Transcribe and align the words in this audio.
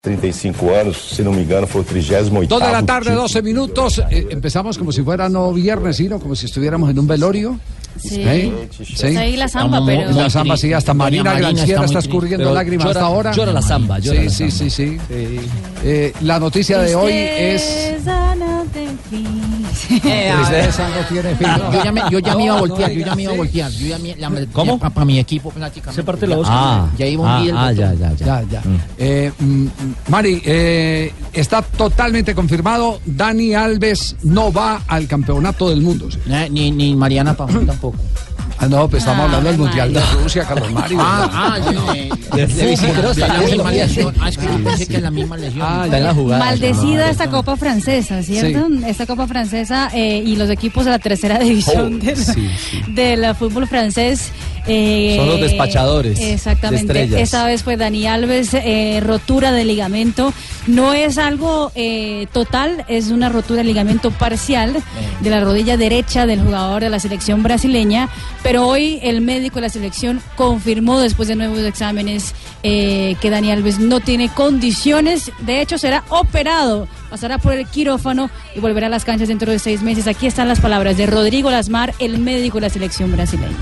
35 0.00 0.70
anos, 0.72 0.96
se 1.16 1.22
não 1.24 1.32
me 1.32 1.42
engano, 1.42 1.66
o 1.66 1.82
38 1.82 2.46
Dos 2.46 2.62
de 2.62 2.70
la 2.70 2.84
tarde, 2.84 3.10
12 3.10 3.42
minutos. 3.42 3.98
Eh, 4.10 4.28
empezamos 4.30 4.78
como 4.78 4.92
si 4.92 5.02
fuera 5.02 5.28
no 5.28 5.52
viernes, 5.52 5.96
sino 5.96 6.20
como 6.20 6.36
si 6.36 6.46
estuviéramos 6.46 6.88
en 6.90 7.00
un 7.00 7.06
velorio. 7.08 7.58
Sí. 7.98 8.22
¿Eh? 8.22 8.68
Sí. 8.94 9.16
Ahí 9.16 9.36
la 9.36 9.48
samba, 9.48 9.84
pero. 9.84 10.10
La 10.12 10.30
samba, 10.30 10.56
sí, 10.56 10.72
hasta 10.72 10.94
Marina 10.94 11.24
Marina 11.24 11.50
Granciera 11.50 11.84
está 11.84 11.98
está 11.98 11.98
escurriendo 11.98 12.52
lágrimas 12.52 12.86
llora- 12.86 13.00
hasta 13.00 13.06
ahora. 13.06 13.32
llora 13.32 13.52
la 13.52 13.62
samba, 13.62 13.98
llora 13.98 14.18
sí, 14.18 14.24
la 14.24 14.30
sí, 14.30 14.50
samba. 14.50 14.70
sí, 14.74 14.98
sí, 15.08 15.40
Eh, 15.84 16.12
la 16.22 16.38
noticia 16.40 16.78
de 16.78 16.94
hoy 16.94 17.12
es. 17.12 17.62
Tristeza 17.62 18.34
no. 18.36 18.58
Eh, 20.04 20.68
tiene 21.08 21.34
fin. 21.36 21.48
Yo 21.72 21.84
ya 21.84 21.92
me, 21.92 22.02
yo 22.10 22.18
ya 22.18 22.34
me 22.36 22.44
iba 22.46 22.56
a 22.56 22.60
voltear, 22.60 22.90
yo 22.90 23.04
ya 23.06 23.14
me 23.14 23.22
iba 23.22 23.32
a 23.32 23.36
voltear. 23.36 23.70
Yo 23.70 23.86
ya 23.86 23.98
me, 23.98 24.16
la, 24.16 24.30
¿Cómo? 24.52 24.78
Para 24.78 25.04
mi 25.04 25.18
equipo 25.18 25.50
prácticamente. 25.50 26.00
Se 26.00 26.04
parte 26.04 26.26
la 26.26 26.36
voz. 26.36 26.46
Ah, 26.50 26.88
ya 26.98 27.06
iba 27.06 27.22
un 27.22 27.28
ah, 27.28 27.40
día 27.40 27.50
el 27.50 27.56
ah, 27.56 27.72
ya, 27.72 27.94
ya, 27.94 28.12
ya. 28.14 28.26
Ya, 28.26 28.42
ya. 28.50 28.62
Eh, 28.98 29.32
mm, 29.38 29.66
Mari, 30.08 30.42
eh, 30.44 31.12
está 31.32 31.62
totalmente 31.62 32.34
confirmado. 32.34 33.00
Dani 33.04 33.54
Alves 33.54 34.16
no 34.22 34.52
va 34.52 34.82
al 34.86 35.06
campeonato 35.06 35.70
del 35.70 35.80
mundo. 35.80 36.08
Eh, 36.28 36.48
Ni, 36.50 36.70
ni 36.70 36.94
Mariana 36.94 37.34
Pajón 37.34 37.66
tampoco. 37.66 37.87
pouco. 37.90 38.27
Ah, 38.60 38.66
no, 38.66 38.88
pues 38.88 39.02
estamos 39.04 39.20
Ah, 39.20 39.24
hablando 39.36 39.50
del 39.50 39.58
Mario. 39.58 39.84
Mundial 39.84 39.92
de 39.92 40.20
Rusia, 40.22 40.44
Carlos 40.44 40.72
Mario. 40.72 40.98
Ah, 41.00 41.30
ah, 41.32 41.58
yo, 41.72 41.94
eh, 41.94 42.08
De 42.34 42.46
de 42.46 42.76
fútbol, 42.76 43.14
de 43.14 43.20
la 43.28 43.38
misma 43.38 43.70
lesión. 43.72 44.14
Ah, 44.20 44.28
es 44.28 44.36
que 44.38 44.46
yo 44.46 44.64
pensé 44.64 44.86
que 44.86 44.96
es 44.96 45.02
la 45.02 45.10
misma 45.12 45.36
lesión. 45.36 45.62
Ah, 45.64 45.82
Está 45.84 45.98
en 45.98 46.04
la 46.04 46.14
jugada. 46.14 46.44
Maldecida 46.44 47.08
esta 47.10 47.30
Copa 47.30 47.56
Francesa, 47.56 48.20
¿cierto? 48.22 48.66
Esta 48.86 49.06
Copa 49.06 49.26
Francesa 49.28 49.90
eh, 49.94 50.22
y 50.26 50.34
los 50.34 50.50
equipos 50.50 50.84
de 50.84 50.90
la 50.90 50.98
tercera 50.98 51.38
división 51.38 52.00
del, 52.00 52.16
sí, 52.16 52.48
del 52.88 53.32
fútbol 53.36 53.68
francés. 53.68 54.32
eh, 54.66 55.14
Son 55.16 55.28
los 55.28 55.40
despachadores 55.40 56.18
de 56.18 56.32
Exactamente. 56.34 57.20
Esta 57.22 57.46
vez 57.46 57.62
fue 57.62 57.76
Dani 57.76 58.06
Alves, 58.08 58.54
eh, 58.54 59.00
rotura 59.04 59.52
de 59.52 59.64
ligamento. 59.64 60.32
No 60.66 60.92
es 60.94 61.16
algo 61.16 61.70
eh, 61.76 62.26
total, 62.32 62.84
es 62.88 63.08
una 63.08 63.28
rotura 63.28 63.58
de 63.58 63.64
ligamento 63.68 64.10
parcial 64.10 64.76
de 65.20 65.30
la 65.30 65.40
rodilla 65.40 65.76
derecha 65.76 66.26
del 66.26 66.42
jugador 66.42 66.82
de 66.82 66.90
la 66.90 66.98
selección 66.98 67.42
brasileña. 67.44 68.08
Pero 68.42 68.66
hoy 68.66 69.00
el 69.02 69.20
médico 69.20 69.56
de 69.56 69.62
la 69.62 69.68
selección 69.68 70.20
confirmó 70.36 71.00
después 71.00 71.28
de 71.28 71.36
nuevos 71.36 71.58
exámenes 71.60 72.34
eh, 72.62 73.16
que 73.20 73.30
Dani 73.30 73.50
Alves 73.50 73.78
no 73.78 74.00
tiene 74.00 74.28
condiciones. 74.28 75.32
De 75.40 75.60
hecho, 75.60 75.78
será 75.78 76.04
operado, 76.08 76.88
pasará 77.10 77.38
por 77.38 77.52
el 77.52 77.66
quirófano 77.66 78.30
y 78.54 78.60
volverá 78.60 78.86
a 78.86 78.90
las 78.90 79.04
canchas 79.04 79.28
dentro 79.28 79.50
de 79.52 79.58
seis 79.58 79.82
meses. 79.82 80.06
Aquí 80.06 80.26
están 80.26 80.48
las 80.48 80.60
palabras 80.60 80.96
de 80.96 81.06
Rodrigo 81.06 81.50
Lasmar, 81.50 81.94
el 81.98 82.18
médico 82.18 82.58
de 82.58 82.62
la 82.62 82.70
selección 82.70 83.12
brasileña. 83.12 83.56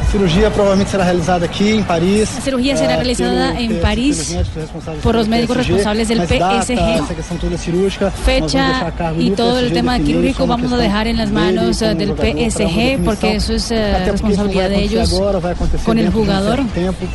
A 0.00 0.10
cirurgia 0.10 0.50
provavelmente 0.50 0.90
será 0.90 1.04
realizada 1.04 1.44
aqui 1.44 1.70
em 1.72 1.82
Paris. 1.82 2.30
La 2.36 2.40
cirugía 2.40 2.76
será 2.76 2.94
eh, 2.94 2.96
realizada 2.96 3.52
pelo- 3.52 3.60
en 3.60 3.80
París 3.80 4.16
pelos 4.16 4.28
médicos 4.38 4.54
responsáveis 4.56 5.02
por 5.02 5.14
los 5.14 5.28
médicos 5.28 5.56
PSG, 5.56 5.58
responsables 5.68 6.08
del 6.08 6.20
PSG. 6.22 6.78
fecha 8.24 8.92
y 9.18 9.30
do 9.30 9.36
todo 9.36 9.58
el 9.58 9.66
PSG 9.68 9.74
tema 9.74 9.98
quirúrgico 10.00 10.30
isso 10.30 10.42
é 10.42 10.44
uma 10.44 10.56
vamos 10.56 10.72
a 10.72 10.76
dejar 10.78 11.06
en 11.08 11.16
las 11.18 11.30
manos 11.30 11.82
eh, 11.82 11.94
del 11.94 12.12
para 12.14 12.32
PSG 12.32 13.04
porque 13.04 13.34
eso 13.36 13.52
es 13.54 13.70
eh, 13.70 13.92
vai 13.92 14.10
responsabilidad 14.12 14.68
de 14.70 14.82
ellos 14.82 15.12
agora, 15.12 15.38
vai 15.40 15.52
acontecer 15.52 15.84
con 15.84 15.98
el 15.98 16.04
dentro 16.04 16.20
de 16.20 16.22
um 16.22 16.26
jugador 16.26 16.58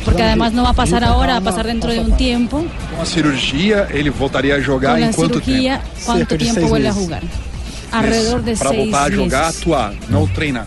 porque 0.04 0.22
además 0.22 0.50
de- 0.52 0.56
no 0.56 0.62
va 0.62 0.70
a 0.70 0.74
pasar 0.74 1.02
ahora, 1.02 1.32
va 1.34 1.38
a 1.38 1.40
pasar 1.50 1.66
dentro 1.66 1.90
de 1.90 1.98
un 2.00 2.12
tiempo 2.16 2.64
Com 2.94 3.02
a 3.02 3.06
cirurgia, 3.06 3.88
ele 3.90 4.10
voltaria 4.10 4.54
a 4.56 4.60
jogar 4.62 4.92
con 4.92 5.00
la 5.00 5.06
em 5.08 5.12
quanto 5.12 5.40
cirugía 5.40 5.78
tempo? 5.80 5.88
cuánto 6.04 6.18
Cerca 6.28 6.36
de 6.36 6.44
tiempo 6.44 6.68
vuelve 6.68 6.88
a 6.88 6.92
meses. 6.92 7.02
jugar 7.04 7.22
alrededor 7.90 8.42
de 8.42 8.56
Para 8.56 8.70
seis 8.70 8.82
voltar 8.82 9.06
a 9.06 9.10
jogar, 9.10 9.44
meses 9.46 9.60
atuar, 9.62 9.92
não 10.08 10.26
treinar. 10.26 10.66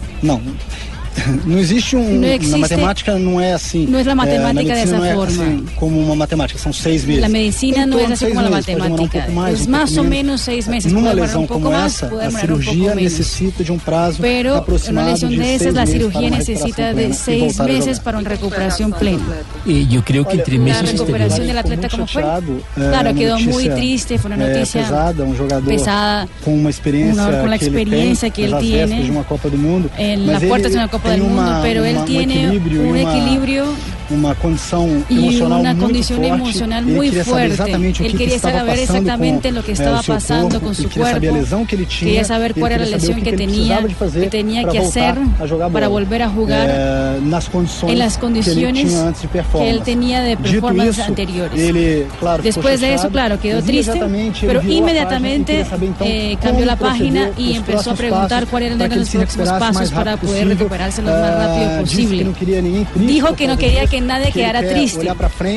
Não. 1.28 1.58
Não 1.58 1.58
existe 1.60 1.96
um. 1.96 2.20
Não 2.20 2.28
existe- 2.28 2.52
na 2.52 2.58
matemática 2.60 3.18
não 3.18 3.42
é 3.42 3.54
assim. 3.54 3.86
não 3.88 4.00
é 4.00 4.04
a 4.04 4.12
Eh, 4.12 4.14
matemática 4.16 4.54
medicina 4.54 4.76
dessa 4.76 4.98
não 4.98 5.06
é 5.06 5.14
forma. 5.16 5.44
assim 5.44 5.66
como 5.76 6.00
uma 6.00 6.16
matemática, 6.16 6.60
são 6.60 6.72
seis 6.72 7.04
meses. 7.06 7.22
La 7.22 7.30
medicina 7.30 7.86
no 7.86 7.98
es 7.98 8.02
torno 8.02 8.08
de 8.08 8.14
así 8.14 8.20
seis 8.26 8.34
como 8.34 8.48
um 8.48 8.52
matemática. 8.52 9.32
mais, 9.32 9.62
um 9.62 9.70
o 10.02 10.04
menos. 10.04 10.10
menos 10.10 10.42
seis 10.42 10.68
meses. 10.68 10.92
Numa 10.94 11.14
lesão 11.14 11.42
un 11.42 11.48
poco 11.48 11.62
como 11.62 11.76
más, 11.76 12.04
essa, 12.04 12.08
a 12.28 12.32
cirurgia 12.32 12.96
menos. 12.96 13.04
necessita 13.04 13.64
de 13.64 13.72
um 13.72 13.80
prazo 13.80 14.22
Pero 14.22 14.52
en 14.54 14.58
aproximado 14.58 15.08
una 15.08 15.12
lesión 15.14 15.32
de 15.32 15.38
de 15.38 15.44
seis 15.44 15.62
esas, 15.62 15.74
la 15.74 15.82
meses 15.82 15.94
cirugía 15.94 16.20
para 16.22 16.28
uma 16.30 16.38
necesita 16.38 16.84
recuperação 16.84 16.96
de 16.96 17.04
e 17.04 17.14
seis 17.14 17.60
a 17.60 17.64
meses 17.64 18.00
para 18.00 18.18
una 18.20 18.30
recuperación 18.30 18.92
plena. 18.94 19.24
Y 19.66 19.88
yo 19.88 20.04
creo 20.04 20.26
que 20.26 20.36
entre 20.38 20.58
meses 20.60 20.92
recuperación 20.92 21.42
estaría. 21.42 21.48
del 21.48 21.58
atleta, 21.58 21.90
Ficou 21.90 21.98
¿cómo 21.98 22.04
muito 22.06 22.14
fue? 22.14 22.22
chateado, 22.24 22.54
eh, 22.58 22.90
Claro, 22.92 23.10
uma 23.10 23.20
quedó 23.20 23.40
muy 23.40 23.46
notícia, 23.54 23.76
triste, 23.76 24.18
fue 24.20 24.32
una 24.32 24.46
eh, 24.46 24.54
noticia 24.54 24.82
pesada, 24.84 25.24
um 25.24 25.36
jogador 25.36 25.68
pesada, 25.68 26.28
com 26.44 26.54
uma 26.54 26.70
experiência 26.70 27.14
un 27.14 27.18
jugador 27.26 27.42
con 27.42 27.50
la 27.50 27.58
que 27.58 27.66
ele 27.66 27.76
experiencia 27.82 28.30
tem, 28.30 28.32
que 28.32 28.44
él 28.46 28.54
às 28.54 28.62
tiene 28.62 28.78
vésperas 28.86 29.06
de 29.06 29.12
uma 29.12 29.24
Copa 29.24 29.50
do 29.50 29.58
Mundo, 29.58 29.90
de 29.98 30.78
una 30.78 30.88
Copa 30.88 31.07
del 31.08 31.22
Mundo, 31.22 31.60
pero 31.62 31.86
él 31.86 31.98
tiene 32.06 32.50
un 32.50 32.98
equilibrio 32.98 33.66
uma 34.10 34.34
condição 34.36 35.04
emocional 35.10 35.60
una 35.60 35.74
muito 35.74 35.86
condición 35.86 36.20
forte. 36.20 36.42
emocional 36.42 36.84
Ele 36.84 36.94
queria 37.10 37.24
saber 37.26 37.26
fuerte. 37.26 37.54
exatamente 37.54 38.02
o 38.02 38.06
Él 38.06 38.12
que, 38.12 38.18
que 38.18 38.24
estava 38.36 38.58
saber 38.60 38.88
passando 38.88 39.50
com, 39.50 39.56
lo 39.56 39.64
que 39.64 39.72
eh, 39.72 39.74
estaba 39.74 39.98
o 39.98 40.02
seu 40.02 40.14
corpo, 40.14 40.68
ele 40.68 40.74
su 40.74 40.90
queria 40.90 41.06
saber 41.14 41.30
a 41.30 41.32
lesão 41.34 41.66
que 41.66 41.76
ele 41.76 41.86
tinha, 41.86 42.24
saber 42.26 42.54
ele 42.54 42.74
era 42.74 42.86
la 42.86 42.86
queria 42.86 43.00
saber 43.00 43.16
lesión 43.16 43.20
o 43.20 43.24
que 43.24 43.30
ele 43.30 43.38
tenía, 43.38 43.78
precisava 43.78 43.88
de 43.88 43.96
fazer 43.96 44.20
que 44.22 44.30
para 44.62 44.72
que 44.72 44.80
voltar 44.80 45.10
hacer 45.10 45.18
a 45.44 45.46
jogar 45.48 45.70
para 45.72 45.88
volver 45.90 46.22
a 46.22 46.30
jugar 46.30 46.68
Eh, 46.70 47.20
nas 47.24 47.48
condições 47.50 47.92
en 47.94 48.00
las 48.00 48.18
que 48.18 48.26
ele 48.26 48.34
condiciones 48.34 48.88
tinha 48.90 49.04
antes 49.08 49.22
de 49.22 49.28
que 49.28 49.38
él 49.38 49.44
performance. 49.44 49.84
tenía 49.86 50.22
de 50.22 50.38
performance 50.38 51.00
isso, 51.02 51.10
anteriores. 51.10 51.60
ele, 51.60 52.08
claro, 52.20 52.44
Después 52.44 52.80
de 52.80 52.94
eso, 52.94 53.10
claro, 53.10 53.40
quedó 53.40 53.58
mas 53.58 53.66
triste, 53.66 53.92
imediatamente 53.92 54.46
ele 54.46 54.48
pero 54.48 54.60
a 54.60 54.64
e 54.64 54.74
inmediatamente 54.74 55.54
queria 55.54 56.34
eh, 56.34 56.38
cambió 56.42 56.66
la 56.66 56.76
página 56.78 57.30
y 57.38 57.52
os 57.52 57.58
empezó 57.58 57.92
a 57.92 57.96
próximos 57.96 57.98
preguntar 57.98 58.46
passos 58.46 58.50
cuáles 58.50 58.70
para 58.78 58.86
eran 58.86 58.90
que 58.90 58.96
los 59.00 59.10
ele 59.10 59.26
próximos 59.26 59.50
pasos 59.60 59.76
mais 59.76 59.92
para 59.92 60.12
rápido 60.12 60.18
poder 60.18 60.48
possível. 60.48 60.58
recuperarse 60.58 61.02
lo 61.02 61.12
más 61.12 61.36
rápido 61.36 61.66
disse 61.80 61.80
posible. 61.82 62.18
que 62.20 62.24
queria 62.34 62.62
Dijo 63.08 63.36
que 63.36 63.48
no 63.48 63.58
quería 63.58 63.82
disso, 63.82 63.90
que 63.98 64.02
nadie 64.06 64.32
quedara 64.32 64.62
triste, 64.62 65.08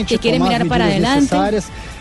que 0.06 0.18
quiere 0.18 0.38
mirar 0.40 0.66
para 0.66 0.86
adelante, 0.86 1.36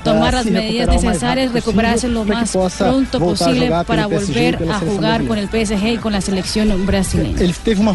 tomar 0.03 0.33
las 0.33 0.45
medidas 0.45 0.87
necesarias, 1.01 1.51
recuperarse 1.51 2.07
lo 2.07 2.23
más 2.23 2.51
pronto 2.77 3.19
posible 3.19 3.71
para 3.85 4.07
volver 4.07 4.59
a 4.71 4.79
jugar 4.79 5.25
con 5.25 5.37
el 5.37 5.47
PSG 5.47 5.93
y 5.93 5.97
con 5.97 6.13
la 6.13 6.21
selección 6.21 6.85
brasileña. 6.85 7.39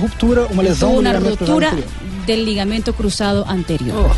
Ruptura, 0.05 0.43
lesão 0.63 0.91
Tuvo 0.91 0.99
una 0.99 1.13
ligamento 1.13 1.37
cruzado 1.37 1.61
ruptura 1.61 1.73
del 2.27 2.45
ligamento 2.45 2.95
cruzado 2.95 3.47
anterior. 3.49 4.11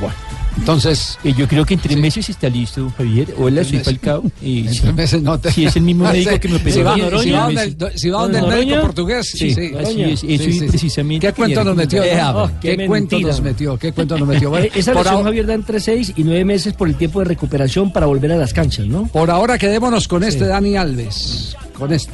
Bueno, 0.00 0.14
entonces. 0.60 1.18
Y 1.24 1.34
yo 1.34 1.48
creo 1.48 1.64
que 1.66 1.74
en 1.74 1.80
tres 1.80 1.96
meses 1.98 2.28
está 2.28 2.48
listo, 2.48 2.92
Javier. 2.96 3.34
Hola, 3.38 3.64
soy. 3.64 3.78
Falcao. 3.80 4.22
Y 4.40 4.66
En 4.66 4.74
sí, 4.74 4.80
tres 4.80 4.94
meses 4.94 5.22
no 5.22 5.38
te- 5.40 5.50
sí, 5.52 5.64
es 5.66 5.74
el 5.76 5.82
mismo 5.82 6.04
médico 6.12 6.38
que 6.38 6.48
me 6.48 6.58
si 6.58 6.80
operó. 6.80 7.16
en 7.18 7.22
si 7.24 7.30
va 7.32 7.42
donde 7.46 7.62
el- 7.64 7.98
si 7.98 8.10
va 8.10 8.22
donde 8.22 8.38
el 8.38 8.46
médico 8.46 8.80
portugués, 8.82 9.30
sí, 9.30 9.54
sí. 9.54 9.72
Así 9.78 10.02
es, 10.02 10.22
eso 10.24 10.66
precisamente. 10.68 11.26
¿Qué 11.26 11.32
cuento 11.32 11.64
nos 11.64 11.74
metió? 11.76 12.02
Eh, 12.04 12.16
no? 12.16 12.22
a 12.22 12.46
ver. 12.46 12.56
¿Qué, 12.60 12.76
qué 12.76 12.86
cuento 12.86 13.18
nos 13.20 13.40
metió? 13.40 13.78
¿Qué 13.78 13.92
cuento 13.92 14.18
nos 14.18 14.28
metió? 14.28 14.50
Bueno, 14.50 14.66
Eh, 14.66 14.72
Esa 14.74 14.92
por, 14.92 15.02
lesión, 15.02 15.16
ahora, 15.18 15.24
Javier, 15.28 15.46
da 15.46 15.54
entre 15.54 15.80
seis 15.80 16.12
y 16.16 16.22
nueve 16.24 16.44
meses 16.44 16.72
por 16.74 16.88
el 16.88 16.94
tiempo 16.96 17.18
de 17.20 17.24
recuperación 17.26 17.92
para 17.92 18.06
volver 18.06 18.32
a 18.32 18.36
las 18.36 18.52
canchas, 18.52 18.86
¿no? 18.86 19.06
por 19.06 19.30
ahora 19.30 19.58
quedémonos 19.58 20.06
con 20.08 20.22
este 20.24 20.46
Dani 20.46 20.76
Alves. 20.76 21.56
Con 21.72 21.92
este. 21.92 22.12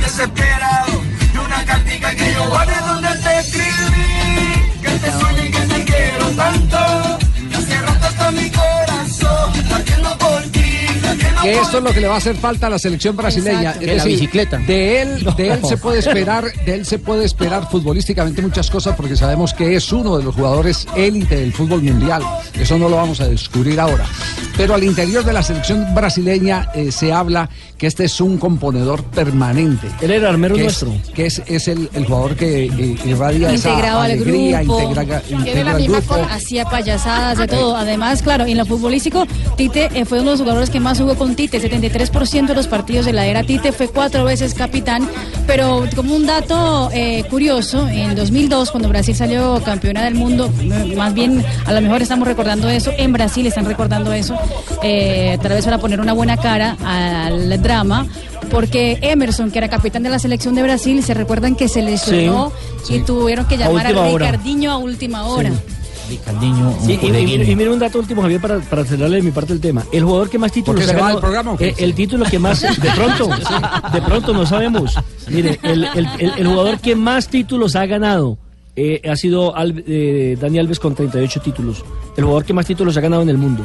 desesperado 0.00 1.00
y 1.34 1.38
una 1.38 1.64
cartica 1.64 2.10
que 2.14 2.32
yo 2.32 2.48
guardé 2.48 2.74
Que 11.42 11.52
esto 11.58 11.78
es 11.78 11.84
lo 11.84 11.92
que 11.92 12.00
le 12.00 12.08
va 12.08 12.14
a 12.14 12.18
hacer 12.18 12.36
falta 12.36 12.66
a 12.66 12.70
la 12.70 12.78
selección 12.78 13.16
brasileña. 13.16 13.74
Es 13.80 13.96
la 13.96 14.04
bicicleta. 14.04 14.58
De 14.58 15.02
él, 15.02 15.24
de 15.36 15.48
él 15.52 15.60
se 15.64 15.76
puede 15.76 15.98
esperar, 15.98 16.44
de 16.64 16.74
él 16.74 16.86
se 16.86 16.98
puede 16.98 17.24
esperar 17.24 17.68
futbolísticamente 17.70 18.42
muchas 18.42 18.70
cosas 18.70 18.94
porque 18.96 19.16
sabemos 19.16 19.52
que 19.54 19.74
es 19.76 19.92
uno 19.92 20.16
de 20.18 20.24
los 20.24 20.34
jugadores 20.34 20.86
élite 20.96 21.36
del 21.36 21.52
fútbol 21.52 21.82
mundial. 21.82 22.22
Eso 22.54 22.78
no 22.78 22.88
lo 22.88 22.96
vamos 22.96 23.20
a 23.20 23.28
descubrir 23.28 23.80
ahora. 23.80 24.04
Pero 24.56 24.74
al 24.74 24.84
interior 24.84 25.24
de 25.24 25.32
la 25.32 25.42
selección 25.42 25.94
brasileña 25.94 26.68
eh, 26.74 26.92
se 26.92 27.12
habla 27.12 27.48
que 27.78 27.86
este 27.86 28.04
es 28.04 28.20
un 28.20 28.38
componedor 28.38 29.02
permanente. 29.04 29.88
Él 30.00 30.10
era 30.12 30.28
armero 30.28 30.54
que 30.54 30.66
es- 30.66 30.82
nuestro. 30.84 31.14
que 31.14 31.26
es, 31.26 31.42
es 31.46 31.68
el, 31.68 31.88
el 31.94 32.04
jugador 32.06 32.36
que 32.36 32.66
eh, 32.66 32.96
irradia 33.04 33.50
esa 33.52 33.70
integraba 33.70 34.04
al 34.04 34.10
alegría, 34.12 34.58
grupo, 34.62 34.80
integra, 34.82 35.22
integra 35.30 35.64
la 35.72 35.78
misma 35.78 35.98
grupo. 35.98 36.14
con- 36.14 36.30
hacía 36.30 36.64
payasadas 36.66 37.38
de 37.38 37.48
todo. 37.48 37.76
Además, 37.76 38.22
claro, 38.22 38.44
en 38.44 38.58
lo 38.58 38.66
futbolístico, 38.66 39.26
Tite 39.56 39.88
eh, 39.94 40.04
fue 40.04 40.18
uno 40.20 40.30
de 40.30 40.36
los 40.36 40.40
jugadores 40.40 40.70
que 40.70 40.80
más 40.80 40.98
jugó 40.98 41.14
con 41.16 41.31
Tite. 41.36 41.60
73% 41.60 42.46
de 42.46 42.54
los 42.54 42.66
partidos 42.66 43.06
de 43.06 43.12
la 43.12 43.26
era 43.26 43.42
Tite 43.42 43.72
fue 43.72 43.88
cuatro 43.88 44.24
veces 44.24 44.54
capitán. 44.54 45.08
Pero 45.46 45.84
como 45.94 46.14
un 46.14 46.26
dato 46.26 46.90
eh, 46.92 47.24
curioso, 47.28 47.88
en 47.88 48.14
2002, 48.14 48.70
cuando 48.70 48.88
Brasil 48.88 49.14
salió 49.14 49.60
campeona 49.64 50.04
del 50.04 50.14
mundo, 50.14 50.52
eh, 50.60 50.94
más 50.96 51.14
bien 51.14 51.44
a 51.64 51.72
lo 51.72 51.80
mejor 51.80 52.02
estamos 52.02 52.26
recordando 52.26 52.68
eso, 52.68 52.92
en 52.96 53.12
Brasil 53.12 53.46
están 53.46 53.64
recordando 53.64 54.12
eso, 54.12 54.36
eh, 54.82 55.38
tal 55.42 55.52
vez 55.52 55.64
para 55.64 55.78
poner 55.78 56.00
una 56.00 56.12
buena 56.12 56.36
cara 56.36 56.76
al 56.84 57.60
drama. 57.62 58.06
Porque 58.50 58.98
Emerson, 59.00 59.50
que 59.50 59.58
era 59.58 59.68
capitán 59.70 60.02
de 60.02 60.10
la 60.10 60.18
selección 60.18 60.54
de 60.54 60.62
Brasil, 60.62 61.02
se 61.02 61.14
recuerdan 61.14 61.54
que 61.54 61.68
se 61.68 61.80
lesionó 61.80 62.52
y 62.88 63.00
tuvieron 63.00 63.46
que 63.46 63.54
A 63.54 63.58
llamar 63.58 63.86
a, 63.86 64.00
hora. 64.00 64.26
Ricardinho 64.26 64.70
a 64.70 64.76
última 64.76 65.26
hora. 65.26 65.50
Ricardiño, 66.08 66.74
Sí, 66.84 66.98
y, 67.00 67.06
y- 67.06 67.50
y 67.52 67.56
mira 67.56 67.70
un 67.70 67.78
dato 67.78 67.98
último, 67.98 68.22
Javier, 68.22 68.40
para, 68.40 68.58
para 68.60 68.84
cerrarle 68.84 69.16
de 69.16 69.22
mi 69.22 69.30
parte 69.30 69.52
el 69.52 69.60
tema. 69.60 69.84
El 69.92 70.04
jugador 70.04 70.28
que 70.30 70.38
más 70.38 70.52
títulos 70.52 70.80
¿Por 70.80 70.84
qué 70.84 70.90
ha 70.90 70.94
ganado- 70.94 71.12
del 71.16 71.20
programa 71.20 71.52
o 71.52 71.56
qué? 71.56 71.68
eh, 71.68 71.74
el 71.78 71.94
título 71.94 72.24
que 72.26 72.38
más, 72.38 72.60
de 72.60 72.90
pronto, 72.90 73.28
de 73.92 74.02
pronto 74.02 74.32
no 74.34 74.44
sabemos. 74.46 74.98
Mire, 75.28 75.58
el, 75.62 75.84
el- 75.94 76.08
el- 76.18 76.32
el 76.38 76.46
jugador 76.46 76.78
que 76.80 76.96
más 76.96 77.28
títulos 77.28 77.76
ha 77.76 77.86
ganado 77.86 78.38
eh, 78.74 79.02
ha 79.10 79.16
sido 79.16 79.54
Al- 79.54 79.84
eh, 79.86 80.36
Dani 80.40 80.58
Alves 80.58 80.78
con 80.80 80.94
38 80.94 81.40
títulos. 81.40 81.84
El 82.16 82.24
jugador 82.24 82.44
que 82.44 82.52
más 82.52 82.66
títulos 82.66 82.96
ha 82.96 83.00
ganado 83.00 83.22
en 83.22 83.28
el 83.28 83.38
mundo. 83.38 83.62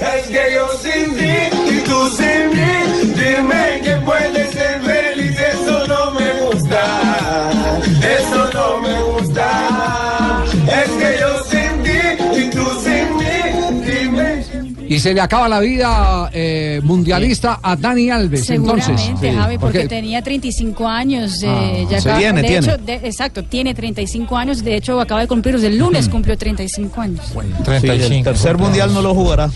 Es 0.00 0.26
que 0.26 0.40
yo 0.54 0.68
sin 0.82 1.16
ti 1.16 1.74
y 1.74 1.80
tú 1.80 2.08
sin 2.10 2.50
mí, 2.50 3.14
dime 3.14 3.80
que 3.82 3.96
puedes 4.04 4.37
Y 14.98 15.00
se 15.00 15.14
le 15.14 15.20
acaba 15.20 15.48
la 15.48 15.60
vida 15.60 16.28
eh, 16.32 16.80
mundialista 16.82 17.60
a 17.62 17.76
Dani 17.76 18.10
Alves, 18.10 18.50
entonces. 18.50 18.86
Seguramente, 19.00 19.30
Sí, 19.30 19.36
Javi, 19.36 19.58
porque 19.58 19.78
porque- 19.82 19.88
tenía 19.88 20.22
35 20.22 20.88
años. 20.88 21.40
eh, 21.44 21.46
Ah, 21.48 21.88
ya 21.88 22.00
se 22.00 22.08
acaba- 22.08 22.18
viene, 22.18 22.42
de 22.42 22.48
tiene. 22.48 22.66
hecho, 22.66 22.78
de- 22.78 22.94
exacto, 22.94 23.44
tiene 23.44 23.74
35 23.74 24.36
años. 24.36 24.64
De 24.64 24.74
hecho, 24.74 25.00
acaba 25.00 25.20
de 25.20 25.28
cumplirlos. 25.28 25.62
El 25.62 25.78
lunes 25.78 26.08
cumplió 26.08 26.36
35 26.36 27.00
años. 27.00 27.20
Sí, 27.80 27.86
el 27.88 28.24
tercer 28.24 28.58
mundial 28.58 28.92
no 28.92 29.00
lo 29.00 29.14
jugará. 29.14 29.48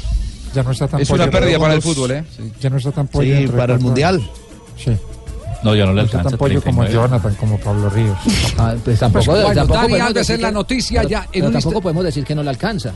Ya 0.55 0.63
no 0.63 0.71
está 0.71 0.87
tan 0.87 1.01
Es 1.01 1.09
pollo 1.09 1.25
una 1.25 1.33
pérdida 1.33 1.59
para 1.59 1.75
el 1.75 1.83
fútbol, 1.83 2.11
¿eh? 2.13 2.25
Sí, 2.37 2.53
Ya 2.61 2.71
no 2.71 2.77
está 2.77 2.93
tan 2.93 3.09
pollo. 3.09 3.37
Sí, 3.37 3.49
para 3.49 3.75
el 3.75 3.81
mundial. 3.81 4.23
Sí. 4.77 4.93
No, 5.65 5.75
ya 5.75 5.87
no 5.87 5.93
le 5.93 6.03
alcanza. 6.03 6.29
tan 6.31 6.39
pollo 6.39 6.63
como 6.63 6.83
39. 6.85 6.93
Jonathan, 6.95 7.35
como 7.35 7.59
Pablo 7.59 7.91
Ríos. 7.91 8.17
pues 8.85 8.99
tampoco, 9.01 9.25
Pues, 9.25 9.43
bueno, 9.45 9.55
tampoco 9.55 9.81
Dani 9.81 9.95
Alves 10.01 10.31
es 10.31 10.41
la 10.41 10.51
noticia 10.53 11.01
pero- 11.01 11.09
ya 11.11 11.23
en 11.25 11.29
pero 11.33 11.51
tampoco 11.51 11.81
podemos 11.81 12.05
decir 12.05 12.25
que 12.25 12.35
no 12.37 12.43
le 12.45 12.51
alcanza. 12.51 12.93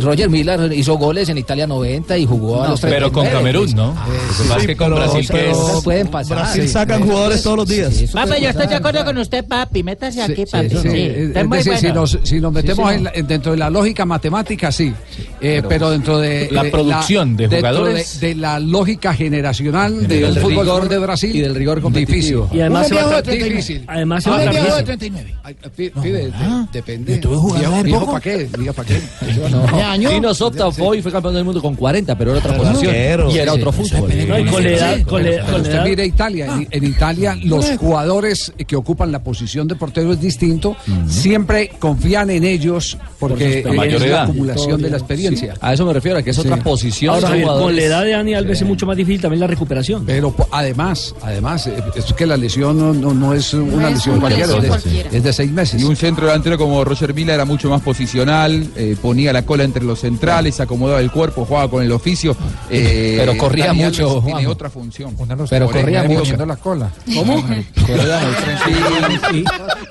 Roger 0.00 0.28
Miller 0.30 0.72
hizo 0.72 0.96
goles 0.98 1.28
en 1.28 1.38
Italia 1.38 1.66
90 1.66 2.16
y 2.18 2.26
jugó 2.26 2.60
a 2.60 2.64
No, 2.64 2.70
los 2.72 2.80
pero 2.80 3.10
con 3.12 3.24
39, 3.24 3.38
Camerún, 3.68 3.74
¿no? 3.76 3.86
Lo 3.88 3.94
que 3.94 4.48
pasa 4.48 4.60
es 4.60 4.66
que 4.66 4.76
con 4.76 4.94
Brasil, 4.94 5.26
que 5.26 5.32
pero 5.32 5.50
es- 5.78 5.84
pueden 5.84 6.08
pasar. 6.08 6.38
Brasil 6.38 6.62
Sí. 6.62 6.68
sacan 6.68 7.02
jugadores 7.06 7.42
todos 7.42 7.56
los 7.56 7.68
días. 7.68 7.94
Sí, 7.94 8.06
Papi, 8.06 8.40
yo 8.42 8.48
estoy 8.50 8.66
de 8.66 8.74
acuerdo 8.74 9.04
con 9.04 9.18
usted, 9.18 9.44
papi. 9.46 9.82
Métase 9.82 10.22
aquí, 10.22 10.44
Sí, 10.46 10.52
papi. 10.52 10.68
sí, 10.70 10.76
Sí, 10.82 10.88
eh, 10.88 11.32
es 11.34 11.50
decir, 11.50 11.76
si 11.76 11.86
bueno. 11.86 12.00
nos, 12.00 12.18
si 12.22 12.40
nos 12.40 12.52
metemos 12.52 12.88
Sí, 12.90 12.94
en 12.96 13.04
la- 13.04 13.12
en- 13.14 13.26
dentro 13.26 13.52
de 13.52 13.58
la 13.58 13.70
lógica 13.70 14.04
matemática, 14.04 14.70
sí. 14.72 14.92
Eh, 15.40 15.62
pero, 15.68 15.90
dentro 15.90 16.18
de 16.18 16.48
La 16.50 16.66
eh, 16.66 16.70
producción 16.70 17.36
de 17.36 17.48
dentro 17.48 17.70
jugadores. 17.70 18.20
de, 18.20 18.28
de 18.28 18.34
la 18.34 18.58
lógica 18.60 19.14
generacional 19.14 20.06
del 20.06 20.20
del 20.34 20.38
fútbol 20.42 20.66
rigor 20.66 20.88
de 20.88 20.98
Brasil 20.98 21.34
y 21.34 21.40
del 21.40 21.54
rigor 21.54 21.76
difícil. 21.76 22.34
competitivo. 22.36 22.50
Y 22.52 22.60
además 22.60 22.88
se 22.88 22.94
va 22.94 23.16
a 23.16 23.22
difícil. 23.22 23.84
Además 23.86 24.22
se 24.24 24.30
Ah, 24.30 24.32
va 24.32 24.38
a 24.38 24.40
viejo 24.50 24.66
tratar- 24.66 24.76
de 24.78 24.84
39. 24.84 25.34
Ay, 25.42 25.54
pi- 25.76 25.90
pibe, 25.90 26.18
de- 26.26 26.32
depende. 26.72 27.16
tuve 27.18 27.36
jugador 27.36 27.84
viejo 27.84 28.00
poco. 28.00 28.12
¿para 28.12 28.20
qué? 28.22 28.48
Para 29.70 29.98
qué. 29.98 30.08
Dino 30.08 30.34
Sopta 30.34 30.70
fue 30.70 30.98
y 30.98 31.02
fue 31.02 31.12
campeón 31.12 31.34
del 31.34 31.44
mundo 31.44 31.60
con 31.62 31.74
40, 31.74 32.16
pero 32.16 32.30
era 32.32 32.40
otra 32.40 32.54
Claro. 32.54 32.70
posición. 32.72 32.94
Y 33.30 33.38
era 33.38 33.52
Sí, 33.52 33.58
otro 33.60 33.72
sí. 33.72 33.82
fútbol. 33.82 34.10
Usted 34.10 34.66
edad- 34.66 35.84
mire 35.84 36.06
Italia, 36.06 36.46
en, 36.46 36.68
en 36.70 36.84
Italia 36.84 37.36
los 37.42 37.70
jugadores 37.78 38.52
que 38.66 38.76
ocupan 38.76 39.12
la 39.12 39.20
posición 39.22 39.68
de 39.68 39.74
portero 39.76 40.12
es 40.12 40.20
distinto, 40.20 40.76
siempre 41.08 41.70
confían 41.78 42.30
en 42.30 42.44
ellos 42.44 42.96
porque 43.18 43.62
Por 43.66 43.84
es 43.86 44.08
la 44.10 44.22
acumulación 44.24 44.80
de 44.80 44.90
la 44.90 44.96
experiencia. 44.96 45.54
A 45.60 45.72
eso 45.74 45.84
me 45.86 45.92
refiero, 45.92 46.18
a 46.18 46.22
que 46.22 46.30
es 46.30 46.38
otra 46.38 46.56
Sí. 46.56 46.62
posición. 46.62 47.14
Ahora, 47.14 47.28
de 47.30 47.44
Javier, 47.44 47.46
con 47.62 47.76
la 47.76 47.82
edad 47.82 48.02
de 48.04 48.10
Dani 48.12 48.34
Alves 48.34 48.60
es 48.62 48.66
mucho 48.66 48.86
más 48.86 48.96
difícil 48.96 49.20
también 49.20 49.40
la 49.40 49.46
recuperación. 49.46 50.04
Pero 50.06 50.34
además, 50.50 51.14
además, 51.22 51.68
es 51.94 52.12
que 52.12 52.26
la 52.26 52.36
lesión 52.36 52.78
no, 52.78 52.92
no, 52.94 53.14
no 53.14 53.34
es 53.34 53.52
una 53.54 53.88
es 53.88 53.94
lesión 53.94 54.14
una 54.16 54.20
cualquiera, 54.22 54.46
lesión 54.46 54.56
es 54.58 54.62
de, 54.62 54.68
cualquiera. 54.68 55.10
es 55.12 55.22
de 55.22 55.32
seis 55.32 55.50
meses. 55.52 55.80
Y 55.80 55.84
un 55.84 55.96
centro 55.96 56.26
delantero 56.26 56.58
como 56.58 56.84
Roger 56.84 57.14
Mila 57.14 57.34
era 57.34 57.44
mucho 57.44 57.68
más 57.70 57.80
posicional, 57.82 58.68
eh, 58.76 58.96
ponía 59.00 59.32
la 59.32 59.42
cola 59.50 59.64
entre 59.64 59.82
los 59.82 59.98
centrales, 59.98 60.60
acomodaba 60.60 61.00
el 61.00 61.10
cuerpo, 61.10 61.44
jugaba 61.44 61.68
con 61.68 61.82
el 61.82 61.90
oficio. 61.90 62.36
eh, 62.70 63.16
Pero 63.18 63.36
corría 63.36 63.66
Dani 63.66 63.82
mucho, 63.82 64.02
Alves 64.08 64.14
Tiene 64.22 64.30
Juanjo. 64.32 64.50
otra 64.52 64.70
función. 64.70 65.16
Pero 65.50 65.66
corría 65.68 66.04
mucho. 66.04 66.18
moviendo 66.20 66.46
la 66.46 66.54
cola. 66.56 66.90
¿Cómo? 67.16 67.42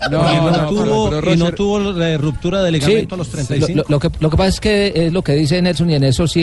No, 0.09 0.33
y 0.33 0.35
no, 0.37 0.51
no, 0.51 0.69
tuvo, 0.69 1.09
pero 1.09 1.33
y 1.33 1.37
no 1.37 1.51
tuvo 1.51 1.79
la 1.91 2.17
ruptura 2.17 2.63
de 2.63 2.69
Sí, 2.71 2.73
ligamento 2.87 3.15
a 3.15 3.17
los 3.17 3.27
lo, 3.27 3.33
35. 3.33 3.85
lo 3.89 3.99
que, 3.99 4.09
lo 4.17 4.29
que 4.29 4.37
pasa 4.37 4.49
es 4.49 4.59
que 4.61 4.93
es 4.95 5.11
lo 5.13 5.21
que 5.23 5.33
dice 5.33 5.61
Nelson 5.61 5.89
y 5.89 5.95
en 5.95 6.03
eso 6.05 6.25
sí 6.25 6.41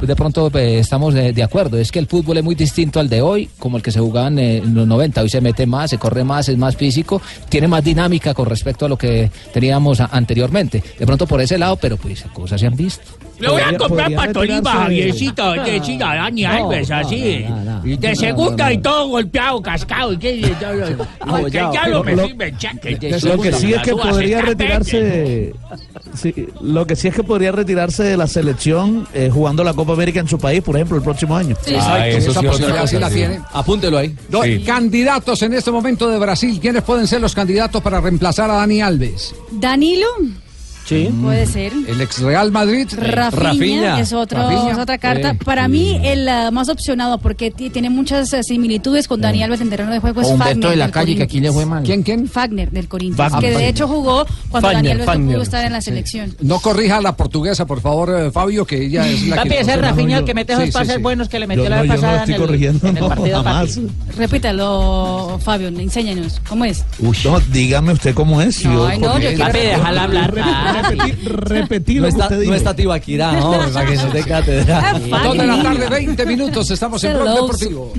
de 0.00 0.14
pronto 0.16 0.50
pues, 0.50 0.80
estamos 0.82 1.14
de, 1.14 1.32
de 1.32 1.42
acuerdo. 1.42 1.78
Es 1.78 1.90
que 1.90 1.98
el 1.98 2.06
fútbol 2.08 2.36
es 2.36 2.44
muy 2.44 2.54
distinto 2.54 3.00
al 3.00 3.08
de 3.08 3.22
hoy, 3.22 3.48
como 3.58 3.78
el 3.78 3.82
que 3.82 3.90
se 3.90 4.00
jugaba 4.00 4.28
en, 4.28 4.38
eh, 4.38 4.56
en 4.58 4.74
los 4.74 4.86
90. 4.86 5.22
Hoy 5.22 5.30
se 5.30 5.40
mete 5.40 5.64
más, 5.66 5.88
se 5.90 5.96
corre 5.98 6.24
más, 6.24 6.48
es 6.50 6.58
más 6.58 6.76
físico, 6.76 7.22
tiene 7.48 7.68
más 7.68 7.82
dinámica 7.82 8.34
con 8.34 8.44
respecto 8.46 8.84
a 8.84 8.88
lo 8.88 8.98
que 8.98 9.30
teníamos 9.52 10.00
a- 10.00 10.10
anteriormente. 10.12 10.82
De 10.98 11.06
pronto 11.06 11.26
por 11.26 11.40
ese 11.40 11.56
lado, 11.56 11.76
pero 11.76 11.96
pues 11.96 12.24
cosas 12.50 12.60
se 12.60 12.66
han 12.66 12.76
visto. 12.76 13.02
Le 13.38 13.48
voy 13.48 13.60
a 13.62 13.68
comprar 13.78 13.88
podría 13.88 14.16
para 14.18 14.32
Tolima, 14.34 14.56
retirarse- 14.60 14.82
Javiercito, 14.82 15.52
de 15.52 15.80
chica, 15.80 16.14
Dani 16.14 16.44
Alves, 16.44 16.90
así. 16.90 17.46
De 17.84 18.14
segunda 18.16 18.70
y 18.72 18.78
todo 18.78 19.08
golpeado, 19.08 19.62
cascado. 19.62 20.12
y 20.12 20.18
que- 20.18 20.56
ya 21.72 21.88
lo 21.88 22.04
me 22.04 22.16
Lo- 22.16 22.28
que 23.40 23.52
sí 23.52 23.72
es 23.72 23.80
que 23.82 23.92
podría 23.96 24.42
retirarse. 24.42 25.54
sí, 26.14 26.34
lo 26.60 26.86
que 26.86 26.96
sí 26.96 27.08
es 27.08 27.14
que 27.14 27.22
podría 27.22 27.52
retirarse 27.52 28.02
de 28.02 28.16
la 28.18 28.26
selección 28.26 29.06
eh, 29.14 29.30
jugando 29.32 29.64
la 29.64 29.72
Copa 29.72 29.92
América 29.94 30.20
en 30.20 30.28
su 30.28 30.38
país, 30.38 30.60
por 30.62 30.76
ejemplo, 30.76 30.96
el 30.98 31.02
próximo 31.02 31.34
año. 31.34 31.56
Sí, 31.64 31.74
Ah, 31.78 32.06
esa 32.08 32.42
posibilidad 32.42 32.86
sí 32.86 32.98
la 32.98 33.08
tiene. 33.08 33.40
Apúntelo 33.54 33.96
ahí. 33.98 34.14
No, 34.28 34.42
Sí. 34.42 34.62
Candidatos 34.64 35.40
en 35.42 35.54
este 35.54 35.70
momento 35.70 36.08
de 36.08 36.18
Brasil, 36.18 36.58
¿quiénes 36.60 36.82
pueden 36.82 37.06
ser 37.06 37.20
los 37.22 37.34
candidatos 37.34 37.82
para 37.82 38.00
reemplazar 38.02 38.50
a 38.50 38.54
Dani 38.54 38.82
Alves? 38.82 39.34
Danilo, 39.52 40.06
Sí. 40.90 41.08
puede 41.22 41.46
ser. 41.46 41.72
El 41.86 42.00
ex 42.00 42.20
Real 42.20 42.50
Madrid. 42.52 42.88
Rafinha, 42.96 44.00
es, 44.00 44.12
otro, 44.12 44.38
Rafinha. 44.42 44.72
es 44.72 44.78
otra 44.78 44.98
carta. 44.98 45.30
Eh, 45.30 45.38
Para 45.44 45.68
mí, 45.68 46.00
el 46.02 46.28
ah, 46.28 46.50
más 46.50 46.68
opcionado, 46.68 47.18
porque 47.18 47.50
ti- 47.50 47.70
tiene 47.70 47.90
muchas 47.90 48.32
eh, 48.32 48.42
similitudes 48.42 49.06
con 49.08 49.20
Dani 49.20 49.42
Alves 49.42 49.60
en 49.60 49.70
terreno 49.70 49.92
de 49.92 50.00
juego, 50.00 50.20
es 50.20 50.26
O 50.26 50.30
Humberto 50.32 50.52
Fagner 50.54 50.70
de 50.70 50.76
la 50.76 50.90
calle, 50.90 51.16
que 51.16 51.22
aquí 51.22 51.40
le 51.40 51.52
fue 51.52 51.64
mal. 51.64 51.82
¿Quién, 51.84 52.02
quién? 52.02 52.26
Fagner 52.28 52.70
del 52.70 52.88
Corinthians, 52.88 53.32
Fagner. 53.32 53.52
que 53.52 53.58
de 53.58 53.68
hecho 53.68 53.86
jugó 53.88 54.26
cuando 54.50 54.68
Fagner, 54.68 54.82
Dani 54.82 54.88
Alves 54.90 55.06
no 55.06 55.12
Fagner. 55.12 55.34
pudo 55.34 55.42
estar 55.42 55.64
en 55.64 55.72
la 55.72 55.80
selección. 55.80 56.34
No 56.40 56.58
corrija 56.60 56.96
a 56.96 57.00
la 57.00 57.16
portuguesa, 57.16 57.66
por 57.66 57.80
favor, 57.80 58.10
eh, 58.18 58.30
Fabio, 58.32 58.66
que 58.66 58.84
ella 58.86 59.06
es 59.08 59.26
la 59.28 59.36
Papi, 59.36 59.48
que... 59.50 59.60
ese 59.60 59.76
Rafinha 59.76 60.18
el 60.18 60.24
que 60.24 60.34
mete 60.34 60.52
esos 60.54 60.64
sí, 60.66 60.72
pases 60.72 60.96
sí. 60.96 61.00
buenos 61.02 61.28
que 61.28 61.38
le 61.38 61.46
metió 61.46 61.64
Yo 61.64 61.70
la 61.70 61.76
no, 61.76 61.82
vez 61.82 61.90
no 61.90 61.94
pasada 61.96 62.16
estoy 62.18 62.34
en 62.34 62.40
el, 62.40 62.46
corrigiendo, 62.46 62.86
en 62.88 62.96
el 62.96 63.02
no, 63.02 63.08
partido, 63.08 63.44
papi. 63.44 63.70
Repítalo, 64.18 65.38
Fabio, 65.42 65.68
enséñanos. 65.68 66.40
¿Cómo 66.48 66.64
es? 66.64 66.84
No, 67.24 67.38
dígame 67.52 67.92
usted 67.92 68.14
cómo 68.14 68.40
es. 68.42 68.64
No, 68.64 68.92
yo- 68.92 68.98
no, 68.98 69.18
yo 69.18 69.28
quiero- 69.28 69.44
Papi, 69.44 69.58
déjala 69.58 70.02
hablar. 70.04 70.34
papi. 70.82 71.12
Repetir 71.24 72.00
No 72.00 72.08
está, 72.08 72.24
usted 72.24 72.44
no 72.44 72.54
está 72.54 72.74
Tibaquirá, 72.74 73.32
no, 73.32 73.50
para 73.72 73.86
que 73.86 73.96
nos 73.96 74.12
dé 74.12 74.22
cátedra. 74.22 75.00
Dos 75.22 75.36
de 75.36 75.46
la 75.46 75.62
tarde, 75.62 75.88
20 75.88 76.26
minutos, 76.26 76.70
estamos 76.70 77.04
en 77.04 77.12
Blog. 77.14 77.34
Deportivo. 77.34 77.92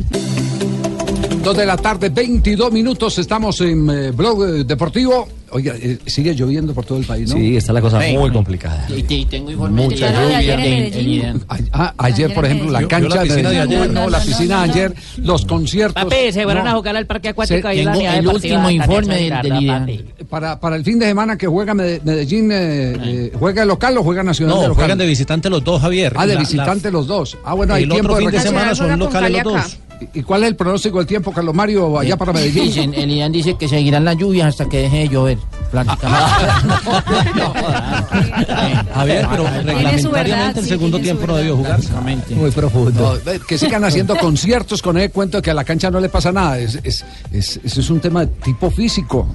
Dos 1.43 1.57
de 1.57 1.65
la 1.65 1.77
tarde, 1.77 2.09
22 2.09 2.71
minutos, 2.71 3.17
estamos 3.17 3.59
en 3.61 3.89
eh, 3.89 4.11
Blog 4.11 4.43
eh, 4.43 4.63
Deportivo. 4.63 5.27
Oiga, 5.53 5.73
eh, 5.77 5.97
sigue 6.05 6.33
lloviendo 6.33 6.73
por 6.73 6.85
todo 6.85 6.97
el 6.97 7.05
país, 7.05 7.29
¿no? 7.29 7.35
Sí, 7.35 7.57
está 7.57 7.73
la 7.73 7.81
cosa 7.81 8.01
Sí. 8.01 8.17
muy 8.17 8.31
complicada. 8.31 8.87
Y 8.95 9.03
te- 9.03 9.25
tengo 9.25 9.51
informes 9.51 9.85
Mucha 9.85 10.07
de- 10.11 10.13
lluvia. 10.13 10.27
de- 10.27 10.35
Ayer 10.35 10.59
en 10.59 10.91
de- 10.91 10.99
de- 11.01 11.39
A- 11.49 11.57
ah, 11.73 11.93
ayer, 11.97 12.33
por 12.33 12.45
ejemplo, 12.45 12.71
la 12.71 12.81
Yo- 12.81 12.87
yo 12.87 12.97
la 12.99 13.07
cancha 13.09 13.21
piscina 13.23 13.49
de 13.49 13.59
ayer. 13.59 13.79
no, 13.91 14.01
No, 14.03 14.09
la 14.09 14.19
piscina 14.21 14.55
no, 14.61 14.65
no. 14.67 14.71
ayer, 14.73 14.93
los 15.17 15.45
conciertos. 15.45 16.03
Papi, 16.03 16.31
se 16.31 16.43
fueron 16.43 16.63
no. 16.63 16.69
a 16.69 16.73
jugar 16.73 16.95
al 16.95 17.05
parque 17.05 17.29
acuático 17.29 17.67
Se- 17.67 17.75
tengo 17.75 17.91
el 18.01 18.27
último 18.27 18.69
informe 18.69 19.15
del- 19.15 19.59
día. 19.59 19.79
papi. 19.79 20.05
Para, 20.29 20.59
para 20.59 20.75
el 20.77 20.83
fin 20.85 20.97
de 20.99 21.07
semana 21.07 21.37
que 21.37 21.47
juega 21.47 21.73
Mede- 21.73 22.01
Medellín, 22.03 22.49
eh, 22.51 22.93
eh, 23.03 23.31
¿juega 23.37 23.65
local 23.65 23.97
o 23.97 24.03
juega 24.03 24.23
nacional? 24.23 24.59
de 24.61 24.67
No, 24.69 24.73
juegan 24.75 24.97
de 24.97 25.05
visitante 25.05 25.49
los 25.49 25.63
dos, 25.63 25.81
Javier. 25.81 26.13
Ah, 26.15 26.21
de 26.21 26.29
La- 26.29 26.33
la- 26.35 26.39
visitante 26.39 26.91
los 26.91 27.07
dos. 27.07 27.37
Ah, 27.43 27.53
bueno, 27.55 27.73
hay 27.73 27.83
el 27.83 27.89
tiempo 27.89 28.13
otro 28.13 28.25
de 28.25 28.31
fin 28.31 28.39
de 28.39 28.47
semana 28.47 28.73
son 28.73 28.97
locales 28.97 29.43
los 29.43 29.53
dos. 29.53 29.77
¿Y 30.15 30.19
y 30.19 30.23
cuál 30.23 30.41
es 30.41 30.49
el 30.49 30.55
pronóstico 30.55 30.97
del 30.97 31.05
tiempo, 31.05 31.31
Carlos 31.31 31.53
Mario, 31.53 31.99
allá 31.99 32.17
para 32.17 32.33
Medellín? 32.33 32.63
Dicen, 32.63 32.93
Elian 32.95 33.31
dice 33.31 33.55
que 33.55 33.67
seguirán 33.67 34.03
las 34.03 34.17
lluvias 34.17 34.47
hasta 34.47 34.67
que 34.67 34.79
deje 34.79 34.97
de 34.99 35.09
llover. 35.09 35.37
Prácticamente. 35.71 36.21
Javier, 38.93 39.27
pero 39.29 39.43
reglamentariamente 39.63 40.59
el 40.59 40.65
segundo 40.67 40.99
tiempo 40.99 41.27
no 41.27 41.35
debió 41.37 41.57
jugarse. 41.57 41.89
Muy 42.35 42.51
profundo. 42.51 43.19
que 43.47 43.57
sigan 43.57 43.83
haciendo 43.83 44.15
conciertos 44.17 44.81
con 44.81 44.97
el 44.97 45.11
cuento 45.11 45.37
de 45.37 45.41
que 45.41 45.51
a 45.51 45.53
la 45.53 45.63
cancha 45.63 45.89
no 45.89 45.99
le 45.99 46.09
pasa 46.09 46.31
nada. 46.31 46.59
Es, 46.59 46.79
es, 46.83 47.03
es- 47.31 47.59
eso 47.63 47.79
es 47.81 47.89
un 47.89 47.99
tema 47.99 48.21
de 48.25 48.27
tipo 48.43 48.69
físico. 48.71 49.27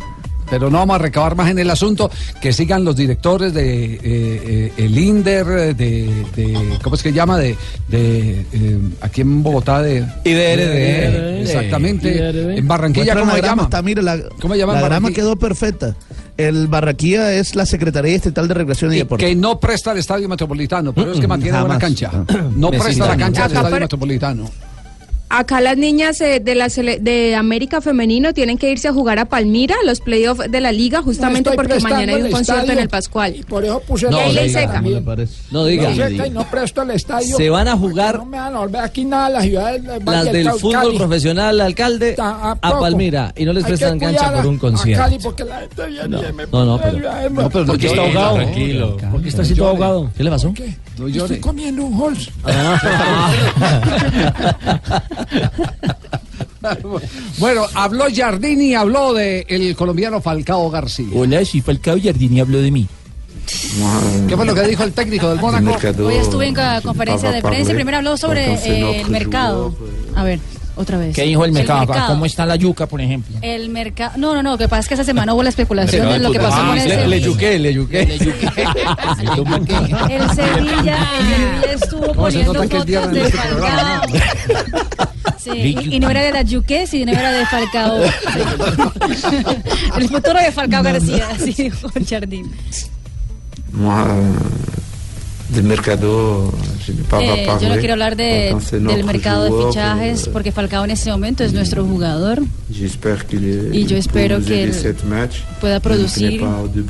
Pero 0.49 0.71
no 0.71 0.79
vamos 0.79 0.95
a 0.95 0.99
recabar 1.01 1.35
más 1.35 1.51
en 1.51 1.59
el 1.59 1.69
asunto. 1.71 2.09
Que 2.41 2.53
sigan 2.53 2.85
los 2.85 2.95
directores 2.95 3.53
de 3.53 3.95
eh, 3.95 3.99
eh, 4.05 4.73
el 4.77 4.97
INDER, 4.97 5.75
de, 5.75 6.25
de- 6.37 6.79
¿cómo 6.85 6.95
es 6.95 7.03
que 7.03 7.13
llama? 7.13 7.37
De, 7.37 7.57
de 7.89 8.47
eh, 8.53 8.79
aquí 9.01 9.23
en 9.23 9.43
Bogotá 9.43 9.83
de 9.83 10.07
IDRD. 10.25 11.43
exactamente. 11.43 12.11
IDRD. 12.15 12.59
En 12.59 12.69
Barranquilla, 12.69 13.17
¿cómo 13.19 13.35
se 13.35 13.43
llama? 13.43 13.63
está, 13.65 13.83
mire, 13.83 14.03
la, 14.03 14.19
¿Cómo 14.41 14.55
se 14.55 14.61
llama 14.61 14.75
la 14.75 14.83
grama 14.83 15.11
quedó 15.11 15.35
perfecta. 15.35 15.97
El 16.37 16.67
Barranquilla 16.67 17.33
es 17.33 17.55
la 17.55 17.65
Secretaría 17.65 18.13
Distrital 18.13 18.47
de 18.49 18.55
Recreación 18.55 18.93
y, 18.93 18.97
Y 18.97 18.99
Deporte. 19.01 19.25
que 19.27 19.35
no 19.35 19.59
presta 19.59 19.93
el 19.93 19.99
estadio 19.99 20.29
metropolitano, 20.29 20.93
pero 20.93 21.13
es 21.13 21.21
que 21.21 21.27
mantiene 21.27 21.57
jamás. 21.57 21.79
cancha. 21.79 22.11
No 22.55 22.71
Vecindad. 22.71 22.85
presta 22.85 23.07
la 23.09 23.17
cancha 23.17 23.49
del 23.49 23.57
estadio 23.57 23.81
metropolitano. 23.81 24.51
Acá 25.29 25.61
las 25.61 25.77
niñas 25.77 26.21
eh, 26.21 26.39
de 26.39 26.55
la 26.55 26.67
sele- 26.67 27.01
de 27.01 27.35
América 27.35 27.81
Femenino 27.81 28.33
tienen 28.33 28.59
que 28.59 28.71
irse 28.71 28.87
a 28.87 28.93
jugar 28.93 29.19
a 29.19 29.25
Palmira, 29.25 29.75
los 29.85 30.01
playoffs 30.01 30.49
de 30.49 30.61
la 30.61 30.71
liga, 30.71 31.03
justamente 31.03 31.51
porque 31.53 31.81
mañana 31.81 32.13
hay 32.15 32.23
un 32.23 32.31
concierto 32.31 32.61
estadio 32.63 32.73
en 32.73 32.79
el 32.79 32.89
Pascual. 32.89 33.35
Y 33.35 33.43
por 33.43 33.65
eso 33.65 33.81
puse 33.81 34.09
No, 34.09 34.21
la 34.33 34.49
seca. 34.49 34.81
No 35.51 35.65
diga. 35.67 35.91
Ley 35.91 35.97
seca 36.13 36.27
y 36.29 36.31
no 36.31 36.49
presto 36.49 36.83
el 36.83 36.93
estadio. 36.93 37.37
Se 37.37 37.51
van 37.51 37.67
a 37.67 37.77
jugar 37.77 38.19
No 38.19 38.27
me 38.27 38.39
van 38.39 38.55
a 38.55 38.59
volver 38.61 38.81
aquí 38.83 39.05
nada 39.05 39.29
las 39.31 39.43
ciudades 39.43 39.83
del 39.83 39.99
Valle 40.01 40.25
las 40.25 40.33
del 40.33 40.51
fútbol 40.53 40.95
profesional, 40.97 41.61
alcalde, 41.61 42.15
a. 42.19 42.57
Palmira. 42.61 43.33
Y 43.37 43.45
no 43.45 43.53
les 43.53 43.65
prestan 43.65 43.99
cancha 43.99 44.33
por 44.33 44.47
un 44.47 44.57
a 44.57 44.61
concierto. 44.61 45.03
Cali 45.03 45.19
porque 45.21 45.45
la 45.45 45.59
gente 45.61 45.87
viene 45.87 46.19
y 46.29 46.33
me 46.33 46.47
No, 46.47 46.65
no, 46.65 46.79
pero- 46.81 46.99
no, 47.31 47.51
pero 47.51 47.65
no 47.65 47.73
¿Por 47.73 47.79
qué 47.79 47.87
está 47.89 48.03
ahogado? 48.03 48.35
tranquilo. 48.37 48.97
¿Por 49.11 49.23
qué 49.23 49.29
está 49.29 49.43
así 49.43 49.55
todo 49.55 49.69
ahogado? 49.71 50.09
¿Qué 50.17 50.23
le 50.23 50.31
pasó? 50.31 50.55
No 50.99 51.09
Estoy 51.09 51.41
comiendo 51.41 51.85
un 51.85 52.01
Halls. 52.01 52.31
Bueno, 57.39 57.65
habló 57.75 58.07
Jardini, 58.13 58.75
habló 58.75 59.15
de 59.15 59.47
el 59.49 59.77
colombiano 59.77 60.21
Falcao 60.21 60.69
García. 60.69 61.07
Hola, 61.15 61.45
sí, 61.45 61.61
Falcao 61.61 61.97
Jardini 62.03 62.41
habló 62.41 62.61
de 62.61 62.73
mí. 62.73 62.89
¿Qué 64.29 64.37
fue 64.37 64.45
lo 64.45 64.55
que 64.55 64.63
dijo 64.63 64.83
el 64.83 64.93
técnico 64.93 65.29
del 65.29 65.39
Mónaco? 65.39 65.79
Hoy 66.05 66.15
estuve 66.15 66.49
en 66.49 66.55
conferencia 66.83 67.31
de 67.31 67.43
prensa 67.43 67.73
y 67.73 67.75
primero 67.75 67.99
habló 67.99 68.17
sobre 68.17 68.55
eh, 68.55 69.01
el 69.01 69.11
mercado. 69.11 69.75
A 70.17 70.25
ver, 70.25 70.41
otra 70.77 70.99
vez. 70.99 71.15
¿Qué 71.15 71.23
dijo 71.23 71.45
el 71.45 71.53
mercado? 71.53 71.93
¿Cómo 72.07 72.27
está 72.27 72.47
la 72.47 72.57
yuca, 72.57 72.87
por 72.87 73.01
ejemplo? 73.01 73.37
El 73.43 73.71
mercado. 73.71 74.13
No, 74.17 74.35
no, 74.35 74.43
no. 74.43 74.53
Lo 74.53 74.59
que 74.59 74.69
pasa 74.69 74.81
es 74.81 74.89
que 74.89 74.95
esa 74.95 75.05
semana 75.05 75.35
hubo 75.35 75.43
la 75.43 75.49
especulación 75.49 76.09
de 76.09 76.19
lo 76.19 76.31
que 76.31 76.39
pasó 76.39 76.57
Ah, 76.59 76.69
con 76.69 76.79
el 76.79 76.89
le, 76.89 77.09
le 77.09 77.21
yuqué, 77.21 77.59
le 77.59 77.73
yuqué. 77.75 78.03
El 78.07 78.19
Sevilla, 79.17 80.07
el 80.09 80.31
Sevilla 80.37 81.73
estuvo 81.73 82.07
¿Cómo 82.15 82.31
se 82.31 82.45
poniendo 82.45 82.55
fotos 82.55 82.87
de 82.87 82.95
en 82.95 83.17
este 83.17 83.39
Falcao. 83.39 84.03
Sí, 85.39 85.51
y, 85.53 85.95
y 85.97 86.01
no 86.01 86.11
era 86.11 86.21
de 86.23 86.33
la 86.33 86.43
Yuque, 86.43 86.87
sino 86.87 87.13
era 87.13 87.33
de 87.33 87.47
Falcao. 87.47 88.03
el 89.99 90.09
futuro 90.09 90.39
de 90.41 90.53
Falcao 90.53 90.83
García, 90.83 91.29
así 91.33 91.53
dijo 91.53 91.89
Jardín. 92.09 92.53
Del 95.49 95.65
mercado, 95.65 96.53
Eh, 97.61 97.63
yo 97.63 97.69
no 97.69 97.75
quiero 97.81 97.93
hablar 97.95 98.17
de- 98.17 98.49
del 98.79 98.85
notre 98.85 99.03
mercado 99.05 99.45
de 99.45 99.51
fichajes 99.69 100.21
porque 100.33 100.53
Falcao 100.53 100.85
en 100.85 100.91
este 100.91 101.11
momento 101.11 101.45
es 101.45 101.53
nuestro 101.53 101.85
jugador. 101.85 102.43
Y 103.73 103.87
yo 103.87 103.97
espero 103.97 104.37
que 104.45 104.65
él 104.65 104.69
pueda 105.61 105.79
producir 105.81 106.41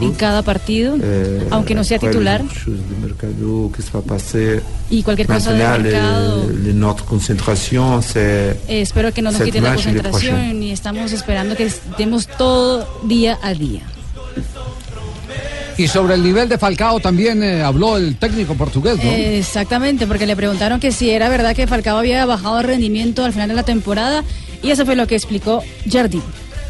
en 0.07 0.15
cada 0.15 0.43
partido, 0.43 0.97
Euh, 1.03 1.47
aunque 1.51 1.75
no 1.75 1.85
sea 1.85 1.99
titular. 1.99 2.41
Y 4.91 5.03
cualquier 5.03 5.27
cosa 5.27 5.53
del 5.53 5.59
mercado. 5.93 6.43
Eh, 8.69 8.81
espero 8.81 9.13
que 9.13 9.21
no 9.23 9.31
nos 9.33 9.41
quiten 9.47 9.65
la 9.65 9.71
concentración 10.01 10.63
y 10.63 10.73
estamos 10.73 11.13
esperando 11.13 11.57
que 11.57 11.67
estemos 11.67 12.27
todo 12.39 12.87
día 13.07 13.39
a 13.43 13.53
día. 13.53 13.83
Y 15.79 15.89
sobre 15.89 16.15
el 16.15 16.23
nivel 16.23 16.49
de 16.49 16.57
Falcao 16.57 17.01
también 17.01 17.43
eh, 17.43 17.63
habló 17.63 17.99
el 17.99 18.17
técnico 18.17 18.55
portugués, 18.55 18.97
¿no? 18.97 19.11
Eh, 19.11 19.39
Exactamente, 19.39 20.07
porque 20.07 20.27
le 20.27 20.35
preguntaron 20.35 20.81
que 20.81 20.91
si 20.91 21.11
era 21.11 21.29
verdad 21.29 21.55
que 21.55 21.67
Falcao 21.67 21.99
había 21.99 22.25
bajado 22.25 22.57
de 22.57 22.63
rendimiento 22.63 23.25
al 23.25 23.33
final 23.33 23.49
de 23.49 23.55
la 23.55 23.63
temporada 23.63 24.25
y 24.63 24.71
eso 24.71 24.87
fue 24.87 24.97
lo 24.97 25.07
que 25.07 25.17
explicó 25.17 25.63
Jardín. 25.91 26.23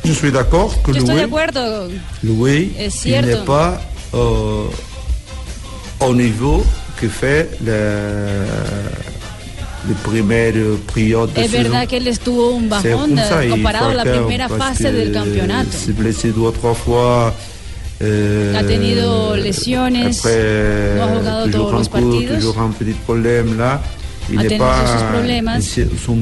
Je 0.04 0.14
suis 0.14 0.32
d'accord 0.32 0.70
que 0.84 0.92
Yo 0.92 0.98
estoy 0.98 1.14
de 1.16 1.22
Louis, 1.22 1.26
acuerdo. 1.26 1.88
Louis 2.22 2.72
Es 2.78 2.94
cierto. 2.94 3.44
pas 3.44 3.80
euh, 4.14 4.68
au 6.00 6.14
niveau 6.14 6.64
que 7.00 7.08
fait 7.08 7.48
le 7.64 8.44
première 10.04 10.54
période 10.94 11.32
de 11.32 11.42
Es 11.42 11.50
verdad 11.50 11.86
que 11.88 11.96
él 11.96 12.06
estuvo 12.08 12.50
un 12.50 12.68
bajón 12.68 13.18
eh, 13.18 13.48
comparado 13.48 13.90
a 13.90 13.94
la 13.94 14.04
primera 14.04 14.48
fase 14.48 14.92
del 14.92 15.12
campeonato. 15.12 15.70
s'est 15.72 15.92
blessé 15.92 16.30
deux 16.32 16.46
ou 16.48 16.52
trois 16.52 16.75
fois. 16.75 17.34
Euh, 18.00 18.55
Ha 18.59 18.62
tenido 18.65 19.37
lesiones, 19.37 20.19
après, 20.19 20.95
no 20.97 21.03
ha 21.05 21.09
jugado 21.19 21.50
todos 21.50 21.73
los 21.73 21.88
partidos. 21.88 22.38
toujours 22.38 22.59
un 22.59 22.73
petit 22.73 22.95
problème 23.07 23.57
là. 23.59 23.81
Il 24.29 24.38
Ha 24.41 24.43
tenido 24.43 24.65
pas 24.65 24.93
sus 24.93 25.03
problemas. 25.05 25.65
son. 26.05 26.19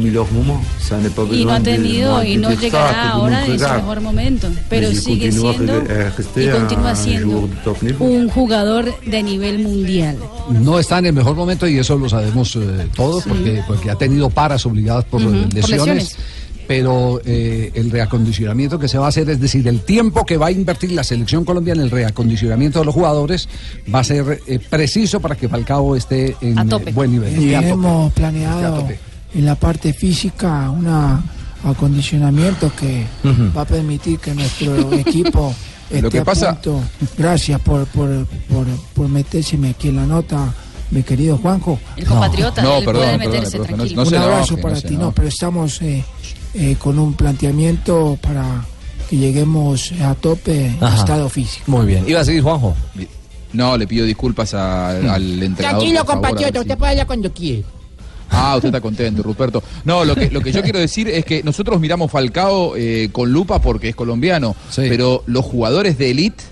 Ça 0.78 0.96
pas 1.16 1.22
Y 1.32 1.44
no 1.44 1.52
ha 1.52 1.58
de 1.58 1.64
tenido 1.72 2.10
moi 2.10 2.26
y 2.26 2.34
de 2.34 2.40
no 2.40 2.50
ça, 2.50 2.60
llegará 2.60 3.10
ahora 3.10 3.46
en 3.46 3.58
su 3.58 3.64
mejor 3.64 4.00
momento, 4.02 4.48
pero 4.68 4.88
Mais 4.88 5.02
sigue 5.02 5.32
siendo 5.32 5.80
rester 5.80 6.48
y 6.48 6.50
continúa 6.50 6.94
siendo 6.94 7.48
de 7.80 7.92
un 8.00 8.28
jugador 8.28 8.94
de 9.06 9.22
nivel 9.22 9.60
mundial. 9.60 10.18
No 10.50 10.78
está 10.78 10.98
en 10.98 11.06
el 11.06 11.12
mejor 11.14 11.34
momento 11.34 11.66
y 11.66 11.78
eso 11.78 11.96
lo 11.96 12.08
sabemos 12.08 12.54
eh, 12.56 12.86
todos 12.94 13.24
porque, 13.24 13.62
porque 13.66 13.90
ha 13.90 13.96
tenido 13.96 14.28
paras 14.28 14.66
obligadas 14.66 15.04
por, 15.06 15.22
Ujú, 15.22 15.34
eh, 15.34 15.46
por 15.46 15.54
lesiones. 15.54 16.16
Pero 16.66 17.20
eh, 17.26 17.70
el 17.74 17.90
reacondicionamiento 17.90 18.78
que 18.78 18.88
se 18.88 18.96
va 18.98 19.06
a 19.06 19.08
hacer, 19.10 19.28
es 19.28 19.40
decir, 19.40 19.66
el 19.68 19.80
tiempo 19.82 20.24
que 20.24 20.36
va 20.38 20.46
a 20.46 20.50
invertir 20.50 20.92
la 20.92 21.04
selección 21.04 21.44
colombiana 21.44 21.80
en 21.82 21.86
el 21.86 21.90
reacondicionamiento 21.90 22.78
de 22.78 22.84
los 22.86 22.94
jugadores, 22.94 23.48
va 23.94 23.98
a 24.00 24.04
ser 24.04 24.40
eh, 24.46 24.58
preciso 24.58 25.20
para 25.20 25.36
que 25.36 25.48
Falcao 25.48 25.94
esté 25.94 26.36
en 26.40 26.58
eh, 26.58 26.92
buen 26.92 27.12
nivel. 27.12 27.38
Y 27.42 27.54
a 27.54 27.62
planeado 28.14 28.88
en 29.34 29.44
la 29.44 29.54
parte 29.56 29.92
física 29.92 30.70
un 30.70 30.86
acondicionamiento 31.64 32.72
que 32.78 33.04
va 33.56 33.62
a 33.62 33.66
permitir 33.66 34.18
que 34.18 34.34
nuestro 34.34 34.92
equipo 34.94 35.54
esté 35.90 36.02
Lo 36.02 36.10
que 36.10 36.18
a 36.20 36.24
pasa- 36.24 36.54
punto. 36.60 36.80
Gracias 37.18 37.60
por, 37.60 37.86
por, 37.86 38.26
por, 38.48 38.66
por 38.94 39.08
metérseme 39.08 39.70
aquí 39.70 39.88
en 39.88 39.96
la 39.96 40.06
nota, 40.06 40.52
mi 40.90 41.02
querido 41.02 41.36
Juanjo. 41.38 41.78
El 41.96 42.06
compatriota, 42.06 42.62
No, 42.62 42.78
él 42.78 42.84
perdón, 42.84 43.02
puede 43.04 43.18
meterse 43.18 43.58
perdón, 43.58 43.76
tranquilo. 43.76 44.02
no 44.04 44.08
un 44.08 44.14
abrazo 44.14 44.54
enoje, 44.54 44.62
para 44.62 44.80
ti, 44.80 44.96
no, 44.96 45.12
pero 45.12 45.28
estamos 45.28 45.82
eh, 45.82 46.04
eh, 46.54 46.76
con 46.78 46.98
un 46.98 47.14
planteamiento 47.14 48.18
para 48.22 48.64
que 49.08 49.16
lleguemos 49.16 49.92
a 50.02 50.14
tope 50.14 50.66
en 50.66 50.82
estado 50.94 51.28
físico. 51.28 51.64
Muy 51.66 51.86
bien. 51.86 52.04
Iba 52.08 52.20
a 52.20 52.24
seguir 52.24 52.42
Juanjo. 52.42 52.74
No, 53.52 53.76
le 53.76 53.86
pido 53.86 54.04
disculpas 54.06 54.54
a- 54.54 54.90
al 54.90 55.42
entrenador. 55.42 55.56
Tranquilo, 55.80 56.04
compatriota, 56.04 56.60
usted 56.60 56.76
puede 56.78 56.92
hablar 56.92 57.06
cuando 57.06 57.32
quiere. 57.32 57.62
Ah, 58.30 58.54
usted 58.56 58.68
está 58.68 58.80
contento, 58.80 59.22
Ruperto. 59.22 59.62
No, 59.84 60.04
lo 60.04 60.14
que, 60.16 60.30
lo 60.30 60.40
que 60.40 60.50
yo 60.50 60.62
quiero 60.62 60.78
decir 60.80 61.06
es 61.08 61.24
que 61.24 61.42
nosotros 61.44 61.78
miramos 61.78 62.10
Falcao 62.10 62.74
eh, 62.76 63.10
con 63.12 63.30
lupa 63.32 63.60
porque 63.60 63.90
es 63.90 63.94
colombiano, 63.94 64.56
pero 64.74 65.22
los 65.26 65.44
jugadores 65.44 65.98
de 65.98 66.10
élite, 66.10 66.42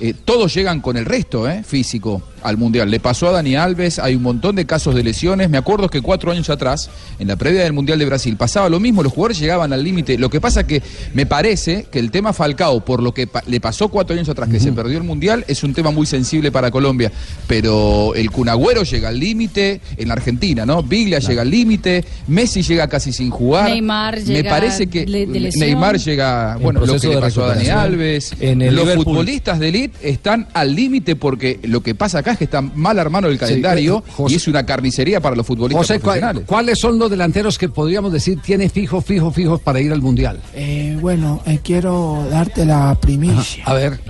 eh, 0.00 0.14
todos 0.24 0.54
llegan 0.54 0.80
con 0.80 0.96
el 0.96 1.04
resto 1.04 1.48
eh, 1.50 1.62
físico 1.64 2.22
al 2.42 2.56
Mundial. 2.56 2.90
Le 2.90 3.00
pasó 3.00 3.28
a 3.28 3.32
Dani 3.32 3.56
Alves, 3.56 3.98
hay 3.98 4.14
un 4.14 4.22
montón 4.22 4.56
de 4.56 4.66
casos 4.66 4.94
de 4.94 5.02
lesiones. 5.02 5.48
Me 5.50 5.58
acuerdo 5.58 5.88
que 5.88 6.00
cuatro 6.02 6.30
años 6.32 6.50
atrás, 6.50 6.90
en 7.18 7.28
la 7.28 7.36
previa 7.36 7.62
del 7.62 7.72
Mundial 7.72 7.98
de 7.98 8.06
Brasil, 8.06 8.36
pasaba 8.36 8.68
lo 8.68 8.80
mismo, 8.80 9.02
los 9.02 9.12
jugadores 9.12 9.38
llegaban 9.38 9.72
al 9.72 9.82
límite. 9.84 10.18
Lo 10.18 10.30
que 10.30 10.40
pasa 10.40 10.66
que 10.66 10.82
me 11.14 11.26
parece 11.26 11.86
que 11.90 11.98
el 11.98 12.10
tema 12.10 12.32
Falcao, 12.32 12.84
por 12.84 13.02
lo 13.02 13.12
que 13.12 13.26
pa- 13.26 13.42
le 13.46 13.60
pasó 13.60 13.88
cuatro 13.88 14.14
años 14.16 14.28
atrás, 14.28 14.48
que 14.48 14.60
se 14.60 14.72
perdió 14.72 14.98
el 14.98 15.04
Mundial, 15.04 15.44
es 15.48 15.62
un 15.62 15.74
tema 15.74 15.90
muy 15.90 16.06
sensible 16.06 16.50
para 16.52 16.70
Colombia. 16.70 17.10
Pero 17.46 18.14
el 18.14 18.30
Cunagüero 18.30 18.82
llega 18.82 19.08
al 19.08 19.18
límite 19.18 19.80
en 19.96 20.08
la 20.08 20.14
Argentina, 20.14 20.66
¿no? 20.66 20.82
Biglia 20.82 21.18
llega 21.18 21.42
al 21.42 21.50
límite, 21.50 22.04
Messi 22.26 22.62
llega 22.62 22.88
casi 22.88 23.12
sin 23.12 23.30
jugar. 23.30 23.70
Neymar 23.70 24.16
Me 24.18 24.22
llega 24.24 24.50
parece 24.50 24.86
que 24.88 25.04
de-. 25.06 25.26
Neymar 25.56 25.98
llega, 25.98 26.54
En 26.56 26.62
bueno, 26.62 26.84
lo 26.84 26.98
que 26.98 27.08
le 27.08 27.18
pasó 27.18 27.44
a 27.44 27.54
Dani. 27.54 27.68
Alves. 27.68 28.32
En 28.40 28.62
el 28.62 28.74
los 28.74 28.84
Liverpool. 28.84 29.04
futbolistas 29.04 29.58
de 29.58 29.68
élite 29.68 30.08
están 30.10 30.46
al 30.52 30.74
límite 30.74 31.16
porque 31.16 31.58
lo 31.62 31.82
que 31.82 31.94
pasa 31.94 32.18
acá 32.18 32.27
es 32.32 32.38
que 32.38 32.44
están 32.44 32.72
mal 32.74 32.98
armados 32.98 33.30
el 33.30 33.38
calendario 33.38 34.02
eh, 34.06 34.10
José- 34.16 34.32
y 34.32 34.36
es 34.36 34.48
una 34.48 34.64
carnicería 34.66 35.20
para 35.20 35.36
los 35.36 35.46
futbolistas 35.46 35.86
José, 35.86 35.94
¿cuál- 36.00 36.02
profesionales. 36.20 36.42
¿cuáles 36.46 36.78
son 36.78 36.98
los 36.98 37.10
delanteros 37.10 37.58
que 37.58 37.68
podríamos 37.68 38.12
decir 38.12 38.40
tiene 38.40 38.68
fijos, 38.68 39.04
fijos, 39.04 39.34
fijos 39.34 39.60
para 39.60 39.80
ir 39.80 39.92
al 39.92 40.00
Mundial? 40.02 40.40
Eh, 40.54 40.96
bueno, 41.00 41.40
eh, 41.46 41.60
quiero 41.62 42.26
darte 42.30 42.64
la 42.64 42.94
primicia. 43.00 43.64
A 43.64 43.74
ver, 43.74 44.00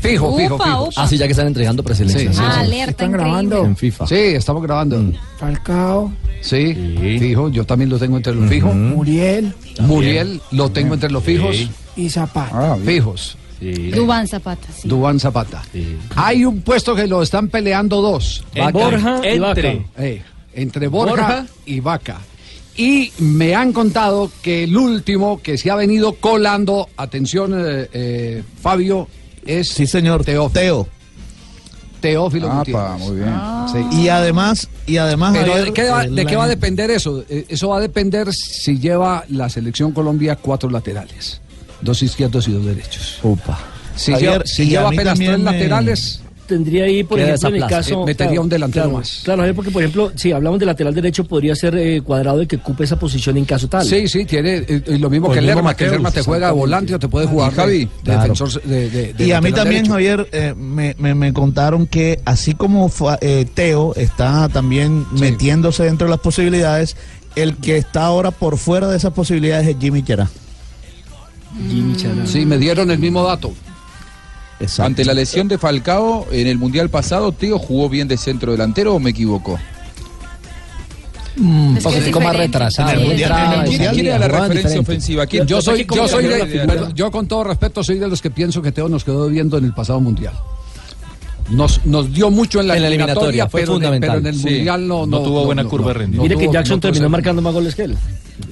fijo, 0.00 0.36
fijo, 0.36 0.54
Upa, 0.56 0.64
fijo. 0.64 0.82
upa. 0.84 0.92
Ah, 1.02 1.08
sí, 1.08 1.16
ya 1.18 1.26
que 1.26 1.32
están 1.32 1.46
entregando 1.46 1.82
preselección. 1.82 2.32
Sí, 2.32 2.38
sí, 2.38 2.44
sí. 2.44 2.58
Alerta 2.58 2.90
¿Están 2.90 3.08
increíble. 3.10 3.30
grabando? 3.30 3.64
En 3.64 3.76
FIFA. 3.76 4.06
Sí, 4.06 4.14
estamos 4.14 4.62
grabando. 4.62 5.12
Falcao, 5.38 6.12
Sí, 6.40 6.72
fijo, 7.18 7.48
yo 7.48 7.64
también 7.64 7.90
lo 7.90 7.98
tengo 7.98 8.16
entre 8.16 8.32
los 8.34 8.48
fijos. 8.48 8.74
Muriel 8.74 9.52
Muriel 9.80 10.40
lo 10.52 10.70
tengo 10.70 10.94
entre 10.94 11.10
los 11.10 11.22
fijos. 11.24 11.68
y 11.96 12.08
Zapata. 12.10 12.76
Fijos. 12.84 13.36
Dubán 13.60 14.28
Zapata, 14.28 14.68
sí. 14.72 14.88
Dubán 14.88 15.18
Zapata. 15.18 15.62
Hay 16.16 16.44
un 16.44 16.60
puesto 16.62 16.94
que 16.94 17.06
lo 17.06 17.22
están 17.22 17.48
peleando 17.48 18.00
dos. 18.00 18.44
Borja 18.72 19.20
y 19.24 19.28
entre, 19.36 19.38
Vaca. 19.76 19.84
eh, 19.98 20.22
entre 20.54 20.88
Borja, 20.88 21.10
Borja. 21.10 21.46
y 21.66 21.80
Vaca. 21.80 22.18
Y 22.76 23.10
me 23.18 23.56
han 23.56 23.72
contado 23.72 24.30
que 24.42 24.62
el 24.64 24.76
último 24.76 25.42
que 25.42 25.58
se 25.58 25.70
ha 25.70 25.74
venido 25.74 26.12
colando, 26.14 26.88
atención 26.96 27.52
eh, 27.56 27.88
eh, 27.92 28.42
Fabio, 28.62 29.08
es 29.44 29.68
Sí, 29.70 29.86
señor. 29.86 30.24
Teófilo. 30.24 30.50
Teo. 30.52 30.88
Teófilo 32.00 32.48
muy 32.48 33.16
bien. 33.16 33.34
Sí. 33.72 33.96
Y 34.02 34.08
además, 34.08 34.68
y 34.86 34.98
además. 34.98 35.36
Pero 35.36 35.56
¿de 35.64 35.72
qué, 35.72 35.90
va, 35.90 36.04
de 36.06 36.24
qué 36.26 36.32
la- 36.34 36.38
va 36.38 36.44
a 36.44 36.48
depender 36.48 36.90
eso? 36.92 37.24
Eh, 37.28 37.46
Eso 37.48 37.70
va 37.70 37.78
a 37.78 37.80
depender 37.80 38.32
si 38.32 38.78
lleva 38.78 39.24
la 39.30 39.48
selección 39.48 39.90
Colombia 39.90 40.36
cuatro 40.36 40.70
laterales, 40.70 41.40
dos 41.80 42.02
izquierdos 42.02 42.48
y 42.48 42.52
dos 42.52 42.64
derechos. 42.64 43.18
Upa. 43.22 43.58
Si 43.96 44.12
Javier, 44.12 44.32
lleva, 44.32 44.46
si 44.46 44.62
y 44.62 44.66
a 44.66 44.68
lleva 44.70 44.88
apenas 44.88 45.18
tres 45.18 45.30
me- 45.38 45.38
laterales, 45.44 46.20
Tendría 46.48 46.84
ahí, 46.84 47.04
por 47.04 47.18
Queda 47.18 47.34
ejemplo, 47.34 47.48
en 47.50 47.54
el 47.56 47.68
caso. 47.68 48.02
Eh, 48.04 48.06
metería 48.06 48.40
un 48.40 48.48
delantero 48.48 48.84
claro, 48.86 48.96
más. 49.00 49.20
Claro, 49.22 49.40
Javier, 49.42 49.54
porque, 49.54 49.70
por 49.70 49.82
ejemplo, 49.82 50.12
si 50.14 50.32
hablamos 50.32 50.58
de 50.58 50.64
lateral 50.64 50.94
derecho, 50.94 51.24
podría 51.24 51.54
ser 51.54 51.74
eh, 51.76 52.00
cuadrado 52.00 52.40
y 52.40 52.46
que 52.46 52.56
ocupe 52.56 52.84
esa 52.84 52.98
posición 52.98 53.36
en 53.36 53.44
caso 53.44 53.68
tal. 53.68 53.84
Sí, 53.84 54.08
sí, 54.08 54.24
tiene 54.24 54.64
eh, 54.66 54.82
lo 54.98 55.10
mismo 55.10 55.28
O 55.28 55.30
que 55.30 55.42
Lerma, 55.42 55.76
que 55.76 55.86
Lerma 55.90 56.10
te 56.10 56.22
juega 56.22 56.50
volante 56.52 56.94
o 56.94 56.98
te 56.98 57.06
puede 57.06 57.26
jugar 57.26 57.52
Y 57.52 57.54
Javi, 57.54 57.78
de, 57.80 57.84
de 57.84 57.88
claro. 58.02 58.20
defensor 58.22 58.62
de, 58.62 58.88
de- 58.88 59.12
de 59.12 59.26
Y 59.26 59.32
a 59.32 59.42
mí 59.42 59.52
también, 59.52 59.82
derecho. 59.82 59.92
Javier, 59.92 60.28
eh, 60.32 60.54
me, 60.56 60.96
me- 60.98 61.14
me 61.14 61.34
contaron 61.34 61.86
que 61.86 62.18
así 62.24 62.54
como 62.54 62.90
eh, 63.20 63.44
Teo 63.52 63.94
está 63.94 64.48
también 64.48 65.04
metiéndose 65.20 65.82
dentro 65.84 66.06
de 66.06 66.12
las 66.12 66.20
posibilidades, 66.20 66.96
el 67.36 67.56
que 67.58 67.76
está 67.76 68.06
ahora 68.06 68.30
por 68.30 68.56
fuera 68.56 68.88
de 68.88 68.96
esas 68.96 69.12
posibilidades 69.12 69.68
es 69.68 69.76
Jimmy 69.78 70.02
Cherá. 70.02 70.30
Jimmy 71.68 71.96
Chará. 71.96 72.26
Sí, 72.26 72.44
me 72.46 72.58
dieron 72.58 72.90
el 72.90 72.98
mismo 72.98 73.22
dato. 73.24 73.52
Ante 74.78 75.04
la 75.04 75.14
lesión 75.14 75.46
de 75.48 75.56
Falcao 75.56 76.26
en 76.32 76.46
el 76.48 76.58
Mundial 76.58 76.90
pasado, 76.90 77.30
¿Teo 77.32 77.58
jugó 77.58 77.88
bien 77.88 78.08
de 78.08 78.16
centro 78.16 78.52
delantero 78.52 78.94
o 78.94 78.98
me 78.98 79.10
equivoco? 79.10 79.58
Un 81.38 81.76
Es 81.76 81.84
que 81.84 81.88
es 81.90 81.94
poquitico 81.94 82.20
más 82.20 82.36
retrasado. 82.36 82.88
Salía, 82.90 83.64
¿Quién 83.92 84.06
era 84.06 84.18
la 84.18 84.26
referencia 84.26 84.56
diferente. 84.56 84.78
ofensiva? 84.80 85.26
¿Quién? 85.26 85.46
Yo 85.46 85.62
soy, 85.62 85.86
soy 86.08 86.24
de, 86.26 87.08
con 87.12 87.28
todo 87.28 87.44
respeto 87.44 87.84
soy 87.84 87.98
de 88.00 88.08
los 88.08 88.20
que 88.20 88.30
pienso 88.30 88.60
que 88.60 88.72
Teo 88.72 88.88
nos 88.88 89.04
quedó 89.04 89.28
viendo 89.28 89.56
en 89.58 89.64
el 89.64 89.72
pasado 89.72 90.00
mundial. 90.00 90.34
Nos, 91.50 91.86
nos 91.86 92.12
dio 92.12 92.30
mucho 92.30 92.60
en 92.60 92.66
la, 92.66 92.74
En 92.76 92.82
la 92.82 92.88
eliminatoria, 92.88 93.44
eliminatoria, 93.44 93.48
fue 93.48 93.60
pero, 93.60 93.76
en 93.76 93.94
el- 93.94 94.00
pero 94.00 94.12
en 94.18 94.26
el 94.26 94.34
fundamental. 94.34 94.50
Sí. 94.50 94.54
mundial 94.56 94.88
no, 94.88 95.06
No 95.06 95.22
tuvo 95.22 95.44
buena 95.46 95.64
curva 95.64 95.88
de 95.88 95.94
rendimiento. 95.94 96.22
Mire 96.24 96.34
no 96.34 96.40
que 96.40 96.46
tuvo- 96.46 96.52
Jackson 96.54 96.80
terminó 96.80 97.08
marcando 97.08 97.40
más 97.40 97.54
goles 97.54 97.74
que 97.76 97.82
él. 97.84 97.96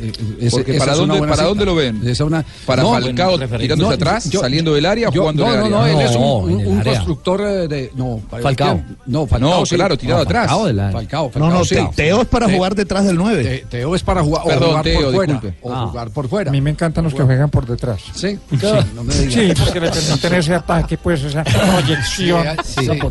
Eh, 0.01 0.13
ese- 0.41 0.51
Porque 0.51 0.77
esa 0.77 0.85
¿para 0.85 0.97
dónde- 0.97 1.21
para 1.27 1.43
dónde 1.45 1.65
lo 1.65 1.75
ven? 1.75 2.01
Esa 2.03 2.11
es 2.11 2.21
una- 2.21 2.45
Para 2.67 2.83
no, 2.83 2.91
Falcao 2.93 3.39
no, 3.39 3.47
tirándose 3.59 3.77
yo- 3.79 3.91
atrás, 3.91 4.31
yo- 4.31 4.41
saliendo 4.41 4.75
del 4.75 4.87
área, 4.87 5.11
yo- 5.11 5.21
jugando 5.23 5.45
no, 5.47 5.51
del 5.53 5.71
no, 5.71 5.79
área. 5.83 5.95
no, 5.95 6.01
él 6.01 6.07
es 6.07 6.17
un, 6.17 6.23
No, 6.23 6.37
un- 6.39 6.61
en 6.61 6.83
constructor 6.83 7.41
eh, 7.43 7.69
de. 7.69 7.91
No, 7.95 8.21
para- 8.29 8.43
Falcao. 8.43 8.81
No, 9.07 9.27
Falcao. 9.27 9.51
No, 9.61 9.67
sí. 9.67 9.75
claro, 9.77 9.97
tirado 9.97 10.19
No, 10.19 10.23
atrás. 10.25 10.51
Falcao. 10.51 10.93
Falcao, 10.93 11.31
Falcao, 11.31 11.49
No, 11.51 11.59
no, 11.59 11.65
sí. 11.65 11.75
Te- 11.77 11.89
Teo 11.95 12.23
es 12.23 12.29
para 12.29 12.49
jugar 12.51 12.75
detrás 12.75 13.05
del 13.05 13.17
9. 13.17 13.43
Te- 13.43 13.67
Teo 13.71 13.95
es 13.95 14.03
para 14.03 14.23
jugar, 14.23 14.43
o 14.45 14.49
Perdón, 14.49 14.69
jugar 14.69 14.83
Teo, 14.85 15.01
por 15.03 15.15
fuera. 15.15 15.33
disculpe. 15.33 15.59
O 15.63 15.73
Ah. 15.73 15.87
jugar 15.87 16.11
por 16.11 16.29
fuera. 16.29 16.51
A 16.51 16.53
mí 16.53 16.61
me 16.61 16.71
encantan 16.71 17.05
los 17.05 17.15
que 17.15 17.23
juegan 17.23 17.51
por 17.51 17.67
detrás. 17.67 18.01
Sí, 18.15 18.39
sí, 18.51 18.67
no 18.95 19.05
me 19.05 19.15
digas. 19.15 19.35
Sí, 19.35 19.63
porque 19.65 19.81
le 19.81 19.91
permiten 19.91 20.35
ese 20.35 20.55
ataque, 20.55 20.99
pues 20.99 21.23
esa 21.23 21.45
proyección. 21.45 22.45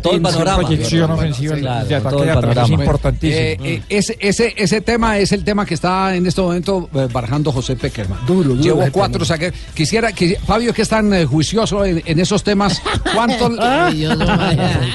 Todo 0.02 0.14
el 0.14 0.22
panorama. 0.22 0.56
Proyección 0.62 1.10
ofensiva 1.10 1.56
de 1.84 1.94
ataque 1.94 2.30
atrás 2.30 2.64
es 2.66 2.70
importantísimo. 2.70 3.40
Eh, 3.40 3.58
eh, 3.62 3.82
ese, 3.88 4.16
ese, 4.20 4.54
ese 4.56 4.80
tema 4.80 5.18
es 5.18 5.32
el 5.32 5.44
tema 5.44 5.64
que 5.64 5.74
está 5.74 6.14
en 6.14 6.26
este 6.26 6.40
momento 6.40 6.65
eh, 6.94 7.08
barajando 7.12 7.52
José 7.52 7.76
Peckerman. 7.76 8.18
Duro, 8.26 8.50
duro 8.50 8.62
Llevo 8.62 8.82
ese 8.82 8.90
cuatro 8.92 9.24
saques. 9.24 9.52
Quisiera 9.74 10.12
que 10.12 10.38
Fabio, 10.46 10.72
que 10.74 10.82
es 10.82 10.88
tan 10.88 11.12
eh, 11.14 11.24
juicioso 11.24 11.84
en, 11.84 12.02
en 12.04 12.18
esos 12.20 12.42
temas, 12.42 12.80
¿cuánto? 13.14 13.50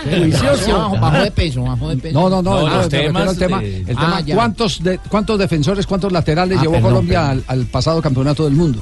Juicioso. 0.10 0.90
Bajo 1.00 1.24
de 1.24 1.32
peso, 1.32 1.64
bajo 1.64 1.90
de 1.90 1.98
peso. 1.98 2.20
No, 2.20 2.30
no, 2.30 2.42
no, 2.42 2.52
No, 2.52 2.62
no, 2.62 2.62
los 2.68 2.76
me 2.78 2.82
refiero 2.84 3.06
temas 3.08 3.28
al 3.30 3.38
tema, 3.38 3.60
de- 3.62 3.78
el 3.88 3.96
Ah, 3.98 4.22
tema. 4.24 4.36
¿cuántos, 4.36 4.84
de, 4.84 4.98
¿cuántos 5.10 5.40
defensores, 5.40 5.86
cuántos 5.88 6.12
laterales 6.12 6.58
Ah, 6.58 6.62
llevó 6.62 6.74
perdón, 6.74 6.90
Colombia 6.92 7.20
perdón. 7.28 7.44
al, 7.48 7.60
al 7.60 7.66
pasado 7.68 8.02
campeonato 8.02 8.44
del 8.46 8.54
mundo? 8.54 8.82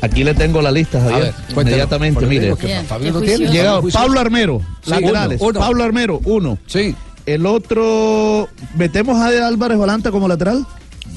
Aquí 0.00 0.24
le 0.24 0.34
tengo 0.34 0.60
la 0.60 0.72
lista, 0.72 0.98
A 0.98 1.02
Javier. 1.02 1.22
ver. 1.22 1.34
Inmediatamente, 1.66 2.26
mire. 2.26 2.56
Fabio 2.56 3.20
tiene. 3.20 3.46
Llega. 3.48 3.80
Pablo 3.92 4.18
Armero, 4.18 4.60
Sí, 4.82 4.90
laterales. 4.90 5.40
uno, 5.40 5.50
uno. 5.50 5.60
Pablo 5.60 5.84
Armero, 5.84 6.20
uno. 6.24 6.58
Sí, 6.66 6.94
El 7.24 7.46
otro, 7.46 8.48
metemos 8.74 9.16
a 9.20 9.30
De 9.30 9.40
Álvarez 9.40 9.78
Volanta 9.78 10.10
como 10.10 10.26
lateral. 10.26 10.66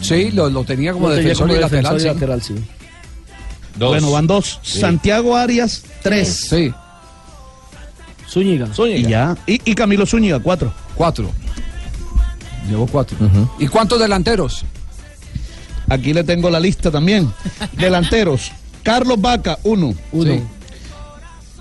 Sí, 0.02 0.32
lo, 0.32 0.50
lo 0.50 0.64
tenía 0.64 0.94
como 0.94 1.08
Lo 1.10 1.16
tenía 1.16 1.30
defensor 1.30 1.48
como 1.48 1.58
y 1.58 1.62
lateral. 1.62 1.84
defensor 1.84 1.98
y 1.98 2.02
sí. 2.02 2.08
lateral, 2.08 2.42
sí. 2.42 2.56
Bueno, 3.78 4.12
van 4.12 4.28
dos. 4.28 4.60
Santiago 4.64 5.36
Arias, 5.36 5.84
tres. 6.02 6.48
Sí, 6.50 6.74
Zúñiga. 8.30 8.68
Y 8.88 9.04
ya. 9.04 9.36
Y, 9.46 9.62
y 9.70 9.75
Camilo 9.75 10.06
Zúñiga, 10.06 10.40
cuatro. 10.40 10.72
cuatro. 10.96 11.30
Llevó 12.70 12.88
cuatro. 12.88 13.18
¿Y 13.60 13.68
cuántos 13.68 14.00
delanteros? 14.00 14.66
Aquí 15.88 16.14
le 16.14 16.24
tengo 16.24 16.50
la 16.50 16.60
lista 16.60 16.90
también. 16.90 17.31
Delanteros. 17.74 18.51
Carlos 18.81 19.20
Vaca, 19.22 19.60
uno. 19.64 19.94
Uno. 20.12 20.34
Sí. 20.34 20.42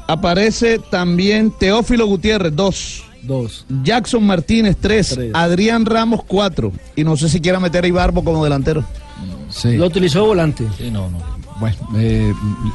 Aparece 0.06 0.78
también 0.78 1.50
Teófilo 1.58 2.06
Gutiérrez, 2.06 2.54
dos. 2.54 3.04
Dos. 3.26 3.64
Jackson 3.82 4.24
Martínez, 4.24 4.76
tres. 4.80 5.10
Tres. 5.14 5.30
Adrián 5.34 5.86
Ramos, 5.86 6.22
cuatro. 6.26 6.72
Y 6.96 7.04
no 7.04 7.16
sé 7.16 7.28
si 7.28 7.40
quiera 7.40 7.60
meter 7.60 7.84
a 7.84 7.86
Ibarbo 7.88 8.22
como 8.24 8.44
delantero. 8.44 8.84
Sí. 9.48 9.76
Lo 9.76 9.86
utilizó 9.86 10.24
volante. 10.26 10.66
Sí, 10.76 10.90
no, 10.90 11.08
no. 11.10 11.18
Bueno, 11.60 11.76
eh, 11.96 12.32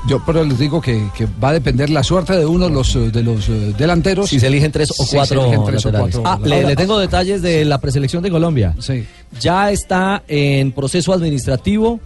yo 0.08 0.24
pero 0.26 0.42
les 0.46 0.58
digo 0.58 0.80
que, 0.80 1.10
que 1.16 1.28
va 1.44 1.50
a 1.50 1.54
depender 1.54 1.90
la 1.90 2.02
suerte 2.02 2.38
de 2.38 2.46
uno 2.46 2.70
de 2.70 2.72
los, 2.74 2.96
eh, 2.96 3.12
de 3.12 3.24
los 3.24 3.50
eh, 3.50 3.74
delanteros. 3.78 4.30
Si 4.30 4.40
se 4.40 4.48
eligen 4.48 4.72
tres 4.72 4.92
o 4.92 5.04
Si 5.04 5.10
se 5.10 5.16
cuatro 5.18 5.42
eligen 5.42 5.66
tres 5.66 5.86
o 5.86 5.92
laterales. 5.92 6.16
cuatro 6.18 6.56
Ah, 6.56 6.64
le 6.64 6.76
tengo 6.78 6.98
detalles 6.98 7.42
de 7.42 7.66
la 7.66 7.80
preselección 7.80 8.24
de 8.24 8.32
Colombia. 8.32 8.76
Sí. 8.80 9.06
Ya 9.42 9.70
está 9.72 10.24
en 10.30 10.72
proceso 10.72 11.12
administrativo, 11.12 12.00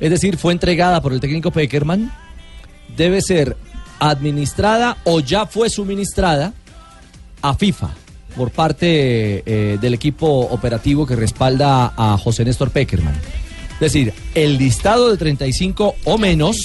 es 0.00 0.10
decir, 0.10 0.38
fue 0.38 0.54
entregada 0.54 1.02
por 1.02 1.12
el 1.12 1.20
técnico 1.20 1.50
Peckerman. 1.50 2.10
Debe 2.96 3.20
ser 3.20 3.54
administrada 4.00 4.96
o 5.04 5.20
ya 5.20 5.44
fue 5.44 5.68
suministrada 5.68 6.54
a 7.48 7.54
FIFA 7.54 7.90
por 8.36 8.50
parte 8.50 9.42
eh, 9.46 9.78
del 9.80 9.94
equipo 9.94 10.26
operativo 10.26 11.06
que 11.06 11.16
respalda 11.16 11.92
a 11.96 12.18
José 12.18 12.44
Néstor 12.44 12.70
Peckerman. 12.70 13.14
Es 13.74 13.80
decir, 13.80 14.12
el 14.34 14.58
listado 14.58 15.10
de 15.10 15.16
35 15.16 15.96
o 16.04 16.18
menos, 16.18 16.56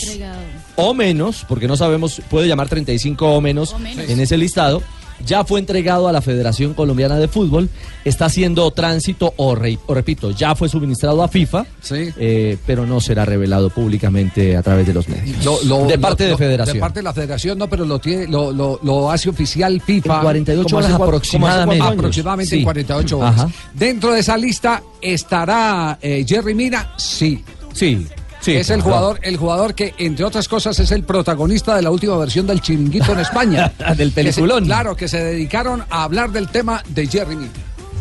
o 0.75 0.93
menos, 0.93 1.45
porque 1.47 1.67
no 1.67 1.75
sabemos, 1.77 2.21
puede 2.29 2.47
llamar 2.47 2.67
35 2.69 3.25
o 3.35 3.41
menos, 3.41 3.73
O 3.73 3.79
menos. 3.79 4.09
en 4.09 4.19
ese 4.19 4.37
listado, 4.37 4.81
ya 5.25 5.43
fue 5.43 5.59
entregado 5.59 6.07
a 6.07 6.11
la 6.11 6.21
Federación 6.21 6.73
Colombiana 6.73 7.17
de 7.17 7.27
Fútbol, 7.27 7.69
está 8.05 8.25
haciendo 8.25 8.69
tránsito, 8.71 9.33
o, 9.37 9.55
re- 9.55 9.77
o 9.87 9.93
repito, 9.93 10.31
ya 10.31 10.55
fue 10.55 10.69
suministrado 10.69 11.21
a 11.23 11.27
FIFA, 11.27 11.65
eh, 11.91 12.57
pero 12.65 12.85
no 12.85 12.99
será 13.01 13.25
revelado 13.25 13.69
públicamente 13.69 14.55
a 14.57 14.61
través 14.61 14.87
de 14.87 14.93
los 14.93 15.07
medios. 15.07 15.43
Lo- 15.45 15.61
lo- 15.63 15.85
de 15.87 15.97
parte 15.97 16.25
lo- 16.25 16.31
de 16.31 16.37
Federación. 16.37 16.75
De 16.77 16.79
parte 16.79 16.99
de 16.99 17.03
la 17.03 17.13
federación, 17.13 17.57
no, 17.57 17.69
pero 17.69 17.85
lo, 17.85 17.99
tiene, 17.99 18.27
lo, 18.27 18.51
lo, 18.51 18.79
lo 18.83 19.11
hace 19.11 19.29
oficial 19.29 19.81
FIFA. 19.81 20.15
En 20.15 20.21
48 20.21 20.63
Como 20.65 20.77
horas 20.77 20.91
hace 20.93 21.03
aproximadamente. 21.03 21.85
Aproximadamente 21.85 22.55
en 22.55 22.59
Sí. 22.61 22.63
48 22.63 23.19
horas. 23.19 23.33
Ajá. 23.39 23.49
Dentro 23.73 24.13
de 24.13 24.19
esa 24.19 24.37
lista 24.37 24.81
estará 25.01 25.97
eh, 26.01 26.25
Jerry 26.27 26.53
Mina, 26.55 26.93
sí. 26.97 27.43
Sí. 27.73 28.05
Sí, 28.41 28.55
es 28.55 28.69
el 28.71 28.81
jugador, 28.81 29.19
el 29.21 29.37
jugador 29.37 29.75
que, 29.75 29.93
entre 29.99 30.25
otras 30.25 30.47
cosas, 30.47 30.77
es 30.79 30.91
el 30.91 31.03
protagonista 31.03 31.75
de 31.75 31.83
la 31.83 31.91
última 31.91 32.17
versión 32.17 32.47
del 32.47 32.59
Chiringuito 32.61 33.13
en 33.13 33.19
España. 33.19 33.71
Del 33.95 33.97
Que 33.97 34.03
se- 34.05 34.11
peliculón. 34.41 34.65
claro, 34.65 34.95
que 34.95 35.07
se 35.07 35.23
dedicaron 35.23 35.83
a 35.89 36.03
hablar 36.03 36.31
del 36.31 36.47
tema 36.49 36.83
de 36.89 37.05
Jerry 37.07 37.35
Mina. 37.35 37.51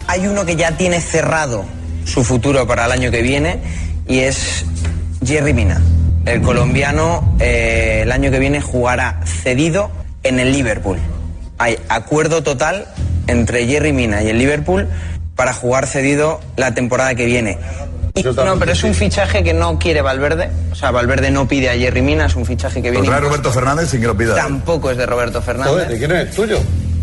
Hay 0.07 0.27
uno 0.27 0.45
que 0.47 0.57
ya 0.57 0.77
tiene 0.77 1.01
cerrado 1.01 1.65
su 2.07 2.25
futuro 2.25 2.67
para 2.67 2.87
el 2.87 2.93
año 2.93 3.11
que 3.11 3.21
viene 3.23 3.61
y 4.09 4.21
es 4.21 4.65
Jerry 5.25 5.53
Mina. 5.53 5.81
El 6.25 6.41
colombiano 6.43 7.37
eh, 7.39 8.01
el 8.03 8.11
año 8.13 8.31
que 8.31 8.39
viene 8.39 8.61
jugará 8.61 9.21
cedido 9.25 9.91
en 10.23 10.41
el 10.41 10.53
Liverpool. 10.53 10.99
Hay 11.59 11.79
acuerdo 11.89 12.43
total 12.43 12.87
entre 13.27 13.67
Jerry 13.67 13.93
Mina 13.93 14.23
y 14.23 14.29
el 14.29 14.39
Liverpool 14.39 14.89
para 15.37 15.53
jugar 15.53 15.87
cedido 15.87 16.41
la 16.57 16.73
temporada 16.75 17.15
que 17.15 17.27
viene. 17.27 17.59
No, 18.45 18.59
pero 18.59 18.73
es 18.73 18.83
un 18.83 18.95
fichaje 18.95 19.43
que 19.43 19.53
no 19.53 19.79
quiere 19.79 20.03
Valverde. 20.03 20.51
O 20.73 20.75
sea, 20.75 20.91
Valverde 20.91 21.31
no 21.31 21.47
pide 21.47 21.71
a 21.71 21.75
Jerry 21.75 22.03
Mina, 22.03 22.27
es 22.27 22.37
un 22.37 22.45
fichaje 22.45 22.83
que 22.83 22.89
Lo 22.89 23.01
viene. 23.01 23.07
trae 23.07 23.19
impuesto. 23.19 23.29
Roberto 23.29 23.53
Fernández 23.53 23.91
sin 23.91 24.01
que 24.01 24.07
lo 24.07 24.17
pida. 24.17 24.35
Tampoco 24.35 24.91
es 24.91 24.97
de 24.97 25.07
Roberto 25.07 25.41
Fernández. 25.41 25.73
Joder, 25.73 25.89
¿de 25.89 25.99
quién 25.99 26.13
es? 26.13 26.31
¿Tuyo? 26.35 26.59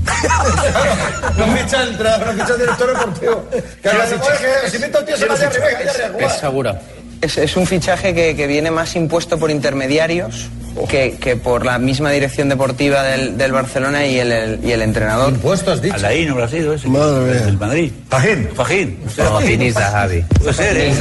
no 1.37 1.45
ficha 1.57 1.83
el 1.83 1.89
entrenador, 1.89 2.27
no 2.27 2.33
ficha 2.33 2.53
el 2.53 2.59
director 2.59 2.87
deportivo. 2.87 3.49
Que 3.51 4.69
si 4.69 4.79
mete 4.79 4.97
un 4.97 5.05
tío 5.05 5.17
se 5.17 5.25
va 5.25 5.33
a. 5.33 6.25
Es 6.25 6.33
seguro. 6.39 6.75
Es, 7.21 7.37
es 7.37 7.57
un 7.57 7.65
fichaje 7.65 8.13
que, 8.13 8.35
que 8.35 8.47
viene 8.47 8.69
más 8.71 8.95
impuesto 8.95 9.37
por 9.39 9.49
intermediarios 9.51 10.49
que, 10.87 11.17
que 11.19 11.35
por 11.35 11.65
la 11.65 11.79
misma 11.79 12.11
dirección 12.11 12.49
deportiva 12.49 13.01
del, 13.01 13.35
del 13.35 13.51
Barcelona 13.51 14.05
y 14.05 14.19
el, 14.19 14.31
el- 14.31 14.59
y 14.63 14.71
el 14.71 14.83
entrenador. 14.83 15.33
Impuesto 15.33 15.71
has 15.71 15.81
dicho. 15.81 15.95
Alain 15.95 16.29
habrá 16.29 16.47
sido 16.47 16.73
ese. 16.75 16.87
Madre 16.87 17.33
mía. 17.33 17.43
El 17.47 17.57
Madrid. 17.57 17.91
Fajín. 18.09 18.49
Fajín. 18.53 18.99
Fajín 19.15 19.61
y 19.63 19.71
Zahavi. 19.71 20.21
Puede 20.39 20.53
ser, 20.53 20.77
¿eh? 20.77 20.93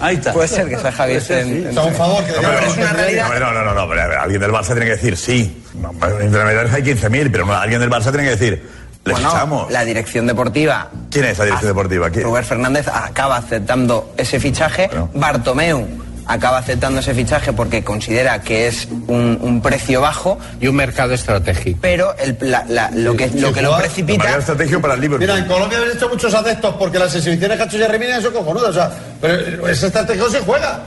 Ahí 0.00 0.16
está. 0.16 0.32
Puede 0.32 0.48
ser 0.48 0.66
que 0.68 0.78
sea 0.78 0.90
Javi 0.92 1.12
esté 1.14 1.40
en- 1.42 1.48
en- 1.56 1.66
Está 1.68 1.82
un 1.82 1.94
favor 1.94 2.24
que 2.24 2.32
No, 2.32 2.38
pero 2.48 2.66
es 2.66 2.76
una 2.78 2.92
realidad. 2.94 3.28
No, 3.38 3.52
no, 3.52 3.64
no, 3.64 3.74
no, 3.74 3.88
pero, 3.90 4.00
a 4.02 4.06
ver, 4.06 4.18
alguien 4.18 4.40
del 4.40 4.50
Barça 4.50 4.68
tiene 4.68 4.86
que 4.86 4.92
decir 4.92 5.16
sí. 5.18 5.62
No, 5.74 5.90
En 6.18 6.26
intermediarios 6.26 6.72
hay 6.74 6.82
15.000, 6.82 7.28
pero 7.30 7.44
no, 7.44 7.52
alguien 7.54 7.80
del 7.80 7.90
Barça 7.90 8.04
tiene 8.10 8.24
que 8.24 8.30
decir, 8.36 8.62
le 9.04 9.12
Bueno, 9.12 9.30
fichamos. 9.30 9.70
la 9.72 9.84
dirección 9.84 10.26
deportiva. 10.26 10.88
¿Quién 11.10 11.24
es 11.24 11.38
la 11.38 11.44
dirección 11.46 11.70
deportiva? 11.70 12.10
¿Quién? 12.10 12.24
Robert 12.24 12.46
Fernández 12.46 12.86
acaba 12.88 13.36
aceptando 13.36 14.12
ese 14.16 14.38
fichaje. 14.38 14.88
Bartomeu 15.14 15.86
acaba 16.24 16.58
aceptando 16.58 17.00
ese 17.00 17.12
fichaje 17.14 17.52
porque 17.52 17.82
considera 17.82 18.40
que 18.42 18.68
es 18.68 18.86
un, 19.08 19.38
un 19.42 19.60
precio 19.60 20.00
bajo. 20.00 20.38
Y 20.60 20.68
un 20.68 20.76
mercado 20.76 21.14
estratégico. 21.14 21.80
Pero 21.82 22.14
el- 22.16 22.36
la- 22.42 22.64
la- 22.68 22.90
lo 22.92 23.16
que, 23.16 23.28
lo, 23.30 23.52
que 23.52 23.60
lo 23.60 23.76
precipita. 23.76 24.38
estratégico 24.38 24.80
para 24.80 24.94
el 24.94 25.00
Liverpool. 25.00 25.26
Mira, 25.28 25.36
en 25.38 25.46
Colombia 25.46 25.78
habéis 25.78 25.96
hecho 25.96 26.08
muchos 26.08 26.32
adeptos 26.32 26.74
porque 26.78 26.98
las 27.00 27.12
exhibiciones 27.14 27.56
que 27.56 27.62
ha 27.64 27.66
hecho 27.66 27.78
Jerry 27.78 28.22
son 28.22 28.32
cojonudas. 28.32 28.70
O 28.70 28.72
sea, 28.72 28.90
pero 29.20 29.66
ese 29.66 29.86
estratégico 29.88 30.30
se 30.30 30.40
juega. 30.40 30.82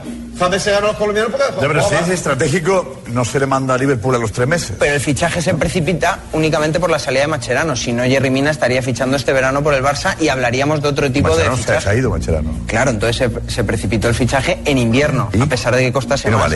Se 0.58 0.70
ganó 0.70 0.86
a 0.86 0.90
los 0.90 0.96
colombianos 0.96 1.32
porque 1.32 1.46
Ya, 1.60 1.66
pero 1.68 1.88
si 1.88 1.94
es 1.94 2.08
estratégico, 2.08 3.00
no 3.08 3.24
se 3.24 3.40
le 3.40 3.46
manda 3.46 3.74
a 3.74 3.78
Liverpool 3.78 4.14
a 4.14 4.18
los 4.18 4.32
tres 4.32 4.46
meses. 4.46 4.76
Pero 4.78 4.94
el 4.94 5.00
fichaje 5.00 5.40
se 5.40 5.54
precipita 5.54 6.18
únicamente 6.32 6.78
por 6.78 6.90
la 6.90 6.98
salida 6.98 7.22
de 7.22 7.26
Macherano. 7.28 7.74
Si 7.74 7.92
no, 7.92 8.02
Jerry 8.04 8.30
Mina 8.30 8.50
estaría 8.50 8.82
fichando 8.82 9.16
este 9.16 9.32
verano 9.32 9.62
por 9.62 9.74
el 9.74 9.82
Barça 9.82 10.14
y 10.20 10.28
hablaríamos 10.28 10.82
de 10.82 10.88
otro 10.88 11.10
tipo 11.10 11.28
Mascherano 11.28 11.56
de 11.56 11.62
se, 11.62 11.68
se 11.68 11.72
fichaje. 11.74 11.88
ha 11.90 11.94
ido, 11.98 12.10
Macherano. 12.10 12.50
Claro, 12.66 12.90
entonces 12.90 13.16
se, 13.16 13.50
se 13.50 13.64
precipitó 13.64 14.08
el 14.08 14.14
fichaje 14.14 14.60
en 14.64 14.78
invierno, 14.78 15.30
a 15.40 15.46
pesar 15.46 15.74
de 15.74 15.82
que 15.82 15.92
costase 15.92 16.30
más. 16.30 16.52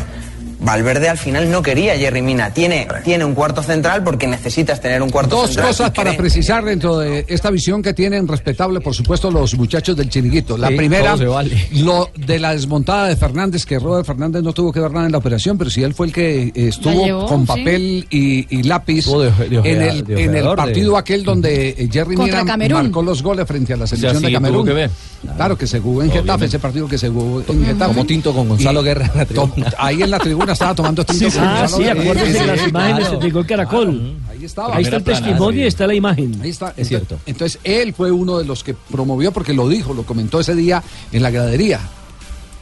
Valverde 0.63 1.09
al 1.09 1.17
final 1.19 1.51
no 1.51 1.63
quería 1.63 1.97
Jerry 1.97 2.21
Mina. 2.23 2.53
Tiene, 2.53 2.87
tiene 3.05 3.25
un 3.25 3.35
cuarto 3.35 3.63
central 3.63 4.05
porque 4.05 4.27
necesitas 4.27 4.81
tener 4.81 5.01
un 5.03 5.09
cuarto 5.11 5.37
Dos 5.37 5.47
central. 5.47 5.67
cosas 5.69 5.89
y 5.89 5.93
para 5.93 6.17
precisar 6.17 6.65
dentro 6.65 6.99
de 6.99 7.25
esta 7.29 7.51
visión 7.51 7.83
que 7.83 7.95
tienen 7.95 8.29
respetable, 8.29 8.81
por 8.81 8.95
supuesto, 8.95 9.31
los 9.31 9.55
muchachos 9.57 9.97
del 9.97 10.09
chiringuito. 10.11 10.59
La 10.59 10.69
Sí, 10.69 10.77
primera, 10.77 11.17
vale. 11.17 11.69
lo 11.77 12.11
de 12.15 12.39
la 12.39 12.53
desmontada 12.53 13.07
de 13.09 13.17
Fernández, 13.17 13.65
que 13.65 13.79
Robert 13.79 14.07
Fernández 14.07 14.43
no 14.43 14.53
tuvo 14.53 14.71
que 14.73 14.81
ver 14.81 14.91
nada 14.93 15.07
en 15.07 15.13
la 15.13 15.19
operación, 15.19 15.57
pero 15.57 15.71
sí 15.71 15.83
él 15.83 15.95
fue 15.95 16.09
el 16.09 16.13
que 16.13 16.43
eh, 16.49 16.53
estuvo 16.55 17.05
llevó, 17.07 17.27
con 17.27 17.41
sí. 17.43 17.47
papel 17.47 18.07
y, 18.11 18.47
y 18.59 18.63
lápiz 18.65 19.07
de- 19.07 19.33
en, 19.65 19.83
el, 19.83 20.05
de 20.05 20.25
en 20.25 20.31
el 20.35 20.43
ojeador 20.43 20.51
de- 20.59 20.63
partido 20.65 20.97
aquel 20.99 21.25
donde 21.25 21.71
eh, 21.71 21.89
Jerry 21.91 22.17
Mina 22.17 22.45
marcó 22.45 23.03
los 23.03 23.23
goles 23.23 23.47
frente 23.47 23.73
a 23.73 23.77
la 23.79 23.87
sea, 23.87 23.97
selección 23.97 24.21
sí 24.23 24.27
de 24.27 24.33
Camerún. 24.35 24.67
que 24.67 24.73
ver. 24.75 24.91
Claro 25.37 25.57
que 25.57 25.67
se 25.67 25.81
jugó 25.81 26.03
en 26.03 26.09
Getafe, 26.09 26.21
Obviamente. 26.23 26.47
ese 26.47 26.59
partido 26.59 26.89
que 26.89 26.97
se 26.99 27.09
jugó 27.09 27.43
en 27.47 27.65
Getafe. 27.67 27.95
Como 27.95 28.07
tinto 28.07 28.33
con 28.35 28.49
Gonzalo 28.49 28.81
Y 28.81 28.85
Guerra 28.85 29.11
en 29.13 29.19
la 29.19 29.27
to- 29.27 29.53
Ahí 29.79 30.03
en 30.03 30.11
la 30.11 30.19
tribuna 30.19 30.50
estaba 30.53 30.75
tomando 30.75 31.05
tinto 31.05 31.31
con 31.31 31.43
Ah, 31.43 31.69
sí, 31.69 31.89
acuérdense 31.89 32.41
de 32.41 32.47
las 32.47 32.61
Sí, 32.61 32.69
imágenes 32.69 33.33
Gol 33.33 33.47
Caracol. 33.47 34.17
Ahí 34.31 34.45
estaba. 34.45 34.77
Ahí 34.77 34.85
está 34.85 34.97
el 34.97 35.05
testimonio 35.05 35.65
y 35.65 35.67
está 35.67 35.87
la 35.87 35.95
imagen. 35.95 36.41
Ahí 36.43 36.51
está. 36.51 36.73
Es 36.77 36.89
cierto. 36.89 37.19
Entonces, 37.27 37.61
él 37.65 37.93
fue 37.95 38.11
uno 38.11 38.39
de 38.39 38.45
los 38.45 38.65
que 38.65 38.75
promovió, 38.75 39.33
porque 39.33 39.53
lo 39.53 39.69
dijo, 39.69 39.95
lo 39.95 40.05
comentó 40.05 40.41
ese 40.41 40.55
día 40.55 40.83
en 41.13 41.23
la 41.23 41.31
gradería. 41.31 41.81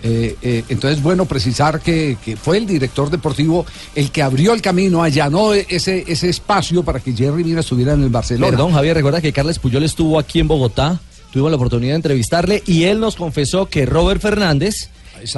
Eh, 0.03 0.37
eh, 0.43 0.65
entonces, 0.69 1.03
bueno, 1.03 1.25
precisar 1.25 1.81
que, 1.81 2.17
que 2.25 2.37
fue 2.37 2.57
el 2.59 2.67
director 2.67 3.11
deportivo 3.11 3.67
el 3.97 4.13
que 4.13 4.23
abrió 4.23 4.55
el 4.55 4.63
camino, 4.63 5.03
allanó 5.03 5.55
ese, 5.55 6.05
ese 6.07 6.29
espacio 6.29 6.85
para 6.85 7.01
que 7.01 7.13
Jerry 7.13 7.43
Mina 7.43 7.61
estuviera 7.61 7.95
en 7.95 8.05
el 8.05 8.09
Barcelona. 8.09 8.51
Perdón, 8.51 8.73
Javier, 8.73 8.97
recuerda 8.97 9.21
que 9.21 9.33
Carles 9.33 9.59
Puyol 9.59 9.83
estuvo 9.83 10.19
aquí 10.19 10.39
en 10.39 10.47
Bogotá. 10.49 11.01
Tuvimos 11.33 11.51
la 11.51 11.57
oportunidad 11.57 11.93
de 11.93 11.97
entrevistarle 11.97 12.63
y 12.65 12.85
él 12.85 13.01
nos 13.01 13.17
confesó 13.17 13.67
que 13.67 13.87
Robert 13.87 14.23
Fernández 14.23 14.89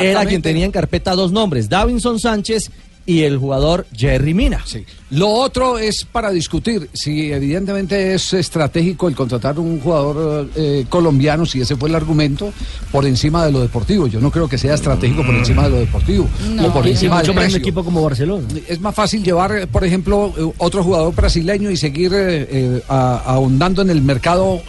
era 0.00 0.26
quien 0.26 0.42
tenía 0.42 0.64
en 0.64 0.72
carpeta 0.72 1.14
dos 1.14 1.32
nombres, 1.32 1.68
Davinson 1.68 2.18
Sánchez 2.18 2.70
y 3.06 3.22
el 3.22 3.38
jugador 3.38 3.86
Jerry 3.94 4.34
Mina. 4.34 4.64
Lo 5.10 5.28
otro 5.28 5.76
es 5.78 6.04
para 6.04 6.30
discutir 6.30 6.88
si 6.92 7.32
evidentemente 7.32 8.14
es 8.14 8.32
estratégico 8.32 9.08
el 9.08 9.16
contratar 9.16 9.58
un 9.58 9.80
jugador 9.80 10.48
eh, 10.54 10.86
colombiano, 10.88 11.44
si 11.46 11.60
ese 11.60 11.74
fue 11.76 11.88
el 11.88 11.96
argumento, 11.96 12.52
por 12.92 13.04
encima 13.04 13.44
de 13.44 13.50
lo 13.52 13.60
deportivo. 13.60 14.06
Yo 14.06 14.20
no 14.20 14.30
creo 14.30 14.48
que 14.48 14.56
sea 14.56 14.74
estratégico 14.74 15.24
por 15.26 15.34
encima 15.34 15.64
de 15.64 15.70
lo 15.70 15.76
deportivo. 15.80 16.28
No. 16.54 16.66
o 16.68 16.72
por 16.72 16.86
encima 16.86 17.16
mucho 17.18 17.34
más 17.34 17.50
un 17.52 17.56
equipo 17.56 17.84
como 17.84 18.02
Barcelona. 18.04 18.46
Es 18.68 18.80
más 18.80 18.94
fácil 18.94 19.22
llevar, 19.24 19.52
eh, 19.56 19.66
por 19.66 19.84
ejemplo, 19.84 20.32
eh, 20.38 20.52
otro 20.58 20.84
jugador 20.84 21.14
brasileño 21.14 21.70
y 21.70 21.76
seguir 21.76 22.12
eh, 22.14 22.46
eh, 22.50 22.82
ahondando 22.88 23.82
en 23.82 23.90
el 23.90 24.02
mercado, 24.02 24.62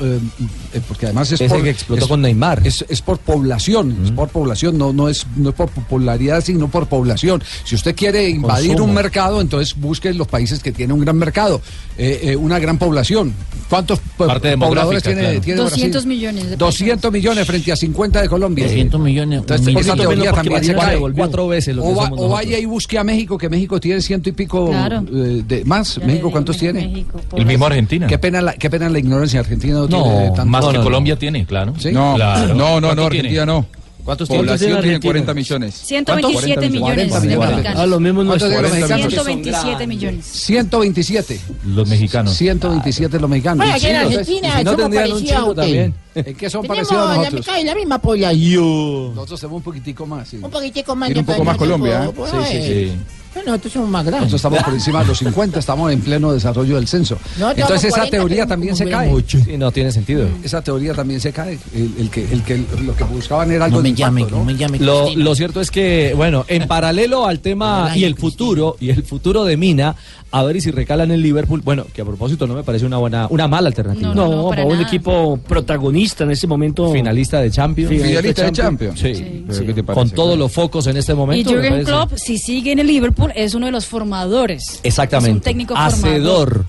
porque 0.87 1.05
además 1.05 1.31
es 1.31 1.41
Ese 1.41 1.53
por, 1.53 1.63
que 1.63 1.69
explotó 1.69 2.03
es- 2.05 2.09
con 2.09 2.21
Neymar. 2.21 2.65
Es, 2.65 2.83
es 2.89 3.01
por 3.01 3.19
población, 3.19 3.95
es 4.05 4.11
por 4.11 4.29
población, 4.29 4.77
no, 4.77 4.91
no, 4.91 5.07
es, 5.07 5.25
no 5.35 5.49
es 5.49 5.55
por 5.55 5.69
popularidad, 5.69 6.43
sino 6.43 6.67
por 6.67 6.87
población. 6.87 7.43
Si 7.63 7.75
usted 7.75 7.95
quiere 7.95 8.27
invadir 8.29 8.69
Consumo. 8.71 8.89
un 8.89 8.95
mercado, 8.95 9.41
entonces 9.41 9.75
busque 9.75 10.13
los 10.13 10.27
países 10.31 10.63
que 10.63 10.71
tienen 10.71 10.93
un 10.95 11.01
gran 11.01 11.15
mercado, 11.17 11.61
eh, 11.97 12.21
eh, 12.23 12.35
una 12.35 12.57
gran 12.57 12.79
población. 12.79 13.33
¿Cuántos 13.69 13.99
Parte 14.17 14.57
pobladores 14.57 15.01
tiene, 15.03 15.21
claro. 15.21 15.41
tiene 15.41 15.61
200 15.61 15.91
Brasil? 15.91 16.09
millones 16.09 16.49
de 16.49 16.55
200 16.57 17.11
millones 17.11 17.47
frente 17.47 17.71
a 17.71 17.75
50 17.75 18.21
de 18.23 18.27
Colombia. 18.29 18.65
200 18.65 18.99
millones, 18.99 19.39
Entonces, 19.41 19.67
un 19.67 19.77
esa 19.79 19.93
millón. 19.95 20.09
teoría 20.09 20.31
también 20.33 20.63
se 20.63 20.73
cae. 20.75 20.97
Cuatro 20.99 21.47
veces 21.47 21.75
lo 21.75 21.83
que 21.83 21.87
o, 21.89 21.95
va- 21.95 22.03
somos 22.05 22.19
o 22.21 22.29
vaya 22.29 22.57
y 22.59 22.65
busque 22.65 22.97
a 22.97 23.03
México, 23.03 23.37
que 23.37 23.47
México 23.49 23.79
tiene 23.79 24.01
ciento 24.01 24.27
y 24.29 24.31
pico 24.33 24.67
Claro. 24.69 25.03
eh, 25.13 25.43
de 25.47 25.63
más. 25.65 25.99
¿México 26.03 26.31
cuántos 26.31 26.57
tiene? 26.57 27.05
El 27.35 27.45
mismo 27.45 27.65
Argentina. 27.67 28.07
Qué 28.07 28.17
pena 28.17 28.41
la, 28.41 28.53
qué 28.53 28.69
pena 28.69 28.89
la 28.89 28.99
ignorancia. 28.99 29.39
Argentina 29.41 29.73
no, 29.73 29.87
No, 29.87 30.03
tiene 30.03 30.25
tanto. 30.27 30.45
más 30.47 30.65
que 30.67 30.77
Colombia 30.79 31.15
tiene, 31.15 31.45
claro. 31.45 31.73
¿Sí? 31.77 31.91
No, 31.91 32.15
Claro. 32.15 32.53
no, 32.55 32.81
no, 32.81 32.87
¿Cuánto 32.87 33.03
no, 33.03 33.09
tiene? 33.09 33.27
Argentina 33.29 33.45
no. 33.45 33.65
¿Cuántos 34.03 34.27
Población 34.29 34.57
tiene 34.59 34.77
Argentina? 34.95 35.11
40 35.11 35.33
millones. 35.33 35.75
127 35.75 36.69
millones 36.69 36.97
de 36.97 37.09
40 37.09 37.19
millones. 37.21 37.49
mexicanos. 37.49 37.79
Ah, 37.81 37.85
lo 37.85 37.99
mismo 37.99 38.25
¿Cuántos 38.25 38.49
nuestro. 38.49 38.49
de 38.49 38.61
los 38.61 38.71
mexicanos? 38.89 39.07
127 39.13 39.87
millones. 39.87 40.25
127. 40.25 41.39
Los 41.67 41.87
mexicanos. 41.87 42.33
127 42.37 43.19
los 43.19 43.29
mexicanos. 43.29 43.57
Bueno, 43.57 43.73
aquí 43.75 43.87
en 43.87 43.95
Argentina 43.95 44.47
y 44.47 44.57
si 44.57 44.63
no 44.63 44.71
somos 44.71 44.77
tendrían 44.81 45.03
un 45.05 45.11
parecidos 45.11 45.21
a 45.21 45.35
chico 45.37 45.49
usted. 45.49 45.61
también. 45.61 45.93
¿En 46.15 46.35
qué 46.35 46.49
son 46.49 46.61
Tenemos 46.63 46.67
parecidos 46.87 47.03
a 47.03 47.09
la, 47.09 47.17
nosotros? 47.17 47.47
mitad- 47.47 47.63
la 47.65 47.75
misma 47.75 47.97
población. 47.99 49.15
Nosotros 49.15 49.39
somos 49.39 49.57
un 49.57 49.63
poquitico 49.63 50.05
más. 50.05 50.27
sí. 50.27 50.37
Un 50.41 50.49
poquitico 50.51 50.95
más 50.95 51.07
Tiene 51.07 51.19
un 51.21 51.25
de 51.25 51.33
poco 51.33 51.45
más 51.45 51.57
Colombia, 51.57 52.05
¿eh? 52.05 52.11
Sí, 52.25 52.37
sí, 52.51 52.57
eh. 52.57 52.91
sí. 52.97 53.20
Bueno, 53.33 53.51
nosotros 53.51 53.73
somos 53.73 53.89
más 53.89 54.05
grandes. 54.05 54.31
Nosotros 54.31 54.39
estamos 54.39 54.63
por 54.63 54.73
encima 54.73 54.99
de 55.01 55.05
los 55.07 55.17
50, 55.19 55.59
estamos 55.59 55.91
en 55.91 56.01
pleno 56.01 56.31
desarrollo 56.33 56.75
del 56.75 56.87
censo. 56.87 57.17
No, 57.39 57.51
Entonces 57.51 57.59
estamos 57.59 57.83
esa 57.85 57.95
40, 57.97 58.17
teoría 58.17 58.45
también 58.47 58.75
se 58.75 58.89
cae. 58.89 59.09
mucho. 59.09 59.37
Sí, 59.43 59.57
no 59.57 59.71
tiene 59.71 59.91
sentido. 59.91 60.27
Esa 60.43 60.61
teoría 60.61 60.93
también 60.93 61.19
se 61.21 61.31
cae. 61.31 61.57
El, 61.73 61.93
el 61.99 62.09
que, 62.09 62.25
el 62.31 62.43
que 62.43 62.63
lo 62.83 62.95
que 62.95 63.03
buscaban 63.05 63.51
era 63.51 63.65
algo 63.65 63.77
No 63.77 63.83
de 63.83 63.89
me 63.91 63.95
llame, 63.95 64.21
impacto, 64.21 64.37
no 64.39 64.45
me 64.45 64.55
llame 64.55 64.79
Lo, 64.79 65.35
cierto 65.35 65.61
es 65.61 65.71
que, 65.71 66.13
bueno, 66.15 66.45
en 66.47 66.67
paralelo 66.67 67.25
al 67.25 67.39
tema 67.39 67.91
y 67.95 68.03
el 68.03 68.15
futuro, 68.15 68.75
y 68.79 68.89
el 68.89 69.03
futuro 69.03 69.43
de 69.45 69.55
Mina, 69.57 69.95
a 70.31 70.43
ver 70.43 70.55
y 70.57 70.61
si 70.61 70.71
recala 70.71 71.03
en 71.03 71.11
el 71.11 71.21
Liverpool, 71.21 71.61
bueno, 71.63 71.85
que 71.93 72.01
a 72.01 72.05
propósito 72.05 72.47
no 72.47 72.53
me 72.55 72.63
parece 72.63 72.85
una 72.85 72.97
buena, 72.97 73.27
una 73.29 73.47
mala 73.47 73.67
alternativa. 73.67 74.13
No, 74.13 74.49
para 74.49 74.65
un 74.65 74.79
equipo 74.81 75.37
protagonista 75.37 76.23
en 76.23 76.31
ese 76.31 76.47
momento. 76.47 76.91
Finalista 76.91 77.39
de 77.41 77.51
Champions. 77.51 77.89
Finalista 77.91 78.43
de 78.45 78.51
Champions. 78.51 78.99
Sí. 78.99 79.45
Pero 79.47 79.65
¿qué 79.65 79.73
te 79.73 79.83
Con 79.83 80.09
todos 80.09 80.37
los 80.37 80.51
focos 80.51 80.87
en 80.87 80.97
este 80.97 81.11
Y 81.13 81.15
momento. 81.15 81.51
me 81.51 81.57
Jürgen. 81.61 81.83
Klopp, 81.85 82.13
si 82.15 82.37
sigue 82.37 82.71
en 82.71 82.79
el 82.79 82.87
Liverpool, 82.87 83.20
es 83.35 83.53
uno 83.53 83.65
de 83.65 83.71
los 83.71 83.85
formadores. 83.85 84.79
Exactamente. 84.83 85.29
Es 85.29 85.35
un 85.35 85.41
técnico 85.41 85.75
formador. 85.75 86.65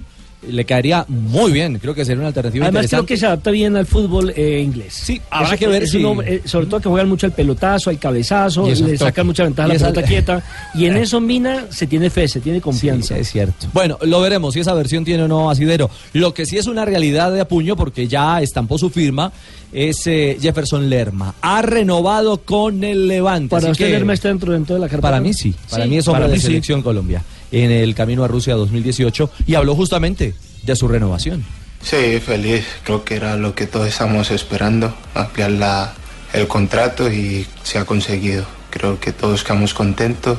Le 0.48 0.64
caería 0.64 1.04
muy 1.06 1.52
bien, 1.52 1.78
creo 1.78 1.94
que 1.94 2.04
sería 2.04 2.18
una 2.18 2.28
alternativa 2.28 2.66
Además 2.66 2.88
creo 2.90 3.06
que 3.06 3.16
se 3.16 3.26
adapta 3.26 3.52
bien 3.52 3.76
al 3.76 3.86
fútbol 3.86 4.32
eh, 4.34 4.60
inglés. 4.60 4.92
Sí, 4.94 5.20
habrá 5.30 5.56
que 5.56 5.68
ver 5.68 5.86
si- 5.86 6.02
sobre 6.44 6.66
todo 6.66 6.80
que 6.80 6.88
juegan 6.88 7.08
mucho 7.08 7.26
al 7.26 7.32
pelotazo, 7.32 7.90
al 7.90 7.98
cabezazo, 8.00 8.68
Y 8.68 8.74
le 8.74 8.98
sacan 8.98 9.24
mucha 9.26 9.44
ventaja 9.44 9.66
a 9.66 9.68
la 9.68 9.74
al- 9.74 9.80
pelota 9.92 10.02
quieta. 10.02 10.42
Y 10.74 10.86
en 10.86 10.96
eso 10.98 11.20
Mina 11.20 11.66
se 11.70 11.86
tiene 11.86 12.10
fe, 12.10 12.26
se 12.26 12.40
tiene 12.40 12.60
confianza. 12.60 13.14
Sí, 13.14 13.20
es 13.20 13.30
cierto. 13.30 13.68
Bueno, 13.72 13.98
lo 14.02 14.20
veremos 14.20 14.54
si 14.54 14.60
esa 14.60 14.74
versión 14.74 15.04
tiene 15.04 15.22
o 15.22 15.28
no 15.28 15.48
asidero. 15.48 15.88
Lo 16.12 16.34
que 16.34 16.44
sí 16.44 16.58
es 16.58 16.66
una 16.66 16.84
realidad 16.84 17.30
de 17.32 17.40
apuño, 17.40 17.76
porque 17.76 18.08
ya 18.08 18.40
estampó 18.42 18.78
su 18.78 18.90
firma, 18.90 19.30
es 19.72 20.04
eh, 20.08 20.38
Jefferson 20.40 20.90
Lerma. 20.90 21.36
Ha 21.40 21.62
renovado 21.62 22.38
con 22.38 22.82
el 22.82 23.06
Levante. 23.06 23.48
Para 23.48 23.70
usted 23.70 23.84
que- 23.86 23.92
Lerma 23.92 24.12
está 24.14 24.26
dentro, 24.28 24.52
dentro 24.52 24.74
de 24.74 24.80
la 24.80 24.86
carpeta. 24.88 25.02
Para 25.08 25.20
mí 25.20 25.32
sí. 25.34 25.54
Para 25.70 25.84
Sí. 25.84 25.88
mí 25.90 25.98
es 25.98 26.08
hombre 26.08 26.22
Para 26.24 26.32
de 26.34 26.40
sí. 26.40 26.46
selección 26.46 26.82
Colombia. 26.82 27.22
En 27.52 27.70
el 27.70 27.94
camino 27.94 28.24
a 28.24 28.28
Rusia 28.28 28.54
2018. 28.54 29.30
Y 29.46 29.54
habló 29.54 29.74
justamente 29.76 30.34
de 30.62 30.74
su 30.76 30.88
renovación. 30.88 31.44
Sí, 31.82 32.20
feliz. 32.24 32.64
Creo 32.84 33.04
que 33.04 33.14
era 33.16 33.36
lo 33.36 33.54
que 33.54 33.66
todos 33.66 33.86
estamos 33.88 34.30
esperando, 34.30 34.94
ampliar 35.14 35.50
la, 35.52 35.92
el 36.32 36.46
contrato 36.48 37.10
y 37.12 37.46
se 37.62 37.78
ha 37.78 37.84
conseguido. 37.84 38.44
Creo 38.70 38.98
que 38.98 39.12
todos 39.12 39.44
quedamos 39.44 39.74
contentos 39.74 40.38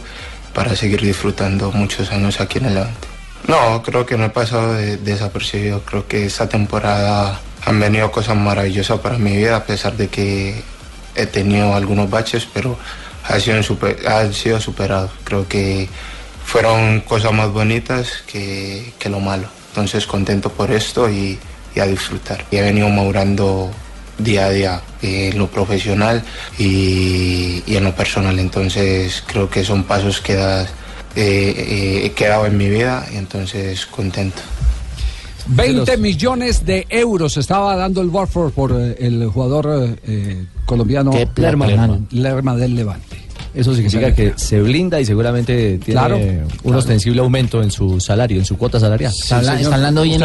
para 0.54 0.76
seguir 0.76 1.02
disfrutando 1.02 1.72
muchos 1.72 2.12
años 2.12 2.40
aquí 2.42 2.58
en 2.60 2.66
el 2.66 2.74
Levante. 2.76 3.08
No, 3.48 3.84
creo 3.84 4.06
que 4.06 4.18
no 4.18 4.26
he 4.26 4.30
pasado 4.30 4.74
de- 4.74 4.98
desapercibido. 4.98 5.82
Creo 5.82 6.08
que 6.08 6.26
esta 6.26 6.48
temporada 6.48 7.40
han 7.66 7.80
venido 7.80 8.10
cosas 8.12 8.38
maravillosas 8.38 9.00
para 9.02 9.18
mi 9.18 9.36
vida, 9.36 9.58
a 9.58 9.66
pesar 9.66 9.98
de 9.98 10.08
que 10.08 10.62
he 11.16 11.26
tenido 11.26 11.76
algunos 11.76 12.10
baches, 12.10 12.48
pero 12.54 12.78
ha 13.28 13.40
sido 13.40 13.62
super- 13.62 14.08
han 14.08 14.34
sido 14.34 14.60
superados. 14.62 15.12
Creo 15.26 15.48
que 15.48 15.90
fueron 16.54 17.02
cosas 17.02 17.34
más 17.34 17.52
bonitas 17.52 18.24
que, 18.32 18.94
que 19.00 19.10
lo 19.10 19.20
malo. 19.20 19.48
Entonces 19.70 20.06
contento 20.06 20.50
por 20.50 20.70
esto 20.70 21.10
y, 21.10 21.40
y 21.76 21.80
a 21.80 21.88
disfrutar. 21.88 22.46
Y 22.52 22.58
he 22.58 22.62
venido 22.62 22.90
madurando 22.90 23.72
día 24.20 24.46
a 24.46 24.50
día 24.52 24.82
en 25.02 25.40
lo 25.40 25.48
profesional 25.48 26.24
y, 26.60 27.64
y 27.66 27.76
en 27.76 27.84
lo 27.84 27.96
personal. 27.96 28.38
Entonces 28.38 29.24
creo 29.26 29.50
que 29.50 29.64
son 29.64 29.86
pasos 29.86 30.22
que 30.22 30.36
das 30.36 30.70
eh, 31.16 31.56
eh, 31.58 32.06
he 32.06 32.12
quedado 32.12 32.46
en 32.46 32.56
mi 32.56 32.70
vida 32.70 33.04
y 33.12 33.18
entonces 33.18 33.88
contento. 33.88 34.44
20 35.48 35.98
millones 35.98 36.68
de 36.68 36.86
euros 36.88 37.36
estaba 37.38 37.76
dando 37.76 38.00
el 38.02 38.10
Watford 38.10 38.54
por 38.54 38.80
eh, 38.80 38.96
el 39.00 39.26
jugador 39.28 39.98
eh, 40.06 40.46
colombiano. 40.68 41.14
Lerma 42.12 42.56
del 42.56 42.76
Levante. 42.76 43.23
Eso 43.54 43.76
significa 43.76 44.14
que 44.16 44.34
se 44.36 44.62
blinda 44.62 45.00
y 45.00 45.06
seguramente 45.06 45.78
tiene 45.78 46.00
Claro, 46.00 46.18
un 46.18 46.48
claro. 46.64 46.78
ostensible 46.80 47.22
aumento 47.22 47.62
en 47.62 47.70
su 47.70 48.00
salario, 48.00 48.40
en 48.40 48.46
su 48.46 48.58
cuota 48.58 48.80
salarial. 48.80 49.12
Sí, 49.12 49.22
señor. 49.28 49.74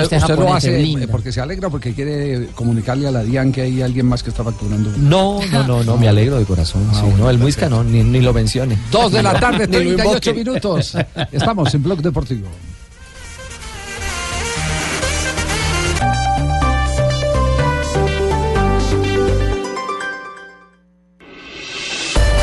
usted, 0.02 0.16
usted 0.16 0.36
lo 0.38 0.54
hace 0.54 0.80
eh, 0.82 1.08
porque 1.10 1.30
se 1.30 1.40
alegra, 1.40 1.68
porque 1.68 1.92
quiere 1.92 2.46
comunicarle 2.54 3.08
a 3.08 3.10
la 3.10 3.22
DIAN 3.22 3.52
que 3.52 3.62
hay 3.62 3.82
alguien 3.82 4.06
más 4.06 4.22
que 4.22 4.30
está 4.30 4.42
facturando. 4.42 4.90
No, 4.96 5.40
no, 5.52 5.64
no, 5.66 5.84
no, 5.84 5.96
me 5.98 6.08
alegro 6.08 6.38
de 6.38 6.44
corazón. 6.44 6.82
sí, 6.94 7.02
no, 7.18 7.28
el 7.28 7.38
Muisca 7.38 7.68
no, 7.68 7.84
ni, 7.84 8.02
ni 8.02 8.20
lo 8.20 8.32
mencione. 8.32 8.78
Dos 8.90 9.12
de 9.12 9.22
la 9.22 9.38
tarde, 9.38 9.66
Ni 9.68 9.90
lo 9.90 9.96
38 9.96 10.30
invoque. 10.30 10.32
minutos. 10.34 10.96
Estamos 11.30 11.74
en 11.74 11.82
Blog 11.82 12.00
Deportivo. 12.00 12.46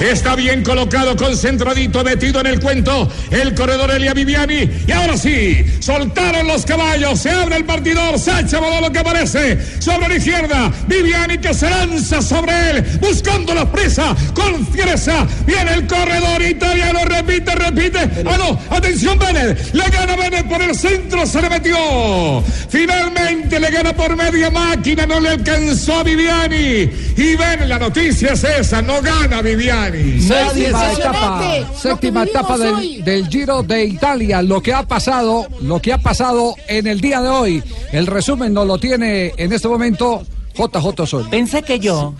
Está 0.00 0.34
bien 0.34 0.64
colocado, 0.64 1.16
concentradito, 1.16 2.02
metido 2.02 2.40
en 2.40 2.46
el 2.46 2.60
cuento. 2.60 3.08
El 3.30 3.54
corredor 3.54 3.90
Elia 3.92 4.12
Viviani. 4.12 4.68
Y 4.86 4.92
ahora 4.92 5.16
sí, 5.16 5.64
soltaron 5.80 6.48
los 6.48 6.66
caballos. 6.66 7.20
Se 7.20 7.30
abre 7.30 7.56
el 7.56 7.64
partidor. 7.64 8.18
Sacha 8.18 8.60
Modolo 8.60 8.90
que 8.90 8.98
aparece 8.98 9.58
sobre 9.80 10.08
la 10.08 10.16
izquierda. 10.16 10.72
Viviani 10.88 11.38
que 11.38 11.54
se 11.54 11.70
lanza 11.70 12.20
sobre 12.20 12.70
él, 12.70 12.84
buscando 13.00 13.54
la 13.54 13.70
presa 13.70 14.14
con 14.34 14.66
fiereza. 14.66 15.26
Viene 15.46 15.74
el 15.74 15.86
corredor 15.86 16.42
italiano. 16.42 17.00
Repite, 17.04 17.54
repite. 17.54 17.98
Ah, 18.26 18.36
no. 18.36 18.60
Atención, 18.76 19.16
Bennett. 19.18 19.72
Le 19.74 19.88
gana 19.90 20.16
Bennett 20.16 20.48
por 20.48 20.60
el 20.60 20.74
centro. 20.74 21.24
Se 21.24 21.40
le 21.40 21.48
metió. 21.48 22.42
Finalmente 22.68 23.60
le 23.60 23.70
gana 23.70 23.94
por 23.94 24.16
media 24.16 24.50
máquina. 24.50 25.06
No 25.06 25.20
le 25.20 25.30
alcanzó 25.30 26.00
a 26.00 26.02
Viviani. 26.02 26.90
Y 27.16 27.36
ven, 27.36 27.68
la 27.68 27.78
noticia 27.78 28.32
es 28.32 28.42
esa. 28.44 28.82
No 28.82 29.00
gana 29.00 29.40
Viviani. 29.40 29.83
Séptima 29.92 30.92
etapa, 30.92 31.42
séptima 31.74 32.22
etapa 32.24 32.56
del, 32.56 33.04
del 33.04 33.28
Giro 33.28 33.62
de 33.62 33.84
Italia. 33.84 34.40
Lo 34.40 34.62
que 34.62 34.72
ha 34.72 34.82
pasado, 34.82 35.46
lo 35.60 35.80
que 35.80 35.92
ha 35.92 35.98
pasado 35.98 36.54
en 36.68 36.86
el 36.86 37.00
día 37.00 37.20
de 37.20 37.28
hoy. 37.28 37.62
El 37.92 38.06
resumen 38.06 38.54
nos 38.54 38.66
lo 38.66 38.78
tiene 38.78 39.32
en 39.36 39.52
este 39.52 39.68
momento 39.68 40.22
JJ 40.56 41.06
Sol. 41.06 41.26
Pensé 41.30 41.62
que 41.62 41.78
yo. 41.80 42.14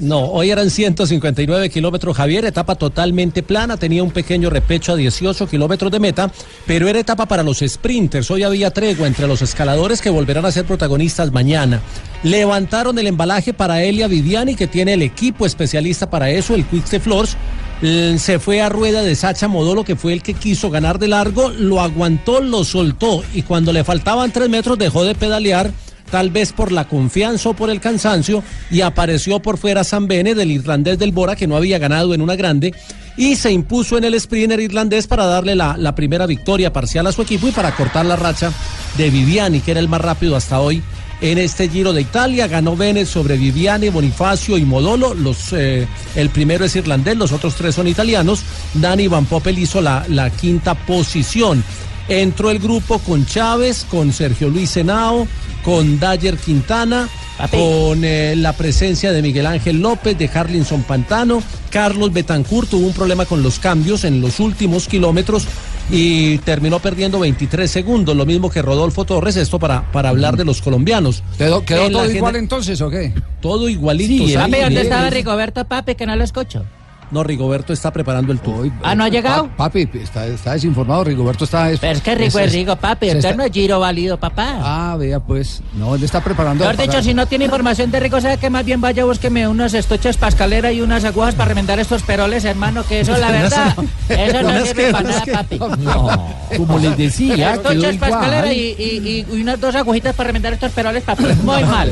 No, 0.00 0.26
hoy 0.26 0.50
eran 0.50 0.68
159 0.68 1.70
kilómetros, 1.70 2.16
Javier, 2.16 2.44
etapa 2.44 2.74
totalmente 2.74 3.42
plana, 3.42 3.76
tenía 3.78 4.02
un 4.02 4.10
pequeño 4.10 4.50
repecho 4.50 4.92
a 4.92 4.96
18 4.96 5.46
kilómetros 5.48 5.90
de 5.90 6.00
meta, 6.00 6.30
pero 6.66 6.88
era 6.88 6.98
etapa 6.98 7.26
para 7.26 7.42
los 7.42 7.60
sprinters. 7.66 8.30
Hoy 8.30 8.42
había 8.42 8.70
tregua 8.70 9.06
entre 9.06 9.26
los 9.26 9.40
escaladores 9.40 10.02
que 10.02 10.10
volverán 10.10 10.44
a 10.44 10.52
ser 10.52 10.66
protagonistas 10.66 11.32
mañana. 11.32 11.80
Levantaron 12.22 12.98
el 12.98 13.06
embalaje 13.06 13.54
para 13.54 13.82
Elia 13.82 14.06
Viviani, 14.08 14.54
que 14.54 14.66
tiene 14.66 14.94
el 14.94 15.02
equipo 15.02 15.46
especialista 15.46 16.10
para 16.10 16.30
eso, 16.30 16.54
el 16.54 16.66
Quick 16.66 17.00
Floors. 17.00 17.36
Eh, 17.82 18.16
Se 18.18 18.38
fue 18.38 18.60
a 18.62 18.68
rueda 18.68 19.02
de 19.02 19.14
Sacha 19.14 19.48
Modolo, 19.48 19.84
que 19.84 19.96
fue 19.96 20.12
el 20.12 20.22
que 20.22 20.34
quiso 20.34 20.70
ganar 20.70 20.98
de 20.98 21.08
largo, 21.08 21.50
lo 21.50 21.80
aguantó, 21.80 22.40
lo 22.40 22.64
soltó 22.64 23.22
y 23.34 23.42
cuando 23.42 23.72
le 23.72 23.84
faltaban 23.84 24.30
tres 24.30 24.48
metros 24.48 24.78
dejó 24.78 25.04
de 25.04 25.14
pedalear 25.14 25.70
tal 26.10 26.30
vez 26.30 26.52
por 26.52 26.72
la 26.72 26.86
confianza 26.86 27.50
o 27.50 27.54
por 27.54 27.70
el 27.70 27.80
cansancio, 27.80 28.42
y 28.70 28.80
apareció 28.80 29.40
por 29.40 29.58
fuera 29.58 29.84
San 29.84 30.06
Bene 30.06 30.34
del 30.34 30.50
irlandés 30.50 30.98
del 30.98 31.12
Bora, 31.12 31.36
que 31.36 31.46
no 31.46 31.56
había 31.56 31.78
ganado 31.78 32.14
en 32.14 32.20
una 32.20 32.36
grande, 32.36 32.74
y 33.16 33.36
se 33.36 33.50
impuso 33.50 33.96
en 33.96 34.04
el 34.04 34.20
sprinter 34.20 34.60
irlandés 34.60 35.06
para 35.06 35.26
darle 35.26 35.54
la, 35.54 35.76
la 35.76 35.94
primera 35.94 36.26
victoria 36.26 36.72
parcial 36.72 37.06
a 37.06 37.12
su 37.12 37.22
equipo 37.22 37.48
y 37.48 37.52
para 37.52 37.74
cortar 37.74 38.06
la 38.06 38.16
racha 38.16 38.52
de 38.96 39.10
Viviani, 39.10 39.60
que 39.60 39.70
era 39.70 39.80
el 39.80 39.88
más 39.88 40.00
rápido 40.00 40.36
hasta 40.36 40.60
hoy 40.60 40.82
en 41.20 41.38
este 41.38 41.68
Giro 41.68 41.92
de 41.92 42.02
Italia. 42.02 42.46
Ganó 42.46 42.76
Bennett 42.76 43.06
sobre 43.06 43.36
Viviani, 43.36 43.88
Bonifacio 43.88 44.58
y 44.58 44.64
Modolo. 44.64 45.14
Los, 45.14 45.52
eh, 45.52 45.86
el 46.14 46.30
primero 46.30 46.64
es 46.64 46.76
irlandés, 46.76 47.16
los 47.16 47.32
otros 47.32 47.54
tres 47.54 47.74
son 47.74 47.88
italianos. 47.88 48.42
Dani 48.74 49.08
Van 49.08 49.24
Poppel 49.24 49.58
hizo 49.58 49.80
la, 49.80 50.04
la 50.08 50.30
quinta 50.30 50.74
posición. 50.74 51.64
Entró 52.08 52.50
el 52.50 52.58
grupo 52.60 52.98
con 53.00 53.26
Chávez, 53.26 53.84
con 53.90 54.12
Sergio 54.12 54.48
Luis 54.48 54.70
Senao, 54.70 55.26
con 55.64 55.98
Dayer 55.98 56.36
Quintana, 56.36 57.08
con 57.50 58.04
eh, 58.04 58.34
la 58.36 58.52
presencia 58.52 59.12
de 59.12 59.20
Miguel 59.22 59.46
Ángel 59.46 59.80
López, 59.80 60.16
de 60.16 60.30
Harlinson 60.32 60.82
Pantano, 60.84 61.42
Carlos 61.70 62.12
Betancourt 62.12 62.70
tuvo 62.70 62.86
un 62.86 62.92
problema 62.94 63.24
con 63.26 63.42
los 63.42 63.58
cambios 63.58 64.04
en 64.04 64.20
los 64.20 64.40
últimos 64.40 64.86
kilómetros 64.88 65.46
y 65.90 66.38
terminó 66.38 66.78
perdiendo 66.78 67.18
23 67.18 67.70
segundos, 67.70 68.16
lo 68.16 68.24
mismo 68.24 68.50
que 68.50 68.62
Rodolfo 68.62 69.04
Torres, 69.04 69.36
esto 69.36 69.58
para, 69.58 69.90
para 69.92 70.08
hablar 70.08 70.36
de 70.36 70.44
los 70.44 70.62
colombianos. 70.62 71.22
¿Quedó, 71.36 71.60
todo 71.62 72.10
igual 72.10 72.36
entonces 72.36 72.80
o 72.80 72.88
qué? 72.88 73.12
Todo 73.40 73.68
igualito. 73.68 74.26
Sí, 74.26 74.32
¿dónde 74.34 74.80
estaba 74.82 75.08
es- 75.08 75.14
Rigoberto, 75.14 75.64
papi, 75.66 75.94
que 75.96 76.06
no 76.06 76.16
lo 76.16 76.24
escucho? 76.24 76.64
No, 77.10 77.22
Rigoberto 77.22 77.72
está 77.72 77.92
preparando 77.92 78.32
el 78.32 78.40
tour. 78.40 78.70
Ah, 78.82 78.94
¿no 78.94 79.04
ha 79.04 79.08
llegado? 79.08 79.46
Pa- 79.56 79.64
papi, 79.70 79.88
está, 79.94 80.26
está 80.26 80.52
desinformado. 80.54 81.04
Rigoberto 81.04 81.44
está. 81.44 81.68
Pero 81.80 81.92
es 81.92 82.00
que 82.02 82.14
Rigo 82.14 82.38
es 82.38 82.52
Rigo, 82.52 82.74
papi. 82.76 83.08
está- 83.08 83.32
no 83.34 83.44
es 83.44 83.52
Giro 83.52 83.78
válido, 83.80 84.18
papá. 84.18 84.58
Ah, 84.60 84.96
vea, 84.98 85.20
pues. 85.20 85.62
No, 85.74 85.94
él 85.94 86.02
está 86.02 86.20
preparando. 86.22 86.64
Mejor 86.64 86.76
dicho, 86.76 86.90
para- 86.92 87.02
si 87.02 87.14
no 87.14 87.26
tiene 87.26 87.44
información 87.44 87.90
de 87.90 88.00
Rico, 88.00 88.20
sabe 88.20 88.38
que 88.38 88.50
más 88.50 88.64
bien 88.64 88.80
vaya 88.80 89.04
búsqueme 89.04 89.46
unos 89.46 89.72
estuches 89.74 90.16
para 90.16 90.30
escalera 90.30 90.72
y 90.72 90.80
unas 90.80 91.04
agujas 91.04 91.34
para 91.34 91.48
remendar 91.48 91.78
estos 91.78 92.02
peroles, 92.02 92.44
hermano, 92.44 92.84
que 92.86 93.00
eso, 93.00 93.16
la 93.16 93.30
verdad, 93.32 93.74
eso 94.08 94.42
no 94.42 94.60
sirve 94.66 94.90
para 94.92 95.08
nada, 95.08 95.24
papi. 95.32 95.58
Como 96.56 96.78
les 96.78 96.96
decía, 96.96 97.54
escalera 97.54 97.92
igual. 97.92 98.52
y, 98.52 98.74
y- 98.78 99.26
y 99.36 99.40
unas 99.42 99.60
dos 99.60 99.74
agujitas 99.74 100.14
para 100.14 100.28
remendar 100.28 100.52
estos 100.54 100.72
peroles, 100.72 101.02
papi. 101.04 101.24
Muy 101.44 101.62
mal. 101.64 101.90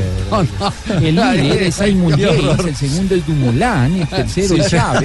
El 1.01 1.15
líder 1.15 1.63
es 1.63 1.75
Simon 1.75 2.17
Yates, 2.17 2.65
el 2.65 2.75
segundo 2.75 3.15
es 3.15 3.25
Dumoulin, 3.27 4.01
el 4.01 4.07
tercero 4.07 4.55
es. 4.55 4.69
Chávez. 4.69 5.04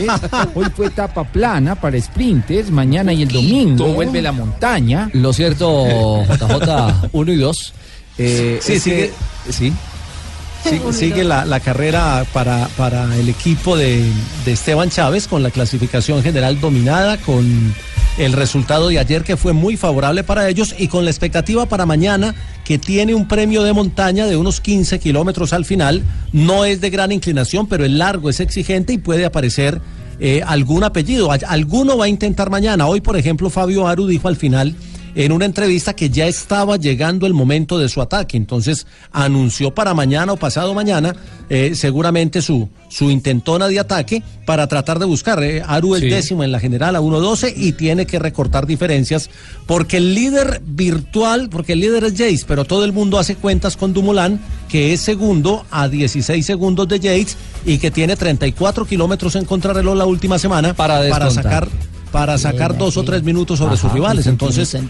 Hoy 0.55 0.67
fue 0.77 0.87
etapa 0.87 1.25
plana 1.25 1.75
para 1.75 2.01
sprinters, 2.01 2.71
mañana 2.71 3.13
y 3.13 3.23
el 3.23 3.29
domingo 3.29 3.87
vuelve 3.93 4.23
la 4.23 4.33
montaña. 4.33 5.11
Lo 5.13 5.33
cierto, 5.33 5.87
JJ 6.25 7.09
1 7.13 7.33
y 7.33 7.37
2. 7.37 7.73
Eh, 8.19 8.59
Sí, 8.63 8.79
sigue, 8.81 9.13
que- 9.47 9.53
sí. 9.53 9.73
sigue, 10.65 10.93
sigue 10.93 11.25
la, 11.25 11.45
la 11.47 11.61
carrera 11.61 12.25
para, 12.33 12.69
para 12.77 13.05
el 13.17 13.29
equipo 13.29 13.77
de, 13.77 14.05
de 14.45 14.53
Esteban 14.53 14.91
Chávez 14.91 15.27
con 15.27 15.43
la 15.43 15.51
clasificación 15.51 16.23
general 16.23 16.61
dominada, 16.61 17.17
con 17.19 17.75
el 18.19 18.33
resultado 18.33 18.89
de 18.89 18.99
ayer 18.99 19.23
que 19.25 19.37
fue 19.37 19.53
muy 19.53 19.77
favorable 19.77 20.25
para 20.25 20.49
ellos 20.49 20.75
y 20.79 20.89
con 20.89 21.05
la 21.05 21.11
expectativa 21.11 21.67
para 21.67 21.87
mañana 21.87 22.35
que 22.65 22.79
tiene 22.79 23.15
un 23.15 23.27
premio 23.29 23.63
de 23.63 23.73
montaña 23.73 24.27
de 24.27 24.37
unos 24.37 24.61
15 24.61 24.99
kilómetros 24.99 25.53
al 25.53 25.65
final. 25.65 26.03
No 26.33 26.65
es 26.65 26.81
de 26.81 26.91
gran 26.91 27.13
inclinación, 27.13 27.67
pero 27.67 27.85
el 27.85 27.99
largo 27.99 28.29
es 28.29 28.41
exigente 28.41 28.93
y 28.93 28.99
puede 28.99 29.25
aparecer 29.25 29.81
eh, 30.19 30.43
algún 30.47 30.85
apellido. 30.85 31.33
Al- 31.33 31.41
Alguno 31.49 31.97
va 31.97 32.05
a 32.05 32.09
intentar 32.09 32.51
mañana. 32.51 32.87
Hoy, 32.87 33.01
por 33.01 33.17
ejemplo, 33.17 33.49
Fabio 33.49 33.87
Aru 33.89 34.07
dijo 34.07 34.29
al 34.29 34.37
final 34.37 34.75
en 35.15 35.33
una 35.33 35.45
entrevista 35.45 35.95
que 35.95 36.11
ya 36.11 36.27
estaba 36.27 36.77
llegando 36.77 37.27
el 37.27 37.35
momento 37.35 37.79
de 37.79 37.89
su 37.89 38.01
ataque. 38.01 38.37
Entonces 38.37 38.87
anunció 39.13 39.75
para 39.75 39.95
mañana 39.95 40.33
o 40.33 40.37
pasado 40.37 40.75
mañana 40.75 41.15
eh, 41.49 41.73
seguramente 41.75 42.43
su, 42.43 42.69
su 42.89 43.11
intentona 43.11 43.67
de 43.69 43.81
ataque 43.81 44.23
para 44.47 44.67
tratar 44.67 44.99
de 44.99 45.07
buscar. 45.07 45.43
eh, 45.43 45.63
Aru 45.67 45.95
es 45.97 46.01
Sí. 46.03 46.09
décimo 46.09 46.45
en 46.45 46.53
la 46.53 46.61
general 46.61 46.95
a 46.97 47.01
1.12 47.01 47.53
y 47.57 47.73
tiene 47.73 48.07
que 48.07 48.19
recortar 48.19 48.67
diferencias 48.67 49.31
porque 49.67 49.97
el 49.99 50.15
líder 50.15 50.61
virtual, 50.65 51.49
porque 51.51 51.73
el 51.75 51.81
líder 51.81 52.05
es 52.05 52.13
Jace, 52.13 52.45
pero 52.47 52.65
todo 52.65 52.85
el 52.85 52.93
mundo 52.93 53.19
hace 53.19 53.35
cuentas 53.37 53.77
con 53.77 53.93
Dumoulin, 53.93 54.41
que 54.69 54.93
es 54.93 55.01
segundo 55.01 55.65
a 55.71 55.89
16 55.89 56.45
segundos 56.47 56.87
de 56.89 57.01
Yates 57.01 57.37
y 57.67 57.79
que 57.79 57.91
tiene 57.91 58.17
34 58.17 58.85
kilómetros 58.87 59.35
en 59.37 59.45
contrarreloj 59.45 59.97
la 59.97 60.07
última 60.07 60.39
semana 60.39 60.75
para, 60.75 61.01
descontar. 61.01 61.33
sacar 61.35 61.69
para 62.13 62.39
sacar 62.39 62.77
dos 62.77 62.97
o 62.97 63.03
tres 63.05 63.23
minutos 63.23 63.59
sobre 63.59 63.75
Ajá, 63.75 63.83
sus 63.83 63.93
rivales. 63.93 64.27
Entonces, 64.27 64.75
el 64.75 64.89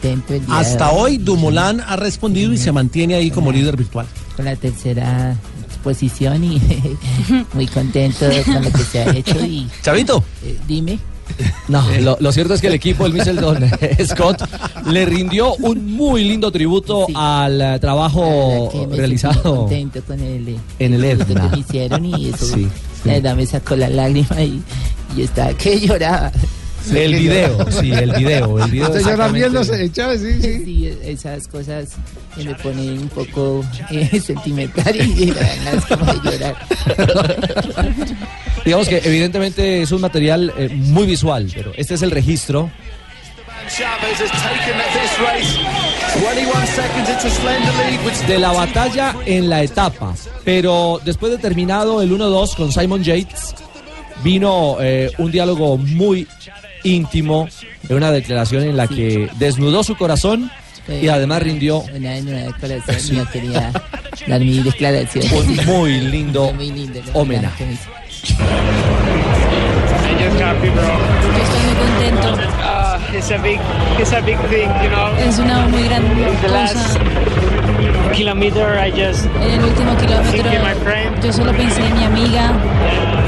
hasta 0.48 0.90
hoy. 0.90 1.18
Dumoulin 1.18 1.80
ha 1.86 1.96
respondido 1.96 2.52
y 2.52 2.58
se 2.58 2.72
mantiene 2.72 3.14
ahí 3.14 3.30
como 3.30 3.52
líder 3.52 3.76
virtual. 3.76 4.06
Con 4.36 4.44
la 4.46 4.56
tercera 4.56 5.36
exposición 5.66 6.44
y 6.44 6.60
muy 7.54 7.66
contento 7.66 8.26
con 8.44 8.64
lo 8.64 8.70
que 8.72 8.82
se 8.84 9.00
ha 9.00 9.10
hecho 9.16 9.44
y... 9.44 9.68
Chavito. 9.82 10.22
eh, 10.44 10.56
dime. 10.66 10.98
No, 11.68 11.84
lo, 12.00 12.16
lo 12.20 12.32
cierto 12.32 12.54
es 12.54 12.60
que 12.60 12.66
el 12.66 12.74
equipo 12.74 13.04
del 13.04 13.12
Michelton 13.14 13.58
Scott 14.04 14.42
le 14.86 15.06
rindió 15.06 15.54
un 15.56 15.86
muy 15.94 16.24
lindo 16.24 16.50
tributo 16.50 17.06
al 17.14 17.60
eh, 17.60 17.78
trabajo 17.78 18.70
me 18.90 18.96
realizado 18.96 19.40
contento 19.60 20.02
con 20.02 20.18
el, 20.20 20.48
eh, 20.48 20.56
en 20.80 20.94
el 20.94 21.04
Etna. 21.04 21.42
que 21.50 21.56
me 21.56 21.58
hicieron 21.60 22.04
y 22.04 22.28
eso 22.30 22.46
Sí, 22.46 22.66
la 23.04 23.12
verdad 23.14 23.36
me 23.36 23.46
sacó 23.46 23.76
la 23.76 23.88
lágrima 23.88 24.42
y, 24.42 24.60
y 25.16 25.22
estaba 25.22 25.54
que 25.54 25.78
lloraba 25.80 26.32
El 26.92 27.14
video, 27.14 27.70
sí, 27.70 27.92
el 27.92 28.12
video, 28.12 28.58
el 28.58 28.70
video. 28.70 28.86
Usted 28.86 29.00
llora 29.00 29.26
exactamente. 29.26 29.38
viéndose, 29.38 29.92
Chávez, 29.92 30.20
sí, 30.22 30.42
sí. 30.42 30.64
Sí, 30.64 30.98
esas 31.04 31.46
cosas 31.46 31.90
que 32.34 32.44
me 32.44 32.54
ponen 32.54 32.98
un 32.98 33.08
poco 33.08 33.64
eh, 33.90 34.20
sentimental 34.20 34.96
y 34.96 35.30
ganas 35.30 35.84
como 35.86 36.12
de 36.12 36.30
llorar. 36.30 36.56
Digamos 38.64 38.88
que 38.88 38.98
evidentemente 39.04 39.82
es 39.82 39.92
un 39.92 40.00
material 40.00 40.52
eh, 40.56 40.68
muy 40.68 41.06
visual, 41.06 41.50
pero 41.54 41.72
este 41.76 41.94
es 41.94 42.02
el 42.02 42.10
registro 42.10 42.70
Chavez 43.70 44.20
has 44.20 44.30
taken 44.42 44.76
this 44.98 45.20
race 45.20 45.80
21 46.20 46.66
seconds 46.66 47.08
into 47.08 47.30
slender 47.30 47.72
lead 47.72 48.04
with 48.04 48.26
de 48.26 48.38
la 48.38 48.52
batalla 48.52 49.14
en 49.24 49.48
la 49.48 49.62
etapa. 49.62 50.14
Pero 50.44 51.00
después 51.04 51.30
de 51.30 51.38
terminado 51.38 52.02
el 52.02 52.10
1-2 52.10 52.56
con 52.56 52.72
Simon 52.72 53.04
Yates, 53.04 53.54
vino 54.24 54.76
eh, 54.80 55.12
un 55.18 55.30
diálogo 55.30 55.76
muy 55.76 56.26
íntimo, 56.84 57.48
de 57.82 57.94
una 57.94 58.10
declaración 58.12 58.64
en 58.64 58.76
la 58.76 58.86
que 58.86 59.28
desnudó 59.38 59.82
su 59.84 59.96
corazón 59.96 60.50
y 60.88 61.08
además 61.08 61.42
rindió 61.42 61.78
Una, 61.94 62.16
en 62.16 62.28
una 62.28 62.38
declaración 62.44 63.16
mía 63.16 63.28
quería 63.32 63.72
dar 64.26 64.40
mi 64.40 64.60
declaración. 64.60 65.24
un 65.32 65.66
muy 65.66 66.00
lindo 66.00 66.52
Muy 66.52 66.90
homenaje. 67.12 67.64
me 67.66 67.76
Yo 70.20 70.26
estoy 71.42 71.60
muy 71.64 71.74
contento. 71.76 72.60
it's 73.16 73.30
a 73.30 73.38
big, 73.38 73.60
it's 73.98 74.12
a 74.12 74.20
big 74.20 74.38
thing, 74.48 74.68
you 74.82 74.88
know. 74.90 75.14
Es 75.18 75.38
una 75.38 75.66
muy 75.68 75.82
gran 75.84 76.02
cosa. 76.42 76.98
Kilometer, 78.14 78.78
I 78.78 78.90
just 78.90 79.26
En 79.40 79.50
el 79.50 79.64
último 79.64 79.96
kilómetro, 79.96 81.22
yo 81.22 81.32
solo 81.32 81.52
pensé 81.52 81.80
en 81.86 81.98
mi 81.98 82.04
amiga. 82.04 82.52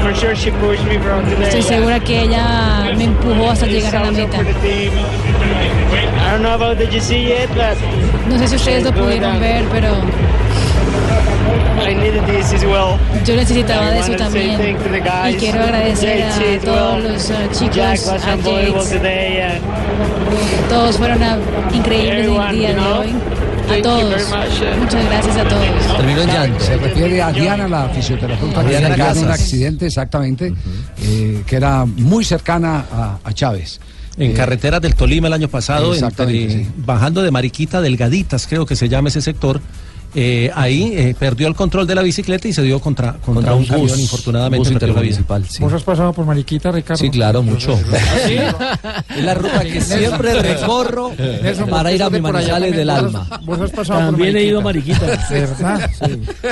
For 0.03 0.13
sure, 0.15 0.35
she 0.35 0.51
pushed 0.51 0.83
me, 0.85 0.97
bro. 0.97 1.21
Today. 1.21 1.47
Estoy 1.47 1.61
segura 1.61 1.99
que 1.99 2.21
ella 2.23 2.91
me 2.97 3.05
empujó 3.05 3.51
hasta 3.51 3.65
llegar 3.65 3.95
a 3.95 4.05
la 4.05 4.11
meta. 4.11 4.37
I 4.37 6.31
don't 6.31 6.41
know 6.41 6.53
about 6.53 6.77
the 6.77 6.85
GC 6.85 7.27
yet, 7.27 7.49
but 7.49 7.77
No 8.27 8.37
sé 8.37 8.47
si 8.47 8.55
ustedes 8.55 8.83
lo 8.83 8.91
pudieron 8.91 9.39
ver, 9.39 9.63
pero 9.71 9.89
I 11.85 11.93
needed 11.93 12.25
this 12.25 12.53
as 12.53 12.63
well. 12.63 12.97
yo 13.25 13.35
necesitaba 13.35 13.91
de 13.91 13.99
eso 13.99 14.15
también. 14.15 14.59
Y 15.29 15.35
quiero 15.35 15.63
agradecer 15.63 16.23
a 16.23 16.59
todos 16.63 17.03
los 17.03 17.29
uh, 17.29 17.33
Jack 17.71 17.97
chicos, 17.97 18.07
a 18.07 18.31
and 18.31 18.43
Todos 20.69 20.97
fueron 20.97 21.19
increíbles 21.73 22.27
el 22.27 22.55
día 22.55 22.73
de 22.73 22.79
hoy. 22.79 23.13
A 23.69 23.81
todos. 23.81 24.29
Muchas 24.79 25.05
gracias 25.05 25.37
a 25.37 25.47
todos. 25.47 25.97
Terminó 25.97 26.21
en 26.21 26.27
llanto. 26.27 26.59
Se 26.59 26.77
refiere 26.77 27.21
a 27.21 27.31
Diana, 27.31 27.67
la 27.67 27.89
fisioterapeuta 27.89 28.63
que 28.65 28.77
en 28.77 29.17
un 29.19 29.31
accidente, 29.31 29.85
exactamente, 29.87 30.53
eh, 31.01 31.43
que 31.45 31.55
era 31.55 31.85
muy 31.85 32.23
cercana 32.23 32.85
a, 32.91 33.17
a 33.23 33.33
Chávez. 33.33 33.79
En 34.17 34.31
Eh, 34.31 34.33
carreteras 34.33 34.79
del 34.81 34.93
Tolima 34.95 35.27
el 35.27 35.33
año 35.33 35.47
pasado, 35.47 35.91
Exactamente, 35.93 36.43
entre- 36.43 36.65
sí. 36.65 36.71
bajando 36.77 37.23
de 37.23 37.31
Mariquita, 37.31 37.81
Delgaditas, 37.81 38.45
creo 38.47 38.65
que 38.65 38.75
se 38.75 38.87
llama 38.87 39.09
ese 39.09 39.21
sector. 39.21 39.59
Eh, 40.15 40.51
ahí 40.55 40.91
eh, 40.95 41.15
perdió 41.17 41.47
el 41.47 41.55
control 41.55 41.87
de 41.87 41.95
la 41.95 42.01
bicicleta 42.01 42.47
y 42.47 42.53
se 42.53 42.61
dio 42.61 42.79
contra, 42.79 43.13
contra, 43.13 43.33
Contra 43.33 43.53
un, 43.53 43.59
un 43.61 43.65
camión, 43.67 43.87
bus, 43.87 43.99
infortunadamente. 43.99 44.67
un 44.67 44.73
intermunicipal, 44.73 45.45
sí. 45.47 45.61
¿Vos 45.63 45.73
has 45.73 45.83
pasado 45.83 46.13
por 46.13 46.25
Mariquita, 46.25 46.71
Ricardo? 46.71 46.99
Sí, 47.01 47.09
claro, 47.09 47.41
mucho. 47.43 47.75
¿Sí? 48.27 48.35
Es 49.17 49.23
la 49.23 49.33
ruta 49.33 49.61
que 49.63 49.81
siempre 49.81 50.41
recorro 50.41 51.11
para 51.69 51.91
ir 51.91 52.03
a 52.03 52.09
mi 52.09 52.21
manizales 52.21 52.75
del 52.75 52.89
alma. 52.89 53.27
Vos 53.43 53.59
has 53.59 53.71
pasado 53.71 53.99
También 53.99 54.33
por 54.33 54.37
he 54.41 54.45
ido 54.45 54.59
a 54.59 54.63
Mariquita. 54.63 55.05
¿Verdad? 55.29 55.89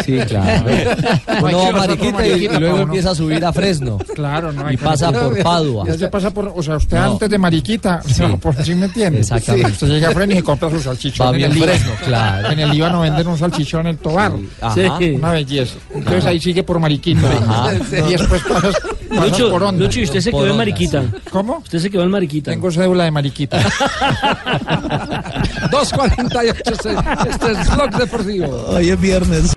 Sí, 0.06 0.17
claro. 0.28 0.69
No 1.41 1.47
hay 1.47 1.54
Uno 1.56 1.63
va 1.63 1.69
a 1.69 1.88
Mariquita 1.88 2.28
y, 2.28 2.47
luego 2.60 2.78
¿no? 2.78 2.84
empieza 2.84 3.12
a 3.12 3.15
subir 3.15 3.43
a 3.45 3.52
Fresno. 3.54 3.97
Claro, 4.15 4.52
no 4.52 4.65
hay 4.67 4.76
Y 4.76 4.78
pasa 4.78 5.12
por 5.12 5.41
Padua. 5.41 5.86
Ya 5.88 5.97
se 5.97 6.08
pasa 6.08 6.32
por, 6.32 6.52
o 6.56 6.62
sea, 6.63 6.78
usted 6.78 6.97
No. 6.97 7.12
antes 7.13 7.30
de 7.30 7.38
Mariquita, 7.38 8.02
Sí. 8.06 8.21
no, 8.21 8.38
por 8.38 8.56
si 8.63 8.76
me 8.76 8.86
entiende. 8.86 9.19
Exactamente. 9.19 9.67
Sí, 9.69 9.74
Usted 9.74 9.88
llega 9.88 10.10
a 10.10 10.12
Fresno 10.12 10.36
y 10.38 10.41
compra 10.41 10.69
su 10.69 10.80
salchichón 10.82 11.26
Va 11.28 11.32
en 11.32 11.38
bien 11.38 11.52
el. 11.52 11.58
Fresno, 11.63 11.91
claro. 12.06 12.52
En 12.52 12.60
el 12.60 12.69
Líbano 12.69 13.02
venden 13.02 13.28
un 13.28 13.38
salchichón 13.38 13.51
en 13.80 13.88
el 13.88 13.98
Tobar. 13.98 14.34
Ajá. 14.62 14.98
Sí. 15.00 15.12
Una 15.12 15.32
belleza. 15.32 15.76
Entonces 15.94 16.26
ahí 16.26 16.40
sigue 16.40 16.64
por 16.64 16.80
Mariquita. 16.80 17.28
Ajá. 17.28 17.74
Y 17.74 18.12
después 18.12 18.42
pasas, 18.44 18.76
pasas 19.10 19.32
Lucho, 19.32 19.52
por 19.52 19.64
Onda. 19.64 19.84
Lucho, 19.86 20.00
y 20.00 20.04
usted 20.04 20.22
se 20.22 20.32
Por 20.32 20.42
quedó 20.44 20.52
en 20.52 20.58
Mariquita. 20.58 21.02
sí. 21.02 21.08
¿Cómo? 21.32 21.58
Usted 21.60 21.80
se 21.80 21.90
quedó 21.90 22.04
en 22.04 22.12
Mariquita. 22.12 22.52
Tengo 22.52 22.72
cédula 22.72 23.04
de 23.06 23.12
Mariquita. 23.12 23.62
2.48, 25.72 26.72
este, 26.72 27.30
este 27.30 27.52
es 27.52 27.76
Blog 27.76 27.92
Deportivo. 27.92 28.66
Hoy 28.70 28.90
es 28.90 29.00
viernes. 29.00 29.54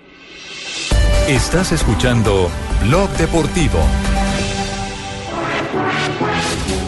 Estás 1.28 1.72
escuchando 1.72 2.50
Blog 2.85 3.09
Deportivo. 3.16 3.78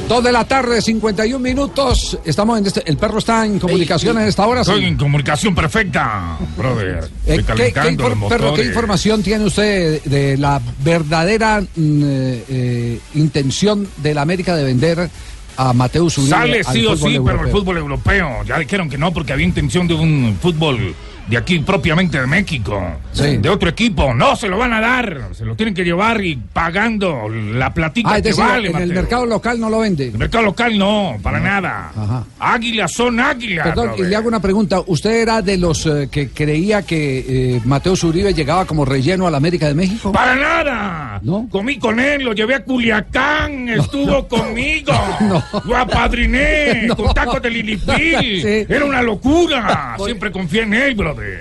Dos 0.08 0.22
de 0.22 0.30
la 0.30 0.44
tarde, 0.44 0.80
51 0.80 1.38
minutos. 1.40 2.16
Estamos 2.24 2.58
en 2.60 2.66
este. 2.66 2.80
El 2.88 2.96
perro 2.96 3.18
está 3.18 3.44
en 3.44 3.58
comunicación 3.58 4.16
en 4.20 4.28
esta 4.28 4.46
hora. 4.46 4.62
sí. 4.62 4.70
Estoy 4.70 4.84
en 4.86 4.96
comunicación 4.96 5.52
perfecta, 5.52 6.38
brother. 6.56 7.10
Eh, 7.26 7.36
¿qué, 7.36 7.36
qué 7.38 7.42
calentando 7.72 8.04
infor- 8.04 8.20
los 8.20 8.28
perro, 8.28 8.38
¿qué 8.44 8.50
motores. 8.50 8.66
información 8.68 9.22
tiene 9.24 9.44
usted 9.46 10.00
de 10.04 10.36
la 10.36 10.60
verdadera 10.84 11.60
mm, 11.60 11.66
eh, 11.74 13.00
intención 13.16 13.88
de 13.96 14.14
la 14.14 14.22
América 14.22 14.54
de 14.54 14.62
vender 14.62 15.10
a 15.56 15.72
Mateus 15.72 16.18
Uribe? 16.18 16.30
Sale 16.30 16.62
al 16.64 16.72
sí 16.74 16.86
o 16.86 16.96
sí, 16.96 17.18
pero 17.24 17.42
el 17.44 17.50
fútbol 17.50 17.76
europeo. 17.78 18.44
Ya 18.46 18.60
dijeron 18.60 18.88
que 18.88 18.98
no, 18.98 19.12
porque 19.12 19.32
había 19.32 19.46
intención 19.46 19.88
de 19.88 19.94
un 19.94 20.38
fútbol 20.40 20.94
de 21.28 21.36
aquí 21.36 21.58
propiamente 21.60 22.20
de 22.20 22.26
México. 22.26 22.82
Sí. 23.12 23.36
De 23.38 23.48
otro 23.48 23.68
equipo. 23.68 24.14
No, 24.14 24.36
se 24.36 24.48
lo 24.48 24.58
van 24.58 24.72
a 24.72 24.80
dar. 24.80 25.28
Se 25.32 25.44
lo 25.44 25.56
tienen 25.56 25.74
que 25.74 25.84
llevar 25.84 26.22
y 26.24 26.36
pagando 26.36 27.28
la 27.28 27.72
platica 27.74 28.10
Ah, 28.12 28.18
es 28.18 28.22
que 28.22 28.32
vale, 28.34 28.68
en 28.68 28.76
el 28.76 28.88
Mateo. 28.88 29.02
mercado 29.02 29.26
local 29.26 29.58
no 29.60 29.70
lo 29.70 29.80
vende. 29.80 30.08
El 30.08 30.18
mercado 30.18 30.44
local 30.44 30.78
no, 30.78 31.16
para 31.22 31.40
nada. 31.40 31.90
Ajá. 31.96 32.24
Águilas 32.38 32.92
son 32.92 33.18
águilas. 33.20 33.66
Perdón, 33.68 33.92
y 33.98 34.02
le 34.02 34.16
hago 34.16 34.28
una 34.28 34.40
pregunta. 34.40 34.80
¿Usted 34.86 35.22
era 35.22 35.42
de 35.42 35.56
los 35.58 35.86
eh, 35.86 36.08
que 36.10 36.28
creía 36.28 36.82
que 36.82 37.56
eh, 37.56 37.60
Mateus 37.64 38.04
Uribe 38.04 38.32
llegaba 38.34 38.64
como 38.64 38.84
relleno 38.84 39.26
a 39.26 39.30
la 39.30 39.38
América 39.38 39.66
de 39.66 39.74
México? 39.74 40.12
Para 40.12 40.34
nada. 40.36 41.20
Comí 41.50 41.78
con 41.78 41.98
él, 41.98 42.22
lo 42.22 42.32
llevé 42.34 42.54
a 42.56 42.64
Culiacán, 42.64 43.68
estuvo 43.68 44.28
conmigo. 44.28 44.92
Lo 45.64 45.76
apadriné 45.76 46.88
con 46.96 47.12
tacos 47.14 47.42
de 47.42 47.50
Lilipil. 47.50 48.42
Sí. 48.42 48.66
Era 48.68 48.84
una 48.84 49.02
locura. 49.02 49.96
Siempre 50.04 50.30
confié 50.30 50.62
en 50.62 50.74
él, 50.74 50.94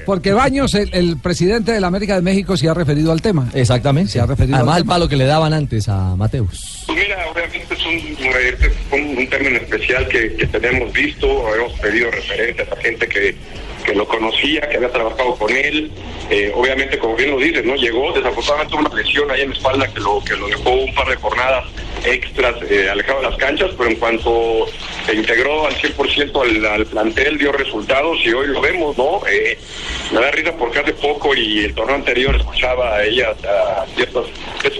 Porque 0.05 0.33
Baños, 0.33 0.73
el, 0.75 0.89
el 0.93 1.17
presidente 1.17 1.71
de 1.71 1.79
la 1.81 1.87
América 1.87 2.15
de 2.15 2.21
México, 2.21 2.55
se 2.57 2.67
ha 2.69 2.73
referido 2.73 3.11
al 3.11 3.21
tema. 3.21 3.49
Exactamente. 3.53 4.11
Se 4.11 4.19
ha 4.19 4.25
referido 4.25 4.55
Además, 4.57 4.75
al 4.75 4.81
el 4.81 4.83
tema. 4.85 4.93
palo 4.95 5.09
que 5.09 5.15
le 5.17 5.25
daban 5.25 5.53
antes 5.53 5.87
a 5.89 6.15
Mateus. 6.15 6.83
Pues 6.87 6.97
mira, 6.97 7.17
obviamente 7.31 7.73
es 7.73 7.85
un, 7.85 7.95
este 7.95 8.67
es 8.67 8.73
un, 8.91 9.17
un 9.17 9.27
término 9.29 9.57
especial 9.57 10.07
que, 10.07 10.33
que 10.35 10.47
tenemos 10.47 10.91
visto, 10.93 11.27
hemos 11.55 11.73
pedido 11.79 12.11
referencias 12.11 12.67
a 12.71 12.75
gente 12.77 13.07
que, 13.07 13.35
que 13.85 13.93
lo 13.93 14.07
conocía, 14.07 14.61
que 14.61 14.77
había 14.77 14.91
trabajado 14.91 15.35
con 15.35 15.55
él. 15.55 15.91
Eh, 16.29 16.51
obviamente, 16.55 16.97
como 16.97 17.15
bien 17.15 17.31
lo 17.31 17.37
dices, 17.37 17.63
¿no? 17.63 17.75
Llegó 17.75 18.11
desafortunadamente 18.11 18.75
una 18.75 18.95
lesión 18.95 19.29
ahí 19.29 19.41
en 19.41 19.49
la 19.51 19.55
espalda 19.55 19.93
que 19.93 19.99
lo, 19.99 20.23
que 20.23 20.35
lo 20.35 20.47
dejó 20.47 20.71
un 20.71 20.93
par 20.95 21.07
de 21.07 21.15
jornadas 21.17 21.65
extras 22.03 22.55
eh, 22.69 22.89
alejado 22.89 23.21
de 23.21 23.29
las 23.29 23.37
canchas, 23.37 23.71
pero 23.77 23.89
en 23.89 23.95
cuanto 23.97 24.65
se 25.05 25.15
integró 25.15 25.67
al 25.67 25.75
100% 25.75 26.41
al, 26.41 26.65
al 26.65 26.85
plantel, 26.85 27.37
dio 27.37 27.51
resultados 27.51 28.17
y 28.23 28.33
hoy 28.33 28.47
lo 28.47 28.61
vemos, 28.61 28.97
¿no? 28.97 29.21
Eh, 29.27 29.57
me 30.11 30.21
da 30.21 30.31
risa 30.31 30.55
porque 30.57 30.79
hace 30.79 30.93
poco 30.93 31.35
y 31.35 31.65
el 31.65 31.73
torneo 31.73 31.95
anterior 31.95 32.35
escuchaba 32.35 32.95
a 32.95 33.03
ellas, 33.03 33.35
a 33.45 33.85
ciertos, 33.95 34.29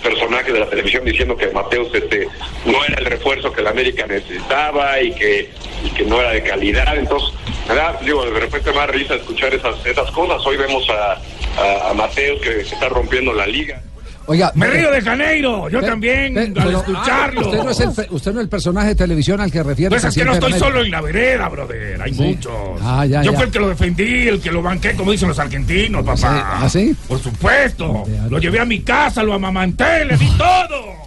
personajes 0.03 0.53
de 0.53 0.59
la 0.59 0.69
televisión 0.69 1.03
diciendo 1.05 1.35
que 1.35 1.47
Mateus 1.49 1.89
este, 1.93 2.27
no 2.65 2.83
era 2.85 2.99
el 2.99 3.05
refuerzo 3.05 3.51
que 3.51 3.61
la 3.61 3.71
América 3.71 4.05
necesitaba 4.07 5.01
y 5.01 5.11
que, 5.13 5.49
que 5.95 6.03
no 6.03 6.19
era 6.21 6.31
de 6.31 6.43
calidad. 6.43 6.95
Entonces, 6.97 7.33
me 7.67 7.75
da, 7.75 7.99
digo, 8.03 8.23
de 8.25 8.39
repente 8.39 8.71
da 8.71 8.85
risa 8.95 9.15
escuchar 9.15 9.53
esas, 9.53 9.75
esas 9.85 10.09
cosas. 10.11 10.45
Hoy 10.45 10.57
vemos 10.57 10.83
a, 10.89 11.13
a, 11.61 11.91
a 11.91 12.09
que, 12.15 12.37
que 12.41 12.61
está 12.61 12.89
rompiendo 12.89 13.33
la 13.33 13.45
liga. 13.45 13.81
Oiga, 14.27 14.51
Me 14.55 14.65
mire, 14.65 14.79
río 14.79 14.89
de 14.91 15.01
Janeiro, 15.01 15.69
yo 15.69 15.81
Pe- 15.81 15.85
también, 15.85 16.33
pe- 16.33 16.39
al 16.45 16.53
pero, 16.53 16.77
escucharlo. 16.79 17.41
ah, 17.41 17.43
usted, 17.45 17.63
no 17.63 17.69
es 17.69 17.79
el, 17.79 17.89
usted 18.09 18.33
no 18.33 18.39
es 18.39 18.43
el 18.45 18.49
personaje 18.49 18.87
de 18.87 18.95
televisión 18.95 19.39
al 19.39 19.51
que 19.51 19.61
refiere. 19.61 19.89
Pues 19.91 20.03
es 20.03 20.15
que 20.15 20.25
no 20.25 20.33
estoy 20.33 20.53
solo 20.53 20.81
en 20.81 20.89
la 20.89 20.99
vereda, 21.01 21.47
brother. 21.47 22.01
Hay 22.01 22.11
Sí. 22.11 22.23
muchos. 22.23 22.51
Ah, 22.81 23.05
ya, 23.05 23.21
Yo 23.21 23.31
ya. 23.33 23.37
fui 23.37 23.45
el 23.45 23.51
que 23.51 23.59
lo 23.59 23.69
defendí, 23.69 24.27
el 24.27 24.41
que 24.41 24.51
lo 24.51 24.63
banqué, 24.63 24.95
como 24.95 25.11
dicen 25.11 25.27
los 25.29 25.37
argentinos, 25.37 26.03
papá. 26.03 26.59
¿Ah, 26.63 26.67
sí? 26.67 26.95
Por 27.07 27.19
supuesto. 27.19 28.03
Lo 28.27 28.39
llevé 28.39 28.59
a 28.59 28.65
mi 28.65 28.81
casa, 28.81 29.21
lo 29.21 29.33
amamanté, 29.35 30.05
le 30.05 30.17
di 30.17 30.27
todo. 30.39 31.04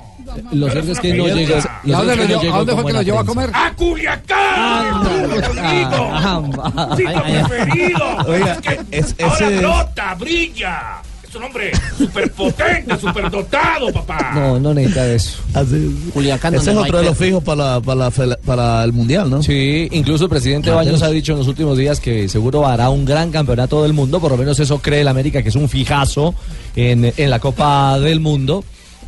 Lo 0.52 0.70
cierto 0.70 0.92
es 0.92 1.00
que 1.00 1.14
no 1.14 1.26
llegó. 1.28 1.54
¿Y 1.84 1.92
a 1.92 1.96
dónde, 1.98 2.12
a 2.12 2.56
dónde 2.56 2.72
fue 2.74 2.84
que 2.86 2.92
lo 2.92 3.02
llevó 3.02 3.18
a 3.20 3.24
comer? 3.24 3.50
¡A 3.52 3.72
Culiacán! 3.74 5.06
¡Estuvo 5.06 5.54
conmigo! 5.54 6.96
¡Sitio 6.96 7.48
preferido! 7.48 8.04
Oiga, 8.26 8.52
Es 8.52 8.60
que 8.60 8.80
es- 8.98 9.14
ahora 9.22 9.48
es- 9.50 9.58
brota, 9.58 10.14
brilla. 10.14 10.78
Es 11.28 11.34
un 11.34 11.42
hombre 11.42 11.70
superpotente, 11.98 12.98
superdotado, 12.98 13.92
papá. 13.92 14.32
No, 14.34 14.58
no 14.58 14.72
necesita 14.72 15.04
de 15.04 15.16
eso. 15.16 15.38
Culiacán, 16.14 16.54
Ese 16.54 16.70
es 16.70 16.76
otro 16.78 16.98
de 16.98 17.04
los 17.04 17.18
fijos 17.18 17.44
para, 17.44 17.74
la- 17.74 17.80
para, 17.82 18.10
para 18.46 18.82
el 18.84 18.94
Mundial, 18.94 19.28
¿no? 19.28 19.42
Sí, 19.42 19.88
incluso 19.92 20.24
el 20.24 20.30
presidente. 20.30 20.70
Baños 20.70 21.02
ha 21.02 21.10
dicho 21.10 21.32
en 21.32 21.38
los 21.38 21.46
últimos 21.48 21.76
días 21.76 22.00
que 22.00 22.30
seguro 22.30 22.66
hará 22.66 22.88
un 22.88 23.04
gran 23.04 23.30
campeonato 23.30 23.82
del 23.82 23.92
mundo, 23.92 24.20
por 24.20 24.30
lo 24.32 24.38
menos 24.38 24.58
eso 24.58 24.78
cree 24.78 25.02
el 25.02 25.08
América, 25.08 25.42
que 25.42 25.50
es 25.50 25.54
un 25.54 25.68
fijazo 25.68 26.34
en, 26.74 27.12
en 27.14 27.28
la 27.30 27.38
Copa 27.40 27.98
del 27.98 28.20
Mundo. 28.20 28.64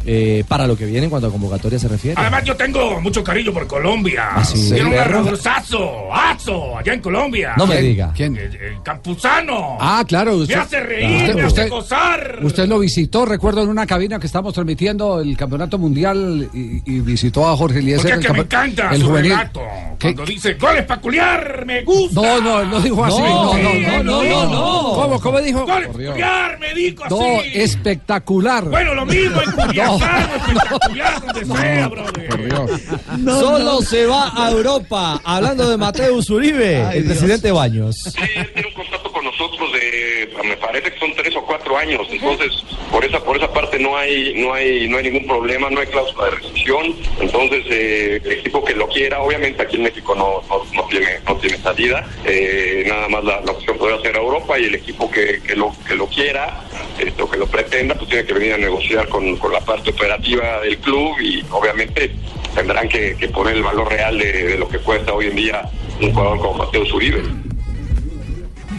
Eh, 0.06 0.44
para 0.48 0.66
lo 0.66 0.76
que 0.76 0.86
viene 0.86 1.04
en 1.04 1.10
cuanto 1.10 1.28
a 1.28 1.30
convocatoria 1.30 1.78
se 1.78 1.88
refiere. 1.88 2.14
Además, 2.20 2.44
yo 2.44 2.56
tengo 2.56 3.00
mucho 3.00 3.22
cariño 3.22 3.52
por 3.52 3.66
Colombia. 3.66 4.28
¿Ah, 4.32 4.44
sí? 4.44 4.70
Tiene 4.70 4.84
un 4.86 4.90
¿Perro? 4.92 5.20
narradorzazo, 5.20 6.12
azo, 6.14 6.78
allá 6.78 6.94
en 6.94 7.00
Colombia. 7.00 7.54
No 7.56 7.66
me 7.66 7.80
diga. 7.80 8.12
¿Quién? 8.16 8.36
El, 8.36 8.54
el 8.56 8.82
Campuzano. 8.82 9.76
Ah, 9.80 10.04
claro. 10.06 10.36
Me 10.48 10.54
hace 10.54 10.80
reír, 10.80 11.16
usted, 11.22 11.34
me 11.34 11.46
usted- 11.46 11.62
hace 11.62 11.70
gozar. 11.70 12.38
usted 12.42 12.66
lo 12.68 12.78
visitó, 12.78 13.24
recuerdo, 13.26 13.62
en 13.62 13.68
una 13.68 13.86
cabina 13.86 14.18
que 14.18 14.26
estábamos 14.26 14.54
transmitiendo 14.54 15.20
el 15.20 15.36
campeonato 15.36 15.78
mundial 15.78 16.48
y, 16.54 16.82
y 16.86 17.00
visitó 17.00 17.48
a 17.48 17.56
Jorge 17.56 17.80
Eliezer. 17.80 18.10
Porque 18.10 18.20
es 18.20 18.26
que 18.26 18.32
me 18.32 18.38
encanta 18.40 18.90
el 18.94 19.00
su 19.00 19.06
juvenil. 19.08 19.30
relato. 19.32 19.60
Cuando 20.00 20.24
dice 20.24 20.54
goles 20.54 20.84
peculiar, 20.86 21.64
me 21.66 21.82
gusta. 21.82 22.20
No, 22.20 22.40
no, 22.40 22.64
no 22.64 22.80
dijo 22.80 23.04
así. 23.04 23.18
No, 23.20 23.52
No, 23.54 23.62
no, 23.62 23.70
sí, 23.72 23.80
no, 23.86 24.02
no, 24.02 24.22
no. 24.48 24.92
¿Cómo, 24.94 25.20
cómo 25.20 25.40
dijo? 25.40 25.66
Goles 25.66 25.88
peculiar, 25.88 26.58
me 26.58 26.72
dijo 26.74 27.04
así. 27.04 27.14
No, 27.14 27.40
espectacular. 27.42 28.64
Bueno, 28.64 28.94
lo 28.94 29.04
mismo 29.06 29.40
en 29.42 29.50
Solo 33.24 33.80
se 33.82 34.06
va 34.06 34.32
a 34.36 34.50
Europa. 34.50 35.20
Hablando 35.24 35.68
de 35.70 35.76
Mateus 35.76 36.30
Uribe, 36.30 36.82
Ay, 36.82 36.98
el 36.98 37.04
Dios. 37.04 37.18
presidente 37.18 37.52
Baños. 37.52 38.12
tiene 38.14 38.68
un 38.68 38.74
contrato 38.74 39.12
con 39.12 39.24
nosotros 39.24 39.72
de 39.72 40.30
me 40.44 40.56
parece 40.56 40.92
que 40.92 40.98
son 40.98 41.12
tres 41.16 41.34
o 41.36 41.44
cuatro 41.44 41.76
años. 41.76 42.06
Entonces 42.10 42.64
por 42.90 43.04
esa 43.04 43.20
por 43.20 43.36
esa 43.36 43.52
parte 43.52 43.78
no 43.78 43.96
hay 43.96 44.34
no 44.34 44.52
hay 44.54 44.88
no 44.88 44.96
hay 44.98 45.04
ningún 45.04 45.26
problema 45.26 45.68
no 45.70 45.80
hay 45.80 45.86
cláusula 45.88 46.26
de 46.26 46.30
rescisión. 46.32 46.94
Entonces 47.20 47.64
eh, 47.70 48.20
el 48.24 48.32
equipo 48.32 48.64
que 48.64 48.74
lo 48.74 48.88
quiera 48.88 49.20
obviamente 49.20 49.62
aquí 49.62 49.76
en 49.76 49.82
México 49.84 50.14
no 50.14 50.42
no, 50.48 50.64
no 50.74 50.88
tiene 50.88 51.06
no 51.26 51.36
tiene 51.36 51.58
salida. 51.58 52.06
Eh, 52.24 52.84
nada 52.88 53.08
más 53.08 53.24
la, 53.24 53.40
la 53.42 53.52
opción 53.52 53.76
podría 53.78 54.00
ser 54.00 54.16
a 54.16 54.20
Europa 54.20 54.58
y 54.58 54.64
el 54.64 54.74
equipo 54.74 55.10
que, 55.10 55.40
que 55.46 55.54
lo 55.56 55.72
que 55.86 55.94
lo 55.94 56.06
quiera 56.06 56.62
este, 57.00 57.22
o 57.22 57.30
que 57.30 57.38
lo 57.38 57.46
pretenda 57.46 57.94
pues 57.94 58.08
tiene 58.08 58.24
que 58.24 58.34
venir 58.34 58.54
a 58.54 58.58
negociar 58.58 59.08
con, 59.08 59.36
con 59.36 59.52
la 59.52 59.60
parte 59.60 59.90
operativa 59.90 60.60
del 60.60 60.78
club 60.78 61.18
y 61.20 61.44
obviamente 61.50 62.12
tendrán 62.54 62.88
que, 62.88 63.16
poner 63.32 63.56
el 63.56 63.62
valor 63.62 63.88
real 63.88 64.18
de, 64.18 64.32
de 64.32 64.58
lo 64.58 64.68
que 64.68 64.78
cuesta 64.78 65.12
hoy 65.12 65.26
en 65.26 65.36
día 65.36 65.62
un 66.00 66.12
jugador 66.12 66.38
como 66.38 66.64
Mateo 66.64 66.84
Uribe 66.94 67.22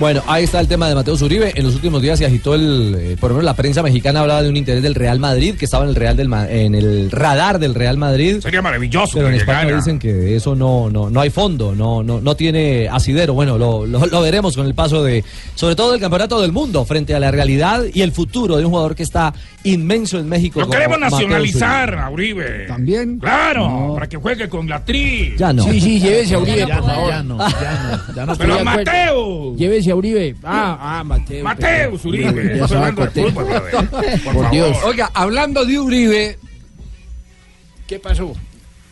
Bueno, 0.01 0.23
ahí 0.25 0.45
está 0.45 0.59
el 0.59 0.67
tema 0.67 0.89
de 0.89 0.95
Mateus 0.95 1.21
Uribe. 1.21 1.51
En 1.55 1.63
los 1.63 1.75
últimos 1.75 2.01
días 2.01 2.17
se 2.17 2.25
agitó 2.25 2.55
el, 2.55 2.95
eh, 2.99 3.17
por 3.19 3.29
lo 3.29 3.35
menos 3.35 3.45
la 3.45 3.53
prensa 3.55 3.83
mexicana 3.83 4.21
hablaba 4.21 4.41
de 4.41 4.49
un 4.49 4.57
interés 4.57 4.81
del 4.81 4.95
Real 4.95 5.19
Madrid 5.19 5.53
que 5.53 5.65
estaba 5.65 5.83
en 5.83 5.91
el 5.91 5.95
Real 5.95 6.17
del 6.17 6.27
Ma- 6.27 6.49
en 6.49 6.73
el 6.73 7.11
radar 7.11 7.59
del 7.59 7.75
Real 7.75 7.97
Madrid. 7.97 8.39
Sería 8.41 8.63
maravilloso 8.63 9.11
Pero 9.13 9.27
en 9.27 9.35
España 9.35 9.59
llegara. 9.61 9.77
dicen 9.77 9.99
que 9.99 10.35
eso 10.35 10.55
no, 10.55 10.89
no, 10.89 11.11
no 11.11 11.21
hay 11.21 11.29
fondo, 11.29 11.75
no, 11.75 12.01
no, 12.01 12.19
no 12.19 12.35
tiene 12.35 12.89
asidero. 12.89 13.35
Bueno, 13.35 13.59
lo, 13.59 13.85
lo, 13.85 14.03
lo 14.07 14.21
veremos 14.21 14.55
con 14.55 14.65
el 14.65 14.73
paso 14.73 15.03
de, 15.03 15.23
sobre 15.53 15.75
todo 15.75 15.91
del 15.91 16.01
campeonato 16.01 16.41
del 16.41 16.51
mundo, 16.51 16.83
frente 16.83 17.13
a 17.13 17.19
la 17.19 17.29
realidad 17.29 17.83
y 17.93 18.01
el 18.01 18.11
futuro 18.11 18.57
de 18.57 18.65
un 18.65 18.71
jugador 18.71 18.95
que 18.95 19.03
está 19.03 19.31
inmenso 19.63 20.17
en 20.17 20.27
México. 20.27 20.61
Lo 20.61 20.69
queremos 20.71 20.97
nacionalizar 20.99 21.93
a 21.93 22.09
Uribe. 22.09 22.65
¿También? 22.67 23.19
Claro, 23.19 23.91
para 23.93 24.09
que 24.09 24.17
juegue 24.17 24.49
con 24.49 24.67
la 24.67 24.83
tri. 24.83 25.35
Ya 25.37 25.53
no. 25.53 25.61
Sí, 25.63 25.79
sí, 25.79 25.99
llévese 25.99 26.33
a 26.33 26.39
Uribe, 26.39 26.65
Ya 26.67 26.77
por 26.79 26.87
no, 26.87 26.93
favor. 26.95 27.09
ya 27.11 27.21
no, 27.23 27.37
ya 27.37 27.45
no. 27.45 28.07
Pero 28.15 28.31
estoy 28.33 28.47
de 28.47 28.53
acuerdo. 28.53 28.65
Mateo. 28.65 29.55
Llévese 29.57 29.90
a 29.91 29.95
Uribe. 29.95 30.35
Ah, 30.43 30.77
ah, 30.99 31.03
Mateo. 31.03 31.43
Mateus 31.43 32.05
Uribe. 32.05 32.59
Fútbol. 32.67 32.93
Por, 32.95 33.89
Por 33.89 34.19
favor. 34.19 34.51
Dios. 34.51 34.77
Oiga, 34.83 35.11
hablando 35.13 35.65
de 35.65 35.79
Uribe, 35.79 36.39
¿Qué 37.91 37.99
pasó? 37.99 38.33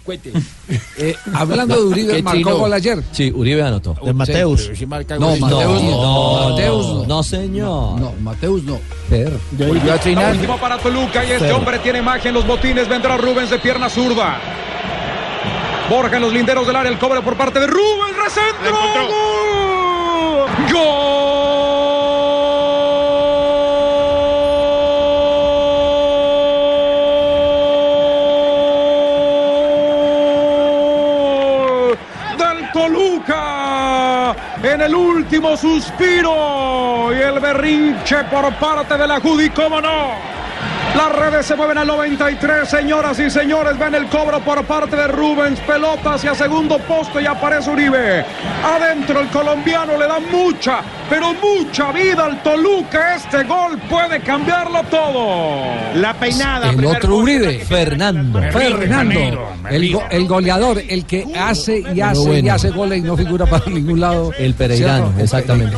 Cuente. 0.03 0.33
eh, 0.97 1.15
hablando 1.33 1.75
de 1.75 1.83
Uribe, 1.83 2.15
¿Qué 2.15 2.21
marcó 2.23 2.37
chino? 2.37 2.57
gol 2.57 2.73
ayer. 2.73 3.01
Sí, 3.13 3.31
Uribe 3.33 3.63
anotó. 3.63 3.95
De 4.03 4.11
Mateus. 4.11 4.69
Marca 4.87 5.17
No. 5.17 5.37
Mateus 5.37 5.83
no. 5.83 6.01
No, 6.01 6.49
Mateus 6.49 6.85
no. 6.87 7.05
no, 7.05 7.23
señor. 7.23 7.99
No, 8.01 8.13
Mateus 8.19 8.63
no. 8.63 8.77
Per. 9.09 9.31
Volvió 9.51 9.93
a 9.93 10.31
última 10.31 10.57
para 10.59 10.77
Toluca 10.79 11.23
y 11.23 11.31
este 11.31 11.51
hombre 11.53 11.79
tiene 11.79 12.01
magia 12.01 12.27
en 12.27 12.35
los 12.35 12.45
botines. 12.45 12.89
Vendrá 12.89 13.15
Rubens 13.15 13.49
de 13.51 13.59
pierna 13.59 13.89
zurda. 13.89 14.37
Borja 15.89 16.17
en 16.17 16.21
los 16.21 16.33
linderos 16.33 16.67
del 16.67 16.75
área. 16.75 16.91
El 16.91 16.99
cobre 16.99 17.21
por 17.21 17.37
parte 17.37 17.59
de 17.61 17.67
Rubens. 17.67 18.17
Recentro. 18.21 18.71
¡Gol! 18.71 19.48
¡Gol! 20.71 21.09
Del 32.37 32.71
Toluca 32.71 34.35
en 34.63 34.81
el 34.81 34.95
último 34.95 35.57
suspiro 35.57 37.13
y 37.13 37.17
el 37.21 37.39
berrinche 37.39 38.23
por 38.25 38.53
parte 38.55 38.97
de 38.97 39.07
la 39.07 39.19
Judi, 39.19 39.49
¿cómo 39.49 39.81
no? 39.81 40.28
Las 40.95 41.11
redes 41.11 41.45
se 41.45 41.55
mueven 41.55 41.77
al 41.77 41.87
93, 41.87 42.67
señoras 42.67 43.19
y 43.19 43.29
señores. 43.29 43.77
Ven 43.77 43.93
el 43.95 44.07
cobro 44.07 44.39
por 44.39 44.65
parte 44.65 44.95
de 44.95 45.07
Rubens. 45.07 45.59
Pelota 45.61 46.15
hacia 46.15 46.33
segundo 46.33 46.79
poste 46.79 47.21
y 47.21 47.25
aparece 47.25 47.69
Uribe. 47.69 48.25
Adentro 48.63 49.19
el 49.19 49.27
colombiano 49.29 49.97
le 49.97 50.07
da 50.07 50.19
mucha, 50.19 50.81
pero 51.09 51.33
mucha 51.33 51.91
vida 51.91 52.25
al 52.25 52.41
Toluca. 52.43 53.15
Este 53.15 53.43
gol 53.43 53.79
puede 53.89 54.21
cambiarlo 54.21 54.83
todo. 54.89 55.63
La 55.95 56.13
peinada. 56.19 56.69
El 56.71 56.85
otro 56.85 57.17
Uribe. 57.17 57.59
Fernando. 57.59 58.41
Fernando, 58.51 59.19
el, 59.69 59.91
go- 59.93 60.03
el 60.09 60.27
goleador, 60.27 60.81
el 60.87 61.05
que 61.05 61.25
hace 61.37 61.83
y 61.93 62.01
hace 62.01 62.39
y 62.39 62.49
hace 62.49 62.69
goles 62.71 62.99
y 62.99 63.01
no 63.01 63.17
figura 63.17 63.45
para 63.45 63.65
ningún 63.67 63.99
lado. 63.99 64.31
El 64.37 64.53
Pereirano, 64.53 65.05
¿Cierto? 65.07 65.23
exactamente. 65.23 65.75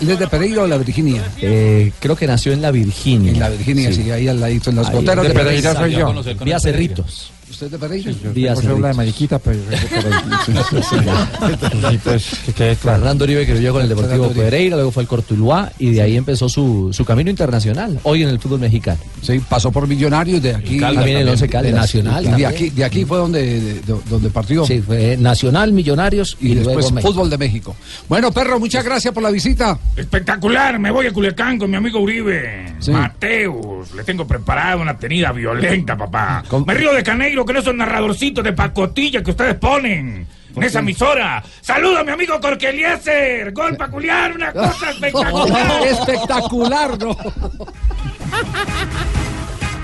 ¿Él 0.00 0.10
es 0.10 0.18
de 0.18 0.26
Pereira 0.28 0.62
o 0.62 0.66
la 0.66 0.76
Virginia? 0.78 1.22
Eh, 1.40 1.92
creo 2.00 2.16
que 2.16 2.26
nació 2.26 2.52
en 2.52 2.62
la 2.62 2.70
Virginia. 2.70 3.30
En 3.32 3.38
la 3.40 3.48
Virginia, 3.48 3.92
sí, 3.92 4.10
ahí 4.10 4.28
al 4.28 4.40
ladito, 4.40 4.70
en 4.70 4.76
las 4.76 4.88
Ahí, 4.88 4.94
goteras 4.96 5.22
de 5.22 5.28
de 5.28 5.34
Pereira. 5.34 5.74
Pereira 5.74 6.14
soy 6.22 6.34
yo. 6.34 6.44
Vía 6.44 6.58
Cerritos. 6.60 7.32
¿Usted 7.50 7.66
es 7.66 7.72
de 7.72 7.78
Pereira? 7.78 8.12
Tengo 8.32 8.60
cédula 8.60 8.88
de 8.88 8.94
mariquita, 8.94 9.38
pero 9.38 9.58
yo 9.70 9.76
soy 9.76 9.88
por 10.02 10.12
ahí. 10.12 11.90
Sí, 11.90 11.98
pues, 12.04 12.40
que 12.46 12.52
quede 12.52 12.76
claro. 12.76 12.98
Fernando 12.98 13.24
Uribe 13.24 13.44
que 13.46 13.52
vivió 13.54 13.72
con 13.72 13.82
el 13.82 13.88
Deportivo 13.88 14.26
Uribe. 14.26 14.44
Pereira, 14.44 14.76
luego 14.76 14.90
fue 14.92 15.02
al 15.02 15.08
Cortuluá 15.08 15.72
y 15.78 15.90
de 15.90 16.02
ahí 16.02 16.16
empezó 16.16 16.48
su, 16.48 16.90
su 16.92 17.04
camino 17.04 17.30
internacional, 17.30 17.98
hoy 18.04 18.22
en 18.22 18.28
el 18.28 18.38
fútbol 18.38 18.60
mexicano. 18.60 18.98
Sí, 19.22 19.40
pasó 19.48 19.70
por 19.72 19.86
Millonarios 19.88 20.40
de 20.42 20.54
aquí. 20.54 20.78
Caldas 20.78 20.96
también, 21.04 21.18
el 21.18 21.28
Once 21.28 21.48
Caldas. 21.48 21.72
De 21.72 21.78
Nacional 21.78 22.24
Y 22.24 22.30
de 22.40 22.46
aquí, 22.46 22.70
de 22.70 22.84
aquí 22.84 23.04
fue 23.04 23.18
donde, 23.18 23.42
de- 23.60 23.74
de- 23.80 24.00
donde 24.08 24.30
partió. 24.30 24.64
Sí, 24.64 24.80
fue 24.80 25.16
Nacional, 25.16 25.72
Millonarios 25.72 26.36
y, 26.40 26.52
Y 26.52 26.54
después 26.56 26.90
luego 26.90 27.00
fútbol 27.08 27.28
de 27.30 27.38
México. 27.38 27.76
Bueno, 28.08 28.32
perro, 28.32 28.58
muchas 28.60 28.84
gracias 28.84 29.12
por 29.12 29.22
la 29.22 29.30
visita. 29.30 29.78
Espectacular, 29.96 30.78
me 30.78 30.90
voy 30.90 31.06
a 31.06 31.12
Culiacán 31.12 31.58
con 31.58 31.70
mi 31.70 31.76
amigo 31.76 32.00
Uribe. 32.00 32.74
Sí. 32.78 32.90
Mateus, 32.92 33.92
le 33.94 34.04
tengo 34.04 34.26
preparada 34.26 34.76
una 34.76 34.96
tenida 34.96 35.32
violenta, 35.32 35.96
papá. 35.96 36.42
Me 36.66 36.74
río 36.74 36.92
de 36.94 37.02
Caneiro 37.02 37.39
con 37.44 37.56
esos 37.56 37.74
narradorcitos 37.74 38.44
de 38.44 38.52
pacotilla 38.52 39.22
que 39.22 39.30
ustedes 39.30 39.56
ponen. 39.56 40.26
En 40.54 40.62
esa 40.62 40.80
emisora. 40.80 41.42
Saludo 41.60 41.98
a 41.98 42.04
mi 42.04 42.10
amigo 42.10 42.40
Corkelieser. 42.40 43.52
Gol 43.52 43.76
peculiar, 43.76 44.34
una 44.34 44.52
cosa 44.52 44.90
espectacular. 44.90 45.82
Espectacular, 45.86 46.98
¿no? 46.98 47.16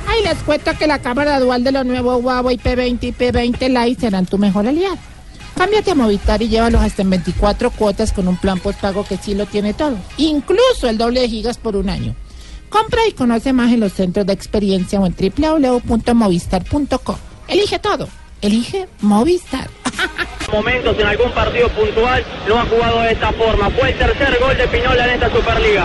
Ay, 0.09 0.23
les 0.25 0.39
cuento 0.39 0.73
que 0.79 0.87
la 0.87 1.01
cámara 1.01 1.39
dual 1.41 1.65
de 1.65 1.73
los 1.73 1.85
nuevos 1.85 2.23
Huawei 2.23 2.59
P20 2.59 2.99
y 3.03 3.13
P20 3.13 3.69
Lite 3.69 4.01
serán 4.01 4.27
tu 4.27 4.39
mejor 4.39 4.67
aliado. 4.67 4.97
Cámbiate 5.57 5.93
a 5.93 5.95
Movistar 5.95 6.43
y 6.43 6.49
llévalos 6.49 6.83
hasta 6.83 7.03
en 7.03 7.11
24 7.11 7.71
cuotas 7.71 8.13
con 8.13 8.29
un 8.29 8.37
plan 8.37 8.61
postpago 8.61 9.05
que 9.05 9.17
sí 9.17 9.35
lo 9.35 9.47
tiene 9.47 9.73
todo. 9.73 9.97
Incluso 10.19 10.89
el 10.89 10.99
doble 10.99 11.21
de 11.21 11.29
gigas 11.29 11.59
por 11.59 11.77
un 11.77 11.89
año. 11.89 12.15
Compra 12.69 13.01
y 13.09 13.13
conoce 13.13 13.53
más 13.53 13.73
en 13.73 13.81
los 13.81 13.95
centros 13.95 14.27
de 14.27 14.33
experiencia 14.33 15.01
o 15.01 15.07
en 15.07 15.15
www.movistar.com. 15.15 17.17
Elige 17.49 17.79
todo. 17.79 18.09
Elige 18.43 18.89
Movistar. 19.01 19.69
momentos 20.53 20.97
en 20.99 21.07
algún 21.07 21.31
partido 21.33 21.69
puntual 21.71 22.25
no 22.49 22.59
ha 22.59 22.67
jugado 22.67 23.01
de 23.03 23.13
esta 23.13 23.33
forma. 23.33 23.71
Fue 23.71 23.91
el 23.91 23.99
tercer 23.99 24.39
gol 24.41 24.57
de 24.57 24.69
Pinola 24.69 25.05
en 25.05 25.11
esta 25.15 25.31
Superliga. 25.31 25.85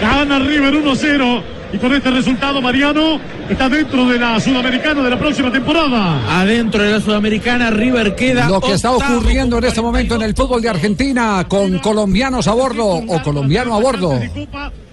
Gana 0.00 0.38
River 0.38 0.74
1-0 0.74 1.42
y 1.72 1.78
con 1.78 1.94
este 1.94 2.10
resultado 2.10 2.60
Mariano 2.60 3.18
está 3.48 3.68
dentro 3.68 4.06
de 4.06 4.18
la 4.18 4.38
Sudamericana 4.40 5.02
de 5.02 5.10
la 5.10 5.18
próxima 5.18 5.50
temporada. 5.50 6.40
Adentro 6.40 6.82
de 6.82 6.92
la 6.92 7.00
Sudamericana, 7.00 7.70
River 7.70 8.14
queda. 8.14 8.48
Lo 8.48 8.60
que 8.60 8.72
está 8.72 8.90
ocurriendo 8.90 9.58
en 9.58 9.64
este 9.64 9.80
momento 9.80 10.16
en 10.16 10.22
el 10.22 10.34
fútbol 10.34 10.60
de 10.60 10.68
Argentina 10.68 11.46
con 11.48 11.78
colombianos 11.78 12.46
a 12.46 12.52
bordo 12.52 12.86
o 12.86 13.22
colombiano 13.22 13.74
a 13.74 13.80
bordo. 13.80 14.20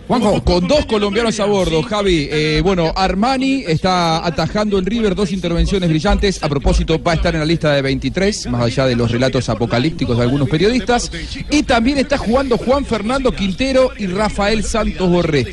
Juanjo. 0.09 0.43
Con 0.43 0.67
dos 0.67 0.87
colombianos 0.87 1.39
a 1.39 1.45
bordo, 1.45 1.83
Javi. 1.83 2.27
Eh, 2.31 2.61
bueno, 2.63 2.91
Armani 2.95 3.63
está 3.67 4.25
atajando 4.25 4.79
en 4.79 4.85
River 4.87 5.13
dos 5.13 5.31
intervenciones 5.31 5.87
brillantes. 5.87 6.41
A 6.41 6.49
propósito, 6.49 6.99
va 6.99 7.11
a 7.11 7.15
estar 7.15 7.35
en 7.35 7.41
la 7.41 7.45
lista 7.45 7.73
de 7.73 7.83
23, 7.83 8.47
más 8.47 8.63
allá 8.63 8.87
de 8.87 8.95
los 8.95 9.11
relatos 9.11 9.49
apocalípticos 9.49 10.17
de 10.17 10.23
algunos 10.23 10.49
periodistas. 10.49 11.11
Y 11.51 11.61
también 11.61 11.99
está 11.99 12.17
jugando 12.17 12.57
Juan 12.57 12.85
Fernando 12.85 13.31
Quintero 13.31 13.91
y 13.99 14.07
Rafael 14.07 14.63
Santos 14.63 15.07
Borré. 15.07 15.45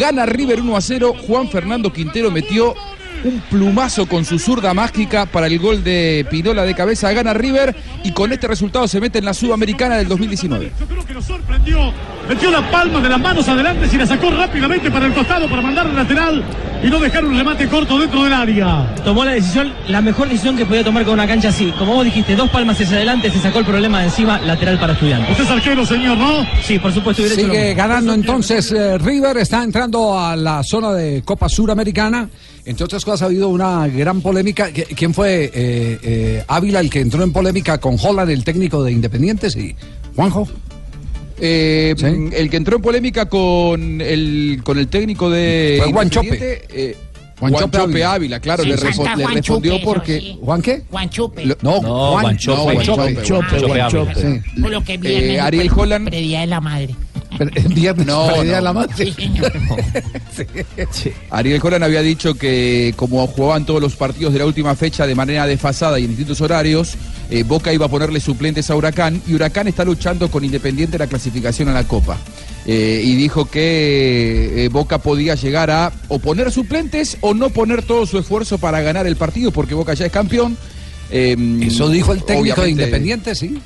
Gana 0.00 0.24
River 0.24 0.62
1 0.62 0.74
a 0.74 0.80
0. 0.80 1.14
Juan 1.26 1.50
Fernando 1.50 1.92
Quintero 1.92 2.30
metió 2.30 2.74
un 3.24 3.40
plumazo 3.50 4.06
con 4.06 4.24
su 4.24 4.38
zurda 4.38 4.74
mágica 4.74 5.26
para 5.26 5.46
el 5.46 5.58
gol 5.58 5.82
de 5.84 6.26
Pinola 6.30 6.64
de 6.64 6.74
cabeza. 6.74 7.12
Gana 7.12 7.34
River 7.34 7.74
y 8.04 8.12
con 8.12 8.32
este 8.32 8.46
resultado 8.46 8.86
se 8.88 9.00
mete 9.00 9.18
en 9.18 9.24
la 9.24 9.34
Sudamericana 9.34 9.96
del 9.96 10.08
2019. 10.08 10.72
Yo 10.78 10.86
creo 10.86 11.04
que 11.04 11.14
lo 11.14 11.22
sorprendió. 11.22 11.92
Metió 12.28 12.50
la 12.50 12.70
palma 12.70 13.00
de 13.00 13.08
las 13.08 13.20
manos 13.20 13.48
adelante 13.48 13.88
y 13.90 13.96
la 13.96 14.06
sacó 14.06 14.30
rápidamente 14.30 14.90
para 14.90 15.06
el 15.06 15.14
costado 15.14 15.48
para 15.48 15.62
mandar 15.62 15.86
al 15.86 15.96
lateral. 15.96 16.44
y 16.82 16.88
no 16.88 17.00
dejar 17.00 17.24
un 17.24 17.36
remate 17.36 17.66
corto 17.68 17.98
dentro 17.98 18.22
del 18.22 18.32
área. 18.32 18.94
Tomó 19.04 19.24
la 19.24 19.32
decisión, 19.32 19.72
la 19.88 20.00
mejor 20.00 20.28
decisión 20.28 20.56
que 20.56 20.64
podía 20.64 20.84
tomar 20.84 21.04
con 21.04 21.14
una 21.14 21.26
cancha 21.26 21.48
así. 21.48 21.72
Como 21.78 21.94
vos 21.94 22.04
dijiste, 22.04 22.36
dos 22.36 22.50
palmas 22.50 22.80
hacia 22.80 22.96
adelante, 22.96 23.30
se 23.30 23.40
sacó 23.40 23.58
el 23.60 23.64
problema 23.64 24.00
de 24.00 24.06
encima, 24.06 24.38
lateral 24.40 24.78
para 24.78 24.92
estudiantes. 24.92 25.30
Usted 25.30 25.44
es 25.44 25.50
arquero, 25.50 25.86
señor, 25.86 26.18
¿no? 26.18 26.46
Sí, 26.62 26.78
por 26.78 26.92
supuesto. 26.92 27.22
hubiera 27.22 27.34
hecho 27.34 27.48
lo 27.48 27.54
Sigue 27.54 27.74
ganando 27.74 28.12
entonces 28.12 28.70
eh, 28.72 28.98
River, 28.98 29.38
está 29.38 29.64
entrando 29.64 30.18
a 30.18 30.36
la 30.36 30.62
zona 30.62 30.92
de 30.92 31.22
Copa 31.24 31.48
Suramericana. 31.48 32.28
Entre 32.68 32.84
otras 32.84 33.04
cosas 33.04 33.22
ha 33.22 33.24
habido 33.26 33.48
una 33.48 33.88
gran 33.88 34.20
polémica. 34.20 34.70
¿Qui- 34.70 34.94
¿Quién 34.94 35.14
fue 35.14 35.44
eh, 35.44 35.98
eh, 36.02 36.44
Ávila 36.46 36.80
el 36.80 36.90
que 36.90 37.00
entró 37.00 37.22
en 37.24 37.32
polémica 37.32 37.78
con 37.78 37.96
Holland, 38.00 38.30
el 38.30 38.44
técnico 38.44 38.82
de 38.84 38.92
Independiente? 38.92 39.48
Sí. 39.50 39.74
Juanjo. 40.14 40.46
Eh, 41.40 41.94
El 42.32 42.50
que 42.50 42.56
entró 42.56 42.76
en 42.76 42.82
polémica 42.82 43.26
con 43.28 44.00
el, 44.00 44.60
con 44.64 44.78
el 44.78 44.88
técnico 44.88 45.30
de. 45.30 45.78
Fue 45.82 45.92
Juan 45.92 46.10
Chope. 46.10 46.62
Eh, 46.68 46.96
Juan 47.38 47.52
Juan 47.52 47.64
Chope 47.64 47.78
Chope 47.78 47.84
Ávila. 48.04 48.12
Ávila, 48.14 48.40
claro, 48.40 48.64
Sí, 48.64 48.68
le, 48.70 48.76
Santa 48.76 49.14
respondió 49.32 49.72
Chope, 49.74 49.84
porque. 49.84 50.20
sí. 50.20 50.38
¿Juan 50.42 50.60
qué? 50.60 50.82
Juan 50.90 51.08
Chupe. 51.08 51.46
Lo- 51.46 51.56
No, 51.62 51.80
No, 51.80 52.10
Juan 52.20 52.36
Chope, 52.36 52.56
no, 52.58 52.64
Juan 52.64 52.76
Chope, 52.84 53.02
Chope, 53.14 53.22
Chope, 53.22 53.60
Chope 53.60 53.80
Ávila. 53.80 53.86
Ávila. 53.86 54.14
Sí. 54.16 54.60
Por 54.60 54.70
lo 54.72 54.82
que 54.82 54.98
viernes. 54.98 55.22
Eh, 55.30 55.40
Ariel 55.40 55.70
Holland- 55.74 56.08
Predía 56.08 56.40
de 56.40 56.46
la 56.48 56.60
madre. 56.60 56.94
Viernes, 57.74 58.06
No, 58.06 58.26
para 58.26 58.36
el 58.38 58.42
Día 58.44 58.54
de 58.56 58.58
no. 58.58 58.64
la 58.64 58.72
Madre. 58.72 58.94
Sí, 58.96 59.12
señor. 59.12 59.52
Ariel 61.30 61.60
Holland 61.62 61.84
había 61.84 62.02
dicho 62.02 62.34
que 62.34 62.92
como 62.96 63.26
jugaban 63.26 63.64
todos 63.66 63.80
los 63.80 63.96
partidos 63.96 64.32
de 64.32 64.38
la 64.40 64.46
última 64.46 64.74
fecha 64.74 65.06
de 65.06 65.14
manera 65.14 65.46
desfasada 65.46 65.98
y 65.98 66.04
en 66.04 66.10
distintos 66.10 66.40
horarios, 66.40 66.94
eh, 67.30 67.42
Boca 67.42 67.72
iba 67.72 67.86
a 67.86 67.88
ponerle 67.88 68.20
suplentes 68.20 68.70
a 68.70 68.76
Huracán 68.76 69.22
y 69.26 69.34
Huracán 69.34 69.68
está 69.68 69.84
luchando 69.84 70.30
con 70.30 70.44
Independiente 70.44 70.98
la 70.98 71.06
clasificación 71.06 71.68
a 71.68 71.72
la 71.72 71.84
Copa. 71.86 72.16
Eh, 72.66 73.00
y 73.02 73.14
dijo 73.14 73.46
que 73.46 74.64
eh, 74.64 74.68
Boca 74.68 74.98
podía 74.98 75.34
llegar 75.34 75.70
a 75.70 75.90
o 76.08 76.18
poner 76.18 76.50
suplentes 76.52 77.16
o 77.22 77.32
no 77.32 77.48
poner 77.50 77.82
todo 77.82 78.04
su 78.04 78.18
esfuerzo 78.18 78.58
para 78.58 78.82
ganar 78.82 79.06
el 79.06 79.16
partido 79.16 79.52
porque 79.52 79.74
Boca 79.74 79.94
ya 79.94 80.06
es 80.06 80.12
campeón. 80.12 80.56
Eh, 81.10 81.34
Eso 81.62 81.88
dijo 81.88 82.12
el 82.12 82.22
técnico 82.24 82.60
de 82.62 82.70
Independiente, 82.70 83.34
sí. 83.34 83.58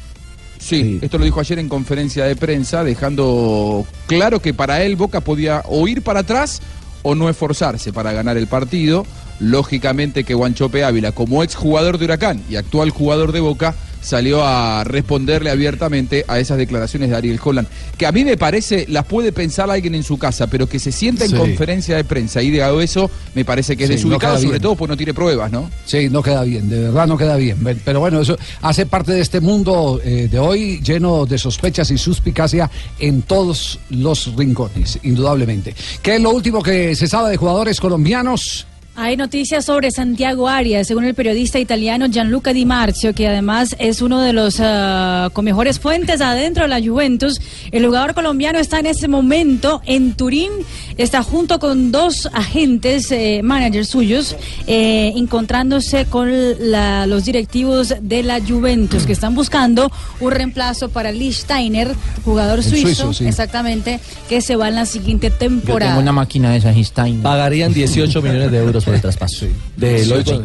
Sí, 0.63 1.01
esto 1.03 1.19
lo 1.19 1.25
dijo 1.25 1.41
ayer 1.41 1.59
en 1.59 1.69
conferencia 1.69 2.25
de 2.25 2.37
prensa, 2.37 2.85
dejando 2.85 3.85
claro 4.07 4.41
que 4.41 4.55
para 4.55 4.83
él 4.85 4.95
Boca 4.95 5.21
podía 5.21 5.63
o 5.67 5.89
ir 5.89 6.03
para 6.03 6.21
atrás 6.21 6.63
o 7.03 7.17
no 7.17 7.29
esforzarse 7.29 7.93
para 7.93 8.13
ganar 8.13 8.37
el 8.37 8.47
partido. 8.47 9.05
Lógicamente 9.41 10.23
que 10.23 10.35
Guanchope 10.35 10.85
Ávila, 10.85 11.11
como 11.11 11.43
ex 11.43 11.57
jugador 11.57 11.99
de 11.99 12.05
Huracán 12.05 12.45
y 12.49 12.55
actual 12.55 12.91
jugador 12.91 13.33
de 13.33 13.41
Boca, 13.41 13.75
salió 14.03 14.45
a 14.45 14.85
responderle 14.85 15.49
abiertamente 15.51 16.25
a 16.29 16.39
esas 16.39 16.59
declaraciones 16.59 17.09
de 17.09 17.17
Ariel 17.17 17.41
Holland, 17.43 17.69
que 17.97 18.05
a 18.07 18.13
mí 18.13 18.25
me 18.25 18.37
parece 18.37 18.85
las 18.89 19.07
puede 19.07 19.33
pensar 19.33 19.71
alguien 19.71 19.95
en 19.95 20.03
su 20.03 20.19
casa, 20.19 20.47
pero 20.49 20.69
que 20.69 20.79
se 20.79 20.93
sienta 20.93 21.25
en 21.25 21.31
Sí. 21.31 21.37
conferencia 21.37 21.97
de 21.97 22.05
prensa 22.05 22.43
y 22.43 22.51
diga 22.51 22.71
eso, 22.83 23.11
me 23.35 23.45
parece 23.45 23.77
que 23.77 23.85
es 23.85 23.89
Sí, 23.91 23.97
desubicado, 23.97 24.39
sobre 24.39 24.61
todo 24.61 24.75
porque 24.77 24.93
no 24.93 24.97
tiene 24.97 25.15
pruebas, 25.15 25.51
¿no? 25.51 25.71
Sí, 25.87 26.09
no 26.11 26.23
queda 26.23 26.43
bien, 26.43 26.69
de 26.69 26.81
verdad 26.81 27.07
no 27.07 27.17
queda 27.17 27.37
bien. 27.37 27.59
Pero 27.85 28.01
bueno, 28.01 28.21
eso 28.21 28.37
hace 28.61 28.87
parte 28.87 29.13
de 29.13 29.21
este 29.21 29.41
mundo 29.41 30.01
eh, 30.05 30.29
de 30.31 30.39
hoy 30.39 30.81
lleno 30.83 31.25
de 31.27 31.39
sospechas 31.39 31.91
y 31.91 31.99
suspicacia 31.99 32.71
en 32.99 33.23
todos 33.23 33.79
los 33.91 34.35
rincones, 34.37 34.99
indudablemente. 35.03 35.75
¿Qué 36.03 36.17
es 36.17 36.21
lo 36.21 36.31
último 36.31 36.63
que 36.63 36.95
se 36.97 37.07
sabe 37.07 37.31
de 37.31 37.37
jugadores 37.37 37.81
colombianos? 37.81 38.67
Hay 38.95 39.17
noticias 39.17 39.65
sobre 39.65 39.91
Santiago 39.91 40.49
Arias, 40.51 40.87
según 40.87 41.05
el 41.05 41.15
periodista 41.15 41.59
italiano 41.59 42.09
Gianluca 42.09 42.53
Di 42.53 42.67
Marzio, 42.67 43.15
que 43.15 43.27
además 43.27 43.75
es 43.79 44.03
uno 44.03 44.21
de 44.21 44.35
los 44.35 44.59
ah, 44.61 45.31
con 45.33 45.47
mejores 45.47 45.81
fuentes 45.81 46.21
adentro 46.21 46.65
de 46.65 46.69
la 46.69 46.79
Juventus. 46.79 47.41
El 47.71 47.87
jugador 47.87 48.13
colombiano 48.13 48.59
está 48.59 48.81
en 48.81 48.87
ese 48.87 49.09
momento 49.09 49.81
en 49.87 50.13
Turín, 50.13 50.51
está 50.99 51.23
junto 51.23 51.59
con 51.59 51.91
dos 51.91 52.29
agentes, 52.35 53.11
eh, 53.13 53.41
managers 53.43 53.89
suyos, 53.89 54.37
eh, 54.67 55.15
encontrándose 55.17 56.05
con 56.05 56.31
la- 56.71 57.07
los 57.07 57.25
directivos 57.25 57.95
de 58.03 58.23
la 58.23 58.41
Juventus, 58.47 59.05
que 59.07 59.13
están 59.15 59.35
buscando 59.35 59.91
un 60.21 60.31
reemplazo 60.33 60.91
para 60.91 61.13
Lee 61.13 61.33
Steiner, 61.33 61.95
jugador 62.27 62.59
El 62.59 62.65
suizo, 62.65 62.87
suizo, 63.07 63.13
sí. 63.15 63.25
exactamente, 63.27 64.01
que 64.29 64.43
se 64.43 64.55
va 64.55 64.69
en 64.69 64.75
la 64.75 64.85
siguiente 64.85 65.31
Yo 65.31 65.37
temporada. 65.39 65.93
tengo 65.93 66.03
una 66.03 66.13
máquina 66.13 66.51
de 66.51 66.59
esas 66.59 66.77
Stein. 66.77 67.23
Pagarían 67.23 67.73
18 67.73 68.21
millones 68.21 68.51
de 68.53 68.59
euros 68.59 68.82
por 68.83 68.95
el 68.95 69.01
traspaso. 69.01 69.47
Sí, 69.47 69.51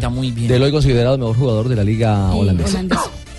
muy 0.10 0.32
bien. 0.32 0.48
del 0.48 0.64
hoy 0.64 0.72
considerado 0.72 1.16
el 1.16 1.20
mejor 1.20 1.38
jugador 1.38 1.70
de 1.70 1.76
la 1.76 1.84
liga 1.84 2.32
holandesa. 2.34 2.84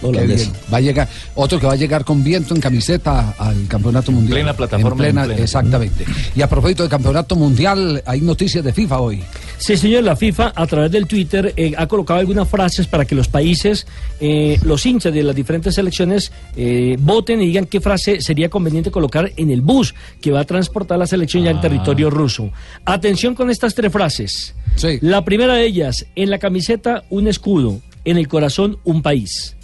Holandesa. 0.03 0.53
Va 0.73 0.79
a 0.79 0.81
llegar 0.81 1.09
otro 1.35 1.59
que 1.59 1.67
va 1.67 1.73
a 1.73 1.77
llegar 1.77 2.05
con 2.05 2.23
viento 2.23 2.55
en 2.55 2.61
camiseta 2.61 3.35
al 3.39 3.67
campeonato 3.67 4.13
mundial. 4.13 4.35
plena 4.35 4.53
plataforma, 4.55 4.91
En 5.07 5.13
plena- 5.13 5.23
en 5.23 5.29
plena. 5.29 5.43
Exactamente. 5.43 6.05
Y 6.37 6.43
a 6.43 6.49
propósito 6.49 6.83
del 6.83 6.91
campeonato 6.91 7.37
mundial, 7.37 8.03
hay 8.07 8.21
noticias 8.21 8.63
de 8.65 8.73
FIFA 8.73 9.01
hoy. 9.01 9.23
Sí, 9.59 9.77
señor, 9.77 10.05
la 10.05 10.15
FIFA 10.17 10.53
a 10.55 10.67
través 10.67 10.91
del 10.93 11.07
Twitter 11.07 11.53
eh, 11.57 11.73
ha 11.77 11.87
colocado 11.87 12.21
algunas 12.21 12.49
frases 12.49 12.87
para 12.87 13.05
que 13.05 13.15
los 13.15 13.29
países, 13.29 13.87
eh, 14.21 14.59
los 14.63 14.85
hinchas 14.87 15.13
de 15.13 15.23
las 15.23 15.35
diferentes 15.35 15.75
selecciones, 15.75 16.31
eh, 16.57 16.97
voten 17.01 17.41
y 17.43 17.47
digan 17.47 17.67
qué 17.67 17.81
frase 17.81 18.21
sería 18.21 18.49
conveniente 18.49 18.91
colocar 18.91 19.33
en 19.37 19.51
el 19.51 19.61
bus 19.63 19.95
que 20.21 20.31
va 20.31 20.41
a 20.41 20.45
transportar 20.45 20.99
la 20.99 21.07
selección 21.07 21.43
ya 21.45 21.51
en 21.51 21.61
territorio 21.61 22.09
ruso. 22.11 22.51
Atención 22.85 23.35
con 23.35 23.51
estas 23.51 23.75
tres 23.75 23.93
frases. 23.93 24.55
La 25.01 25.25
primera 25.25 25.55
de 25.55 25.65
ellas, 25.67 26.07
en 26.15 26.31
la 26.31 26.39
camiseta 26.39 27.03
un 27.11 27.27
escudo, 27.27 27.81
en 28.05 28.17
el 28.17 28.29
corazón 28.29 28.79
un 28.85 29.03
país. 29.03 29.57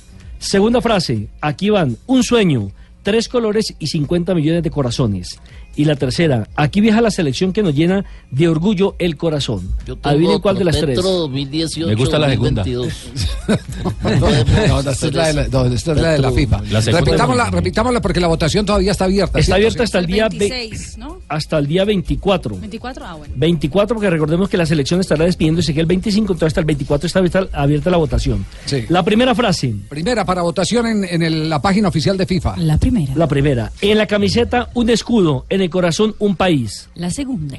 Segunda 0.45 0.83
frase, 0.83 1.29
aquí 1.41 1.71
van, 1.71 1.97
un 2.07 2.23
sueño, 2.23 2.71
tres 3.05 3.29
colores 3.29 3.73
y 3.79 3.87
50 3.87 4.35
millones 4.35 4.65
de 4.65 4.71
corazones. 4.71 5.39
Y 5.77 5.87
la 5.87 5.97
tercera, 5.97 6.49
aquí 6.55 6.81
viaja 6.81 7.01
la 7.01 7.11
selección 7.11 7.53
que 7.53 7.61
nos 7.63 7.75
llena 7.75 8.05
de 8.31 8.47
orgullo 8.49 8.95
el 9.01 9.17
corazón. 9.17 9.73
Adivinen 10.05 10.39
cuál 10.41 10.57
de 10.57 10.65
las 10.65 10.77
tres. 10.79 10.97
Petro 10.97 11.11
2018. 11.11 11.89
Me 11.89 11.95
gusta 11.97 12.17
la 12.19 12.31
segunda. 12.31 12.63
2022. 12.65 13.11
No, 14.05 14.83
no, 14.83 14.91
esta 14.91 15.07
es 15.09 15.15
la 15.15 15.27
de 15.29 15.35
la, 15.35 15.49
no, 15.49 15.65
esta 15.67 15.93
es 15.93 16.01
la 16.01 16.11
de 16.13 16.19
la 16.19 16.33
FIFA. 16.33 16.63
La. 16.71 16.81
Repitámosla, 16.81 17.51
repitámosla 17.51 18.01
porque 18.01 18.21
la 18.21 18.29
votación 18.29 18.65
todavía 18.65 18.93
está 18.93 19.05
abierta. 19.05 19.39
Está 19.39 19.57
abierta 19.57 19.83
hasta 19.83 19.99
el 19.99 20.07
día 20.07 20.29
ve- 20.29 20.39
26, 20.49 20.99
¿no? 20.99 21.21
hasta 21.29 21.59
el 21.59 21.67
día 21.67 21.85
24. 21.85 22.57
24, 22.57 23.05
ah, 23.05 23.15
bueno. 23.15 23.35
24 23.37 23.95
porque 23.97 24.11
recordemos 24.11 24.49
que 24.49 24.57
la 24.57 24.67
selección 24.67 25.01
estará 25.01 25.25
despidiéndose 25.25 25.75
que 25.75 25.81
el 25.81 25.87
25, 25.87 26.33
entonces 26.35 26.47
hasta 26.49 26.61
el 26.61 26.67
24 26.67 27.07
está 27.07 27.19
abierta, 27.19 27.47
abierta 27.53 27.91
la 27.91 27.97
votación. 27.97 28.45
Sí. 28.65 28.85
La 28.89 29.03
primera 29.03 29.35
frase. 29.35 29.75
Primera 29.89 30.25
para 30.25 30.43
votación 30.43 30.87
en, 30.87 31.05
en 31.05 31.23
el- 31.23 31.49
la 31.51 31.61
página 31.61 31.89
oficial 31.89 32.17
de 32.17 32.27
FIFA. 32.27 32.57
La 32.59 32.79
primera. 32.79 32.94
La 33.15 33.27
primera. 33.29 33.73
En 33.81 33.99
la 33.99 34.07
camiseta 34.07 34.71
un 34.75 34.91
escudo, 34.91 35.47
en 35.49 35.61
el 35.61 35.71
corazón 35.71 36.15
un 36.19 36.37
país. 36.37 36.89
La 36.95 37.11
segunda. 37.11 37.57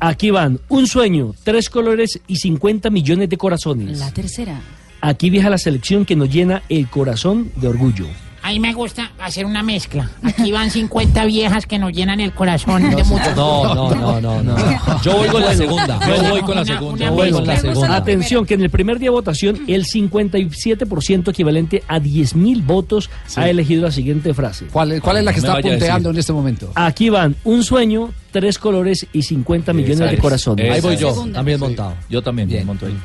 Aquí 0.00 0.30
van 0.30 0.60
un 0.68 0.86
sueño, 0.86 1.34
tres 1.42 1.68
colores 1.70 2.20
y 2.26 2.36
50 2.36 2.90
millones 2.90 3.28
de 3.28 3.36
corazones. 3.36 3.98
La 3.98 4.12
tercera. 4.12 4.60
Aquí 5.00 5.30
viaja 5.30 5.50
la 5.50 5.58
selección 5.58 6.04
que 6.04 6.16
nos 6.16 6.30
llena 6.30 6.62
el 6.68 6.88
corazón 6.88 7.50
de 7.56 7.68
orgullo. 7.68 8.06
A 8.48 8.50
mí 8.50 8.60
me 8.60 8.72
gusta 8.72 9.12
hacer 9.18 9.44
una 9.44 9.62
mezcla. 9.62 10.08
Aquí 10.22 10.50
van 10.52 10.70
50 10.70 11.26
viejas 11.26 11.66
que 11.66 11.78
nos 11.78 11.92
llenan 11.92 12.18
el 12.18 12.32
corazón 12.32 12.80
de 12.88 13.04
mucho 13.04 13.34
No, 13.36 13.74
no, 13.74 13.94
no, 13.94 14.20
no, 14.22 14.42
no. 14.42 15.02
Yo 15.02 15.18
voy 15.18 15.28
con 15.28 15.42
la 15.42 15.54
segunda. 15.54 16.00
Yo 16.06 16.30
voy 16.30 16.40
con 16.40 16.56
la 16.56 16.64
segunda. 16.64 17.04
Yo 17.04 17.12
voy 17.12 17.30
con 17.30 17.46
la 17.46 17.56
segunda. 17.58 17.94
Atención, 17.94 18.46
que 18.46 18.54
en 18.54 18.62
el 18.62 18.70
primer 18.70 18.98
día 18.98 19.08
de 19.08 19.10
votación, 19.10 19.64
el 19.66 19.84
57% 19.84 21.28
equivalente 21.28 21.82
a 21.88 21.98
10.000 22.00 22.64
votos 22.64 23.10
ha 23.36 23.50
elegido 23.50 23.82
la 23.82 23.92
siguiente 23.92 24.32
frase. 24.32 24.64
¿Cuál, 24.72 25.02
cuál 25.02 25.18
es 25.18 25.24
la 25.24 25.32
que 25.34 25.40
está 25.40 25.60
punteando 25.60 26.08
en 26.08 26.16
este 26.16 26.32
momento? 26.32 26.72
Aquí 26.74 27.10
van 27.10 27.36
un 27.44 27.62
sueño, 27.62 28.14
tres 28.30 28.58
colores 28.58 29.06
y 29.12 29.24
50 29.24 29.74
millones 29.74 30.10
de 30.10 30.16
corazones. 30.16 30.72
Ahí 30.72 30.80
voy 30.80 30.96
yo, 30.96 31.12
también 31.34 31.60
montado. 31.60 31.96
Yo 32.08 32.22
también 32.22 32.64
monto 32.64 32.86
ahí. 32.86 32.96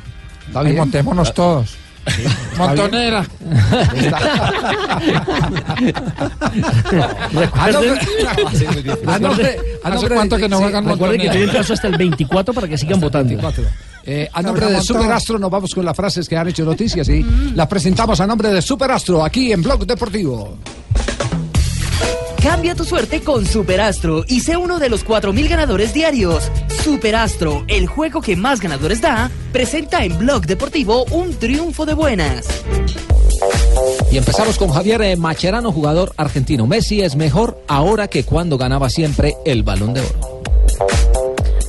Ahí 0.54 0.72
montémonos 0.72 1.34
todos. 1.34 1.83
Montonera. 2.56 3.24
Ah, 7.54 7.68
Recuerden, 7.70 7.98
Ah, 8.26 8.36
ah, 9.06 9.18
no, 9.18 9.30
¿Hace 9.32 9.96
hombre, 9.96 10.14
cuánto 10.14 10.36
que 10.36 10.48
no 10.48 10.58
juegan 10.58 10.86
recuerden 10.88 11.20
que 11.20 11.30
tienen 11.30 11.50
plazo 11.50 11.72
hasta 11.74 11.88
el 11.88 11.96
24 11.96 12.54
para 12.54 12.68
que 12.68 12.78
sigan 12.78 13.00
votando. 13.00 13.28
24. 13.28 13.64
Eh, 14.06 14.28
a 14.32 14.42
nombre 14.42 14.66
de. 14.66 14.80
Superastro 14.80 15.38
nos 15.38 15.50
vamos 15.50 15.74
con 15.74 15.84
las 15.84 15.96
frases 15.96 16.28
que 16.28 16.36
han 16.36 16.48
hecho 16.48 16.64
noticias 16.64 17.08
y 17.08 17.24
las 17.54 17.66
presentamos 17.66 18.20
a 18.20 18.26
nombre 18.26 18.50
de 18.50 18.60
Superastro 18.60 19.24
aquí 19.24 19.52
en 19.52 19.62
Blog 19.62 19.86
Deportivo. 19.86 20.58
Cambia 22.44 22.74
tu 22.74 22.84
suerte 22.84 23.22
con 23.22 23.46
Superastro 23.46 24.22
y 24.28 24.40
sé 24.40 24.58
uno 24.58 24.78
de 24.78 24.90
los 24.90 25.06
4.000 25.06 25.48
ganadores 25.48 25.94
diarios. 25.94 26.50
Superastro, 26.82 27.64
el 27.68 27.86
juego 27.86 28.20
que 28.20 28.36
más 28.36 28.60
ganadores 28.60 29.00
da, 29.00 29.30
presenta 29.50 30.04
en 30.04 30.18
Blog 30.18 30.44
Deportivo 30.44 31.06
un 31.06 31.32
triunfo 31.38 31.86
de 31.86 31.94
buenas. 31.94 32.46
Y 34.12 34.18
empezamos 34.18 34.58
con 34.58 34.68
Javier 34.68 35.00
eh, 35.00 35.16
Macherano, 35.16 35.72
jugador 35.72 36.12
argentino. 36.18 36.66
Messi 36.66 37.00
es 37.00 37.16
mejor 37.16 37.64
ahora 37.66 38.08
que 38.08 38.24
cuando 38.24 38.58
ganaba 38.58 38.90
siempre 38.90 39.36
el 39.46 39.62
balón 39.62 39.94
de 39.94 40.02
oro. 40.02 40.42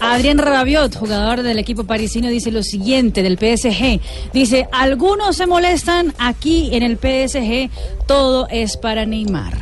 Adrián 0.02 0.40
Rabiot, 0.40 0.94
jugador 0.98 1.42
del 1.42 1.58
equipo 1.58 1.86
parisino, 1.86 2.28
dice 2.28 2.52
lo 2.52 2.64
siguiente 2.64 3.24
del 3.24 3.38
PSG. 3.38 4.02
Dice, 4.34 4.68
algunos 4.74 5.38
se 5.38 5.48
molestan 5.48 6.14
aquí 6.18 6.76
en 6.76 6.84
el 6.84 6.98
PSG, 6.98 7.70
todo 8.08 8.50
es 8.50 8.76
para 8.76 9.06
Neymar. 9.06 9.58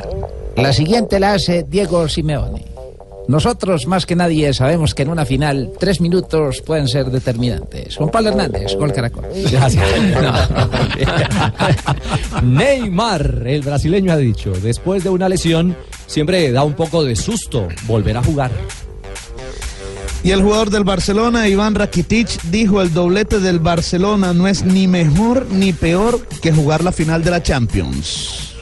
La 0.56 0.72
siguiente 0.72 1.18
la 1.18 1.34
hace 1.34 1.64
Diego 1.68 2.08
Simeone. 2.08 2.74
Nosotros, 3.26 3.86
más 3.86 4.04
que 4.04 4.14
nadie, 4.14 4.52
sabemos 4.52 4.94
que 4.94 5.02
en 5.02 5.08
una 5.08 5.24
final 5.24 5.72
tres 5.78 6.00
minutos 6.00 6.60
pueden 6.60 6.88
ser 6.88 7.06
determinantes. 7.06 7.96
Juan 7.96 8.10
Pablo 8.10 8.30
Hernández, 8.30 8.74
Gol 8.76 8.92
Caracol. 8.92 9.24
Gracias. 9.50 9.82
Neymar, 12.42 13.42
el 13.46 13.62
brasileño 13.62 14.12
ha 14.12 14.16
dicho, 14.16 14.52
después 14.62 15.02
de 15.02 15.10
una 15.10 15.28
lesión, 15.28 15.74
siempre 16.06 16.52
da 16.52 16.64
un 16.64 16.74
poco 16.74 17.02
de 17.02 17.16
susto 17.16 17.66
volver 17.86 18.18
a 18.18 18.22
jugar. 18.22 18.50
Y 20.22 20.30
el 20.30 20.42
jugador 20.42 20.70
del 20.70 20.84
Barcelona, 20.84 21.48
Iván 21.48 21.74
Rakitic, 21.74 22.42
dijo 22.44 22.80
el 22.80 22.92
doblete 22.92 23.40
del 23.40 23.58
Barcelona 23.58 24.32
no 24.32 24.48
es 24.48 24.64
ni 24.64 24.86
mejor 24.86 25.46
ni 25.50 25.72
peor 25.72 26.26
que 26.40 26.52
jugar 26.52 26.84
la 26.84 26.92
final 26.92 27.24
de 27.24 27.30
la 27.30 27.42
Champions. 27.42 28.53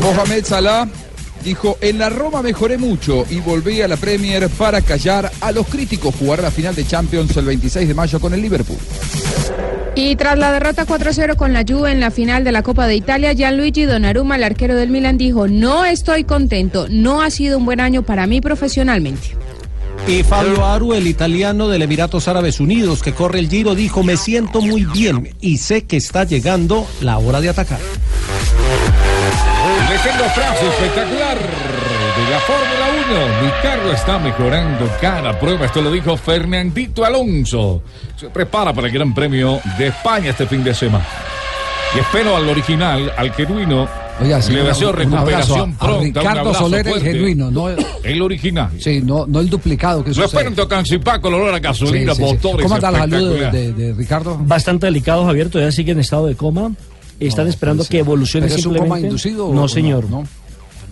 Mohamed 0.00 0.44
Salah 0.44 0.88
dijo, 1.44 1.76
en 1.80 1.98
la 1.98 2.08
Roma 2.08 2.42
mejoré 2.42 2.78
mucho 2.78 3.26
y 3.28 3.40
volví 3.40 3.82
a 3.82 3.88
la 3.88 3.96
Premier 3.96 4.48
para 4.48 4.80
callar 4.80 5.30
a 5.40 5.52
los 5.52 5.66
críticos. 5.66 6.14
Jugar 6.14 6.42
la 6.42 6.50
final 6.50 6.74
de 6.74 6.86
Champions 6.86 7.36
el 7.36 7.44
26 7.44 7.88
de 7.88 7.94
mayo 7.94 8.20
con 8.20 8.32
el 8.32 8.40
Liverpool. 8.40 8.78
Y 9.94 10.16
tras 10.16 10.38
la 10.38 10.52
derrota 10.52 10.86
4-0 10.86 11.36
con 11.36 11.52
la 11.52 11.64
Juve 11.68 11.92
en 11.92 12.00
la 12.00 12.10
final 12.10 12.44
de 12.44 12.52
la 12.52 12.62
Copa 12.62 12.86
de 12.86 12.94
Italia, 12.94 13.34
Gianluigi 13.34 13.84
Donnarumma, 13.84 14.36
el 14.36 14.44
arquero 14.44 14.74
del 14.74 14.88
Milan, 14.88 15.18
dijo, 15.18 15.48
no 15.48 15.84
estoy 15.84 16.24
contento, 16.24 16.86
no 16.88 17.20
ha 17.20 17.30
sido 17.30 17.58
un 17.58 17.66
buen 17.66 17.78
año 17.78 18.02
para 18.02 18.26
mí 18.26 18.40
profesionalmente. 18.40 19.36
Y 20.08 20.22
Fabio 20.22 20.64
Aru, 20.64 20.94
el 20.94 21.06
italiano 21.06 21.68
del 21.68 21.82
Emiratos 21.82 22.26
Árabes 22.26 22.58
Unidos, 22.58 23.02
que 23.02 23.12
corre 23.12 23.38
el 23.38 23.50
Giro, 23.50 23.74
dijo, 23.74 24.02
me 24.02 24.16
siento 24.16 24.62
muy 24.62 24.84
bien 24.86 25.34
y 25.40 25.58
sé 25.58 25.84
que 25.84 25.98
está 25.98 26.24
llegando 26.24 26.86
la 27.02 27.18
hora 27.18 27.42
de 27.42 27.50
atacar. 27.50 27.78
Frase 30.34 30.66
espectacular 30.66 31.36
de 31.38 32.30
la 32.30 32.38
Fórmula 32.40 33.28
1. 33.40 33.44
Mi 33.44 33.50
carro 33.62 33.92
está 33.92 34.18
mejorando 34.18 34.88
cada 35.00 35.38
prueba. 35.38 35.66
Esto 35.66 35.82
lo 35.82 35.90
dijo 35.90 36.16
Fernandito 36.16 37.04
Alonso. 37.04 37.82
Se 38.16 38.28
prepara 38.30 38.72
para 38.72 38.86
el 38.86 38.92
Gran 38.94 39.14
Premio 39.14 39.60
de 39.78 39.88
España 39.88 40.30
este 40.30 40.46
fin 40.46 40.64
de 40.64 40.72
semana. 40.74 41.04
Y 41.94 41.98
espero 41.98 42.36
al 42.36 42.48
original, 42.48 43.12
al 43.16 43.32
genuino. 43.34 43.86
Oiga, 44.20 44.40
sí, 44.40 44.52
le 44.52 44.62
deseo 44.62 44.92
recuperación 44.92 45.20
abrazo 45.22 45.54
a- 45.56 45.62
a 45.62 45.78
pronta. 45.78 45.96
un 45.98 46.04
Ricardo 46.26 46.54
Soler, 46.54 46.86
el 46.86 46.92
fuerte. 46.92 47.12
genuino, 47.12 47.50
no 47.50 47.68
el 47.68 48.22
original. 48.22 48.70
Sí, 48.78 49.00
no, 49.02 49.26
no 49.26 49.40
el 49.40 49.50
duplicado 49.50 50.04
que 50.04 50.12
Lo 50.12 50.24
espero 50.24 50.48
en 50.48 50.54
Tocancipá 50.54 51.18
con 51.20 51.34
olor 51.34 51.54
a 51.54 51.58
gasolina, 51.58 52.14
Sí, 52.14 52.22
sí, 52.22 52.28
sí. 52.28 52.34
motores. 52.34 52.62
¿Cómo 52.64 52.74
anda 52.76 52.90
la 52.90 52.98
salud 53.00 53.16
de, 53.16 53.24
espectacular. 53.36 53.52
de- 53.52 53.72
de 53.72 53.92
Ricardo? 53.94 54.38
Bastante 54.40 54.86
delicado, 54.86 55.24
Javier, 55.26 55.48
todavía 55.50 55.72
sigue 55.72 55.92
en 55.92 56.00
estado 56.00 56.26
de 56.26 56.36
coma. 56.36 56.70
Están 57.20 57.48
esperando 57.48 57.84
que 57.84 57.98
evolucione 58.00 58.46
¿Pero 58.46 58.58
es 58.58 58.66
un 58.66 58.72
simplemente. 58.74 58.88
coma 58.88 59.00
inducido 59.00 59.52
no? 59.54 59.68
señor. 59.68 60.10
No. 60.10 60.24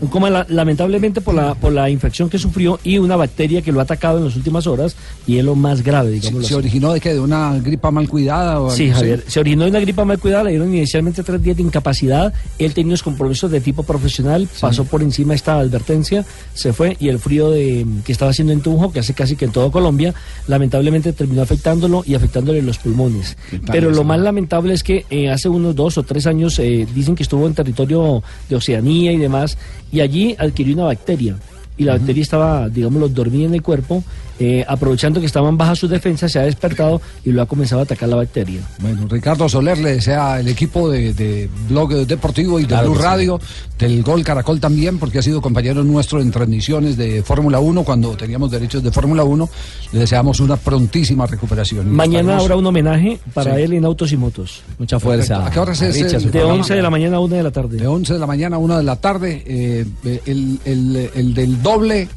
Un 0.01 0.09
coma 0.09 0.31
la- 0.31 0.47
lamentablemente 0.49 1.21
por 1.21 1.35
la, 1.35 1.55
por 1.55 1.73
la 1.73 1.91
infección 1.91 2.31
que 2.31 2.39
sufrió 2.39 2.79
y 2.85 2.99
una 2.99 3.17
bacteria 3.17 3.61
que 3.63 3.71
lo 3.73 3.81
ha 3.81 3.83
atacado 3.83 4.19
en 4.19 4.25
las 4.25 4.37
últimas 4.37 4.67
horas 4.67 4.97
y 5.27 5.37
es 5.39 5.45
lo 5.45 5.55
más 5.55 5.83
grave, 5.83 6.11
digamos. 6.13 6.47
¿Se 6.47 6.55
originó 6.55 6.93
de 6.93 7.01
qué? 7.01 7.13
¿De 7.15 7.21
una 7.21 7.59
gripa 7.59 7.91
mal 7.91 8.09
cuidada? 8.09 8.61
O 8.61 8.71
Sí, 8.71 8.85
algo 8.85 8.93
así? 8.95 9.01
Javier. 9.01 9.25
Se 9.27 9.41
originó 9.41 9.65
de 9.65 9.71
una 9.71 9.81
gripa 9.81 10.05
mal 10.05 10.19
cuidada, 10.19 10.45
le 10.45 10.51
dieron 10.51 10.75
inicialmente 10.75 11.23
tres 11.23 11.43
días 11.43 11.57
de 11.57 11.63
incapacidad. 11.65 12.33
Él 12.59 12.73
tenía 12.73 12.91
unos 12.91 13.03
compromisos 13.03 13.51
de 13.51 13.61
tipo 13.61 13.83
profesional, 13.83 14.49
pasó 14.61 14.85
por 14.85 15.03
encima 15.03 15.35
esta 15.35 15.59
advertencia, 15.59 16.25
se 16.55 16.73
fue 16.73 16.97
y 16.99 17.09
el 17.09 17.19
frío 17.19 17.51
de, 17.51 17.85
que 18.05 18.13
estaba 18.13 18.31
haciendo 18.31 18.53
en 18.53 18.61
Tunjo, 18.63 18.93
que 18.93 19.01
hace 19.01 19.13
casi 19.15 19.37
que 19.37 19.45
en 19.45 19.53
todo 19.53 19.71
Colombia, 19.71 20.15
lamentablemente 20.49 21.13
terminó 21.13 21.43
afectándolo 21.43 22.03
y 22.07 22.15
afectándole 22.15 22.63
los 22.63 22.79
pulmones. 22.79 23.37
Pero 23.71 23.91
lo 23.91 24.05
más 24.05 24.21
lamentable 24.21 24.75
es 24.75 24.83
que 24.83 25.05
eh, 25.11 25.29
hace 25.31 25.49
unos 25.49 25.77
dos 25.77 25.99
o 25.99 26.03
tres 26.03 26.27
años 26.27 26.59
eh, 26.59 26.87
dicen 26.95 27.15
que 27.15 27.23
estuvo 27.23 27.47
en 27.47 27.55
territorio 27.55 28.23
de 28.49 28.57
Oceanía 28.57 29.13
y 29.13 29.17
demás, 29.19 29.59
y 29.93 30.01
allí 30.01 30.35
adquirió 30.39 30.75
una 30.75 30.85
bacteria. 30.85 31.37
Y 31.77 31.85
la 31.85 31.95
bacteria 31.95 32.23
estaba, 32.23 32.69
digámoslo, 32.69 33.09
dormida 33.09 33.47
en 33.47 33.55
el 33.55 33.63
cuerpo, 33.63 34.05
eh, 34.41 34.65
aprovechando 34.67 35.21
que 35.21 35.27
estaban 35.27 35.57
bajas 35.59 35.79
sus 35.79 35.91
defensas, 35.91 36.33
se 36.33 36.39
ha 36.39 36.43
despertado 36.43 37.01
y 37.25 37.31
lo 37.31 37.43
ha 37.43 37.47
comenzado 37.47 37.81
a 37.81 37.85
atacar 37.85 38.09
la 38.09 38.17
bacteria. 38.17 38.61
Bueno, 38.81 39.07
Ricardo 39.09 39.49
Soler 39.49 39.77
le 39.79 39.93
desea 39.93 40.41
el 40.41 40.49
equipo 40.49 40.89
de, 40.91 41.13
de 41.15 41.49
Blog 41.69 41.91
Deportivo 42.07 42.59
y 42.59 42.63
de 42.63 42.69
Claro 42.69 42.89
Blue 42.91 42.97
sí. 42.97 43.03
Radio, 43.03 43.41
del 43.79 44.03
Gol 44.03 44.25
Caracol 44.25 44.59
también, 44.59 44.99
porque 44.99 45.19
ha 45.19 45.23
sido 45.23 45.41
compañero 45.43 45.85
nuestro 45.85 46.21
en 46.23 46.31
transmisiones 46.31 46.97
de 46.97 47.23
Fórmula 47.23 47.61
1 47.61 47.85
cuando 47.85 48.17
teníamos 48.17 48.51
derechos 48.51 48.83
de 48.83 48.91
Fórmula 48.91 49.25
1. 49.25 49.49
Le 49.93 49.99
deseamos 50.01 50.41
una 50.41 50.57
prontísima 50.57 51.27
recuperación. 51.27 51.87
Y 51.87 51.91
Mañana 51.91 52.21
estaremos- 52.33 52.43
habrá 52.43 52.57
un 52.57 52.67
homenaje 52.67 53.19
para 53.35 53.57
Sí. 53.57 53.63
él 53.63 53.75
en 53.75 53.85
Autos 53.85 54.11
y 54.13 54.17
Motos. 54.17 54.63
Mucha 54.79 54.99
Perfecto. 54.99 55.35
¿A 55.37 55.51
qué 55.51 55.59
horas 55.61 55.83
es 55.83 55.97
el 55.97 56.23
De 56.25 56.29
programa? 56.31 56.55
11 56.55 56.75
de 56.75 56.83
la 56.83 56.91
mañana 56.91 57.17
a 57.19 57.21
1 57.21 57.37
de 57.37 57.43
la 57.43 57.51
tarde. 57.51 57.77
De 57.77 57.87
11 57.87 58.15
de 58.15 58.19
la 58.19 58.27
mañana 58.27 58.57
a 58.57 58.59
1 58.59 58.79
de 58.79 58.85
la 58.85 58.97
tarde. 58.97 59.43
eh, 59.47 59.85
el, 60.27 60.59
el- 60.65 61.11
el 61.15 61.35
del 61.35 61.63
doble 61.63 62.09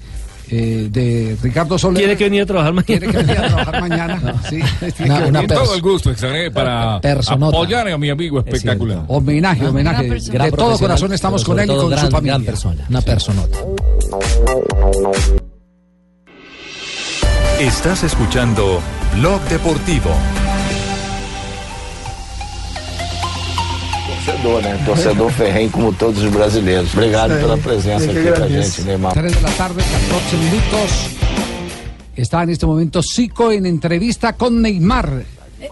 eh, 0.55 0.87
de 0.91 1.37
Ricardo 1.41 1.77
Soler. 1.77 1.97
Tiene 1.99 2.15
que 2.17 2.23
venir 2.25 2.41
a 2.43 2.45
trabajar 2.45 2.73
mañana. 2.73 2.85
Tiene 2.99 3.07
que 3.11 3.17
venir 3.17 3.37
a 3.37 3.47
trabajar 3.47 3.81
mañana. 3.89 4.41
sí, 4.49 4.59
tiene 4.79 4.91
que 4.93 5.23
Con 5.23 5.33
venir. 5.33 5.47
todo 5.49 5.75
el 5.75 5.81
gusto 5.81 6.11
estaré 6.11 6.51
para 6.51 6.99
Personota. 7.01 7.57
apoyar 7.57 7.87
a 7.89 7.97
mi 7.97 8.09
amigo 8.09 8.39
espectacular. 8.39 9.03
Homenaje, 9.07 9.65
homenaje. 9.67 10.07
Gran 10.07 10.19
De 10.19 10.29
persona. 10.29 10.51
todo 10.55 10.77
corazón 10.79 11.13
estamos 11.13 11.43
con 11.43 11.59
él 11.59 11.65
y 11.65 11.67
con 11.69 11.79
su 11.81 11.87
gran- 11.89 12.11
familia. 12.11 12.33
gran 12.33 12.45
persona. 12.45 12.85
Una 12.89 13.01
personota. 13.01 13.57
Estás 17.59 18.03
escuchando 18.03 18.81
Blog 19.15 19.41
Deportivo. 19.43 20.09
Torcedor, 24.25 24.61
né? 24.61 24.83
Torcedor 24.85 25.31
ferrenho 25.31 25.69
como 25.69 25.91
todos 25.93 26.23
os 26.23 26.31
brasileiros. 26.31 26.93
Obrigado 26.93 27.37
pela 27.39 27.57
presença 27.57 28.09
aqui 28.09 28.31
com 28.31 28.43
a 28.43 28.47
gente, 28.47 28.81
Neymar. 28.83 29.13
3 29.13 29.35
de 29.35 29.41
la 29.41 29.51
tarde, 29.51 29.83
14 29.83 30.37
minutos. 30.37 31.09
Está 32.15 32.43
en 32.43 32.49
este 32.51 32.65
momento 32.65 33.01
Zico 33.03 33.51
en 33.51 33.65
entrevista 33.65 34.33
con 34.33 34.61
Neymar. 34.61 35.23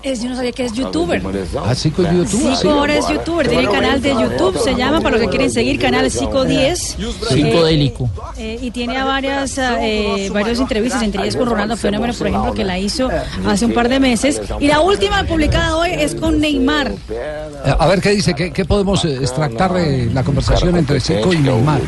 Es, 0.04 0.22
yo 0.24 0.30
no 0.30 0.36
sabía 0.36 0.52
que 0.52 0.66
es 0.66 0.74
youtuber. 0.74 1.22
Ah, 1.66 1.76
Zico 1.76 2.04
es 2.04 2.12
youtuber. 2.32 2.56
Zico 2.56 2.70
ahora 2.72 2.96
es 2.98 3.08
youtuber, 3.10 3.48
tiene 3.48 3.68
canal 3.68 4.02
de 4.02 4.10
YouTube, 4.12 4.58
se 4.64 4.74
llama, 4.76 5.02
para 5.02 5.18
los 5.18 5.26
que 5.26 5.30
quieren 5.30 5.52
seguir, 5.52 5.80
canal 5.80 6.10
Zico 6.10 6.46
10. 6.46 6.98
Cinco 7.30 7.66
Eh, 7.68 7.72
de 7.72 7.72
Lico. 7.74 8.10
eh, 8.38 8.58
y 8.62 8.72
tiene 8.72 8.98
a 8.98 9.06
varias, 9.06 9.58
eh, 9.58 10.30
varias 10.34 10.60
entrevistas, 10.60 11.02
entre 11.04 11.24
ellas 11.24 11.36
con 11.36 11.48
Ronaldo 11.50 11.76
Fenómeno, 11.76 12.14
por 12.14 12.28
ejemplo, 12.28 12.54
que 12.54 12.64
la 12.64 12.80
hizo 12.80 13.10
hace 13.48 13.66
un 13.66 13.74
par 13.74 13.90
de 13.90 14.00
meses. 14.00 14.42
Y 14.60 14.68
la 14.68 14.82
última 14.82 15.24
publicada 15.26 15.76
hoy 15.76 15.92
es 15.92 16.16
con 16.16 16.40
Neymar. 16.40 16.92
Eh, 17.10 17.76
A 17.78 17.88
ver 17.88 18.02
qué 18.02 18.12
dice, 18.12 18.34
qué, 18.34 18.52
qué 18.52 18.66
podemos 18.66 19.04
eh, 19.06 19.16
extractar 19.22 19.74
de 19.74 20.10
la 20.14 20.24
conversación 20.24 20.78
entre 20.78 21.00
Zico 21.00 21.34
y 21.34 21.38
Neymar. 21.40 21.82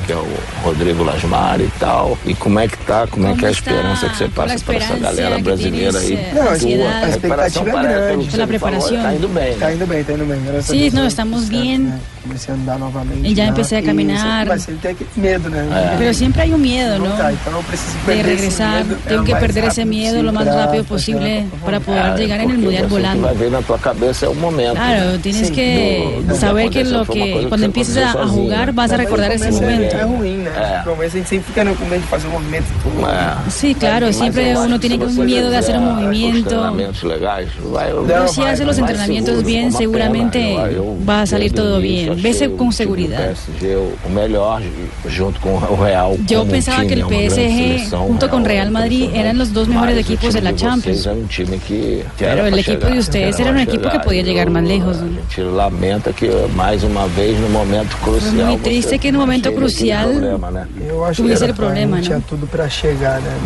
Rodrigo 0.63 1.03
Lasmar 1.05 1.61
e 1.61 1.69
tal. 1.79 2.17
E 2.25 2.33
como 2.35 2.59
é 2.59 2.67
que 2.67 2.77
tá? 2.85 3.07
Como 3.07 3.27
é 3.27 3.33
que 3.35 3.45
é 3.45 3.47
a 3.49 3.51
esperança 3.51 4.09
que 4.09 4.17
você 4.17 4.27
passa 4.29 4.57
para 4.65 4.75
essa 4.77 4.95
galera 4.97 5.37
brasileira 5.39 5.99
tienes, 5.99 6.19
eh, 6.35 6.39
ansiedad. 6.49 7.03
a 7.03 7.05
recuperação 7.07 7.63
parece, 7.93 8.09
pelo 8.13 8.19
que 8.19 8.25
La 8.25 8.31
você 8.31 8.37
falou, 8.37 8.47
preparación. 8.47 9.03
tá 9.03 9.13
indo 9.15 9.27
bem. 9.29 9.53
Tá 9.57 9.73
indo 9.73 9.87
bem, 9.87 10.03
tá 10.03 10.13
indo 10.13 10.25
bem. 10.25 10.41
graças 10.45 10.69
a 10.69 10.73
Sí, 10.73 10.91
no, 10.91 11.05
estamos 11.05 11.49
bien. 11.49 11.93
Comecei 12.23 12.53
a 12.53 12.57
andar 12.57 12.79
novamente. 12.79 13.27
Y 13.27 13.33
ya 13.33 13.47
empecé 13.47 13.77
a 13.77 13.83
caminar. 13.83 14.47
Pero 15.97 16.13
siempre 16.13 16.41
hay 16.43 16.53
un 16.53 16.61
miedo, 16.61 16.97
¿no? 16.99 17.15
De 18.07 18.23
regresar, 18.23 18.83
tengo 19.07 19.23
que 19.23 19.35
perder 19.35 19.65
ese 19.65 19.85
miedo 19.85 20.23
lo 20.23 20.31
más 20.31 20.45
rápido 20.47 20.83
pra- 20.83 20.87
posible 20.87 21.45
para 21.65 21.79
poder 21.79 22.17
llegar 22.17 22.39
en 22.41 22.51
el 22.51 22.57
mundial 22.59 22.87
volando. 22.87 23.29
Claro, 24.73 25.19
tienes 25.19 25.51
que 25.51 26.23
saber 26.39 26.69
que 26.69 26.83
lo 26.83 27.05
que 27.05 27.31
coisa 27.33 27.49
cuando 27.49 27.65
empieces 27.65 27.97
a, 27.97 28.13
jugar 28.27 28.71
vas 28.73 28.91
a 28.91 28.97
recordar 28.97 29.31
ese 29.31 29.51
momento. 29.51 29.95
É 29.95 30.03
ruim, 30.03 30.37
né? 30.37 30.51
No 30.85 30.91
começo 30.95 31.15
a 31.15 31.19
gente 31.19 31.29
sempre 31.29 31.47
fica 31.47 31.63
no 31.63 31.75
começo 31.75 32.01
de 32.01 32.07
fazer 32.07 32.27
um 32.27 32.31
movimento. 32.31 32.65
Sí, 33.49 33.75
claro, 33.75 34.11
siempre 34.13 34.55
uno 34.57 34.79
tiene 34.79 34.97
un 35.03 35.25
miedo 35.25 35.49
de 35.49 35.57
hacer 35.57 35.77
un 35.77 35.85
movimiento. 35.95 36.61
Pero 38.07 38.27
si 38.27 38.41
haces 38.41 38.65
los 38.65 38.77
entrenamientos 38.77 39.43
bien, 39.43 39.71
seguramente 39.71 40.57
va 41.07 41.21
a 41.21 41.25
salir 41.25 41.53
todo 41.53 41.79
bien. 41.79 42.21
Vese 42.21 42.51
con 42.51 42.71
seguridad. 42.71 43.33
Yo 46.27 46.39
como 46.39 46.51
pensaba 46.51 46.85
que 46.85 46.93
el 46.93 47.03
PSG 47.03 47.95
junto 47.95 48.29
con 48.29 48.45
Real 48.45 48.71
Madrid 48.71 49.09
eran 49.13 49.37
los 49.37 49.53
dos 49.53 49.67
mejores 49.67 49.97
equipos 49.97 50.33
de 50.33 50.41
la 50.41 50.55
Champions. 50.55 51.05
um 51.05 51.27
Pero 52.17 52.45
el 52.47 52.59
equipo 52.59 52.87
de 52.87 52.99
ustedes 52.99 53.39
era 53.39 53.51
un 53.51 53.59
equipo 53.59 53.89
que 53.89 53.99
podía 53.99 54.23
llegar 54.23 54.49
más 54.49 54.63
lejos. 54.63 54.97
No 54.97 55.07
momento 57.49 57.97
crucial. 58.03 58.33
muy 58.33 58.57
triste 58.57 58.99
que 58.99 59.09
en 59.09 59.15
un 59.15 59.21
momento 59.21 59.53
crucial 59.53 60.39
tuviese 61.15 61.45
el 61.45 61.53
problema, 61.53 61.99
¿no? 62.01 62.21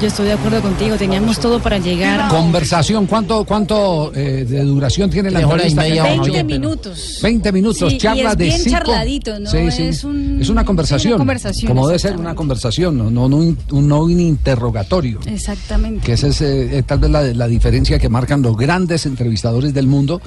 Yo 0.02 0.08
estoy 0.08 0.26
de 0.26 0.34
acuerdo 0.34 0.62
contigo, 0.62 0.96
teníamos 0.96 1.40
todo 1.40 1.60
para 1.60 1.78
llegar. 1.78 2.30
Conversación, 2.30 3.06
¿cuánto, 3.06 3.44
cuánto 3.46 4.12
eh, 4.16 4.27
de 4.46 4.64
duración 4.64 5.10
tiene 5.10 5.32
la 5.32 5.40
y 5.40 5.44
entrevista? 5.44 5.82
media, 5.82 5.94
que- 6.04 6.10
Javier, 6.10 6.22
20 6.22 6.46
pero- 6.46 6.60
minutos. 6.60 7.20
20 7.22 7.52
minutos, 7.52 7.90
Sí, 7.90 7.96
y 7.96 7.98
charla 7.98 8.32
es 8.32 8.38
de 8.38 8.44
bien 8.46 8.58
Zico. 8.60 8.70
charladito, 8.78 9.40
¿no? 9.40 9.50
Sí, 9.50 9.72
sí. 9.72 9.84
Es 9.84 10.04
un- 10.04 10.42
Es 10.42 10.50
una 10.50 10.64
conversación. 10.66 11.14
una 11.14 11.20
conversación, 11.20 11.68
Como 11.70 11.88
debe 11.88 12.00
ser 12.00 12.18
una 12.18 12.36
conversación, 12.36 12.98
no, 12.98 13.10
no, 13.12 13.28
no 13.30 13.38
un, 13.38 13.58
un- 13.72 13.88
no 13.88 14.02
un 14.04 14.20
interrogatorio. 14.20 15.20
Exactamente. 15.26 16.06
Que 16.06 16.14
esa 16.14 16.28
es 16.28 16.42
eh, 16.42 16.78
eh, 16.78 16.84
tal 16.84 17.00
vez 17.00 17.10
la, 17.12 17.22
la 17.24 17.48
diferencia 17.48 18.00
que 18.00 18.10
marcan 18.10 18.42
los 18.42 18.56
grandes 18.58 19.06
entrevistadores 19.06 19.74
del 19.74 19.88
mundo. 19.88 20.22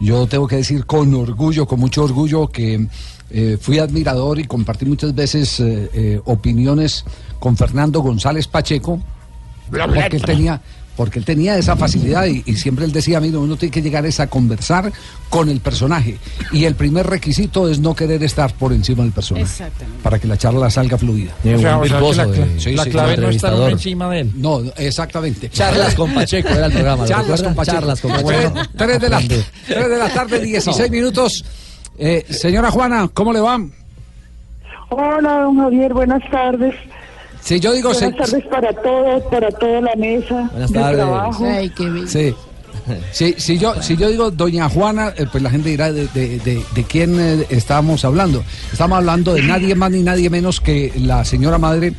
Yo 0.00 0.26
tengo 0.26 0.46
que 0.48 0.56
decir 0.56 0.84
con 0.86 1.14
orgullo, 1.14 1.66
con 1.66 1.80
mucho 1.80 2.02
orgullo, 2.04 2.48
que 2.48 2.86
eh, 3.30 3.56
fui 3.60 3.78
admirador 3.78 4.38
y 4.40 4.44
compartí 4.44 4.84
muchas 4.84 5.14
veces 5.14 5.58
eh, 5.60 5.90
eh, 5.94 6.20
opiniones 6.26 7.04
con 7.38 7.56
Fernando 7.56 8.00
González 8.00 8.46
Pacheco, 8.46 9.00
porque 9.70 10.16
él 10.16 10.22
tenía, 10.22 10.60
porque 10.96 11.18
él 11.18 11.24
tenía 11.24 11.56
esa 11.56 11.74
facilidad 11.76 12.26
y, 12.26 12.42
y 12.46 12.54
siempre 12.56 12.84
él 12.84 12.92
decía, 12.92 13.18
mira, 13.20 13.38
uno 13.38 13.56
tiene 13.56 13.72
que 13.72 13.80
llegar 13.82 14.04
es 14.04 14.20
a 14.20 14.26
conversar 14.26 14.92
con 15.30 15.48
el 15.48 15.60
personaje. 15.60 16.18
Y 16.52 16.64
el 16.66 16.74
primer 16.74 17.06
requisito 17.06 17.68
es 17.68 17.78
no 17.80 17.94
querer 17.94 18.22
estar 18.22 18.52
por 18.54 18.72
encima 18.72 19.02
del 19.02 19.12
personaje. 19.12 19.44
Exactamente. 19.46 20.02
Para 20.02 20.18
que 20.18 20.26
la 20.28 20.36
charla 20.36 20.68
salga 20.70 20.98
fluida. 20.98 21.32
O 21.42 21.58
sea, 21.58 21.78
o 21.78 21.86
sea, 21.86 22.26
que 22.26 22.40
la, 22.40 22.46
cla- 22.46 22.58
Sí, 22.58 22.72
la 22.72 22.84
sí, 22.84 22.90
clave 22.90 23.08
no 23.16 23.28
está 23.30 23.48
entrevistador. 23.48 23.70
encima 23.72 24.10
de 24.10 24.20
él. 24.20 24.32
No, 24.36 24.60
exactamente. 24.76 25.48
Charlas 25.48 25.94
con 25.94 26.12
Pacheco 26.12 26.48
era 26.50 26.66
el 26.66 26.72
programa, 26.72 27.02
¿lo 27.04 27.08
Charlas 27.08 27.42
con 27.42 27.54
Pacheco. 27.54 27.76
Charlas 27.78 28.00
con 28.00 28.10
Pacheco. 28.12 28.30
De 28.32 29.08
la, 29.08 29.20
tres 29.20 29.88
de 29.88 29.98
la 29.98 30.08
tarde, 30.12 30.40
16 30.40 30.90
minutos. 30.90 31.44
Eh, 31.98 32.26
señora 32.28 32.70
Juana, 32.70 33.08
¿cómo 33.14 33.32
le 33.32 33.40
va? 33.40 33.58
Hola, 34.90 35.40
don 35.42 35.56
Javier, 35.58 35.92
buenas 35.94 36.22
tardes. 36.30 36.74
Si 37.42 37.58
yo 37.60 37.72
digo... 37.72 37.90
Buenas 37.92 38.10
se- 38.10 38.16
tardes 38.32 38.46
para 38.48 38.72
todos, 38.72 39.22
para 39.24 39.50
toda 39.50 39.80
la 39.80 39.94
mesa 39.96 40.48
Buenas 40.52 40.70
de 40.72 40.78
tardes. 40.78 40.96
trabajo. 40.96 41.44
Ay, 41.44 41.70
qué 41.70 41.90
bien. 41.90 42.08
Sí. 42.08 42.34
Sí, 43.12 43.34
si 43.38 43.58
yo 43.58 43.80
si 43.80 43.96
yo 43.96 44.08
digo 44.08 44.30
doña 44.32 44.68
Juana, 44.68 45.12
eh, 45.16 45.26
pues 45.30 45.40
la 45.42 45.50
gente 45.50 45.68
dirá 45.68 45.92
de, 45.92 46.08
de- 46.08 46.38
de- 46.40 46.64
de 46.74 46.84
quién 46.84 47.16
eh, 47.20 47.46
estábamos 47.50 48.04
hablando. 48.04 48.42
Estamos 48.72 48.96
hablando 48.98 49.34
de 49.34 49.42
nadie 49.42 49.74
más 49.74 49.90
ni 49.92 50.02
nadie 50.02 50.30
menos 50.30 50.60
que 50.60 50.92
la 50.96 51.24
señora 51.24 51.58
madre 51.58 51.92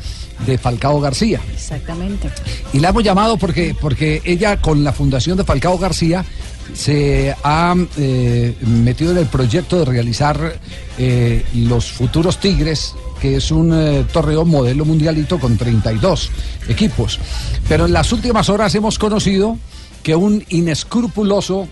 de 0.46 0.58
Falcao 0.58 1.00
García. 1.00 1.40
Exactamente. 1.54 2.28
Y 2.72 2.80
la 2.80 2.88
hemos 2.90 3.02
llamado 3.04 3.36
porque, 3.38 3.74
porque 3.80 4.20
ella 4.24 4.60
con 4.60 4.84
la 4.84 4.92
fundación 4.92 5.38
de 5.38 5.44
Falcao 5.44 5.78
García 5.78 6.24
se 6.72 7.34
ha 7.42 7.74
eh, 7.96 8.56
metido 8.60 9.12
en 9.12 9.18
el 9.18 9.26
proyecto 9.26 9.78
de 9.78 9.84
realizar 9.84 10.58
eh, 10.98 11.44
los 11.54 11.92
futuros 11.92 12.38
Tigres, 12.38 12.94
que 13.20 13.36
es 13.36 13.50
un 13.50 13.72
eh, 13.72 14.04
torneo 14.12 14.44
modelo 14.44 14.84
mundialito 14.84 15.38
con 15.38 15.56
32 15.56 16.30
equipos. 16.68 17.20
Pero 17.68 17.86
en 17.86 17.92
las 17.92 18.12
últimas 18.12 18.48
horas 18.48 18.74
hemos 18.74 18.98
conocido 18.98 19.58
que 20.02 20.16
un 20.16 20.44
inescrupuloso 20.48 21.68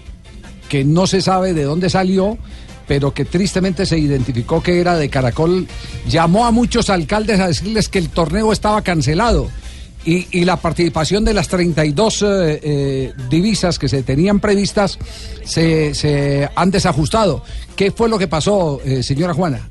que 0.68 0.84
no 0.84 1.06
se 1.06 1.20
sabe 1.20 1.52
de 1.52 1.64
dónde 1.64 1.90
salió, 1.90 2.38
pero 2.86 3.12
que 3.12 3.24
tristemente 3.24 3.86
se 3.86 3.98
identificó 3.98 4.62
que 4.62 4.80
era 4.80 4.96
de 4.96 5.08
Caracol, 5.08 5.66
llamó 6.08 6.46
a 6.46 6.50
muchos 6.50 6.90
alcaldes 6.90 7.40
a 7.40 7.48
decirles 7.48 7.88
que 7.88 7.98
el 7.98 8.08
torneo 8.08 8.52
estaba 8.52 8.82
cancelado. 8.82 9.48
Y, 10.04 10.26
y 10.32 10.44
la 10.44 10.56
participación 10.56 11.24
de 11.24 11.32
las 11.32 11.46
32 11.48 12.22
eh, 12.22 12.26
eh, 12.62 13.12
divisas 13.30 13.78
que 13.78 13.88
se 13.88 14.02
tenían 14.02 14.40
previstas 14.40 14.98
se, 15.44 15.94
se 15.94 16.48
han 16.56 16.70
desajustado. 16.72 17.44
¿Qué 17.76 17.90
fue 17.92 18.08
lo 18.08 18.18
que 18.18 18.26
pasó, 18.26 18.80
eh, 18.84 19.02
señora 19.02 19.32
Juana? 19.32 19.68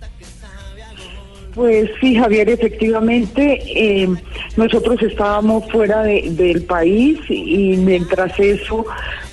Pues 1.54 1.90
sí, 2.00 2.16
Javier, 2.16 2.50
efectivamente, 2.50 3.60
eh, 3.76 4.08
nosotros 4.56 5.02
estábamos 5.02 5.70
fuera 5.70 6.02
de- 6.04 6.30
del 6.32 6.64
país 6.64 7.20
y 7.28 7.76
mientras 7.76 8.40
eso, 8.40 8.86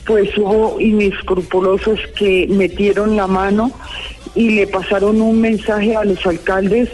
pues 0.05 0.37
hubo 0.37 0.81
inescrupulosos 0.81 2.01
que 2.19 2.49
metieron 2.51 3.15
la 3.15 3.29
mano 3.29 3.71
y 4.35 4.51
le 4.51 4.67
pasaron 4.67 5.21
un 5.21 5.41
mensaje 5.41 5.95
a 5.97 6.05
los 6.05 6.25
alcaldes 6.27 6.89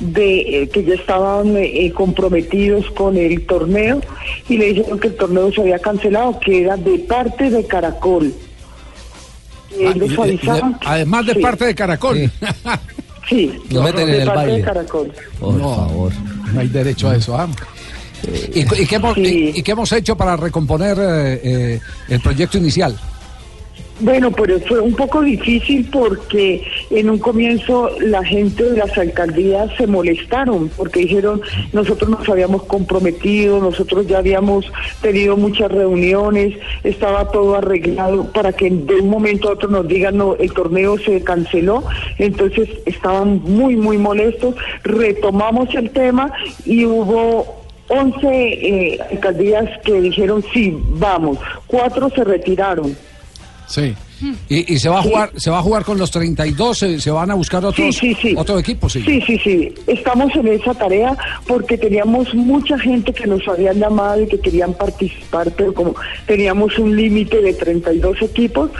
de 0.00 0.62
eh, 0.62 0.68
que 0.68 0.84
ya 0.84 0.94
estaban 0.94 1.56
eh, 1.56 1.92
comprometidos 1.94 2.90
con 2.92 3.16
el 3.16 3.46
torneo 3.46 4.00
y 4.48 4.58
le 4.58 4.66
dijeron 4.74 4.98
que 4.98 5.08
el 5.08 5.14
torneo 5.16 5.52
se 5.52 5.60
había 5.60 5.78
cancelado, 5.78 6.38
que 6.40 6.62
era 6.62 6.76
de 6.76 6.98
parte 7.00 7.50
de 7.50 7.64
Caracol. 7.66 8.32
Ah, 9.72 9.92
Ellos 9.94 10.12
además 10.84 11.26
de 11.26 11.34
sí. 11.34 11.40
parte 11.40 11.64
de 11.66 11.74
Caracol. 11.74 12.30
Sí, 13.28 13.52
Lo 13.70 13.82
meten 13.82 14.06
de 14.06 14.14
en 14.16 14.20
el 14.22 14.26
parte 14.26 14.40
baile. 14.42 14.56
de 14.58 14.62
Caracol. 14.62 15.12
Por 15.40 15.60
favor. 15.60 16.12
No 16.52 16.60
hay 16.60 16.68
derecho 16.68 17.08
a 17.10 17.16
eso. 17.16 17.36
¿ah? 17.36 17.48
¿Y, 18.54 18.60
y 18.60 18.86
qué 18.86 18.94
hemos, 18.96 19.16
y- 19.18 19.52
y 19.56 19.62
qué 19.62 19.72
hemos 19.72 19.90
hecho 19.92 20.16
para 20.16 20.36
recomponer 20.36 20.96
eh, 20.98 21.40
eh, 21.42 21.80
el 22.08 22.20
proyecto 22.20 22.58
inicial? 22.58 22.98
Bueno, 24.00 24.32
pero 24.32 24.58
fue 24.60 24.80
un 24.80 24.94
poco 24.94 25.20
difícil 25.20 25.88
porque 25.90 26.66
en 26.90 27.10
un 27.10 27.18
comienzo 27.18 27.90
la 28.00 28.24
gente 28.24 28.64
de 28.64 28.78
las 28.78 28.98
alcaldías 28.98 29.70
se 29.76 29.86
molestaron 29.86 30.68
porque 30.76 31.00
dijeron 31.00 31.40
nosotros 31.72 32.10
nos 32.10 32.28
habíamos 32.28 32.64
comprometido, 32.64 33.60
nosotros 33.60 34.08
ya 34.08 34.18
habíamos 34.18 34.66
tenido 35.00 35.36
muchas 35.36 35.70
reuniones, 35.70 36.56
estaba 36.82 37.30
todo 37.30 37.54
arreglado 37.54 38.32
para 38.32 38.52
que 38.52 38.68
de 38.68 38.96
un 38.96 39.10
momento 39.10 39.48
a 39.48 39.52
otro 39.52 39.68
nos 39.68 39.86
digan 39.86 40.16
no, 40.16 40.34
el 40.34 40.52
torneo 40.52 40.98
se 40.98 41.22
canceló, 41.22 41.84
entonces 42.18 42.68
estaban 42.86 43.42
muy 43.44 43.76
muy 43.76 43.96
molestos, 43.96 44.56
retomamos 44.82 45.72
el 45.76 45.90
tema 45.90 46.32
y 46.64 46.84
hubo 46.84 47.62
11 47.88 48.26
eh, 48.26 48.98
alcaldías 49.12 49.70
que 49.84 50.00
dijeron 50.00 50.44
sí, 50.52 50.76
vamos, 50.98 51.38
cuatro 51.68 52.10
se 52.10 52.24
retiraron. 52.24 52.96
Sí. 53.66 53.96
Y, 54.48 54.74
y 54.74 54.78
se 54.78 54.88
va 54.88 55.00
a 55.00 55.02
jugar, 55.02 55.30
se 55.36 55.50
va 55.50 55.58
a 55.58 55.62
jugar 55.62 55.84
con 55.84 55.98
los 55.98 56.10
32, 56.10 56.78
se, 56.78 57.00
se 57.00 57.10
van 57.10 57.30
a 57.30 57.34
buscar 57.34 57.64
otros, 57.64 57.96
equipos. 57.98 58.22
Sí. 58.22 58.34
Sí, 59.04 59.20
sí, 59.26 59.38
sí. 59.42 59.74
Estamos 59.86 60.34
en 60.36 60.48
esa 60.48 60.72
tarea 60.74 61.16
porque 61.46 61.76
teníamos 61.76 62.32
mucha 62.34 62.78
gente 62.78 63.12
que 63.12 63.26
nos 63.26 63.46
habían 63.48 63.78
llamado 63.78 64.22
y 64.22 64.26
que 64.28 64.38
querían 64.40 64.72
participar, 64.74 65.50
pero 65.56 65.74
como 65.74 65.94
teníamos 66.26 66.78
un 66.78 66.94
límite 66.96 67.40
de 67.40 67.52
32 67.54 68.22
equipos, 68.22 68.70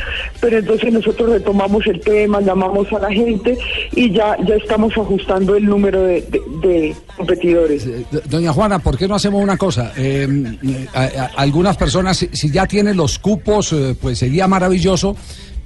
pero 0.41 0.59
entonces 0.59 0.93
nosotros 0.93 1.31
retomamos 1.31 1.87
el 1.87 2.01
tema, 2.01 2.41
llamamos 2.41 2.91
a 2.93 2.99
la 3.01 3.11
gente 3.11 3.59
y 3.93 4.13
ya, 4.13 4.37
ya 4.47 4.55
estamos 4.55 4.93
ajustando 4.97 5.57
el 5.57 5.65
número 5.67 6.03
de, 6.03 6.21
de- 6.23 6.43
de 6.63 6.97
competidores. 7.17 7.85
D- 7.85 8.05
Doña 8.29 8.53
Juana, 8.53 8.79
¿por 8.79 8.97
qué 8.97 9.07
no 9.09 9.15
hacemos 9.15 9.43
una 9.43 9.57
cosa? 9.57 9.93
Eh, 9.97 10.27
eh, 10.67 10.87
a- 10.95 11.03
a- 11.03 11.31
algunas 11.37 11.77
personas, 11.77 12.17
si, 12.19 12.29
si 12.33 12.51
ya 12.51 12.67
tienen 12.67 12.97
los 12.97 13.19
cupos, 13.19 13.73
eh, 13.73 13.95
pues 14.01 14.19
sería 14.19 14.47
maravilloso. 14.49 15.17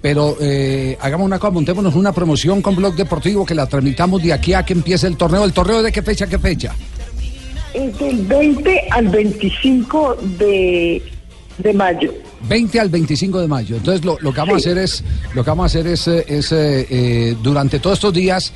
Pero 0.01 0.37
eh, 0.41 0.97
hagamos 1.01 1.27
una 1.27 1.39
cosa, 1.39 1.51
montémonos 1.51 1.95
una 1.95 2.13
promoción 2.13 2.63
con 2.63 2.77
Blog 2.77 2.95
Deportivo 2.95 3.45
que 3.45 3.55
la 3.55 3.67
tramitamos 3.67 4.23
de 4.23 4.33
aquí 4.33 4.55
a 4.55 4.65
que 4.65 4.73
empiece 4.73 5.07
el 5.07 5.17
torneo. 5.17 5.45
¿El 5.45 5.53
torneo 5.53 5.83
de 5.83 5.91
qué 5.91 6.03
fecha 6.03 6.27
qué 6.27 6.39
fecha? 6.39 6.75
Es 7.75 7.99
del 7.99 8.25
20 8.27 8.89
al 8.91 9.09
25 9.09 10.19
de, 10.39 11.03
de 11.59 11.73
mayo. 11.73 12.13
20 12.49 12.81
al 12.81 12.89
25 12.89 13.41
de 13.41 13.49
mayo. 13.49 13.77
Entonces 13.77 14.05
lo, 14.05 14.17
que 14.17 14.39
vamos 14.39 14.55
a 14.55 14.57
hacer 14.59 14.79
es, 14.79 15.03
lo 15.35 15.43
que 15.43 15.51
vamos 15.51 15.65
a 15.65 15.67
hacer 15.67 15.87
es, 15.87 16.07
eh, 16.09 16.25
es, 16.29 16.53
eh, 16.53 16.87
eh, 16.91 17.37
durante 17.43 17.79
todos 17.79 17.99
estos 17.99 18.15
días 18.15 18.53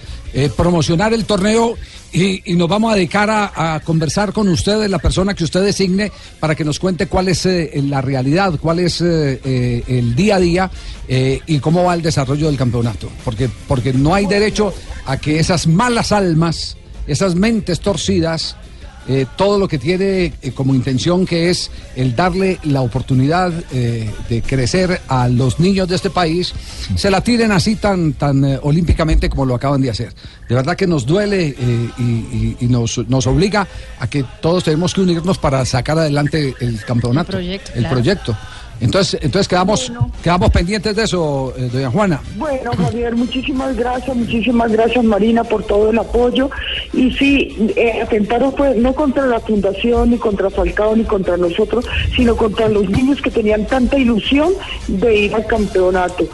promocionar 0.56 1.12
el 1.12 1.26
torneo 1.26 1.76
y, 2.10 2.54
nos 2.54 2.66
vamos 2.66 2.90
a 2.90 2.96
dedicar 2.96 3.28
a, 3.28 3.74
a 3.74 3.80
conversar 3.80 4.32
con 4.32 4.48
ustedes, 4.48 4.88
la 4.88 4.98
persona 4.98 5.34
que 5.34 5.44
usted 5.44 5.62
designe, 5.62 6.10
para 6.40 6.54
que 6.54 6.64
nos 6.64 6.78
cuente 6.78 7.06
cuál 7.06 7.28
es 7.28 7.46
la 7.74 8.00
realidad, 8.00 8.54
cuál 8.58 8.78
es 8.78 9.02
el 9.02 10.14
día 10.16 10.36
a 10.36 10.40
día 10.40 10.70
y 11.06 11.58
cómo 11.58 11.84
va 11.84 11.92
el 11.92 12.00
desarrollo 12.00 12.46
del 12.46 12.56
campeonato. 12.56 13.10
Porque, 13.26 13.50
porque 13.68 13.92
no 13.92 14.14
hay 14.14 14.24
derecho 14.24 14.72
a 15.04 15.18
que 15.18 15.38
esas 15.38 15.66
malas 15.66 16.12
almas, 16.12 16.78
esas 17.06 17.34
mentes 17.34 17.80
torcidas, 17.80 18.56
eh, 19.08 19.26
todo 19.36 19.58
lo 19.58 19.66
que 19.68 19.78
tiene 19.78 20.32
eh, 20.42 20.52
como 20.54 20.74
intención 20.74 21.26
que 21.26 21.50
es 21.50 21.70
el 21.96 22.14
darle 22.14 22.58
la 22.64 22.82
oportunidad 22.82 23.52
eh, 23.72 24.10
de 24.28 24.42
crecer 24.42 25.00
a 25.08 25.28
los 25.28 25.58
niños 25.60 25.88
de 25.88 25.96
este 25.96 26.10
país, 26.10 26.52
se 26.94 27.10
la 27.10 27.20
tiren 27.20 27.52
así 27.52 27.76
tan, 27.76 28.12
tan 28.14 28.44
olímpicamente 28.62 29.28
como 29.28 29.44
lo 29.44 29.54
acaban 29.54 29.80
de 29.82 29.90
hacer. 29.90 30.12
De 30.48 30.54
verdad 30.54 30.76
que 30.76 30.86
nos 30.86 31.06
duele 31.06 31.46
y, 31.48 32.02
y- 32.02 32.56
y 32.60 32.66
nos, 32.66 32.98
nos 33.08 33.26
obliga 33.26 33.66
a 33.98 34.06
que 34.08 34.24
todos 34.40 34.64
tenemos 34.64 34.92
que 34.94 35.00
unirnos 35.00 35.38
para 35.38 35.64
sacar 35.64 35.98
adelante 35.98 36.54
el 36.60 36.84
campeonato, 36.84 37.32
El 37.32 37.36
proyecto, 37.44 37.70
el 37.74 37.80
claro. 37.80 37.94
proyecto. 37.96 38.36
Entonces, 38.82 39.20
entonces 39.22 39.46
quedamos, 39.46 39.92
quedamos 40.24 40.50
pendientes 40.50 40.96
de 40.96 41.04
eso, 41.04 41.54
eh, 41.56 41.70
doña 41.72 41.88
Juana. 41.88 42.20
Bueno, 42.36 42.72
Javier, 42.76 43.14
muchísimas 43.14 43.76
gracias, 43.76 44.16
muchísimas 44.16 44.72
gracias 44.72 45.04
Marina 45.04 45.44
por 45.44 45.62
todo 45.62 45.90
el 45.90 45.98
apoyo. 45.98 46.50
Y 46.92 47.12
sí, 47.12 47.72
eh, 47.76 48.02
atentaron 48.02 48.52
pues 48.52 48.76
no 48.76 48.92
contra 48.92 49.24
la 49.26 49.38
fundación, 49.38 50.10
ni 50.10 50.18
contra 50.18 50.50
Falcao, 50.50 50.96
ni 50.96 51.04
contra 51.04 51.36
nosotros, 51.36 51.84
sino 52.16 52.36
contra 52.36 52.68
los 52.68 52.90
niños 52.90 53.22
que 53.22 53.30
tenían 53.30 53.66
tanta 53.66 53.96
ilusión 53.96 54.52
de 54.88 55.16
ir 55.16 55.34
al 55.36 55.46
campeonato. 55.46 56.26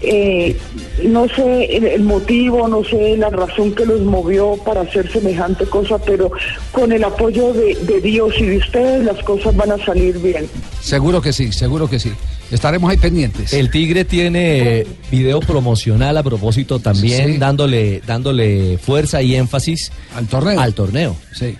Eh, 0.00 0.56
no 1.04 1.28
sé 1.28 1.64
el, 1.94 2.02
motivo, 2.02 2.68
no 2.68 2.84
sé 2.84 3.16
la 3.16 3.30
razón 3.30 3.74
que 3.74 3.84
los 3.84 4.00
movió 4.02 4.56
para 4.64 4.82
hacer 4.82 5.10
semejante 5.10 5.66
cosa, 5.66 5.98
pero 5.98 6.30
con 6.72 6.92
el 6.92 7.02
apoyo 7.02 7.52
de, 7.52 7.74
de 7.74 8.00
Dios 8.00 8.32
y 8.38 8.46
de 8.46 8.56
ustedes 8.58 9.04
las 9.04 9.22
cosas 9.24 9.56
van 9.56 9.72
a 9.72 9.84
salir 9.84 10.18
bien. 10.18 10.48
Seguro 10.80 11.20
que 11.20 11.32
sí, 11.32 11.52
seguro 11.52 11.88
que 11.90 11.98
sí. 11.98 12.12
Estaremos 12.50 12.90
ahí 12.90 12.96
pendientes. 12.96 13.52
El 13.52 13.70
Tigre 13.70 14.04
tiene 14.06 14.86
video 15.10 15.40
promocional 15.40 16.16
a 16.16 16.22
propósito 16.22 16.78
también, 16.78 17.32
Sí. 17.32 17.38
dándole, 17.38 18.00
dándole 18.06 18.78
fuerza 18.78 19.20
y 19.20 19.34
énfasis 19.36 19.92
al 20.14 20.26
torneo. 20.28 20.58
Al 20.60 20.72
torneo. 20.74 21.16
Sí. 21.34 21.56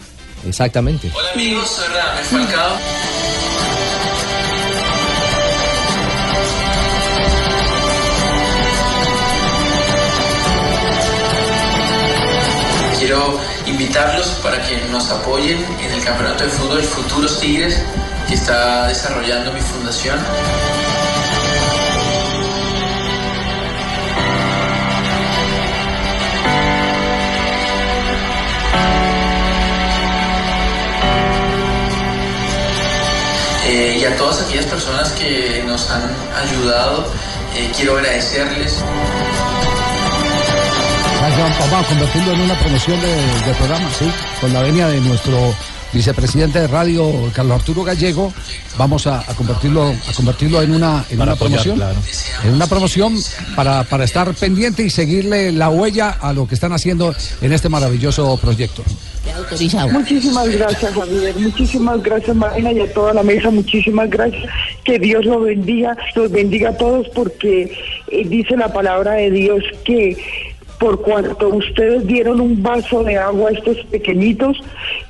Exactamente. 0.46 1.10
Hola 1.14 1.28
amigos, 1.34 1.68
soy 1.68 1.88
Radamés 1.88 2.26
Falcao. 2.28 2.76
Invitarlos 13.78 14.26
para 14.42 14.60
que 14.60 14.76
nos 14.90 15.08
apoyen 15.08 15.64
en 15.80 15.92
el 15.92 16.02
campeonato 16.02 16.42
de 16.42 16.50
fútbol 16.50 16.82
Futuros 16.82 17.38
Tigres 17.38 17.80
que 18.26 18.34
está 18.34 18.88
desarrollando 18.88 19.52
mi 19.52 19.60
fundación. 19.60 20.18
Eh, 33.68 33.98
y 34.00 34.04
a 34.04 34.16
todas 34.16 34.42
aquellas 34.42 34.66
personas 34.66 35.12
que 35.12 35.62
nos 35.64 35.88
han 35.88 36.02
ayudado, 36.34 37.06
eh, 37.54 37.70
quiero 37.76 37.96
agradecerles. 37.96 38.82
Vamos 41.36 41.72
a 41.72 41.88
convertirlo 41.88 42.32
en 42.32 42.40
una 42.40 42.58
promoción 42.58 43.00
de, 43.00 43.08
de 43.08 43.54
programa, 43.58 43.90
sí, 43.98 44.06
con 44.40 44.52
la 44.52 44.62
venia 44.62 44.88
de 44.88 45.00
nuestro 45.02 45.54
vicepresidente 45.92 46.60
de 46.60 46.66
radio, 46.66 47.30
Carlos 47.34 47.60
Arturo 47.60 47.82
Gallego, 47.84 48.32
vamos 48.76 49.06
a, 49.06 49.20
a 49.20 49.34
convertirlo, 49.34 49.88
a 49.88 50.12
convertirlo 50.14 50.62
en 50.62 50.74
una, 50.74 51.04
en 51.10 51.20
una 51.20 51.32
apoyar, 51.32 51.62
promoción. 51.62 51.76
claro. 51.76 51.98
En 52.44 52.54
una 52.54 52.66
promoción 52.66 53.14
para, 53.56 53.84
para 53.84 54.04
estar 54.04 54.32
pendiente 54.34 54.82
y 54.82 54.90
seguirle 54.90 55.52
la 55.52 55.70
huella 55.70 56.10
a 56.20 56.32
lo 56.32 56.46
que 56.46 56.54
están 56.54 56.72
haciendo 56.72 57.14
en 57.40 57.52
este 57.52 57.68
maravilloso 57.68 58.36
proyecto. 58.38 58.82
Muchísimas 59.92 60.48
gracias, 60.48 60.92
Javier. 60.92 61.36
Muchísimas 61.36 62.02
gracias, 62.02 62.34
Marina, 62.36 62.72
y 62.72 62.80
a 62.80 62.92
toda 62.92 63.12
la 63.14 63.22
mesa. 63.22 63.50
Muchísimas 63.50 64.10
gracias. 64.10 64.44
Que 64.84 64.98
Dios 64.98 65.24
los 65.24 65.42
bendiga, 65.44 65.96
los 66.14 66.30
bendiga 66.30 66.70
a 66.70 66.76
todos, 66.76 67.08
porque 67.14 67.70
eh, 68.08 68.24
dice 68.26 68.56
la 68.56 68.72
palabra 68.72 69.12
de 69.12 69.30
Dios 69.30 69.62
que 69.84 70.16
por 70.78 71.02
cuanto 71.02 71.48
ustedes 71.48 72.06
dieron 72.06 72.40
un 72.40 72.62
vaso 72.62 73.02
de 73.02 73.16
agua 73.16 73.50
a 73.50 73.52
estos 73.52 73.78
pequeñitos, 73.86 74.58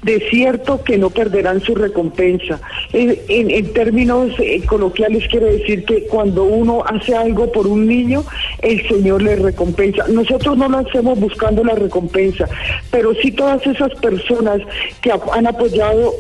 de 0.03 0.21
cierto 0.31 0.83
que 0.83 0.97
no 0.97 1.11
perderán 1.11 1.61
su 1.61 1.75
recompensa. 1.75 2.61
En, 2.93 3.73
términos 3.73 4.33
eh, 4.39 4.63
coloquiales 4.67 5.29
quiero 5.29 5.47
decir 5.47 5.85
que 5.85 6.05
cuando 6.05 6.45
uno 6.45 6.83
hace 6.85 7.15
algo 7.15 7.53
por 7.53 7.67
un 7.67 7.87
niño, 7.87 8.25
el 8.63 8.87
Señor 8.89 9.23
le 9.23 9.37
recompensa. 9.37 10.07
Nosotros 10.09 10.57
no 10.57 10.69
lo 10.69 10.79
hacemos 10.79 11.21
buscando 11.21 11.63
la 11.63 11.75
recompensa, 11.75 12.49
pero 12.91 13.15
sí 13.15 13.31
todas 13.33 13.65
esas 13.67 13.95
personas 14.01 14.63
que 15.03 15.13
han 15.13 15.47
apoyado 15.47 16.15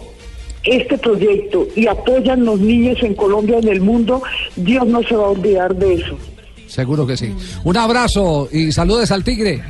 este 0.65 0.99
proyecto 0.99 1.67
y 1.75 1.87
apoyan 1.87 2.45
los 2.45 2.61
niños 2.61 3.03
en 3.03 3.15
Colombia 3.15 3.59
en 3.59 3.69
el 3.69 3.81
mundo, 3.81 4.23
Dios 4.57 4.87
no 4.87 5.03
se 5.03 5.17
va 5.17 5.27
a 5.27 5.31
olvidar 5.31 5.75
de 5.75 5.95
eso. 5.95 6.19
Seguro 6.69 7.07
que 7.07 7.17
sí. 7.17 7.35
Un 7.65 7.77
abrazo 7.77 8.49
y 8.53 8.71
saludes 8.73 9.11
al 9.11 9.25
tigre. 9.25 9.63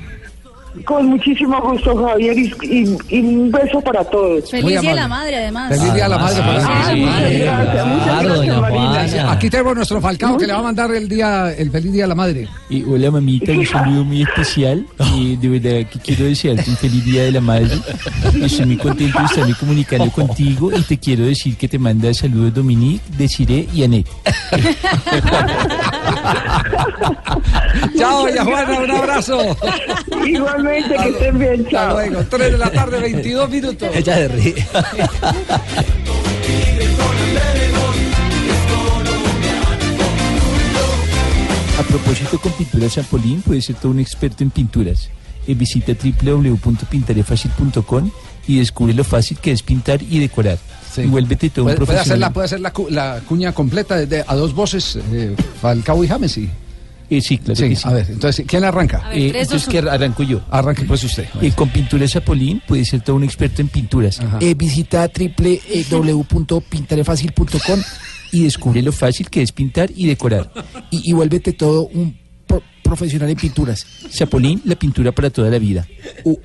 Con 0.84 1.06
muchísimo 1.06 1.60
gusto, 1.60 1.96
Javier, 2.06 2.38
y, 2.38 2.52
y- 2.62 2.96
y 3.08 3.20
un 3.20 3.50
beso 3.50 3.80
para 3.80 4.04
todos. 4.04 4.50
Feliz 4.50 4.80
Día 4.80 4.90
de 4.90 4.96
la 4.96 5.08
Madre, 5.08 5.36
además. 5.36 5.68
Feliz 5.70 5.94
Día 5.94 6.04
de 6.04 6.08
la 6.10 6.18
Madre. 6.18 6.42
Ah, 6.44 6.88
sí. 6.90 6.96
muchas 7.00 7.20
gracias, 7.40 7.86
muchas 7.86 8.24
gracias, 8.24 8.60
Marina. 8.60 9.32
Aquí 9.32 9.50
tenemos 9.50 9.76
nuestro 9.76 10.00
Falcao 10.00 10.36
que 10.38 10.46
le 10.46 10.52
va 10.52 10.58
a 10.60 10.62
mandar 10.62 10.90
el 10.94 11.08
día, 11.08 11.52
el 11.52 11.70
feliz 11.70 11.92
día 11.92 12.04
de 12.04 12.08
la 12.08 12.14
madre. 12.14 12.48
Y 12.70 12.82
hola 12.84 13.10
mamita, 13.10 13.52
un 13.52 13.66
saludo 13.66 14.04
muy 14.04 14.22
especial. 14.22 14.86
Y 15.16 15.36
de 15.36 15.48
verdad 15.48 15.88
que 15.90 15.98
quiero 15.98 16.24
desearte 16.24 16.70
un 16.70 16.76
feliz 16.76 17.04
día 17.04 17.24
de 17.24 17.32
la 17.32 17.40
madre. 17.40 17.68
Estoy 18.42 18.66
muy 18.66 18.76
contento 18.76 19.18
de 19.18 19.24
estarme 19.24 19.54
comunicando 19.54 20.10
contigo 20.10 20.70
y 20.76 20.82
te 20.82 20.98
quiero 20.98 21.24
decir 21.24 21.56
que 21.56 21.68
te 21.68 21.78
manda 21.78 22.12
saludos 22.14 22.54
Dominique, 22.54 23.02
Desiree 23.16 23.68
y 23.74 23.84
Anet. 23.84 24.06
Chao, 27.98 28.22
doña 28.26 28.44
Juana, 28.44 28.78
un 28.80 28.90
abrazo. 28.90 29.56
Igualmente, 30.26 30.67
que 30.68 31.08
estén 31.08 31.38
bien, 31.38 31.60
Hasta 31.66 31.70
chao. 31.70 31.92
luego, 31.94 32.24
3 32.28 32.52
de 32.52 32.58
la 32.58 32.70
tarde, 32.70 33.00
22 33.00 33.50
minutos. 33.50 33.88
Ella 33.94 34.14
se 34.14 34.28
ríe. 34.28 34.66
A 41.78 41.82
propósito, 41.82 42.38
con 42.40 42.52
Pinturas 42.52 42.94
Champolín 42.94 43.42
puedes 43.42 43.66
ser 43.66 43.76
todo 43.76 43.92
un 43.92 44.00
experto 44.00 44.42
en 44.42 44.48
pinturas. 44.50 45.10
Eh, 45.46 45.54
visita 45.54 45.92
www.pintarefacil.com 45.94 48.10
y 48.48 48.58
descubre 48.58 48.92
lo 48.94 49.04
fácil 49.04 49.38
que 49.38 49.52
es 49.52 49.62
pintar 49.62 50.02
y 50.02 50.18
decorar. 50.18 50.58
Y 50.96 51.02
vuélvete 51.06 51.50
todo 51.50 51.66
un 51.66 51.74
Puede, 51.74 51.86
puede 51.86 52.00
hacer, 52.00 52.18
la, 52.18 52.32
puede 52.32 52.46
hacer 52.46 52.58
la, 52.60 52.72
cu- 52.72 52.88
la 52.90 53.20
cuña 53.26 53.52
completa 53.52 53.94
de- 53.96 54.06
de- 54.06 54.24
a 54.26 54.34
dos 54.34 54.52
voces, 54.54 54.98
eh, 55.12 55.36
Falcao 55.60 56.02
y 56.02 56.08
James, 56.08 56.32
sí. 56.32 56.50
Sí, 57.22 57.38
claro 57.38 57.58
que 57.68 57.74
sí. 57.76 57.82
A 57.88 57.92
ver, 57.92 58.06
entonces, 58.10 58.44
¿quién 58.46 58.64
arranca? 58.64 59.08
Ver, 59.08 59.18
Eh, 59.18 59.26
entonces, 59.28 59.48
dos, 59.50 59.66
¿qué 59.68 59.78
arranco 59.78 60.22
yo? 60.22 60.42
Arranque 60.50 60.84
pues 60.84 61.02
usted. 61.04 61.26
Y 61.40 61.50
con 61.52 61.70
Pinturas 61.70 62.10
Chapolín 62.12 62.60
puede 62.66 62.84
ser 62.84 63.00
todo 63.00 63.16
un 63.16 63.24
experto 63.24 63.62
en 63.62 63.68
pinturas. 63.68 64.20
Eh, 64.40 64.52
visita 64.54 65.08
www.pintarefacil.com 65.08 67.80
y 68.32 68.42
descubre 68.44 68.82
lo 68.82 68.92
fácil 68.92 69.30
que 69.30 69.40
es 69.42 69.52
pintar 69.52 69.90
y 69.94 70.06
decorar. 70.06 70.50
y, 70.90 71.08
y 71.10 71.12
vuélvete 71.14 71.52
todo 71.54 71.86
un 71.86 72.14
pro- 72.46 72.62
profesional 72.82 73.30
en 73.30 73.36
pinturas. 73.36 73.86
Chapolín, 74.10 74.60
la 74.64 74.74
pintura 74.76 75.12
para 75.12 75.30
toda 75.30 75.48
la 75.50 75.58
vida. 75.58 75.86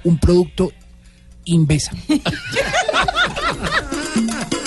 Un 0.04 0.18
producto 0.18 0.72
Invesa. 1.46 1.92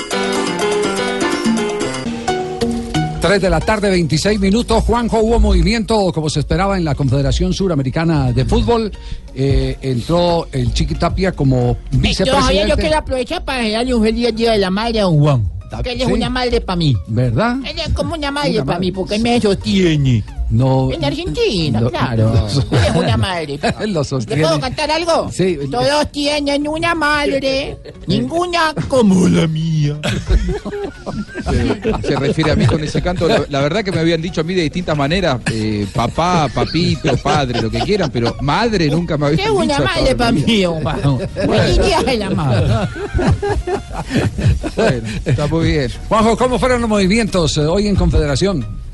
Tres 3.27 3.43
de 3.43 3.51
la 3.51 3.59
tarde, 3.59 3.91
26 3.91 4.39
minutos. 4.39 4.85
Juanjo, 4.85 5.19
hubo 5.19 5.41
movimiento 5.41 6.13
como 6.13 6.31
se 6.31 6.39
esperaba 6.39 6.79
en 6.79 6.85
la 6.85 6.95
Confederación 6.95 7.53
Suramericana 7.53 8.31
de 8.31 8.45
Fútbol. 8.45 8.93
Eh, 9.35 9.77
entró 9.81 10.47
el 10.53 10.73
Chiqui 10.73 10.95
Tapia 10.95 11.33
como 11.33 11.57
Yo, 11.57 11.73
Javier, 11.73 11.91
yo 11.91 12.01
vicepresidente. 12.01 12.77
quiero 12.77 12.99
aprovechar 12.99 13.45
para 13.45 13.69
darle 13.69 13.95
un 13.95 14.05
feliz 14.05 14.33
día 14.37 14.53
de 14.53 14.59
la 14.59 14.71
madre 14.71 15.01
a 15.01 15.07
Juan. 15.07 15.51
Que 15.83 15.93
él 15.95 16.03
es 16.03 16.07
sí. 16.07 16.13
una 16.13 16.31
madre 16.31 16.61
para 16.61 16.77
mí. 16.77 16.97
¿Verdad? 17.09 17.57
Él 17.69 17.77
es 17.85 17.93
como 17.95 18.15
una 18.15 18.31
madre 18.31 18.63
para 18.63 18.79
mí, 18.79 18.93
porque 18.93 19.17
él 19.17 19.23
me 19.23 19.41
sostiene. 19.41 20.23
No. 20.49 20.93
En 20.93 21.05
Argentina, 21.05 21.81
No, 21.81 21.91
claro. 21.91 22.33
no. 22.33 22.47
Él 22.49 22.85
es 22.89 22.95
una 22.95 23.17
madre. 23.17 23.59
Lo 23.87 24.01
¿Le 24.01 24.05
sostiene. 24.05 24.43
puedo 24.43 24.61
cantar 24.61 24.91
algo? 24.91 25.29
Sí. 25.33 25.59
Todos 25.71 26.13
tienen 26.13 26.69
una 26.69 26.95
madre, 26.95 27.77
ninguna 28.07 28.73
como 28.89 29.29
la 29.29 29.47
mía. 29.49 29.99
Se, 31.51 32.07
se 32.09 32.17
refiere 32.17 32.53
a 32.53 32.57
mí 32.57 32.65
con 32.67 32.83
ese 32.83 33.03
canto. 33.03 33.27
La, 33.29 33.45
la 33.49 33.61
verdad 33.61 33.83
que 33.85 33.91
me 33.93 34.01
habían 34.01 34.23
dicho 34.23 34.41
a 34.41 34.45
mí 34.45 34.55
de 34.55 34.63
distintas 34.63 34.97
maneras, 34.97 35.41
eh, 35.53 35.87
papá, 35.93 36.49
papito, 36.55 37.17
padre, 37.19 37.61
lo 37.63 37.71
que 37.71 37.81
quieran, 37.81 38.11
pero 38.13 38.37
madre 38.41 38.89
nunca 38.89 39.17
me 39.17 39.27
habían 39.27 39.49
dicho. 39.49 39.55
una 39.55 39.77
hasta 39.77 39.85
madre 40.01 40.15
para 40.17 40.33
mí, 40.33 40.43
de 42.05 42.17
la 42.19 42.31
madre. 42.31 42.89
Bueno, 44.77 45.09
está 45.25 45.47
muy 45.47 45.67
bien. 45.73 45.91
Juanjo, 46.09 46.37
¿cómo 46.37 46.59
fueron 46.59 46.81
los 46.81 46.91
movimientos 46.91 47.57
eh, 47.59 47.61
hoy 47.67 47.87
en 47.89 47.97
Confederación? 47.97 48.86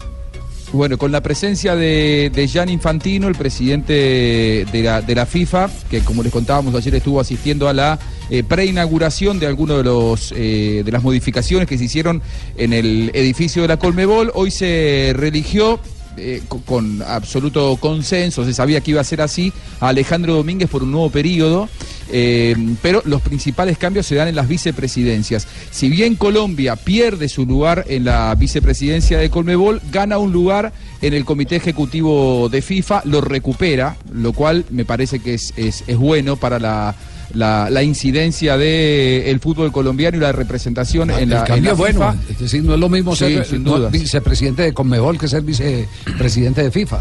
Bueno, 0.73 0.97
con 0.97 1.13
la 1.13 1.21
presencia 1.23 1.77
de, 1.77 2.31
de 2.35 2.49
Gian 2.49 2.71
Infantino, 2.71 3.29
el 3.29 3.35
presidente 3.35 4.65
de 4.73 4.83
la, 4.83 5.03
de 5.03 5.15
la 5.15 5.27
FIFA, 5.27 5.69
que 5.91 6.01
como 6.01 6.23
les 6.23 6.33
contábamos 6.33 6.75
ayer 6.75 6.95
estuvo 6.95 7.21
asistiendo 7.21 7.69
a 7.69 7.75
la 7.75 7.99
eh, 8.31 8.43
preinauguración 8.43 9.39
de 9.39 9.47
algunas 9.47 9.77
de, 9.79 9.85
los, 9.85 10.33
eh, 10.35 10.81
de 10.83 10.91
las 10.93 11.03
modificaciones 11.03 11.69
que 11.69 11.77
se 11.77 11.85
hicieron 11.85 12.23
en 12.57 12.73
el 12.73 13.11
edificio 13.13 13.61
de 13.61 13.69
la 13.69 13.77
Colmebol, 13.79 14.33
hoy 14.35 14.51
se 14.51 15.13
religió 15.15 15.79
eh, 16.17 16.41
co- 16.49 16.63
con 16.65 17.03
absoluto 17.03 17.77
consenso, 17.77 18.43
se 18.47 18.55
sabía 18.55 18.81
que 18.81 18.93
iba 18.93 19.01
a 19.03 19.05
ser 19.05 19.21
así, 19.21 19.53
a 19.79 19.89
Alejandro 19.89 20.33
Domínguez 20.35 20.71
por 20.71 20.83
un 20.83 20.91
nuevo 20.91 21.11
periodo, 21.11 21.69
eh, 22.13 22.55
pero 22.83 23.03
los 23.07 23.21
principales 23.23 23.79
cambios 23.79 24.07
se 24.07 24.15
dan 24.15 24.29
en 24.29 24.37
las 24.37 24.47
vicepresidencias. 24.47 25.47
Si 25.71 25.89
bien 25.89 26.15
Colombia 26.15 26.77
pierde 26.77 27.29
su 27.29 27.47
lugar 27.47 27.85
en 27.89 28.05
la 28.05 28.35
vicepresidencia 28.37 29.19
de 29.19 29.31
Colmebol, 29.31 29.81
gana 29.91 30.19
un 30.19 30.31
lugar 30.33 30.73
en 31.01 31.15
el 31.15 31.25
Comité 31.25 31.57
Ejecutivo 31.57 32.49
de 32.49 32.63
FIFA, 32.63 33.03
lo 33.07 33.21
recupera, 33.21 33.97
lo 34.13 34.33
cual 34.33 34.65
me 34.71 34.85
parece 34.85 35.19
que 35.19 35.35
es, 35.35 35.53
es- 35.57 35.85
es 35.87 35.97
bueno 35.97 36.37
para 36.37 36.59
la... 36.59 36.95
La, 37.35 37.71
la 37.71 37.83
incidencia 37.83 38.59
del 38.59 39.41
fútbol 39.41 39.73
colombiano 39.73 40.19
y 40.19 40.21
la 40.21 40.33
representación 40.33 41.11
en 41.13 41.31
la, 41.31 41.41
el 41.41 41.45
cambio 41.47 41.57
en 41.57 41.65
la 41.65 41.73
bueno. 41.73 42.13
FIFA. 42.13 42.33
Es 42.33 42.39
decir, 42.41 42.63
no 42.63 42.75
es 42.75 42.81
lo 42.81 42.89
mismo 42.91 43.17
Sí, 43.17 43.21
ser 43.43 43.59
no, 43.59 43.89
vicepresidente 43.89 44.61
de 44.65 44.75
Conmebol 44.75 45.17
que 45.19 45.29
ser 45.29 45.41
vicepresidente 45.41 46.63
de 46.63 46.71
FIFA. 46.71 46.99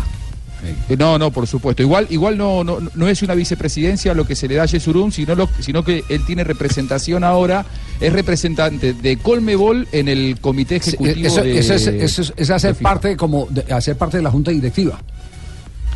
Eh, 0.89 0.95
No, 0.97 1.17
no, 1.17 1.31
por 1.31 1.47
supuesto. 1.47 1.81
Igual, 1.81 2.07
igual 2.09 2.37
no, 2.37 2.63
no, 2.63 2.77
no 2.93 3.07
es 3.07 3.21
una 3.23 3.33
vicepresidencia 3.33 4.13
lo 4.13 4.25
que 4.27 4.35
se 4.35 4.47
le 4.47 4.55
da 4.55 4.63
a 4.63 4.65
Yesurún, 4.67 5.11
sino, 5.11 5.33
lo, 5.35 5.49
sino 5.59 5.83
que 5.83 6.03
él 6.09 6.25
tiene 6.25 6.43
representación 6.43 7.23
ahora, 7.23 7.65
es 7.99 8.13
representante 8.13 8.93
de 8.93 9.17
Colmebol 9.17 9.87
en 9.91 10.07
el 10.07 10.39
comité 10.39 10.75
ejecutivo 10.77 11.27
Eso, 11.27 11.41
de, 11.43 11.57
eso 11.57 11.73
es, 11.73 11.87
eso 11.87 12.21
es- 12.21 12.33
es 12.37 12.49
hacer 12.49 12.75
de 12.75 12.81
parte 12.81 13.17
como 13.17 13.47
de, 13.49 13.73
hacer 13.73 13.97
parte 13.97 14.17
de 14.17 14.23
la 14.23 14.31
junta 14.31 14.51
directiva. 14.51 14.99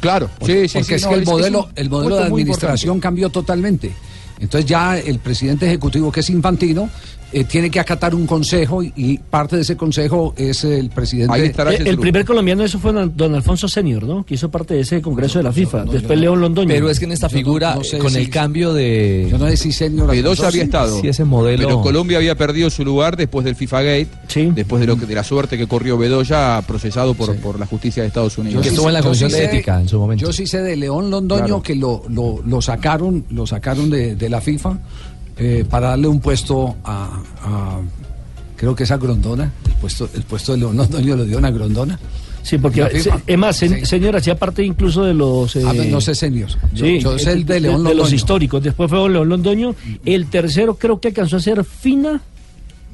Claro, 0.01 0.29
Porque, 0.37 0.63
sí, 0.63 0.67
sí, 0.67 0.73
porque 0.79 0.87
sí, 0.89 0.93
es 0.95 1.03
no, 1.03 1.09
que 1.09 1.15
el 1.15 1.25
modelo, 1.25 1.69
el 1.75 1.89
modelo 1.89 2.15
de 2.17 2.23
administración 2.25 2.99
cambió 2.99 3.29
totalmente. 3.29 3.91
Entonces 4.39 4.69
ya 4.69 4.97
el 4.97 5.19
presidente 5.19 5.65
ejecutivo, 5.65 6.11
que 6.11 6.19
es 6.19 6.29
Infantino, 6.29 6.89
eh, 7.37 7.43
tiene 7.43 7.69
que 7.69 7.81
acatar 7.81 8.15
un 8.15 8.25
consejo 8.25 8.81
y, 8.81 8.93
y 8.95 9.17
parte 9.17 9.57
de 9.57 9.63
ese 9.63 9.75
consejo 9.75 10.33
es 10.37 10.63
el 10.63 10.89
presidente. 10.89 11.35
el, 11.35 11.87
el 11.87 11.99
primer 11.99 12.23
colombiano 12.23 12.63
eso 12.63 12.79
fue 12.79 12.93
don, 12.93 13.35
Alfonso 13.35 13.67
Senior, 13.67 14.03
¿no? 14.03 14.25
Que 14.25 14.35
hizo 14.35 14.49
parte 14.49 14.73
de 14.73 14.79
ese 14.79 15.01
congreso 15.01 15.39
de 15.39 15.43
la 15.43 15.51
FIFA. 15.51 15.83
Después 15.83 16.17
León 16.17 16.39
Londoño. 16.39 16.69
Pero 16.69 16.89
es 16.89 16.97
que 16.97 17.03
en 17.03 17.11
esta 17.11 17.27
figura, 17.27 17.77
con 17.99 18.15
el 18.15 18.29
cambio 18.29 18.73
de. 18.73 19.27
Yo 19.29 19.37
no 19.37 19.49
sé 19.49 19.57
si 19.57 19.73
Senior. 19.73 20.09
Bedoya 20.09 20.47
había 20.47 20.63
estado. 20.63 21.01
Sí, 21.01 21.09
ese 21.09 21.25
modelo. 21.25 21.67
Pero 21.67 21.81
Colombia 21.81 22.19
había 22.19 22.35
perdido 22.35 22.69
su 22.69 22.85
lugar 22.85 23.17
después 23.17 23.43
del 23.43 23.57
FIFA 23.57 23.81
Gate, 23.81 24.07
después 24.53 24.79
de, 24.79 24.87
lo 24.87 24.97
que, 24.97 25.05
de 25.05 25.15
la 25.15 25.23
suerte 25.25 25.57
que 25.57 25.67
corrió 25.67 25.97
Bedoya, 25.97 26.61
procesado 26.65 27.15
por, 27.15 27.35
por 27.37 27.59
la 27.59 27.65
justicia 27.65 28.01
de 28.03 28.07
Estados 28.07 28.37
Unidos. 28.37 28.59
Yo 28.59 28.63
sí 28.63 28.69
estuvo 28.69 28.87
en 28.87 28.93
la 28.93 29.01
Comisión 29.03 29.29
sí 29.29 29.35
de 29.37 29.45
Ética 29.45 29.81
en 29.81 29.89
su 29.89 29.99
momento. 29.99 30.25
Yo 30.25 30.31
sí 30.31 30.47
sé 30.47 30.61
de 30.61 30.77
León 30.77 31.09
Londoño 31.11 31.45
Claro. 31.45 31.61
que 31.61 31.75
lo, 31.75 32.03
lo, 32.07 32.41
lo 32.45 32.61
sacaron, 32.61 33.25
lo 33.29 33.45
sacaron 33.45 33.89
de, 33.89 34.15
de 34.15 34.29
la 34.29 34.39
FIFA 34.39 34.79
eh, 35.37 35.65
para 35.69 35.89
darle 35.89 36.07
un 36.07 36.19
puesto 36.19 36.75
a, 36.83 37.21
a- 37.43 37.79
creo 38.55 38.75
que 38.75 38.83
es 38.83 38.91
a 38.91 38.97
Grondona, 38.97 39.51
el 39.67 39.73
puesto, 39.73 40.09
el 40.13 40.23
puesto 40.23 40.53
de 40.53 40.57
León 40.59 40.77
Londoño 40.77 41.15
lo 41.15 41.25
dio 41.25 41.37
una 41.37 41.51
Grondona. 41.51 41.99
Sí, 42.43 42.59
porque 42.59 42.87
es 43.25 43.37
más, 43.39 43.59
sen- 43.59 43.83
señor 43.85 44.15
hacía 44.15 44.37
parte 44.37 44.63
incluso 44.63 45.03
de 45.03 45.15
los. 45.15 45.55
Ah, 45.55 45.73
no 45.89 45.99
sé, 45.99 46.13
senior. 46.13 46.47
Yo- 46.73 46.85
sí, 46.85 46.99
yo 46.99 47.17
sé 47.17 47.31
el 47.31 47.43
de 47.45 47.59
León 47.59 47.83
los 47.83 47.95
Londoño. 47.95 48.15
históricos. 48.15 48.61
Después 48.63 48.87
fue 48.89 49.09
León 49.09 49.29
Londoño. 49.29 49.73
El 50.05 50.27
tercero 50.27 50.75
creo 50.75 50.99
que 50.99 51.07
alcanzó 51.07 51.37
a 51.37 51.39
ser 51.39 51.63
Fina. 51.63 52.21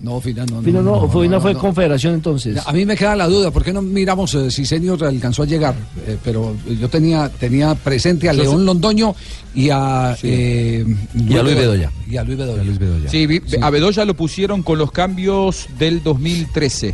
No, 0.02 0.20
Fina 0.20 0.46
no. 0.48 0.62
Fina 0.64 0.82
no, 0.82 1.08
fue, 1.08 1.26
Fina 1.26 1.36
no, 1.36 1.42
fue 1.42 1.54
no. 1.54 1.60
Confederación 1.60 2.16
entonces. 2.16 2.58
A 2.66 2.72
mí 2.74 2.86
me 2.86 2.96
queda 2.98 3.16
la 3.16 3.28
duda, 3.28 3.52
¿por 3.52 3.64
qué 3.64 3.72
no 3.72 3.82
miramos 3.84 4.34
eh, 4.34 4.50
si 4.50 4.66
Senior 4.66 5.04
alcanzó 5.04 5.44
a 5.44 5.46
llegar? 5.46 5.76
Eh, 6.08 6.18
pero 6.24 6.56
yo 6.80 6.90
tenía, 6.90 7.30
tenía 7.30 7.76
presente 7.76 8.28
a 8.28 8.34
León 8.34 8.66
Londoño 8.66 9.14
y 9.54 9.70
a, 9.70 10.18
eh, 10.24 10.84
Y 11.16 11.38
a 11.38 11.44
Luis 11.44 11.56
Bedoya. 11.56 11.92
Y 12.10 12.18
a 12.18 12.24
Luis 12.24 12.38
Bedoya. 12.38 12.64
Sí, 13.10 13.28
vi- 13.28 13.42
a 13.62 13.70
Bedoya 13.70 14.04
lo 14.06 14.16
pusieron 14.16 14.64
con 14.64 14.80
los 14.80 14.92
cambios 14.92 15.68
del 15.78 16.02
2013, 16.02 16.94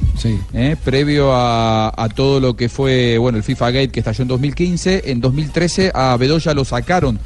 ¿eh? 0.54 0.76
previo 0.84 1.32
a, 1.34 1.94
a 1.96 2.10
todo 2.10 2.40
lo 2.40 2.56
que 2.56 2.68
fue 2.68 3.18
bueno 3.18 3.38
el 3.38 3.44
FIFA 3.44 3.72
Gate 3.72 3.90
que 3.90 4.00
estalló 4.02 4.24
en 4.24 4.28
2015. 4.28 5.04
En 5.06 5.22
2013 5.22 5.92
a 5.94 6.18
Bedoya 6.18 6.54
lo 6.54 6.66
sacaron 6.66 7.20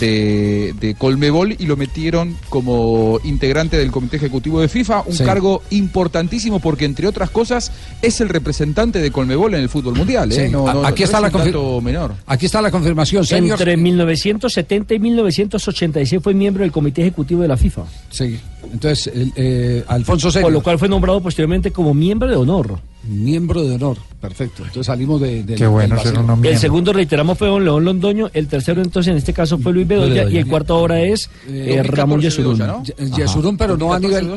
de, 0.00 0.74
de 0.80 0.94
Colmebol 0.94 1.52
y 1.58 1.66
lo 1.66 1.76
metieron 1.76 2.36
como 2.48 3.18
integrante 3.24 3.76
del 3.78 3.90
Comité 3.90 4.16
Ejecutivo 4.16 4.60
de 4.60 4.68
FIFA, 4.68 5.02
un 5.06 5.14
Sí. 5.14 5.24
cargo 5.24 5.62
importantísimo 5.70 6.60
porque 6.60 6.84
entre 6.84 7.06
otras 7.06 7.30
cosas 7.30 7.72
es 8.02 8.20
el 8.20 8.28
representante 8.28 9.00
de 9.00 9.10
Colmebol 9.10 9.54
en 9.54 9.60
el 9.60 9.68
fútbol 9.68 9.94
mundial. 9.94 10.32
¿eh? 10.32 10.46
Sí, 10.46 10.52
No- 10.52 10.68
a- 10.68 10.74
no- 10.74 10.86
aquí 10.86 11.02
no 11.02 11.04
está 11.06 11.18
es 11.26 11.32
la 11.54 11.80
menor. 11.80 12.14
Aquí 12.26 12.46
está 12.46 12.60
la 12.60 12.70
confirmación, 12.70 13.24
Senior. 13.24 13.58
Entre 13.58 13.76
1970 13.76 14.94
y 14.94 14.98
1986 14.98 16.20
fue 16.22 16.34
miembro 16.34 16.62
del 16.62 16.72
Comité 16.72 17.02
Ejecutivo 17.02 17.42
de 17.42 17.48
la 17.48 17.56
FIFA. 17.56 17.82
Sí, 18.10 18.38
entonces 18.72 19.06
el, 19.14 19.32
eh, 19.36 19.84
Alfonso 19.88 20.30
Senior. 20.30 20.46
Por 20.46 20.52
lo 20.52 20.62
cual 20.62 20.78
fue 20.78 20.88
nombrado 20.88 21.20
posteriormente 21.20 21.70
como 21.70 21.94
miembro 21.94 22.28
de 22.28 22.36
honor. 22.36 22.78
Miembro 23.08 23.62
de 23.62 23.74
honor, 23.76 23.96
perfecto. 24.20 24.62
Entonces 24.64 24.86
salimos 24.86 25.20
de, 25.20 25.42
del- 25.44 25.56
Qué 25.56 25.66
bueno 25.66 25.98
ser 26.00 26.18
uno 26.18 26.38
El 26.42 26.58
segundo, 26.58 26.92
reiteramos, 26.92 27.38
fue 27.38 27.48
don 27.48 27.64
León 27.64 27.84
Londoño. 27.84 28.30
El 28.32 28.48
tercero, 28.48 28.82
entonces, 28.82 29.10
en 29.12 29.16
este 29.18 29.32
caso, 29.32 29.58
fue 29.58 29.72
Luis 29.72 29.86
Bedoya. 29.86 30.14
Bedoya. 30.24 30.34
Y 30.34 30.38
el 30.38 30.46
cuarto 30.46 30.74
ahora 30.74 31.00
es 31.00 31.30
eh, 31.48 31.82
Ramón 31.84 32.20
Yesurún. 32.20 32.58
Ye- 32.82 32.94
Yesurún, 33.16 33.56
pero 33.56 33.76
no 33.76 33.92
a 33.92 34.00
nivel 34.00 34.28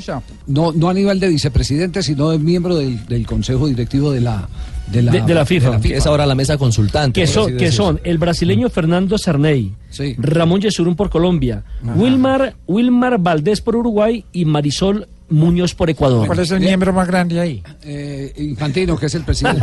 no, 0.48 0.72
no 0.72 0.90
a 0.90 0.94
nivel 0.94 1.20
de 1.20 1.30
vicepresidente, 1.30 2.04
sino 2.04 2.30
de 2.30 2.40
miembro 2.40 2.76
del, 2.76 3.06
del 3.08 3.26
consejo 3.26 3.68
directivo 3.68 4.12
de 4.12 4.22
la 4.22 4.48
de 4.88 5.04
la, 5.04 5.12
De, 5.12 5.22
de 5.22 5.34
la 5.36 5.46
FIFA. 5.46 5.80
Que 5.80 5.98
es 5.98 6.06
ahora 6.08 6.26
la 6.26 6.34
mesa 6.34 6.58
consultante. 6.58 7.20
Que 7.22 7.28
son, 7.28 7.56
que 7.58 7.72
son 7.72 8.00
el 8.04 8.18
brasileño 8.18 8.70
Fernando 8.70 9.18
Cerney, 9.20 9.74
Ramón 10.18 10.62
Yesurún 10.62 10.96
por 10.96 11.10
Colombia, 11.12 11.64
Wilmar, 11.96 12.56
Wilmar 12.68 13.20
Valdés 13.20 13.62
por 13.62 13.76
Uruguay 13.76 14.26
y 14.32 14.46
Marisol 14.46 15.08
Muñoz 15.30 15.74
por 15.76 15.90
Ecuador. 15.90 16.28
¿Cuál 16.28 16.40
es 16.40 16.52
el 16.52 16.60
miembro 16.60 16.94
más 16.94 17.08
grande 17.08 17.40
ahí? 17.40 17.64
Eh, 17.84 18.34
Infantino, 18.38 18.98
que 18.98 19.06
es 19.08 19.16
el 19.16 19.24
presidente. 19.24 19.62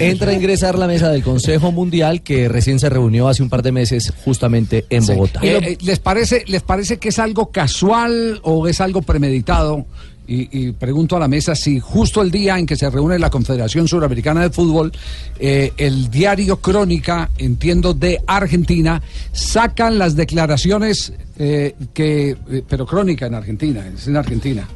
Entra 0.00 0.30
a 0.30 0.34
ingresar 0.34 0.78
la 0.78 0.86
mesa 0.86 1.10
del 1.10 1.22
Consejo 1.22 1.72
Mundial 1.72 2.22
que 2.22 2.48
recién 2.48 2.78
se 2.78 2.88
reunió 2.88 3.28
hace 3.28 3.42
un 3.42 3.48
par 3.48 3.62
de 3.62 3.72
meses 3.72 4.12
justamente 4.24 4.86
en 4.90 5.06
Bogotá. 5.06 5.40
Eh, 5.42 5.58
eh, 5.62 5.78
¿les, 5.82 5.98
parece, 5.98 6.44
¿Les 6.46 6.62
parece 6.62 6.98
que 6.98 7.08
es 7.08 7.18
algo 7.18 7.50
casual 7.50 8.40
o 8.42 8.68
es 8.68 8.80
algo 8.80 9.02
premeditado? 9.02 9.86
Y, 10.26 10.68
y 10.68 10.72
pregunto 10.72 11.16
a 11.16 11.20
la 11.20 11.28
mesa 11.28 11.54
si 11.54 11.78
justo 11.80 12.22
el 12.22 12.30
día 12.30 12.58
en 12.58 12.64
que 12.64 12.76
se 12.76 12.88
reúne 12.88 13.18
la 13.18 13.28
Confederación 13.28 13.86
Suramericana 13.86 14.40
de 14.40 14.50
Fútbol, 14.50 14.90
eh, 15.38 15.72
el 15.76 16.10
diario 16.10 16.60
Crónica, 16.60 17.30
entiendo, 17.36 17.92
de 17.92 18.22
Argentina, 18.26 19.02
sacan 19.32 19.98
las 19.98 20.16
declaraciones 20.16 21.12
eh, 21.38 21.74
que... 21.92 22.36
eh, 22.50 22.62
pero 22.66 22.86
Crónica 22.86 23.26
en 23.26 23.34
Argentina, 23.34 23.86
es 23.86 24.06
en 24.06 24.16
Argentina. 24.16 24.66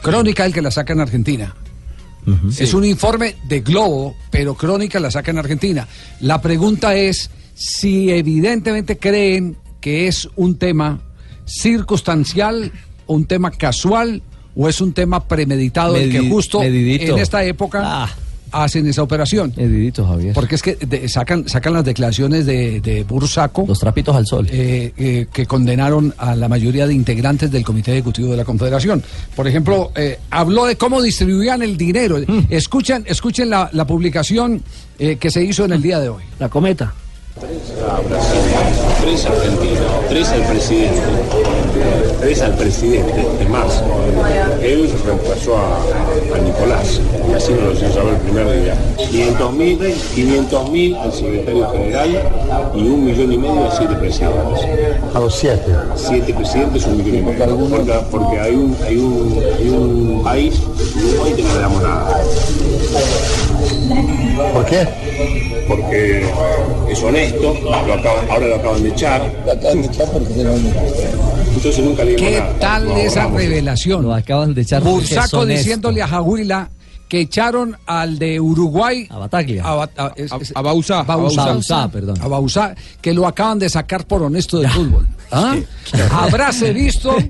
Crónica 0.00 0.44
el 0.44 0.52
que 0.52 0.62
la 0.62 0.70
saca 0.70 0.92
en 0.92 1.00
Argentina. 1.00 1.54
Es 2.58 2.72
un 2.72 2.84
informe 2.84 3.36
de 3.48 3.60
Globo, 3.60 4.14
pero 4.30 4.54
Crónica 4.54 5.00
la 5.00 5.10
saca 5.10 5.30
en 5.30 5.38
Argentina. 5.38 5.86
La 6.20 6.40
pregunta 6.40 6.94
es 6.94 7.28
si 7.54 8.10
evidentemente 8.10 8.98
creen 8.98 9.56
que 9.80 10.06
es 10.06 10.28
un 10.36 10.56
tema 10.56 11.00
circunstancial, 11.44 12.72
o 13.06 13.14
un 13.14 13.26
tema 13.26 13.50
casual 13.50 14.22
o 14.56 14.68
es 14.68 14.80
un 14.80 14.92
tema 14.92 15.26
premeditado 15.26 15.96
el 15.96 16.10
que 16.10 16.28
justo 16.28 16.60
medidito. 16.60 17.14
en 17.14 17.18
esta 17.22 17.44
época 17.44 18.08
hacen 18.52 18.86
esa 18.86 19.02
operación. 19.02 19.52
Medidito, 19.56 20.06
Javier. 20.06 20.32
Porque 20.32 20.54
es 20.54 20.62
que 20.62 20.76
de- 20.76 21.08
sacan, 21.08 21.48
sacan 21.48 21.72
las 21.72 21.84
declaraciones 21.84 22.46
de, 22.46 22.80
de 22.80 23.02
Bursaco. 23.02 23.64
Los 23.66 23.80
trapitos 23.80 24.14
al 24.14 24.26
sol. 24.28 24.46
eh, 24.48 24.92
eh, 24.96 25.26
que 25.32 25.44
condenaron 25.44 26.14
a 26.18 26.36
la 26.36 26.48
mayoría 26.48 26.86
de 26.86 26.94
integrantes 26.94 27.50
del 27.50 27.64
Comité 27.64 27.90
Ejecutivo 27.92 28.30
de 28.30 28.36
la 28.36 28.44
Confederación. 28.44 29.02
Por 29.34 29.48
ejemplo, 29.48 29.90
eh, 29.96 30.20
habló 30.30 30.66
de 30.66 30.76
cómo 30.76 31.02
distribuían 31.02 31.62
el 31.62 31.76
dinero. 31.76 32.18
Mm. 32.24 32.42
Escuchen, 32.48 33.02
escuchen 33.08 33.50
la, 33.50 33.70
la 33.72 33.88
publicación 33.88 34.62
eh, 35.00 35.16
que 35.16 35.32
se 35.32 35.42
hizo 35.42 35.64
en 35.64 35.72
el 35.72 35.82
día 35.82 35.98
de 35.98 36.10
hoy. 36.10 36.22
La 36.38 36.48
cometa. 36.48 36.94
Tres 37.40 39.26
argentinos, 39.26 40.08
tres 40.08 40.28
al 40.28 40.42
presidente, 40.42 41.00
tres 42.20 42.40
al 42.42 42.54
presidente, 42.54 43.26
es 43.40 43.48
más, 43.48 43.82
él 44.62 44.88
reemplazó 45.04 45.56
a, 45.56 45.78
a 46.36 46.38
Nicolás, 46.38 47.00
y 47.28 47.32
así 47.34 47.52
nos 47.54 47.62
lo 47.62 47.72
hizo 47.72 47.92
saber 47.92 48.14
el 48.14 48.20
primer 48.20 48.62
día. 48.62 48.76
500 49.10 49.52
mil, 49.52 49.78
500 50.14 50.70
mil 50.70 50.94
al 50.94 51.12
secretario 51.12 51.70
general 51.72 52.72
y 52.72 52.78
un 52.86 53.04
millón 53.04 53.32
y 53.32 53.38
medio 53.38 53.64
a 53.64 53.76
siete 53.76 53.94
presidentes. 53.96 54.68
A 55.12 55.18
los 55.18 55.34
siete. 55.34 55.74
Siete 55.96 56.34
presidentes, 56.34 56.86
un 56.86 56.98
millón 56.98 57.16
y 57.16 57.22
medio. 57.22 57.68
Porque, 57.68 57.92
porque 58.12 58.38
hay, 58.38 58.54
un, 58.54 58.76
hay, 58.86 58.96
un, 58.96 59.42
hay 59.58 59.68
un 59.70 60.22
país, 60.22 60.54
que 61.34 61.42
no 61.42 61.54
le 61.54 61.60
damos 61.60 61.82
nada. 61.82 62.22
¿Por 64.52 64.64
qué? 64.66 64.88
Porque 65.68 66.24
es 66.90 67.02
honesto, 67.02 67.54
lo 67.62 67.74
acaban- 67.74 68.30
ahora 68.30 68.46
lo 68.46 68.54
acaban 68.56 68.82
de 68.82 68.88
echar. 68.90 69.32
Lo 69.44 69.52
acaban 69.52 69.82
de 69.82 69.88
echar 69.88 70.06
porque 70.12 70.32
Entonces 71.54 71.78
nunca 71.84 72.04
le 72.04 72.16
¿Qué 72.16 72.38
nada. 72.40 72.58
tal 72.58 72.84
Lo 72.86 72.96
esa 72.96 73.26
revelación? 73.28 74.02
Lo 74.02 74.14
acaban 74.14 74.54
de 74.54 74.62
echar 74.62 74.82
Bursaco 74.82 75.46
diciéndole 75.46 76.02
a 76.02 76.08
Jahuila 76.08 76.68
que 77.08 77.20
echaron 77.20 77.76
al 77.86 78.18
de 78.18 78.40
Uruguay. 78.40 79.06
A 79.10 79.18
Bataglia. 79.18 79.62
A, 79.64 79.82
a- 79.96 80.12
es- 80.16 80.32
es- 80.40 80.52
A 80.54 80.62
Bauzá, 80.62 81.04
perdón. 81.92 82.16
A 82.20 82.28
Bauzá, 82.28 82.74
que 83.00 83.14
lo 83.14 83.26
acaban 83.26 83.58
de 83.58 83.68
sacar 83.68 84.06
por 84.06 84.22
honesto 84.22 84.58
del 84.58 84.70
fútbol. 84.70 85.06
¿Ah? 85.30 85.56
Habráse 86.10 86.72
visto. 86.72 87.14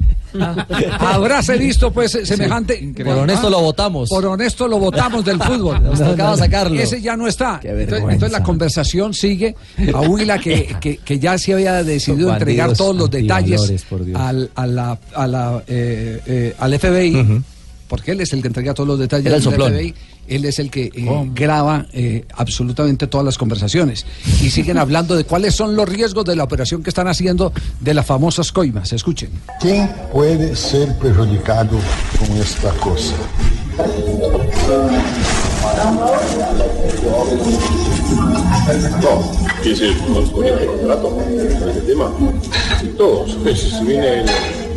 Habráse 0.99 1.57
visto, 1.57 1.93
pues, 1.93 2.13
semejante. 2.25 2.93
Por 3.05 3.19
honesto 3.19 3.47
¿Ah? 3.47 3.51
lo 3.51 3.61
votamos. 3.61 4.09
Por 4.09 4.27
honesto 4.27 4.69
lo 4.69 4.79
votamos 4.79 5.25
del 5.25 5.39
fútbol. 5.43 5.83
Nos 5.83 5.99
tocaba 5.99 6.37
sacarlo. 6.37 6.81
Ese 6.81 7.01
ya 7.01 7.17
no 7.17 7.27
está. 7.27 7.61
Entonces, 7.63 8.33
la 8.33 8.43
conversación 8.43 9.15
sigue. 9.15 9.55
A 9.93 10.01
Huila, 10.01 10.39
que, 10.39 10.77
que, 10.81 10.99
que 10.99 11.19
ya 11.19 11.39
se 11.39 11.53
había 11.55 11.83
decidido 11.83 12.33
entregar 12.33 12.73
todos 12.75 12.97
los 12.97 13.11
detalles 13.11 13.85
al, 14.15 14.51
a 14.55 14.67
la, 14.67 14.99
a 15.15 15.27
la, 15.27 15.63
eh, 15.67 16.21
eh, 16.27 16.57
al 16.59 16.79
FBI. 16.79 17.43
Porque 17.89 18.13
él 18.13 18.21
es 18.23 18.33
el 18.33 18.41
que 18.41 18.49
entrega 18.49 18.75
todos 18.75 18.89
los 18.89 18.99
detalles 18.99 19.45
del. 19.45 19.55
FBI. 19.55 19.95
Él 20.29 20.45
es 20.45 20.59
el 20.59 20.71
que 20.71 20.85
eh, 20.95 21.31
graba 21.35 21.87
eh, 21.93 22.25
absolutamente 22.35 23.07
todas 23.07 23.25
las 23.25 23.39
conversaciones. 23.39 24.07
Y 24.43 24.51
siguen 24.51 24.79
hablando 24.79 25.15
de 25.17 25.25
cuáles 25.25 25.55
son 25.55 25.77
los 25.77 25.89
riesgos 25.89 26.25
de 26.25 26.37
la 26.37 26.45
operación 26.45 26.83
que 26.83 26.91
están 26.91 27.09
haciendo 27.09 27.53
de 27.81 27.95
las 27.95 28.07
famosas 28.07 28.53
coimas. 28.53 28.93
Escuchen. 28.93 29.31
¿Quién 29.61 29.91
puede 30.13 30.55
ser 30.57 30.97
perjudicado 30.99 31.79
con 32.19 32.37
esta 32.39 32.71
cosa? 32.75 33.15
¿Quién 39.63 39.77
se 39.77 39.97
con, 39.99 40.45
este 40.45 40.67
contrato? 40.67 41.11
¿Con 41.11 41.69
este 41.71 41.81
tema? 41.83 42.11
Todos. 42.99 43.37
Si 43.59 43.85
viene, 43.85 44.21
el- 44.21 44.31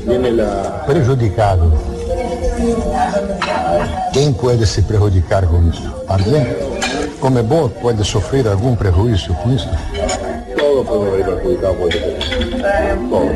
viene 0.08 0.32
la. 0.32 0.86
Prejudicado. 0.86 1.97
Quem 4.14 4.34
pode 4.34 4.66
se 4.66 4.82
prejudicar 4.82 5.46
com 5.46 5.70
isso? 5.70 5.94
Alguém? 6.08 6.46
Comebol 7.20 7.70
pode 7.70 8.04
sofrer 8.06 8.48
algum 8.48 8.76
prejuízo 8.76 9.34
com 9.36 9.54
isso? 9.54 9.70
Todos 10.58 10.88
podemos 10.88 11.10
haber 11.10 11.26
perjudicados 11.26 11.78
por 11.78 11.90
este 11.94 12.02
tema. 12.02 13.10
Todos. 13.10 13.28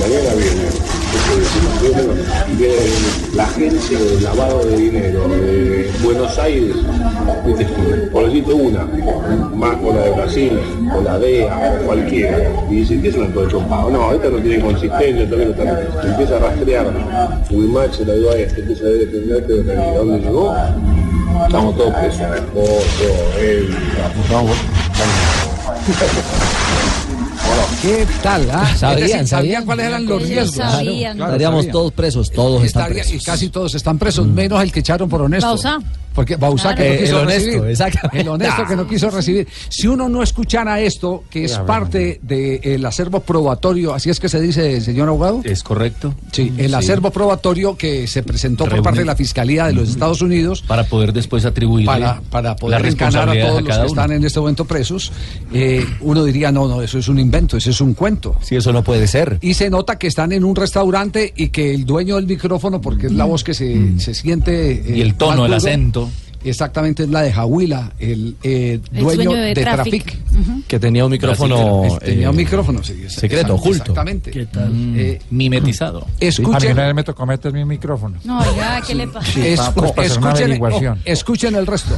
Mañana 0.00 0.34
viene, 0.34 0.62
viene, 2.58 2.74
la 3.34 3.44
agencia 3.44 3.98
de 3.98 4.20
lavado 4.20 4.64
de 4.64 4.76
dinero 4.76 5.28
de 5.28 5.90
Buenos 6.02 6.38
Aires, 6.38 6.74
por 8.12 8.26
decirte 8.26 8.52
una, 8.52 8.86
más 9.54 9.76
con 9.76 9.96
la 9.96 10.02
de 10.02 10.10
Brasil, 10.10 10.60
con 10.92 11.04
la 11.04 11.18
DEA, 11.18 11.82
cualquiera, 11.86 12.50
y 12.70 12.76
dicen 12.76 13.02
que 13.02 13.08
eso 13.08 13.18
no 13.18 13.24
es 13.24 13.48
todo 13.48 13.68
pago. 13.68 13.90
No, 13.90 14.12
esta 14.12 14.30
no 14.30 14.38
tiene 14.38 14.60
consistencia, 14.60 15.28
todavía 15.28 15.54
no 15.56 15.62
está, 15.62 16.08
empieza 16.08 16.36
a 16.36 16.38
rastrear, 16.38 16.86
Wimax 17.50 17.96
se 17.96 18.04
la 18.04 18.14
dio 18.14 18.30
a 18.30 18.36
este, 18.36 18.60
empieza 18.60 18.84
a 18.84 18.88
ver 18.88 19.00
el 19.02 19.66
de 19.66 19.94
dónde 19.94 20.18
llegó, 20.18 20.54
estamos 21.46 21.76
todos 21.76 21.94
presos, 21.94 22.26
vamos, 24.30 24.56
¿Qué 27.82 28.06
tal? 28.22 28.48
ah? 28.52 28.76
Sabían, 28.76 29.08
decir, 29.08 29.26
sabían. 29.28 29.64
cuáles 29.64 29.86
eran 29.86 30.06
los 30.06 30.22
riesgos. 30.22 30.54
sabían. 30.54 31.16
Claro, 31.16 31.32
Estaríamos 31.32 31.60
sabían. 31.60 31.72
todos 31.72 31.92
presos, 31.92 32.30
todos 32.30 32.62
están 32.64 32.88
presos. 32.88 33.12
Y 33.14 33.18
casi 33.20 33.48
todos 33.48 33.74
están 33.74 33.98
presos, 33.98 34.26
menos 34.26 34.62
el 34.62 34.70
que 34.70 34.80
echaron 34.80 35.08
por 35.08 35.22
honesto. 35.22 35.46
Bauzá. 35.46 35.78
Porque 36.14 36.36
Bauzá 36.36 36.74
que 36.74 36.82
Claro. 36.82 36.90
no 36.90 36.94
Eh, 36.94 36.98
quiso 37.04 37.16
el 37.18 37.22
honesto, 37.26 37.46
recibir. 37.50 37.70
exactamente. 37.70 38.20
El 38.20 38.28
honesto 38.28 38.66
que 38.66 38.76
no 38.76 38.86
quiso 38.86 39.10
recibir. 39.10 39.48
Si 39.68 39.86
uno 39.86 40.08
no 40.08 40.22
escuchara 40.22 40.80
esto, 40.80 41.24
que 41.30 41.44
es 41.44 41.56
parte 41.60 42.20
del 42.22 42.84
acervo 42.84 43.20
probatorio, 43.20 43.94
así 43.94 44.10
es 44.10 44.18
que 44.20 44.28
se 44.28 44.40
dice, 44.40 44.80
señor 44.80 45.08
abogado. 45.08 45.40
Es 45.44 45.62
correcto. 45.62 46.14
Sí, 46.32 46.52
el 46.58 46.70
Sí. 46.70 46.74
acervo 46.74 47.10
probatorio 47.10 47.76
que 47.76 48.06
se 48.06 48.22
presentó 48.22 48.64
por 48.66 48.82
parte 48.82 49.00
de 49.00 49.04
la 49.06 49.16
Fiscalía 49.16 49.66
de 49.66 49.72
los 49.72 49.88
Estados 49.88 50.20
Unidos 50.22 50.62
Para 50.66 50.84
poder 50.84 51.12
después 51.12 51.44
atribuirle 51.44 51.86
para, 51.86 52.20
para 52.30 52.56
poder 52.56 52.84
encanar 52.86 53.28
a 53.28 53.32
todos 53.32 53.58
a 53.58 53.60
los 53.60 53.68
que 53.68 53.74
uno. 53.78 53.86
están 53.86 54.12
en 54.12 54.24
este 54.24 54.40
momento 54.40 54.64
presos, 54.64 55.12
eh, 55.52 55.84
uno 56.00 56.24
diría, 56.24 56.50
no, 56.52 56.66
no, 56.68 56.82
eso 56.82 56.98
es 56.98 57.08
un 57.08 57.18
invento, 57.18 57.56
eso 57.56 57.70
es 57.70 57.80
un 57.80 57.94
cuento. 57.94 58.36
Sí, 58.42 58.56
eso 58.56 58.72
no 58.72 58.82
puede 58.82 59.06
ser. 59.06 59.38
Y 59.40 59.54
se 59.54 59.70
nota 59.70 59.96
que 59.98 60.06
están 60.08 60.32
en 60.32 60.44
un 60.44 60.56
restaurante 60.56 61.32
y 61.36 61.48
que 61.48 61.74
el 61.74 61.84
dueño 61.86 62.16
del 62.16 62.26
micrófono, 62.26 62.80
porque 62.80 63.06
es 63.06 63.12
la 63.12 63.24
voz 63.24 63.44
que 63.44 63.54
se, 63.54 63.98
se 64.00 64.12
siente... 64.14 64.72
eh, 64.72 64.84
Mm. 64.90 64.94
Y 64.96 65.00
el 65.02 65.14
tono, 65.14 65.42
más 65.42 65.46
el 65.48 65.54
acento. 65.54 66.09
Exactamente, 66.44 67.02
es 67.04 67.08
la 67.08 67.22
de 67.22 67.32
Jahuila, 67.32 67.92
el, 67.98 68.36
eh, 68.42 68.80
El 68.92 69.02
dueño 69.02 69.32
de, 69.32 69.54
de 69.54 69.54
Trafic. 69.54 70.04
Trafic. 70.04 70.66
Que 70.66 70.78
tenía 70.78 71.04
un 71.04 71.10
micrófono. 71.10 71.82
Tenía 72.00 72.26
eh, 72.26 72.30
un 72.30 72.36
micrófono, 72.36 72.82
sí, 72.82 73.08
secreto, 73.08 73.54
oculto. 73.56 73.82
Exactamente. 73.82 74.30
¿Qué 74.30 74.46
tal? 74.46 74.72
Eh, 74.98 75.20
Mimetizado. 75.30 76.02
A 76.02 76.06
mí 76.06 76.12
escuchen, 76.20 76.72
una 76.72 76.86
vez 76.86 76.94
me 76.94 77.04
tocó 77.04 77.26
meter 77.26 77.52
mi 77.52 77.64
micrófono. 77.64 78.18
No, 78.24 78.38
oiga, 78.40 78.80
¿qué 78.86 78.94
le 78.94 79.06
pasa? 79.08 79.30
pues, 79.74 80.12
escuchen, 80.12 80.44
averiguación. 80.44 80.98
oh, 80.98 81.02
escuchen 81.04 81.54
el 81.54 81.66
resto. 81.66 81.94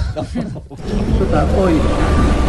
Hoy 1.59 1.75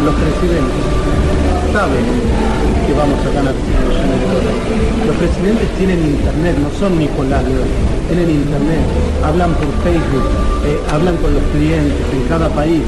los 0.04 0.14
presidentes 0.14 1.72
saben 1.72 2.63
que 2.86 2.92
vamos 2.92 3.18
a 3.26 3.30
ganar 3.30 3.54
los 3.54 3.96
electores. 3.96 5.06
Los 5.06 5.16
presidentes 5.16 5.68
tienen 5.78 5.98
internet, 6.04 6.56
no 6.58 6.70
son 6.78 6.98
Nicolás 6.98 7.44
León. 7.44 7.68
Tienen 8.08 8.30
internet, 8.30 8.80
hablan 9.22 9.54
por 9.54 9.66
Facebook, 9.82 10.24
eh, 10.66 10.78
hablan 10.90 11.16
con 11.18 11.34
los 11.34 11.42
clientes 11.44 11.94
en 12.12 12.28
cada 12.28 12.48
país. 12.54 12.82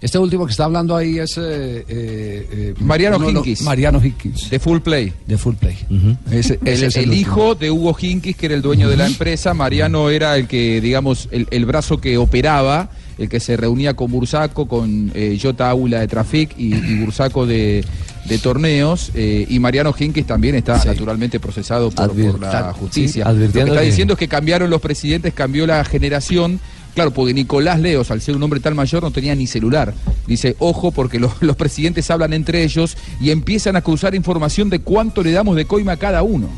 Este 0.00 0.16
último 0.16 0.46
que 0.46 0.52
está 0.52 0.64
hablando 0.64 0.94
ahí 0.94 1.18
es... 1.18 1.36
eh, 1.38 1.84
eh, 1.88 2.74
Mariano 2.78 3.18
Hinkis. 3.28 3.62
Mariano 3.62 4.00
Hinkis. 4.04 4.48
De 4.48 4.60
Full 4.60 4.78
Play. 4.78 5.12
De 5.26 5.36
Full 5.36 5.54
Play. 5.56 5.76
Ese- 6.30 6.58
El, 6.64 6.84
es 6.84 6.96
el 6.96 7.12
hijo 7.14 7.56
de 7.56 7.72
Hugo 7.72 7.96
Hinkis, 8.00 8.36
que 8.36 8.46
era 8.46 8.54
el 8.54 8.62
dueño 8.62 8.88
de 8.88 8.96
la 8.96 9.06
empresa, 9.08 9.54
Mariano 9.54 10.08
era 10.10 10.36
el 10.36 10.46
que, 10.46 10.80
digamos, 10.80 11.28
el, 11.32 11.48
el 11.50 11.66
brazo 11.66 12.00
que 12.00 12.16
operaba, 12.16 12.90
el 13.18 13.28
que 13.28 13.40
se 13.40 13.56
reunía 13.56 13.94
con 13.94 14.12
Bursaco, 14.12 14.68
con 14.68 15.10
eh, 15.16 15.36
Jota 15.42 15.68
Aula 15.68 15.98
de 15.98 16.06
Trafic 16.06 16.54
y, 16.56 16.74
y 16.76 17.00
Bursaco 17.00 17.44
de, 17.44 17.84
de 18.28 18.38
torneos, 18.38 19.10
eh, 19.14 19.46
y 19.48 19.58
Mariano 19.58 19.94
Hinkis 19.98 20.26
también 20.26 20.54
está 20.54 20.76
naturalmente 20.84 21.40
procesado 21.40 21.90
por, 21.90 22.12
por 22.12 22.40
la 22.40 22.72
justicia. 22.74 23.24
sí, 23.24 23.30
Lo 23.46 23.52
que 23.52 23.58
está 23.60 23.80
diciendo 23.80 24.12
es 24.14 24.18
que 24.18 24.28
cambiaron 24.28 24.70
los 24.70 24.80
presidentes, 24.80 25.32
cambió 25.34 25.66
la 25.66 25.84
generación. 25.84 26.60
Claro, 26.94 27.12
porque 27.12 27.32
Nicolás 27.32 27.78
Leos, 27.78 28.10
al 28.10 28.20
ser 28.20 28.34
un 28.34 28.42
hombre 28.42 28.58
tan 28.58 28.74
mayor, 28.74 29.02
no 29.04 29.10
tenía 29.12 29.32
ni 29.36 29.46
celular. 29.46 29.94
Dice, 30.26 30.56
ojo, 30.58 30.90
porque 30.90 31.20
lo- 31.20 31.32
los 31.40 31.54
presidentes 31.54 32.10
hablan 32.10 32.32
entre 32.32 32.64
ellos 32.64 32.96
y 33.20 33.30
empiezan 33.30 33.76
a 33.76 33.82
cruzar 33.82 34.14
información 34.16 34.68
de 34.68 34.80
cuánto 34.80 35.22
le 35.22 35.30
damos 35.30 35.54
de 35.54 35.64
coima 35.64 35.92
a 35.92 35.96
cada 35.96 36.22
uno. 36.24 36.48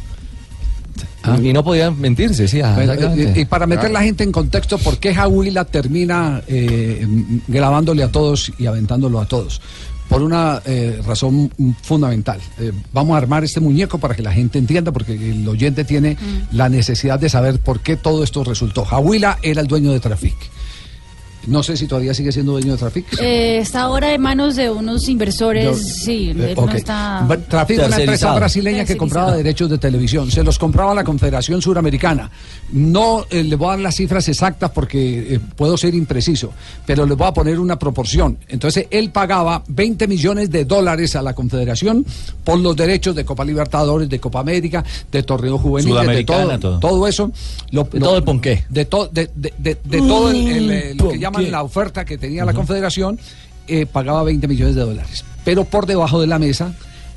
Y 1.42 1.52
no 1.52 1.62
podían 1.62 2.00
mentirse, 2.00 2.48
sí. 2.48 2.60
ah, 2.62 2.72
Bueno, 2.74 2.92
exactamente. 2.94 3.38
y, 3.40 3.42
y 3.42 3.44
para 3.44 3.66
meter 3.66 3.90
la 3.90 4.02
gente 4.02 4.24
en 4.24 4.32
contexto, 4.32 4.78
¿por 4.78 4.96
qué 4.98 5.14
Jahuila 5.14 5.66
termina 5.66 6.42
eh, 6.48 7.06
grabándole 7.46 8.02
a 8.02 8.08
todos 8.10 8.50
y 8.58 8.64
aventándolo 8.66 9.20
a 9.20 9.26
todos? 9.26 9.60
Por 10.10 10.22
una 10.22 10.60
eh, 10.66 11.00
razón 11.06 11.50
mm, 11.56 11.70
fundamental. 11.82 12.40
Eh, 12.58 12.72
vamos 12.92 13.14
a 13.14 13.18
armar 13.18 13.44
este 13.44 13.60
muñeco 13.60 13.98
para 13.98 14.14
que 14.14 14.22
la 14.22 14.32
gente 14.32 14.58
entienda, 14.58 14.90
porque 14.92 15.14
el 15.14 15.48
oyente 15.48 15.84
tiene 15.84 16.16
la 16.52 16.68
necesidad 16.68 17.18
de 17.18 17.28
saber 17.28 17.60
por 17.60 17.80
qué 17.80 17.96
todo 17.96 18.24
esto 18.24 18.44
resultó. 18.44 18.84
Jahuila 18.84 19.38
era 19.40 19.62
el 19.62 19.68
dueño 19.68 19.92
de 19.92 20.00
Trafic. 20.00 20.36
No 21.46 21.62
sé 21.62 21.76
si 21.76 21.86
todavía 21.86 22.12
sigue 22.14 22.32
siendo 22.32 22.52
dueño 22.52 22.72
de 22.72 22.78
Trafic. 22.78 23.06
Eh, 23.20 23.58
está 23.58 23.82
ahora 23.82 24.12
en 24.12 24.20
manos 24.20 24.56
de 24.56 24.70
unos 24.70 25.08
inversores, 25.08 26.02
sí, 26.04 26.30
Eh, 26.36 26.54
no 26.56 26.70
está... 26.72 27.26
Trafic, 27.48 27.78
una 27.78 27.96
empresa 27.98 28.34
brasileña 28.34 28.84
que 28.84 28.96
compraba 28.96 29.34
derechos 29.36 29.70
de 29.70 29.78
televisión. 29.78 30.30
Se 30.30 30.42
los 30.44 30.58
compraba 30.58 30.94
la 30.94 31.02
Confederación 31.04 31.62
Suramericana. 31.62 32.30
No 32.72 33.24
eh, 33.30 33.42
le 33.42 33.56
voy 33.56 33.68
a 33.68 33.70
dar 33.70 33.80
las 33.80 33.96
cifras 33.96 34.28
exactas 34.28 34.70
porque 34.70 35.34
eh, 35.34 35.40
puedo 35.56 35.76
ser 35.76 35.94
impreciso, 35.94 36.52
pero 36.86 37.06
les 37.06 37.16
voy 37.16 37.26
a 37.28 37.32
poner 37.32 37.58
una 37.58 37.78
proporción. 37.78 38.38
Entonces, 38.48 38.86
él 38.90 39.10
pagaba 39.10 39.62
20 39.68 40.06
millones 40.08 40.50
de 40.50 40.64
dólares 40.64 41.16
a 41.16 41.22
la 41.22 41.34
Confederación 41.34 42.04
por 42.44 42.58
los 42.58 42.76
derechos 42.76 43.14
de 43.14 43.24
Copa 43.24 43.44
Libertadores, 43.44 44.08
de 44.08 44.20
Copa 44.20 44.40
América, 44.40 44.84
de 45.10 45.22
Torneo 45.22 45.58
Juvenil, 45.58 45.94
de 46.06 46.24
todo, 46.24 46.58
todo. 46.58 46.78
todo 46.80 47.06
eso. 47.06 47.32
Lo- 47.70 47.84
De 47.84 47.98
lo- 47.98 48.06
todo 48.06 48.16
el 48.18 48.22
ponqué. 48.24 48.64
de, 48.68 48.84
to- 48.84 49.08
de, 49.12 49.30
de- 49.34 49.54
de- 49.58 49.78
de 49.82 49.98
todo 49.98 50.30
el- 50.30 50.36
el- 50.48 50.70
el- 50.70 50.96
lo 50.96 51.04
que 51.04 51.10
Ponqué. 51.10 51.29
Llaman 51.30 51.50
la 51.50 51.62
oferta 51.62 52.04
que 52.04 52.18
tenía 52.18 52.44
la 52.44 52.52
Confederación, 52.52 53.18
eh, 53.68 53.86
pagaba 53.86 54.22
20 54.24 54.48
millones 54.48 54.74
de 54.74 54.82
dólares. 54.82 55.24
Pero 55.44 55.64
por 55.64 55.86
debajo 55.86 56.20
de 56.20 56.26
la 56.26 56.38
mesa 56.38 56.72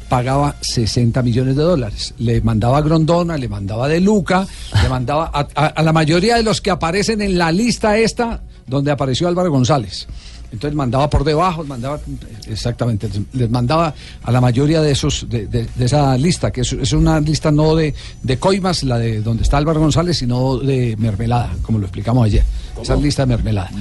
pagaba 0.10 0.56
60 0.62 1.22
millones 1.24 1.56
de 1.56 1.64
dólares. 1.64 2.14
Le 2.20 2.40
mandaba 2.42 2.78
a 2.78 2.82
Grondona, 2.82 3.38
le 3.38 3.48
mandaba 3.48 3.88
de 3.88 4.00
Luca, 4.00 4.46
le 4.82 4.90
mandaba 4.90 5.32
a, 5.34 5.48
a- 5.56 5.66
a 5.68 5.82
la 5.84 5.94
mayoría 5.94 6.36
de 6.36 6.44
los 6.44 6.62
que 6.62 6.70
aparecen 6.72 7.22
en 7.22 7.38
la 7.38 7.52
lista 7.52 7.98
esta, 7.98 8.42
donde 8.68 8.92
apareció 8.92 9.28
Álvaro 9.28 9.50
González. 9.52 10.08
Entonces 10.54 10.76
mandaba 10.76 11.10
por 11.10 11.24
debajo, 11.24 11.64
mandaba 11.64 12.00
exactamente, 12.48 13.10
les- 13.34 13.50
mandaba 13.50 13.94
a 14.22 14.32
la 14.32 14.40
mayoría 14.40 14.82
de 14.82 14.92
esos 14.92 15.28
de, 15.28 15.48
de- 15.48 15.66
de 15.76 15.86
esa 15.86 16.16
lista, 16.16 16.52
que 16.52 16.62
es, 16.62 16.72
es 16.74 16.94
una 16.94 17.20
lista 17.20 17.52
no 17.52 17.76
de, 17.76 17.94
de 18.22 18.38
coimas, 18.38 18.84
la 18.84 19.00
de 19.00 19.20
donde 19.22 19.42
está 19.44 19.58
Álvaro 19.58 19.80
González, 19.80 20.18
sino 20.20 20.58
de 20.60 20.96
mermelada, 21.00 21.56
como 21.64 21.80
lo 21.80 21.86
explicamos 21.86 22.26
ayer. 22.28 22.44
Esa 22.80 22.96
lista 22.96 23.24
de 23.24 23.28
mermelada. 23.36 23.72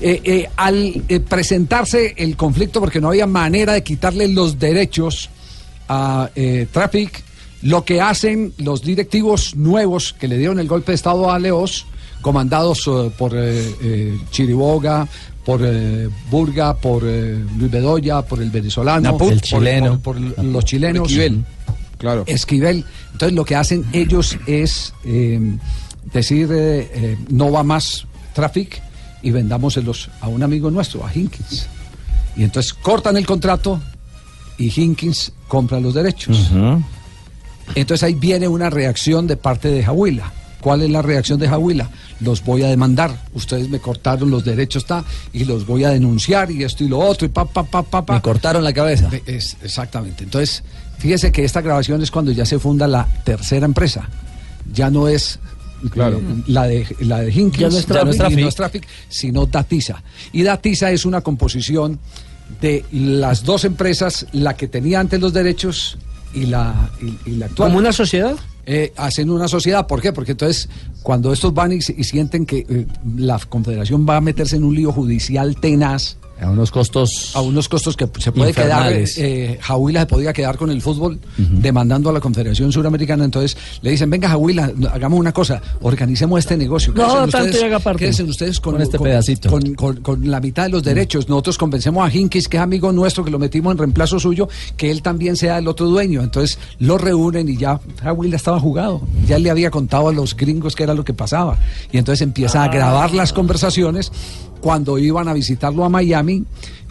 Eh, 0.00 0.20
eh, 0.24 0.48
al 0.56 1.02
eh, 1.08 1.20
presentarse 1.20 2.12
el 2.18 2.36
conflicto, 2.36 2.78
porque 2.80 3.00
no 3.00 3.08
había 3.08 3.26
manera 3.26 3.72
de 3.72 3.82
quitarle 3.82 4.28
los 4.28 4.58
derechos 4.58 5.30
a 5.88 6.28
Traffic, 6.72 7.22
lo 7.62 7.84
que 7.84 8.00
hacen 8.00 8.52
los 8.58 8.82
directivos 8.82 9.54
nuevos 9.56 10.12
que 10.12 10.28
le 10.28 10.36
dieron 10.36 10.58
el 10.58 10.68
golpe 10.68 10.92
de 10.92 10.96
Estado 10.96 11.30
a 11.30 11.38
Leos, 11.38 11.86
comandados 12.20 12.88
por 13.18 13.32
eh, 13.34 13.74
eh, 13.82 14.18
Chiriboga, 14.30 15.08
por 15.44 15.60
eh, 15.64 16.08
Burga, 16.30 16.74
por 16.76 17.02
eh, 17.04 17.44
Luis 17.58 17.70
Bedoya, 17.70 18.22
por 18.22 18.40
el 18.40 18.50
venezolano, 18.50 19.00
Naput, 19.12 19.20
por- 19.20 19.32
el 19.32 19.40
chileno. 19.40 19.98
por, 20.00 20.34
por 20.34 20.44
los 20.44 20.64
chilenos. 20.64 21.08
Esquivel, 21.08 21.44
claro. 21.98 22.24
Esquivel. 22.26 22.84
Entonces 23.12 23.34
lo 23.34 23.44
que 23.44 23.56
hacen 23.56 23.84
ellos 23.92 24.38
es 24.46 24.94
eh, 25.04 25.40
decir, 26.12 26.48
eh, 26.52 27.18
no 27.28 27.50
va 27.50 27.62
más 27.62 28.06
Traffic 28.34 28.80
y 29.22 29.30
vendámoselos 29.30 30.10
a 30.20 30.28
un 30.28 30.42
amigo 30.42 30.70
nuestro, 30.70 31.04
a 31.06 31.10
Hinkins. 31.14 31.66
Y 32.36 32.44
entonces 32.44 32.72
cortan 32.72 33.16
el 33.16 33.26
contrato 33.26 33.80
y 34.58 34.72
Hinkins 34.80 35.32
compra 35.48 35.80
los 35.80 35.92
derechos. 35.94 36.50
Entonces 37.74 38.02
ahí 38.02 38.14
viene 38.14 38.48
una 38.48 38.70
reacción 38.70 39.26
de 39.26 39.36
parte 39.36 39.68
de 39.68 39.82
Jahuila. 39.84 40.32
¿Cuál 40.60 40.82
es 40.82 40.90
la 40.90 41.02
reacción 41.02 41.38
de 41.38 41.48
Jahuila? 41.48 41.90
Los 42.22 42.44
voy 42.44 42.62
a 42.62 42.68
demandar. 42.68 43.16
Ustedes 43.34 43.68
me 43.68 43.78
cortaron 43.80 44.30
los 44.30 44.44
derechos, 44.44 44.82
está, 44.84 45.04
y 45.32 45.44
los 45.44 45.66
voy 45.66 45.84
a 45.84 45.90
denunciar 45.90 46.50
y 46.50 46.62
esto 46.64 46.84
y 46.84 46.88
lo 46.88 46.98
otro 46.98 47.26
y 47.26 47.30
pa 47.30 47.44
pa 47.44 47.64
pa 47.64 47.82
pa 47.82 48.04
pa. 48.04 48.14
Me 48.14 48.20
cortaron 48.22 48.62
la 48.64 48.72
cabeza. 48.72 49.10
Es- 49.26 49.56
exactamente. 49.62 50.24
Entonces, 50.24 50.62
fíjese 50.98 51.32
que 51.32 51.44
esta 51.44 51.60
grabación 51.60 52.02
es 52.02 52.10
cuando 52.10 52.30
ya 52.32 52.46
se 52.46 52.58
funda 52.58 52.86
la 52.86 53.06
tercera 53.24 53.66
empresa. 53.66 54.08
Ya 54.72 54.90
no 54.90 55.08
es 55.08 55.38
Claro. 55.90 56.18
eh, 56.18 56.22
la 56.46 56.64
de 56.68 56.86
la 57.00 57.18
de 57.20 57.32
Hinkins, 57.32 57.58
Ya 57.58 57.68
no 57.70 57.78
es 57.78 57.86
Traffic. 57.86 58.38
no 58.40 58.48
es 58.48 58.54
Traffic, 58.54 58.86
sino 59.08 59.46
Datiza. 59.46 60.02
Y 60.32 60.42
Datiza 60.44 60.90
es 60.92 61.04
una 61.04 61.22
composición 61.22 61.98
de 62.60 62.84
las 62.92 63.42
dos 63.44 63.64
empresas, 63.64 64.26
la 64.32 64.54
que 64.54 64.68
tenía 64.68 65.00
antes 65.00 65.20
los 65.20 65.32
derechos 65.32 65.98
y 66.34 66.46
la, 66.46 66.90
y, 67.00 67.30
y 67.30 67.36
la 67.36 67.46
actual. 67.46 67.68
¿Como 67.70 67.78
una 67.80 67.92
sociedad? 67.92 68.36
Eh, 68.64 68.92
hacen 68.96 69.28
una 69.30 69.48
sociedad. 69.48 69.86
¿Por 69.88 70.00
qué? 70.00 70.12
Porque 70.12 70.32
entonces, 70.32 70.68
cuando 71.02 71.32
estos 71.32 71.52
van 71.52 71.72
y, 71.72 71.80
sienten 71.80 72.46
que 72.46 72.66
eh, 72.68 72.86
la 73.16 73.38
Confederación 73.38 74.06
va 74.08 74.16
a 74.16 74.20
meterse 74.20 74.56
en 74.56 74.64
un 74.64 74.74
lío 74.74 74.92
judicial 74.92 75.56
tenaz, 75.56 76.16
A 76.42 76.50
unos 76.50 76.70
costos. 76.70 77.30
A 77.34 77.40
unos 77.40 77.68
costos 77.68 77.96
que 77.96 78.08
se 78.18 78.32
puede 78.32 78.52
quedar. 78.52 78.92
Eh, 78.92 79.58
Jahuila 79.60 80.00
se 80.00 80.06
podía 80.06 80.32
quedar 80.32 80.56
con 80.58 80.70
el 80.70 80.82
fútbol 80.82 81.18
demandando 81.36 82.10
a 82.10 82.12
la 82.12 82.20
Confederación 82.20 82.72
Suramericana. 82.72 83.24
Entonces 83.24 83.56
le 83.80 83.90
dicen: 83.90 84.10
Venga, 84.10 84.28
Jahuila, 84.28 84.72
hagamos 84.92 85.18
una 85.20 85.32
cosa, 85.32 85.60
organicemos 85.82 86.38
este 86.40 86.56
negocio. 86.56 86.92
No, 86.94 87.28
tanto 87.28 87.56
y 87.58 87.62
haga 87.62 87.78
parte. 87.78 88.00
quédense 88.00 88.24
ustedes 88.24 88.60
con, 88.60 88.74
Con 88.74 88.82
este 88.82 88.98
con- 88.98 89.06
pedacito. 89.06 89.50
Con, 89.50 89.74
con- 89.74 89.96
con 90.02 90.30
la 90.30 90.40
mitad 90.40 90.64
de 90.64 90.70
los 90.70 90.82
derechos. 90.82 91.28
Nosotros 91.28 91.58
convencemos 91.58 92.06
a 92.08 92.12
Hinkis, 92.14 92.48
que 92.48 92.56
es 92.56 92.62
amigo 92.62 92.92
nuestro, 92.92 93.24
que 93.24 93.30
lo 93.30 93.38
metimos 93.38 93.72
en 93.72 93.78
reemplazo 93.78 94.18
suyo, 94.18 94.48
que 94.76 94.90
él 94.90 95.02
también 95.02 95.36
sea 95.36 95.58
el 95.58 95.68
otro 95.68 95.86
dueño. 95.88 96.22
Entonces 96.22 96.58
lo 96.78 96.98
reúnen 96.98 97.48
y 97.48 97.56
ya 97.56 97.80
Jahuila 98.02 98.36
estaba 98.36 98.58
jugado. 98.58 99.00
Ya 99.26 99.38
le 99.38 99.50
había 99.50 99.70
contado 99.70 100.08
a 100.08 100.12
los 100.12 100.36
gringos 100.36 100.74
qué 100.74 100.82
era 100.82 100.94
lo 100.94 101.04
que 101.04 101.14
pasaba. 101.14 101.58
Y 101.92 101.98
entonces 101.98 102.22
empieza 102.22 102.64
a 102.64 102.68
grabar 102.68 103.12
las 103.14 103.32
conversaciones 103.32 104.10
cuando 104.62 104.96
iban 104.96 105.28
a 105.28 105.34
visitarlo 105.34 105.84
a 105.84 105.88
Miami, 105.90 106.44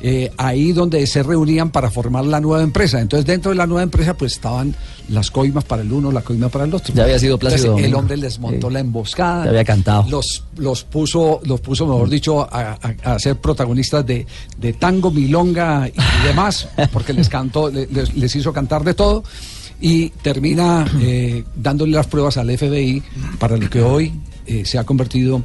eh, 0.03 0.31
ahí 0.37 0.71
donde 0.73 1.05
se 1.07 1.23
reunían 1.23 1.69
para 1.71 1.89
formar 1.89 2.25
la 2.25 2.39
nueva 2.39 2.61
empresa. 2.63 2.99
Entonces 2.99 3.25
dentro 3.25 3.51
de 3.51 3.55
la 3.57 3.65
nueva 3.65 3.83
empresa 3.83 4.15
pues 4.15 4.33
estaban 4.33 4.75
las 5.09 5.31
coimas 5.31 5.63
para 5.63 5.81
el 5.83 5.91
uno, 5.91 6.11
la 6.11 6.21
coima 6.21 6.49
para 6.49 6.65
el 6.65 6.73
otro. 6.73 6.93
Ya 6.93 7.03
había 7.03 7.17
sido 7.19 7.37
Plácido 7.39 7.65
Entonces, 7.67 7.85
el 7.87 7.95
hombre 7.95 8.17
les 8.17 8.37
montó 8.39 8.69
la 8.69 8.79
emboscada. 8.81 9.45
Ya 9.45 9.49
había 9.51 9.63
cantado. 9.63 10.05
Los, 10.09 10.43
los 10.57 10.83
puso, 10.83 11.39
los 11.45 11.61
puso, 11.61 11.85
mejor 11.87 12.09
dicho, 12.09 12.41
a, 12.41 12.77
a- 13.03 13.13
a 13.13 13.19
ser 13.19 13.37
protagonistas 13.37 14.05
de, 14.05 14.25
de 14.57 14.73
tango, 14.73 15.11
milonga 15.11 15.87
y 15.87 15.93
demás, 16.27 16.67
porque 16.91 17.13
les 17.13 17.29
cantó, 17.29 17.69
le- 17.69 17.87
les, 17.87 18.13
les 18.15 18.35
hizo 18.35 18.51
cantar 18.53 18.83
de 18.83 18.93
todo. 18.93 19.23
Y 19.79 20.09
termina 20.09 20.85
eh, 20.99 21.43
dándole 21.55 21.93
las 21.93 22.05
pruebas 22.07 22.37
al 22.37 22.55
FBI 22.55 23.01
para 23.39 23.57
lo 23.57 23.67
que 23.69 23.81
hoy 23.81 24.13
eh, 24.45 24.63
se 24.65 24.77
ha 24.77 24.83
convertido 24.83 25.37
en 25.37 25.43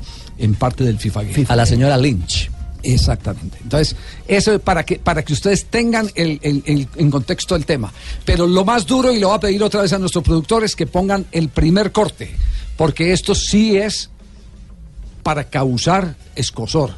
parte 0.55 0.85
del 0.85 0.99
FIFA 0.99 1.23
Gate. 1.25 1.47
A 1.49 1.57
la 1.57 1.67
señora 1.67 1.97
Lynch. 1.97 2.51
Exactamente. 2.83 3.59
Entonces, 3.63 3.97
eso 4.29 4.53
es 4.55 4.61
para 4.61 4.85
que, 4.85 4.99
para 5.01 5.25
que 5.25 5.33
ustedes 5.33 5.65
tengan 5.65 6.09
el, 6.15 6.39
el- 6.43 6.63
el- 6.67 6.89
en 6.97 7.11
contexto 7.11 7.57
el 7.57 7.65
tema. 7.67 7.93
Pero 8.25 8.47
lo 8.47 8.65
más 8.65 8.87
duro, 8.87 9.13
y 9.13 9.19
lo 9.19 9.29
voy 9.29 9.37
a 9.37 9.41
pedir 9.41 9.63
otra 9.63 9.83
vez 9.83 9.93
a 9.93 9.99
nuestro 9.99 10.23
productor, 10.23 10.63
es 10.63 10.77
que 10.77 10.87
pongan 10.87 11.27
el 11.33 11.49
primer 11.49 11.91
corte, 11.91 12.31
porque 12.77 13.13
esto 13.13 13.35
sí 13.35 13.77
es 13.77 14.11
para 15.25 15.45
causar 15.45 16.15
escosor. 16.37 16.91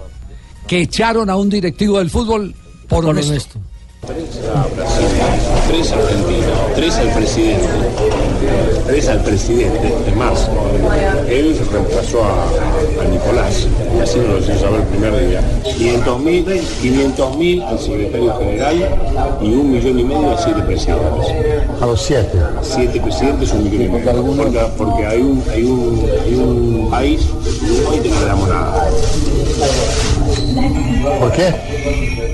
Que 0.67 0.83
echaron 0.83 1.31
a 1.31 1.37
un 1.37 1.49
directivo 1.49 1.99
del 1.99 2.11
fútbol 2.11 2.55
por, 2.87 3.05
Por 3.05 3.07
honesto. 3.17 3.33
honesto. 3.33 3.61
Tres 5.69 5.93
argentinos, 5.93 6.75
tres 6.75 6.95
al 6.95 7.13
presidente, 7.15 7.67
tres 8.89 9.07
al 9.09 9.23
presidente 9.23 9.93
en 10.07 10.19
marzo. 10.19 10.49
Él 11.29 11.59
reemplazó 11.71 12.25
a, 12.25 12.45
a 13.03 13.05
Nicolás, 13.09 13.67
y 13.97 14.01
así 14.01 14.19
nos 14.19 14.29
lo 14.29 14.39
hizo 14.39 14.59
saber 14.65 14.81
el 14.81 14.87
primer 14.87 15.29
día. 15.29 15.41
500 15.77 16.21
mil 16.21 16.45
500 16.81 17.37
mil 17.37 17.63
al 17.63 17.79
secretario 17.79 18.35
general 18.39 18.77
y 19.43 19.47
un 19.53 19.73
millón 19.73 19.99
y 19.99 20.05
medio 20.05 20.31
a 20.31 20.39
siete 20.43 20.63
presidentes. 20.63 21.27
A 21.83 21.87
los 21.87 22.01
siete. 22.03 22.39
Siete 22.63 22.99
presidentes, 23.01 23.53
un 23.53 23.65
millón 23.65 23.83
y 23.83 23.89
medio. 23.89 24.37
Porque, 24.37 24.61
porque 24.79 25.07
hay, 25.07 25.21
un, 25.21 25.43
hay, 25.53 25.65
un, 25.65 26.11
hay 26.25 26.35
un 26.35 26.89
país, 26.91 27.21
Uruguay, 27.63 28.01
que 28.03 28.09
no 28.09 28.21
le 28.21 28.27
damos 28.27 28.49
nada. 28.49 28.89
¿Por 31.21 31.33
qué? 31.33 31.55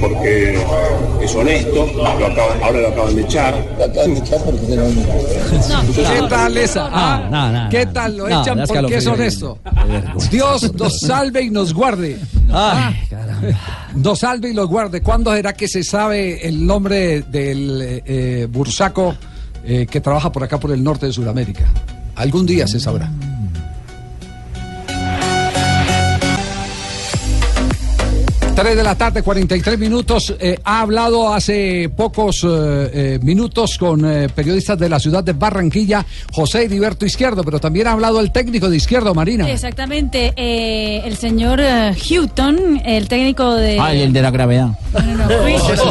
Porque 0.01 0.59
es 1.23 1.35
honesto, 1.35 1.87
lo 1.97 2.07
acaban- 2.07 2.63
ahora 2.63 2.81
lo 2.81 2.89
acaban 2.89 3.15
de 3.17 3.23
echar. 3.23 3.55
Lo 3.79 3.85
acaban 3.85 4.15
de 4.15 4.21
echar 4.21 4.39
porque 4.45 4.61
¿Qué 5.95 6.29
tal 6.45 6.57
esa? 6.59 6.89
ah? 6.93 7.29
no, 7.31 7.53
no, 7.53 7.71
¿Qué 7.71 7.87
tal 7.87 8.17
lo 8.17 8.29
echan 8.29 8.63
porque 8.67 8.97
es 8.97 9.07
honesto? 9.07 9.59
Dios 10.31 10.75
nos 10.75 11.01
salve 11.01 11.43
y 11.43 11.51
nos 11.51 11.73
guarde. 11.73 12.19
Ay, 12.53 12.95
Nos 13.95 14.21
salve 14.21 14.51
y 14.51 14.53
los 14.53 14.69
guarde. 14.69 15.03
¿Cuándo 15.03 15.33
será 15.35 15.53
que 15.53 15.69
se 15.69 15.83
sabe 15.83 16.47
el 16.47 16.67
nombre 16.67 17.23
del 17.23 18.03
eh, 18.07 18.47
bursaco 18.51 19.15
eh, 19.65 19.87
que 19.91 20.01
trabaja 20.01 20.31
por 20.31 20.43
acá 20.43 20.59
por 20.59 20.73
el 20.73 20.83
norte 20.83 21.07
de 21.07 21.13
Sudamérica? 21.13 21.65
Algún 22.17 22.47
día 22.47 22.67
se 22.67 22.79
sabrá. 22.79 23.11
Tres 28.55 28.77
de 28.77 28.85
la 28.85 28.95
tarde, 28.95 29.23
43 29.23 29.79
minutos. 29.81 30.33
Eh, 30.39 30.57
ha 30.63 30.81
hablado 30.83 31.35
hace 31.35 31.91
pocos 31.95 32.45
eh, 32.45 32.47
eh, 32.93 33.19
minutos 33.21 33.77
con 33.77 34.05
eh, 34.05 34.29
periodistas 34.29 34.79
de 34.79 34.89
la 34.89 35.01
ciudad 35.01 35.25
de 35.25 35.33
Barranquilla, 35.33 36.07
José 36.33 36.63
Heriberto 36.63 37.05
Izquierdo, 37.05 37.43
pero 37.43 37.59
también 37.59 37.89
ha 37.89 37.93
hablado 37.93 38.21
el 38.21 38.31
técnico 38.31 38.71
de 38.71 38.77
Izquierdo, 38.77 39.13
Marina. 39.13 39.51
Exactamente, 39.51 40.33
eh, 40.37 41.03
el 41.05 41.17
señor 41.17 41.61
Houghton, 41.61 42.81
el 42.85 43.09
técnico 43.09 43.55
de... 43.55 43.81
Ah, 43.81 43.93
el 43.93 44.13
de 44.13 44.23
la 44.23 44.31
gravedad. 44.31 44.69
Houghton, 44.93 45.49
ese 45.49 45.73
es 45.73 45.85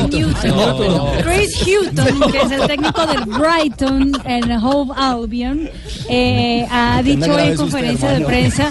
Newton. 0.00 1.06
Chris 1.24 1.64
Houghton, 1.64 2.30
que 2.30 2.38
es 2.38 2.50
el 2.52 2.66
técnico 2.68 3.04
del 3.04 3.24
Brighton 3.24 4.12
en 4.26 4.52
Hove 4.52 4.94
Albion, 4.96 5.68
eh, 6.08 6.64
ha 6.70 7.02
dicho 7.02 7.36
en 7.36 7.56
conferencia 7.56 8.10
de 8.10 8.24
prensa 8.24 8.70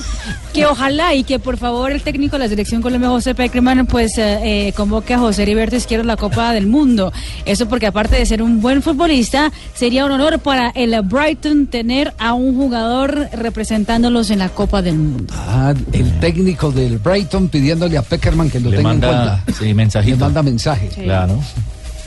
que 0.53 0.65
ojalá 0.65 1.13
y 1.13 1.23
que 1.23 1.37
por 1.37 1.57
favor 1.57 1.91
el 1.91 2.01
técnico 2.01 2.37
de 2.37 2.45
la 2.45 2.49
selección 2.49 2.81
José 3.09 3.35
Peckerman, 3.35 3.85
pues 3.85 4.17
eh, 4.17 4.67
eh, 4.67 4.73
convoque 4.73 5.13
a 5.13 5.19
José 5.19 5.43
Heriberto 5.43 5.75
Izquierdo 5.75 6.03
a 6.03 6.07
la 6.07 6.17
Copa 6.17 6.53
del 6.53 6.67
Mundo. 6.67 7.11
Eso 7.45 7.67
porque 7.67 7.87
aparte 7.87 8.15
de 8.15 8.25
ser 8.25 8.41
un 8.41 8.61
buen 8.61 8.81
futbolista, 8.81 9.51
sería 9.73 10.05
un 10.05 10.11
honor 10.11 10.39
para 10.39 10.69
el 10.69 10.99
Brighton 11.01 11.67
tener 11.67 12.13
a 12.19 12.33
un 12.33 12.55
jugador 12.55 13.27
representándolos 13.33 14.29
en 14.31 14.39
la 14.39 14.49
Copa 14.49 14.81
del 14.81 14.97
Mundo. 14.97 15.33
Ah, 15.37 15.73
el 15.91 16.19
técnico 16.19 16.71
del 16.71 16.97
Brighton 16.99 17.49
pidiéndole 17.49 17.97
a 17.97 18.01
Peckerman 18.01 18.49
que 18.49 18.59
lo 18.59 18.69
Le 18.69 18.77
tenga 18.77 18.89
manda, 18.89 19.09
en 19.09 19.43
cuenta. 19.43 19.59
sí, 19.63 19.73
mensajito. 19.73 20.15
Le 20.17 20.21
manda 20.21 20.43
mensaje. 20.43 20.87
Claro. 20.89 21.39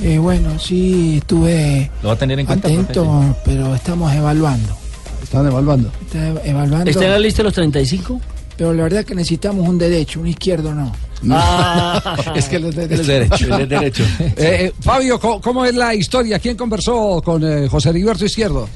Eh, 0.02 0.18
bueno, 0.18 0.58
sí, 0.58 1.18
estuve 1.18 1.90
Lo 2.02 2.08
va 2.08 2.14
a 2.14 2.18
tener 2.18 2.40
en 2.40 2.46
cuenta. 2.46 2.66
atento, 2.68 3.04
profe. 3.04 3.34
pero 3.44 3.74
estamos 3.74 4.12
evaluando. 4.12 4.76
Están 5.22 5.46
evaluando. 5.46 5.90
Está 6.04 6.28
evaluando. 6.44 6.90
¿Está 6.90 7.04
en 7.04 7.10
la 7.12 7.18
lista 7.18 7.38
de 7.38 7.44
los 7.44 7.54
35? 7.54 8.20
Pero 8.56 8.72
la 8.72 8.82
verdad 8.84 9.04
que 9.04 9.14
necesitamos 9.14 9.66
un 9.66 9.78
derecho, 9.78 10.20
un 10.20 10.28
izquierdo 10.28 10.74
no. 10.74 10.92
Ah. 11.30 12.16
es 12.34 12.48
que 12.48 12.56
él 12.56 12.66
es 12.66 12.76
es 12.76 13.06
derecho, 13.06 13.54
él 13.54 13.62
es 13.62 13.68
derecho. 13.68 14.04
Eh, 14.20 14.32
eh, 14.36 14.72
Fabio, 14.80 15.18
¿cómo, 15.18 15.40
cómo 15.40 15.64
es 15.64 15.74
la 15.74 15.94
historia? 15.94 16.38
¿Quién 16.38 16.56
conversó 16.56 17.22
con 17.24 17.42
eh, 17.44 17.68
José 17.68 17.90
Heriberto 17.90 18.24
Izquierdo? 18.24 18.68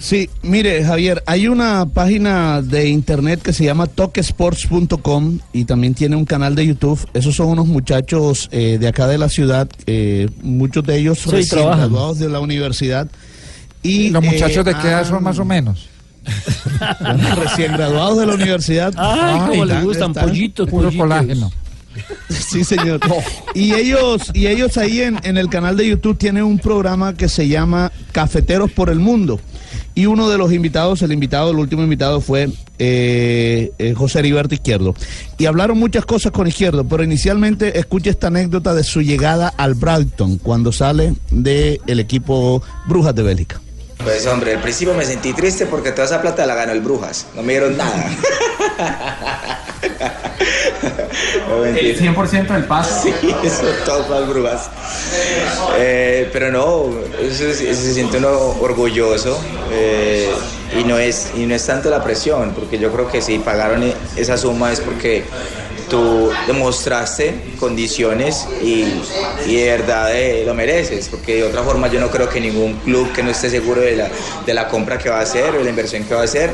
Sí, 0.00 0.30
mire 0.42 0.84
Javier, 0.84 1.22
hay 1.26 1.48
una 1.48 1.86
página 1.86 2.62
de 2.62 2.88
internet 2.88 3.42
que 3.42 3.52
se 3.52 3.64
llama 3.64 3.86
tokesports.com 3.86 5.38
y 5.52 5.64
también 5.64 5.94
tiene 5.94 6.14
un 6.16 6.24
canal 6.24 6.54
de 6.54 6.66
YouTube. 6.66 7.04
Esos 7.14 7.34
son 7.34 7.48
unos 7.48 7.66
muchachos 7.66 8.48
eh, 8.52 8.78
de 8.78 8.88
acá 8.88 9.06
de 9.08 9.18
la 9.18 9.28
ciudad, 9.28 9.68
eh, 9.86 10.28
muchos 10.42 10.84
de 10.84 10.98
ellos 10.98 11.18
Sí, 11.18 11.30
recién 11.30 11.60
trabajan. 11.60 11.90
graduados 11.90 12.18
de 12.18 12.28
la 12.28 12.40
universidad. 12.40 13.08
Y 13.82 14.10
Los 14.10 14.24
muchachos 14.24 14.58
eh, 14.58 14.64
de 14.64 14.74
qué 14.76 14.88
edad 14.88 15.08
son 15.08 15.22
más 15.22 15.38
o 15.38 15.44
menos. 15.44 15.88
Recién 17.36 17.72
graduados 17.72 18.18
de 18.18 18.26
la 18.26 18.34
universidad. 18.34 18.92
Ay, 18.96 19.48
cómo 19.48 19.64
les 19.64 19.82
gustan, 19.84 20.10
están- 20.10 20.24
pollitos, 20.28 20.68
Puro 20.68 20.84
pollitos. 20.84 21.04
colágeno. 21.06 21.52
Sí, 22.28 22.62
señor. 22.62 23.00
Y 23.54 23.74
ellos, 23.74 24.30
y 24.32 24.46
ellos 24.46 24.76
ahí 24.76 25.00
en, 25.00 25.18
en 25.24 25.36
el 25.36 25.48
canal 25.48 25.76
de 25.76 25.88
YouTube 25.88 26.16
tienen 26.16 26.44
un 26.44 26.58
programa 26.60 27.14
que 27.14 27.28
se 27.28 27.48
llama 27.48 27.90
Cafeteros 28.12 28.70
por 28.70 28.88
el 28.88 29.00
Mundo. 29.00 29.40
Y 29.96 30.06
uno 30.06 30.28
de 30.28 30.38
los 30.38 30.52
invitados, 30.52 31.02
el 31.02 31.10
invitado, 31.10 31.50
el 31.50 31.56
último 31.58 31.82
invitado 31.82 32.20
fue 32.20 32.50
eh, 32.78 33.72
eh, 33.78 33.94
José 33.96 34.20
Heriberto 34.20 34.54
Izquierdo. 34.54 34.94
Y 35.38 35.46
hablaron 35.46 35.76
muchas 35.76 36.06
cosas 36.06 36.30
con 36.30 36.46
Izquierdo, 36.46 36.84
pero 36.86 37.02
inicialmente 37.02 37.76
escucha 37.80 38.10
esta 38.10 38.28
anécdota 38.28 38.74
de 38.74 38.84
su 38.84 39.02
llegada 39.02 39.48
al 39.56 39.74
Brighton 39.74 40.38
cuando 40.38 40.70
sale 40.70 41.14
del 41.32 41.98
equipo 41.98 42.62
Brujas 42.86 43.14
de 43.16 43.22
Bélgica. 43.24 43.60
Pues 44.08 44.26
hombre, 44.26 44.54
al 44.54 44.62
principio 44.62 44.94
me 44.94 45.04
sentí 45.04 45.34
triste 45.34 45.66
porque 45.66 45.92
toda 45.92 46.06
esa 46.06 46.22
plata 46.22 46.46
la 46.46 46.54
ganó 46.54 46.72
el 46.72 46.80
Brujas. 46.80 47.26
No 47.34 47.42
me 47.42 47.52
dieron 47.52 47.76
nada. 47.76 48.10
No. 51.48 51.64
El 51.64 51.98
100% 51.98 52.46
del 52.48 52.64
pase. 52.64 53.12
Sí, 53.20 53.34
eso 53.44 53.64
todo 53.84 54.06
para 54.06 54.20
el 54.20 54.26
Brujas. 54.26 54.70
Eh, 55.78 56.28
pero 56.32 56.52
no, 56.52 56.90
eso 57.20 57.52
se 57.52 57.94
siente 57.94 58.18
uno 58.18 58.30
orgulloso 58.60 59.40
eh, 59.72 60.30
y, 60.78 60.84
no 60.84 60.98
es, 60.98 61.32
y 61.34 61.46
no 61.46 61.54
es 61.54 61.66
tanto 61.66 61.90
la 61.90 62.02
presión, 62.04 62.52
porque 62.54 62.78
yo 62.78 62.92
creo 62.92 63.10
que 63.10 63.20
si 63.20 63.38
pagaron 63.38 63.92
esa 64.16 64.36
suma 64.36 64.72
es 64.72 64.80
porque 64.80 65.24
tú 65.88 66.30
demostraste 66.46 67.34
condiciones 67.58 68.46
y, 68.62 68.84
y 69.46 69.56
de 69.56 69.70
verdad 69.70 70.14
eh, 70.14 70.42
lo 70.44 70.54
mereces, 70.54 71.08
porque 71.08 71.36
de 71.36 71.44
otra 71.44 71.62
forma 71.62 71.88
yo 71.88 72.00
no 72.00 72.10
creo 72.10 72.28
que 72.28 72.40
ningún 72.40 72.74
club 72.80 73.12
que 73.12 73.22
no 73.22 73.30
esté 73.30 73.50
seguro 73.50 73.80
de 73.80 73.96
la, 73.96 74.08
de 74.46 74.54
la 74.54 74.68
compra 74.68 74.98
que 74.98 75.08
va 75.08 75.18
a 75.18 75.22
hacer 75.22 75.54
o 75.54 75.58
de 75.58 75.64
la 75.64 75.70
inversión 75.70 76.04
que 76.04 76.14
va 76.14 76.20
a 76.20 76.24
hacer 76.24 76.50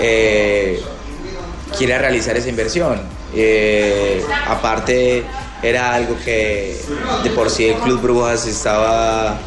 eh, 0.00 0.80
quiera 1.76 1.98
realizar 1.98 2.36
esa 2.36 2.48
inversión. 2.48 3.00
Eh, 3.34 4.22
aparte 4.46 5.22
era 5.62 5.94
algo 5.94 6.16
que 6.24 6.76
de 7.22 7.30
por 7.30 7.48
sí 7.48 7.66
el 7.68 7.76
Club 7.76 8.00
Brujas 8.02 8.46
estaba 8.46 9.38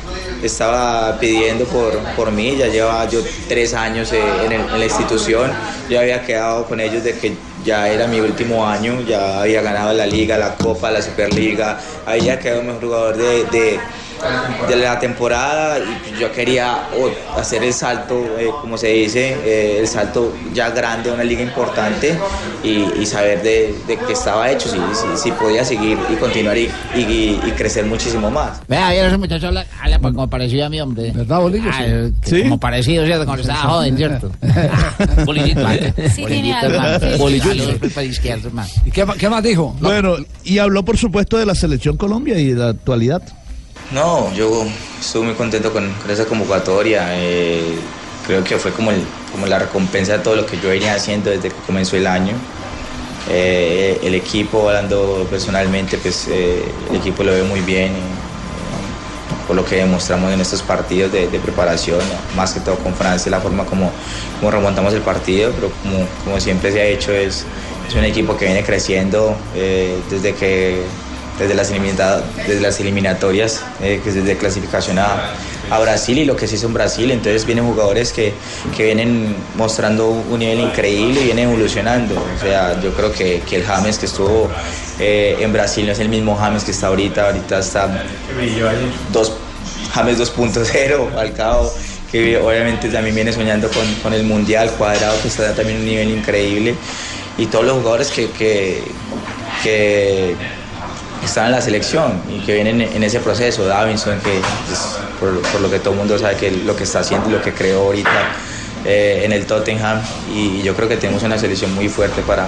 estaba 0.44 1.18
pidiendo 1.20 1.66
por, 1.66 1.98
por 2.16 2.32
mí, 2.32 2.56
ya 2.58 2.68
llevaba 2.68 3.08
yo 3.10 3.20
tres 3.48 3.74
años 3.74 4.12
en, 4.14 4.52
el- 4.52 4.62
en 4.62 4.80
la 4.80 4.86
institución, 4.86 5.52
yo 5.90 6.00
había 6.00 6.24
quedado 6.24 6.66
con 6.66 6.80
ellos 6.80 7.04
de 7.04 7.18
que 7.18 7.34
ya 7.66 7.90
era 7.90 8.08
mi 8.08 8.20
último 8.22 8.68
año, 8.68 9.02
ya 9.02 9.42
había 9.42 9.62
ganado 9.62 9.94
la 9.94 10.06
liga, 10.06 10.38
la 10.38 10.58
copa, 10.58 10.92
la 10.92 11.02
superliga, 11.02 11.80
había 12.06 12.40
quedado 12.40 12.64
mejor 12.64 12.84
jugador 12.84 13.18
de, 13.18 13.46
de- 13.46 13.90
de 14.68 14.76
la 14.76 15.00
temporada 15.00 15.78
y 15.80 16.20
yo 16.20 16.32
quería 16.32 16.88
hacer 17.38 17.64
el 17.64 17.74
salto, 17.74 18.16
eh, 18.40 18.50
como 18.62 18.78
se 18.78 18.88
dice, 18.88 19.38
eh, 19.46 19.78
el 19.80 19.88
salto 19.88 20.34
ya 20.54 20.70
grande 20.70 21.10
a 21.10 21.14
una 21.14 21.24
liga 21.24 21.42
importante 21.42 22.18
y, 22.64 22.86
y 23.00 23.06
saber 23.06 23.42
de, 23.44 23.76
de 23.88 23.98
que 23.98 24.14
estaba 24.14 24.50
hecho, 24.52 24.70
si, 24.70 24.78
si, 24.94 25.24
si 25.24 25.32
podía 25.32 25.64
seguir 25.64 25.98
y 26.12 26.16
continuar 26.16 26.58
y, 26.58 26.70
y- 26.96 27.40
y 27.46 27.52
crecer 27.56 27.86
muchísimo 27.86 28.30
más. 28.32 28.62
Vea, 28.68 28.88
ayer 28.88 29.06
ese 29.06 29.18
muchacho 29.18 29.48
habla, 29.48 29.66
habla 29.82 30.00
pues, 30.00 30.14
como 30.14 30.30
parecido 30.30 30.66
a 30.66 30.70
mí, 30.70 30.80
hombre. 30.82 31.12
¿Verdad, 31.14 31.40
Bolillo? 31.42 31.70
Ah, 31.72 31.84
que 32.22 32.44
Como 32.44 32.60
parecido, 32.60 33.06
¿cierto? 33.06 33.26
Como 33.26 33.38
estaba 33.38 33.60
joven, 33.62 33.98
¿cierto? 33.98 34.32
Bolillito, 35.26 35.64
¿vale? 35.64 35.94
Sí, 36.14 36.22
Bolillito, 36.22 36.58
hermano. 36.66 37.00
sí. 37.00 37.18
Bolillito. 37.18 37.48
Saludos, 37.50 37.76
pues, 37.80 37.94
para 37.94 38.08
hermano. 38.48 38.70
¿Y 38.86 38.92
qué, 38.92 39.06
qué 39.18 39.30
más 39.30 39.44
dijo? 39.44 39.76
Bueno, 39.80 40.16
y 40.44 40.58
habló 40.58 40.84
por 40.84 40.98
supuesto 40.98 41.38
de 41.38 41.46
la 41.46 41.56
selección 41.56 41.98
Colombia 41.98 42.38
y 42.40 42.48
de 42.52 42.56
la 42.56 42.70
actualidad. 42.70 43.22
No, 43.96 44.30
yo 44.34 44.66
estuve 45.00 45.24
muy 45.28 45.36
contento 45.36 45.72
con, 45.72 45.90
esa 46.10 46.26
convocatoria. 46.26 47.08
eh, 47.12 47.80
creo 48.28 48.44
que 48.44 48.58
fue 48.58 48.72
como, 48.74 48.92
el- 48.92 49.06
como 49.32 49.48
la 49.48 49.58
recompensa 49.58 50.18
de 50.18 50.20
todo 50.20 50.36
lo 50.36 50.46
que 50.46 50.58
yo 50.60 50.68
venía 50.70 50.96
haciendo 50.96 51.30
desde 51.30 51.48
que 51.50 51.56
comenzó 51.66 51.96
el 51.96 52.06
año. 52.06 52.34
Eh, 53.30 53.98
el 54.04 54.14
equipo, 54.16 54.68
hablando 54.68 55.26
personalmente, 55.30 55.98
pues 55.98 56.28
eh, 56.30 56.62
el 56.90 56.98
equipo 56.98 57.24
lo 57.24 57.32
ve 57.32 57.44
muy 57.44 57.62
bien. 57.62 57.94
por 59.48 59.56
lo 59.56 59.64
que 59.64 59.76
demostramos 59.78 60.34
en 60.34 60.42
estos 60.42 60.62
partidos 60.64 61.12
de, 61.12 61.28
preparación, 61.40 62.00
más 62.36 62.52
que 62.54 62.60
todo 62.62 62.78
con 62.78 62.94
Francia, 62.96 63.30
la 63.30 63.40
forma 63.40 63.64
como, 63.66 63.92
como 64.40 64.52
remontamos 64.52 64.94
el 64.94 65.02
partido, 65.02 65.52
pero 65.54 65.70
como, 65.84 66.06
como 66.24 66.40
siempre 66.40 66.72
se 66.72 66.82
ha 66.82 66.86
hecho 66.86 67.12
es, 67.14 67.46
es 67.88 67.96
un 67.96 68.04
equipo 68.06 68.36
que 68.38 68.46
viene 68.46 68.64
creciendo 68.64 69.36
desde 70.10 70.34
que 70.34 70.82
desde 71.40 71.54
las, 71.54 71.70
desde 71.70 72.62
las 72.62 72.80
eliminatorias, 72.80 73.62
eh, 73.82 74.00
desde 74.04 74.38
clasificación 74.38 75.00
a, 75.00 75.34
Brasil 75.82 76.20
y 76.20 76.26
lo 76.26 76.36
que 76.36 76.48
se 76.48 76.56
hizo 76.56 76.68
en 76.68 76.76
Brasil. 76.76 77.10
Entonces 77.10 77.44
vienen 77.46 77.66
jugadores 77.66 78.14
que, 78.14 78.34
que 78.78 78.84
vienen 78.86 79.36
mostrando 79.56 80.10
un 80.10 80.38
nivel 80.38 80.60
increíble 80.60 81.22
y 81.22 81.24
vienen 81.26 81.50
evolucionando. 81.50 82.14
O 82.14 82.40
sea, 82.40 82.80
yo 82.82 82.92
creo 82.94 83.12
que, 83.12 83.42
que 83.50 83.56
el 83.58 83.64
James 83.64 83.98
que 83.98 84.06
estuvo 84.06 84.48
eh, 85.00 85.38
en 85.40 85.52
Brasil 85.52 85.86
no 85.88 85.92
es 85.92 86.00
el 86.00 86.10
mismo 86.10 86.36
James 86.36 86.64
que 86.64 86.72
está 86.72 86.88
ahorita. 86.88 87.26
Ahorita 87.26 87.60
está 87.60 88.04
dos, 89.12 89.34
James 89.92 90.20
2.0, 90.20 91.14
Falcao, 91.14 91.74
que 92.12 92.38
obviamente 92.38 92.88
también 92.90 93.16
viene 93.16 93.34
soñando 93.34 93.68
con, 93.70 93.92
con 94.04 94.14
el 94.14 94.24
Mundial, 94.24 94.70
Cuadrado, 94.78 95.20
que 95.22 95.30
está 95.30 95.56
también 95.56 95.80
un 95.80 95.86
nivel 95.86 96.12
increíble. 96.12 96.76
Y 97.40 97.48
todos 97.48 97.66
los 97.66 97.78
jugadores 97.78 98.12
que, 98.12 98.30
que 99.64 100.36
están 101.26 101.48
en 101.48 101.52
la 101.52 101.62
selección 101.62 102.22
y 102.30 102.40
que 102.46 102.54
vienen 102.54 102.82
en 102.82 103.04
ese 103.04 103.20
proceso. 103.20 103.66
Davinson, 103.66 104.20
que 104.20 104.40
por 105.20 105.62
lo 105.62 105.70
que 105.70 105.80
todo 105.80 105.94
el 105.94 106.00
mundo 106.00 106.18
sabe 106.18 106.36
que 106.36 106.52
lo 106.52 106.76
que 106.76 106.84
está 106.84 107.00
haciendo 107.00 107.30
y 107.30 107.34
lo 107.34 107.42
que 107.42 107.54
creó 107.54 107.84
ahorita 107.84 108.10
eh, 108.86 109.22
en 109.24 109.32
el 109.32 109.46
Tottenham. 109.46 110.02
Y, 110.34 110.62
yo 110.62 110.76
creo 110.76 110.88
que 110.88 110.98
tenemos 110.98 111.24
una 111.24 111.38
selección 111.38 111.74
muy 111.74 111.90
fuerte 111.90 112.22
para, 112.22 112.48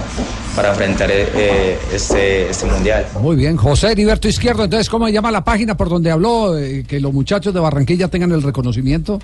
para 0.58 0.70
enfrentar 0.70 1.08
eh, 1.12 1.78
este, 1.94 2.50
este 2.50 2.66
mundial. 2.66 3.06
Muy 3.20 3.36
bien, 3.36 3.56
José 3.56 3.92
Heriberto 3.92 4.26
Izquierdo. 4.26 4.64
Entonces, 4.64 4.90
¿cómo 4.90 5.06
se 5.06 5.12
llama 5.12 5.30
la 5.30 5.44
página 5.44 5.76
por 5.76 5.88
donde 5.88 6.10
habló 6.10 6.58
eh, 6.58 6.82
que 6.84 6.98
los 6.98 7.12
muchachos 7.12 7.54
de 7.54 7.60
Barranquilla 7.60 8.08
tengan 8.08 8.32
el 8.32 8.42
reconocimiento? 8.42 9.20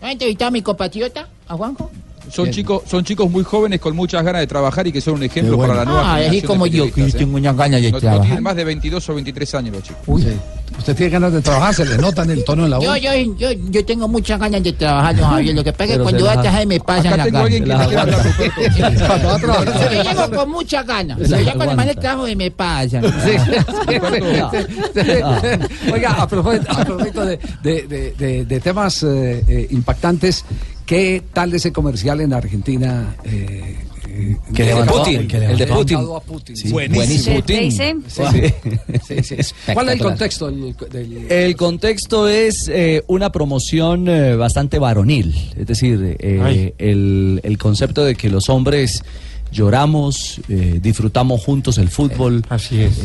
¿No 0.00 0.08
ha 0.08 0.12
entrevistado 0.12 0.48
a 0.48 0.52
mi 0.52 0.62
compatriota, 0.62 1.28
a 1.46 1.54
Juanjo? 1.56 1.90
Son 2.30 2.50
chicos, 2.50 2.82
son 2.90 3.04
chicos 3.04 3.30
muy 3.30 3.44
jóvenes 3.44 3.80
con 3.80 3.94
muchas 3.94 4.24
ganas 4.24 4.40
de 4.40 4.46
trabajar 4.46 4.86
y 4.86 4.92
que 4.92 5.00
son 5.00 5.14
un 5.14 5.22
ejemplo 5.22 5.56
bueno. 5.56 5.72
para 5.74 5.84
la 5.84 5.90
nueva 5.90 6.00
Ah, 6.02 6.14
así 6.14 6.24
generación 6.24 6.46
como 6.48 6.64
de 6.64 6.70
yo, 6.70 6.84
que 6.86 6.90
periodistas, 6.92 7.18
tengo 7.20 7.36
¿eh? 7.36 7.40
unas 7.40 7.56
ganas 7.56 7.80
de 7.82 7.90
No- 7.90 7.96
no 7.96 8.00
trabajar. 8.00 8.26
tienen 8.26 8.42
más 8.42 8.56
de 8.56 8.64
22 8.64 9.08
o 9.08 9.14
23 9.14 9.54
años 9.54 9.74
los 9.76 9.82
chicos. 9.84 10.20
Sí. 10.22 10.28
Usted 10.78 10.96
tiene 10.96 11.10
ganas 11.12 11.32
de 11.32 11.40
trabajar, 11.40 11.72
se 11.74 11.84
le 11.84 11.96
nota 11.98 12.22
en 12.24 12.30
el 12.30 12.44
tono 12.44 12.64
de 12.64 12.68
la 12.70 12.78
voz. 12.78 12.86
Yo, 12.86 12.96
yo, 12.96 13.34
yo, 13.38 13.52
yo 13.70 13.84
tengo 13.84 14.08
muchas 14.08 14.40
ganas 14.40 14.60
de 14.62 14.72
trabajar, 14.72 15.14
don 15.16 15.30
Javier. 15.30 15.54
Lo 15.54 15.62
que 15.62 15.72
pasa 15.72 15.84
es 15.84 15.90
que 15.98 16.02
cuando 16.02 16.24
va 16.24 16.32
a 16.32 16.40
trabajar 16.42 16.66
me 16.66 16.80
pasan 16.80 17.06
Acá 17.06 17.16
las 17.18 17.26
tengo 17.26 17.38
ganas. 17.38 17.52
alguien 17.52 17.64
que 17.64 17.70
quiere 17.70 17.84
hablar, 17.84 18.08
aguanta. 18.10 19.06
Cuando 19.06 19.28
va 19.28 19.34
a 19.34 19.38
trabajar. 19.38 19.92
Yo 19.94 20.02
llego 20.02 20.36
con 20.36 20.50
muchas 20.50 20.86
ganas. 20.86 21.18
Las 21.20 21.44
ya 21.44 21.54
cuando 21.54 21.76
me 21.76 21.94
trabajo 21.94 22.28
y 22.28 22.34
me 22.36 22.50
pasan. 22.50 23.04
Oiga, 25.92 26.10
a 26.22 26.26
propósito, 26.28 26.66
a 26.72 26.84
propósito 26.84 27.24
de, 27.26 27.38
de- 27.62 27.82
de- 27.86 28.14
de- 28.18 28.44
de 28.44 28.60
temas 28.60 29.02
eh, 29.02 29.44
eh, 29.46 29.66
impactantes, 29.70 30.44
¿qué 30.86 31.22
tal 31.32 31.54
ese 31.54 31.72
comercial 31.72 32.20
en 32.20 32.32
Argentina? 32.32 33.16
eh, 33.24 33.76
eh, 34.08 34.36
Que 34.54 34.62
de 34.62 34.68
levantó- 34.74 34.98
Putin, 34.98 35.26
que 35.26 35.38
levantó- 35.40 35.62
el 35.64 35.68
de 35.68 35.74
Putin. 35.74 35.96
a 35.98 36.20
Putin. 36.20 36.56
Sí, 36.56 36.68
buenísimo. 36.70 37.36
Putin. 37.36 37.72
Sí, 37.72 37.94
sí, 39.06 39.22
sí, 39.24 39.42
sí. 39.42 39.54
¿Cuál 39.72 39.88
es 39.88 39.94
el 39.94 40.00
contexto 40.00 40.50
del, 40.50 40.76
del- 40.90 41.32
El 41.32 41.56
contexto 41.56 42.28
es 42.28 42.68
eh, 42.72 43.02
una 43.08 43.32
promoción 43.32 44.06
eh, 44.08 44.36
bastante 44.36 44.78
varonil, 44.78 45.34
es 45.56 45.66
decir, 45.66 46.16
eh, 46.20 46.74
el, 46.78 47.40
el 47.42 47.58
concepto 47.58 48.04
de 48.04 48.14
que 48.14 48.28
los 48.30 48.48
hombres 48.48 49.02
lloramos, 49.50 50.40
eh, 50.48 50.78
disfrutamos 50.82 51.42
juntos 51.44 51.78
el 51.78 51.88
fútbol. 51.88 52.44
Así 52.48 52.80
es. 52.82 52.98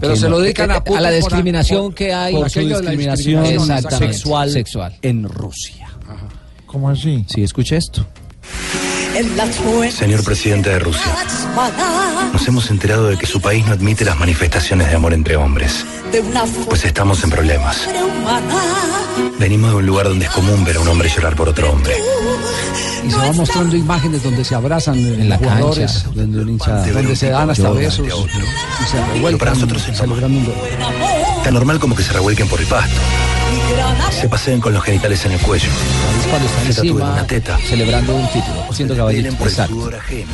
Pero 0.00 0.16
se 0.16 0.28
lo 0.28 0.40
dedican 0.40 0.70
a 0.70 0.82
Putin 0.84 1.02
la 1.02 1.08
por- 1.10 1.16
discriminación 1.16 1.82
por- 1.86 1.94
que 1.94 2.12
hay 2.12 2.34
por 2.34 2.50
su 2.50 2.60
la 2.60 2.80
discriminación 2.80 3.42
discriminación, 3.44 3.98
sexual, 3.98 4.50
Sexual. 4.50 4.96
en 5.02 5.24
Rusia. 5.24 5.87
¿Cómo 6.68 6.90
así? 6.90 7.24
Sí, 7.28 7.42
escuche 7.42 7.76
esto. 7.78 8.06
Señor 9.90 10.22
presidente 10.22 10.68
de 10.70 10.78
Rusia, 10.78 11.16
nos 12.32 12.46
hemos 12.46 12.70
enterado 12.70 13.08
de 13.08 13.16
que 13.16 13.26
su 13.26 13.40
país 13.40 13.66
no 13.66 13.72
admite 13.72 14.04
las 14.04 14.18
manifestaciones 14.18 14.88
de 14.88 14.94
amor 14.94 15.14
entre 15.14 15.34
hombres, 15.36 15.84
pues 16.68 16.84
estamos 16.84 17.24
en 17.24 17.30
problemas. 17.30 17.88
Venimos 19.40 19.70
de 19.70 19.76
un 19.76 19.86
lugar 19.86 20.08
donde 20.08 20.26
es 20.26 20.30
común 20.30 20.62
ver 20.64 20.76
a 20.76 20.80
un 20.80 20.88
hombre 20.88 21.08
llorar 21.08 21.34
por 21.34 21.48
otro 21.48 21.72
hombre. 21.72 21.94
Y 23.04 23.10
se 23.10 23.16
van 23.16 23.36
mostrando 23.36 23.74
imágenes 23.74 24.22
donde 24.22 24.44
se 24.44 24.54
abrazan 24.54 24.98
en 24.98 25.28
la 25.28 25.38
jugadores, 25.38 25.92
cancha, 25.92 26.10
donde 26.14 26.40
un 26.42 26.48
hincha 26.50 26.86
donde 26.92 27.16
se 27.16 27.30
dan 27.30 27.50
hasta 27.50 27.70
besos 27.70 28.06
y 28.06 28.10
se 28.10 28.98
Pero 28.98 29.14
revuelcan 29.14 29.38
para 29.38 29.50
nosotros 29.54 29.88
es. 29.88 29.98
Tan 31.42 31.54
normal 31.54 31.80
como 31.80 31.96
que 31.96 32.02
se 32.02 32.12
revuelquen 32.12 32.46
por 32.46 32.60
el 32.60 32.66
pasto. 32.66 33.00
Se 34.10 34.28
paseen 34.28 34.60
con 34.60 34.72
los 34.72 34.82
genitales 34.82 35.24
en 35.26 35.32
el 35.32 35.40
cuello. 35.40 35.68
Cuando 36.28 36.48
están 36.48 36.66
Se 36.66 36.74
tatúen 36.74 36.90
encima 36.92 37.12
una 37.12 37.26
teta. 37.26 37.58
celebrando 37.68 38.14
un 38.14 38.26
título. 38.30 38.96
Caballito. 38.96 39.36
por 39.36 39.46
el 39.46 39.52
Exacto. 39.52 39.74
sudor 39.74 39.94
ajeno. 39.96 40.32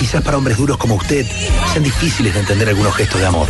Quizás 0.00 0.22
para 0.22 0.38
hombres 0.38 0.56
duros 0.56 0.76
como 0.76 0.94
usted 0.94 1.26
sean 1.72 1.82
difíciles 1.82 2.32
de 2.34 2.40
entender 2.40 2.68
algunos 2.68 2.94
gestos 2.94 3.20
de 3.20 3.26
amor. 3.26 3.48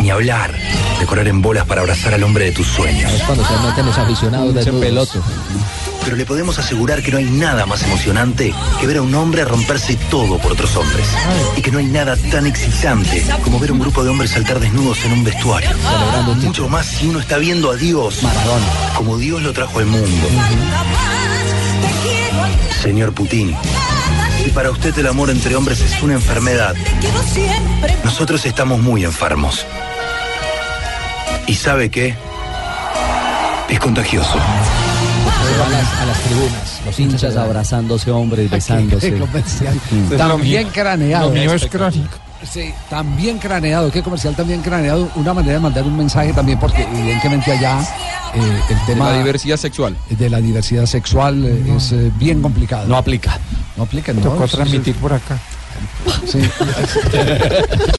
Ni 0.00 0.10
hablar 0.10 0.52
de 0.98 1.06
correr 1.06 1.28
en 1.28 1.42
bolas 1.42 1.66
para 1.66 1.82
abrazar 1.82 2.14
al 2.14 2.22
hombre 2.24 2.46
de 2.46 2.52
tus 2.52 2.66
sueños. 2.66 3.12
Es 3.12 3.22
cuando 3.22 3.44
se 3.46 3.52
meten 3.58 3.86
los 3.86 3.98
aficionados 3.98 4.54
de 4.54 4.72
peloto. 4.72 5.22
Pero 6.10 6.18
le 6.18 6.26
podemos 6.26 6.58
asegurar 6.58 7.04
que 7.04 7.12
no 7.12 7.18
hay 7.18 7.24
nada 7.24 7.66
más 7.66 7.84
emocionante 7.84 8.52
que 8.80 8.86
ver 8.88 8.96
a 8.96 9.02
un 9.02 9.14
hombre 9.14 9.44
romperse 9.44 9.94
todo 10.10 10.38
por 10.38 10.50
otros 10.50 10.74
hombres. 10.74 11.06
Y 11.56 11.62
que 11.62 11.70
no 11.70 11.78
hay 11.78 11.84
nada 11.84 12.16
tan 12.32 12.48
excitante 12.48 13.24
como 13.44 13.60
ver 13.60 13.70
a 13.70 13.74
un 13.74 13.78
grupo 13.78 14.02
de 14.02 14.10
hombres 14.10 14.32
saltar 14.32 14.58
desnudos 14.58 15.04
en 15.04 15.12
un 15.12 15.22
vestuario. 15.22 15.70
Mucho 16.42 16.68
más 16.68 16.86
si 16.86 17.06
uno 17.06 17.20
está 17.20 17.38
viendo 17.38 17.70
a 17.70 17.76
Dios 17.76 18.22
como 18.96 19.18
Dios 19.18 19.40
lo 19.40 19.52
trajo 19.52 19.78
al 19.78 19.86
mundo. 19.86 20.26
Señor 22.82 23.12
Putin, 23.12 23.54
si 24.42 24.50
para 24.50 24.72
usted 24.72 24.98
el 24.98 25.06
amor 25.06 25.30
entre 25.30 25.54
hombres 25.54 25.80
es 25.80 26.02
una 26.02 26.14
enfermedad, 26.14 26.74
nosotros 28.02 28.44
estamos 28.46 28.80
muy 28.80 29.04
enfermos. 29.04 29.64
¿Y 31.46 31.54
sabe 31.54 31.88
qué? 31.88 32.16
Es 33.68 33.78
contagioso. 33.78 34.34
Van 35.58 35.68
a 35.68 35.78
las, 35.78 36.00
a 36.00 36.06
las 36.06 36.18
tribunas, 36.20 36.80
los 36.86 37.00
hinchas 37.00 37.36
abrazándose, 37.36 38.10
hombres, 38.10 38.50
besándose. 38.50 39.12
Qué 39.12 39.18
comercial. 39.26 39.80
Mm. 39.90 40.16
También 40.16 40.68
craneado. 40.68 41.28
Lo 41.28 41.34
mío 41.34 41.54
es 41.54 41.66
crónico. 41.66 42.16
Sí, 42.42 42.72
también 42.88 43.38
craneado. 43.38 43.90
Qué 43.90 44.02
comercial 44.02 44.34
también 44.34 44.62
craneado. 44.62 45.10
Una 45.16 45.34
manera 45.34 45.54
de 45.54 45.60
mandar 45.60 45.84
un 45.84 45.96
mensaje 45.96 46.32
también, 46.32 46.58
porque 46.58 46.82
evidentemente 46.82 47.52
allá 47.52 47.80
eh, 48.34 48.60
el 48.70 48.86
tema 48.86 49.10
la 49.10 49.18
diversidad 49.18 49.56
sexual. 49.56 49.96
de 50.08 50.30
la 50.30 50.40
diversidad 50.40 50.86
sexual 50.86 51.44
eh, 51.44 51.74
es 51.76 51.92
eh, 51.92 52.10
bien 52.16 52.40
complicado. 52.40 52.86
No 52.88 52.96
aplica. 52.96 53.38
No 53.76 53.82
aplica, 53.82 54.12
no. 54.12 54.22
Tocó 54.22 54.46
transmitir 54.46 54.94
por 54.96 55.12
acá. 55.12 55.38
Sí. 56.26 56.38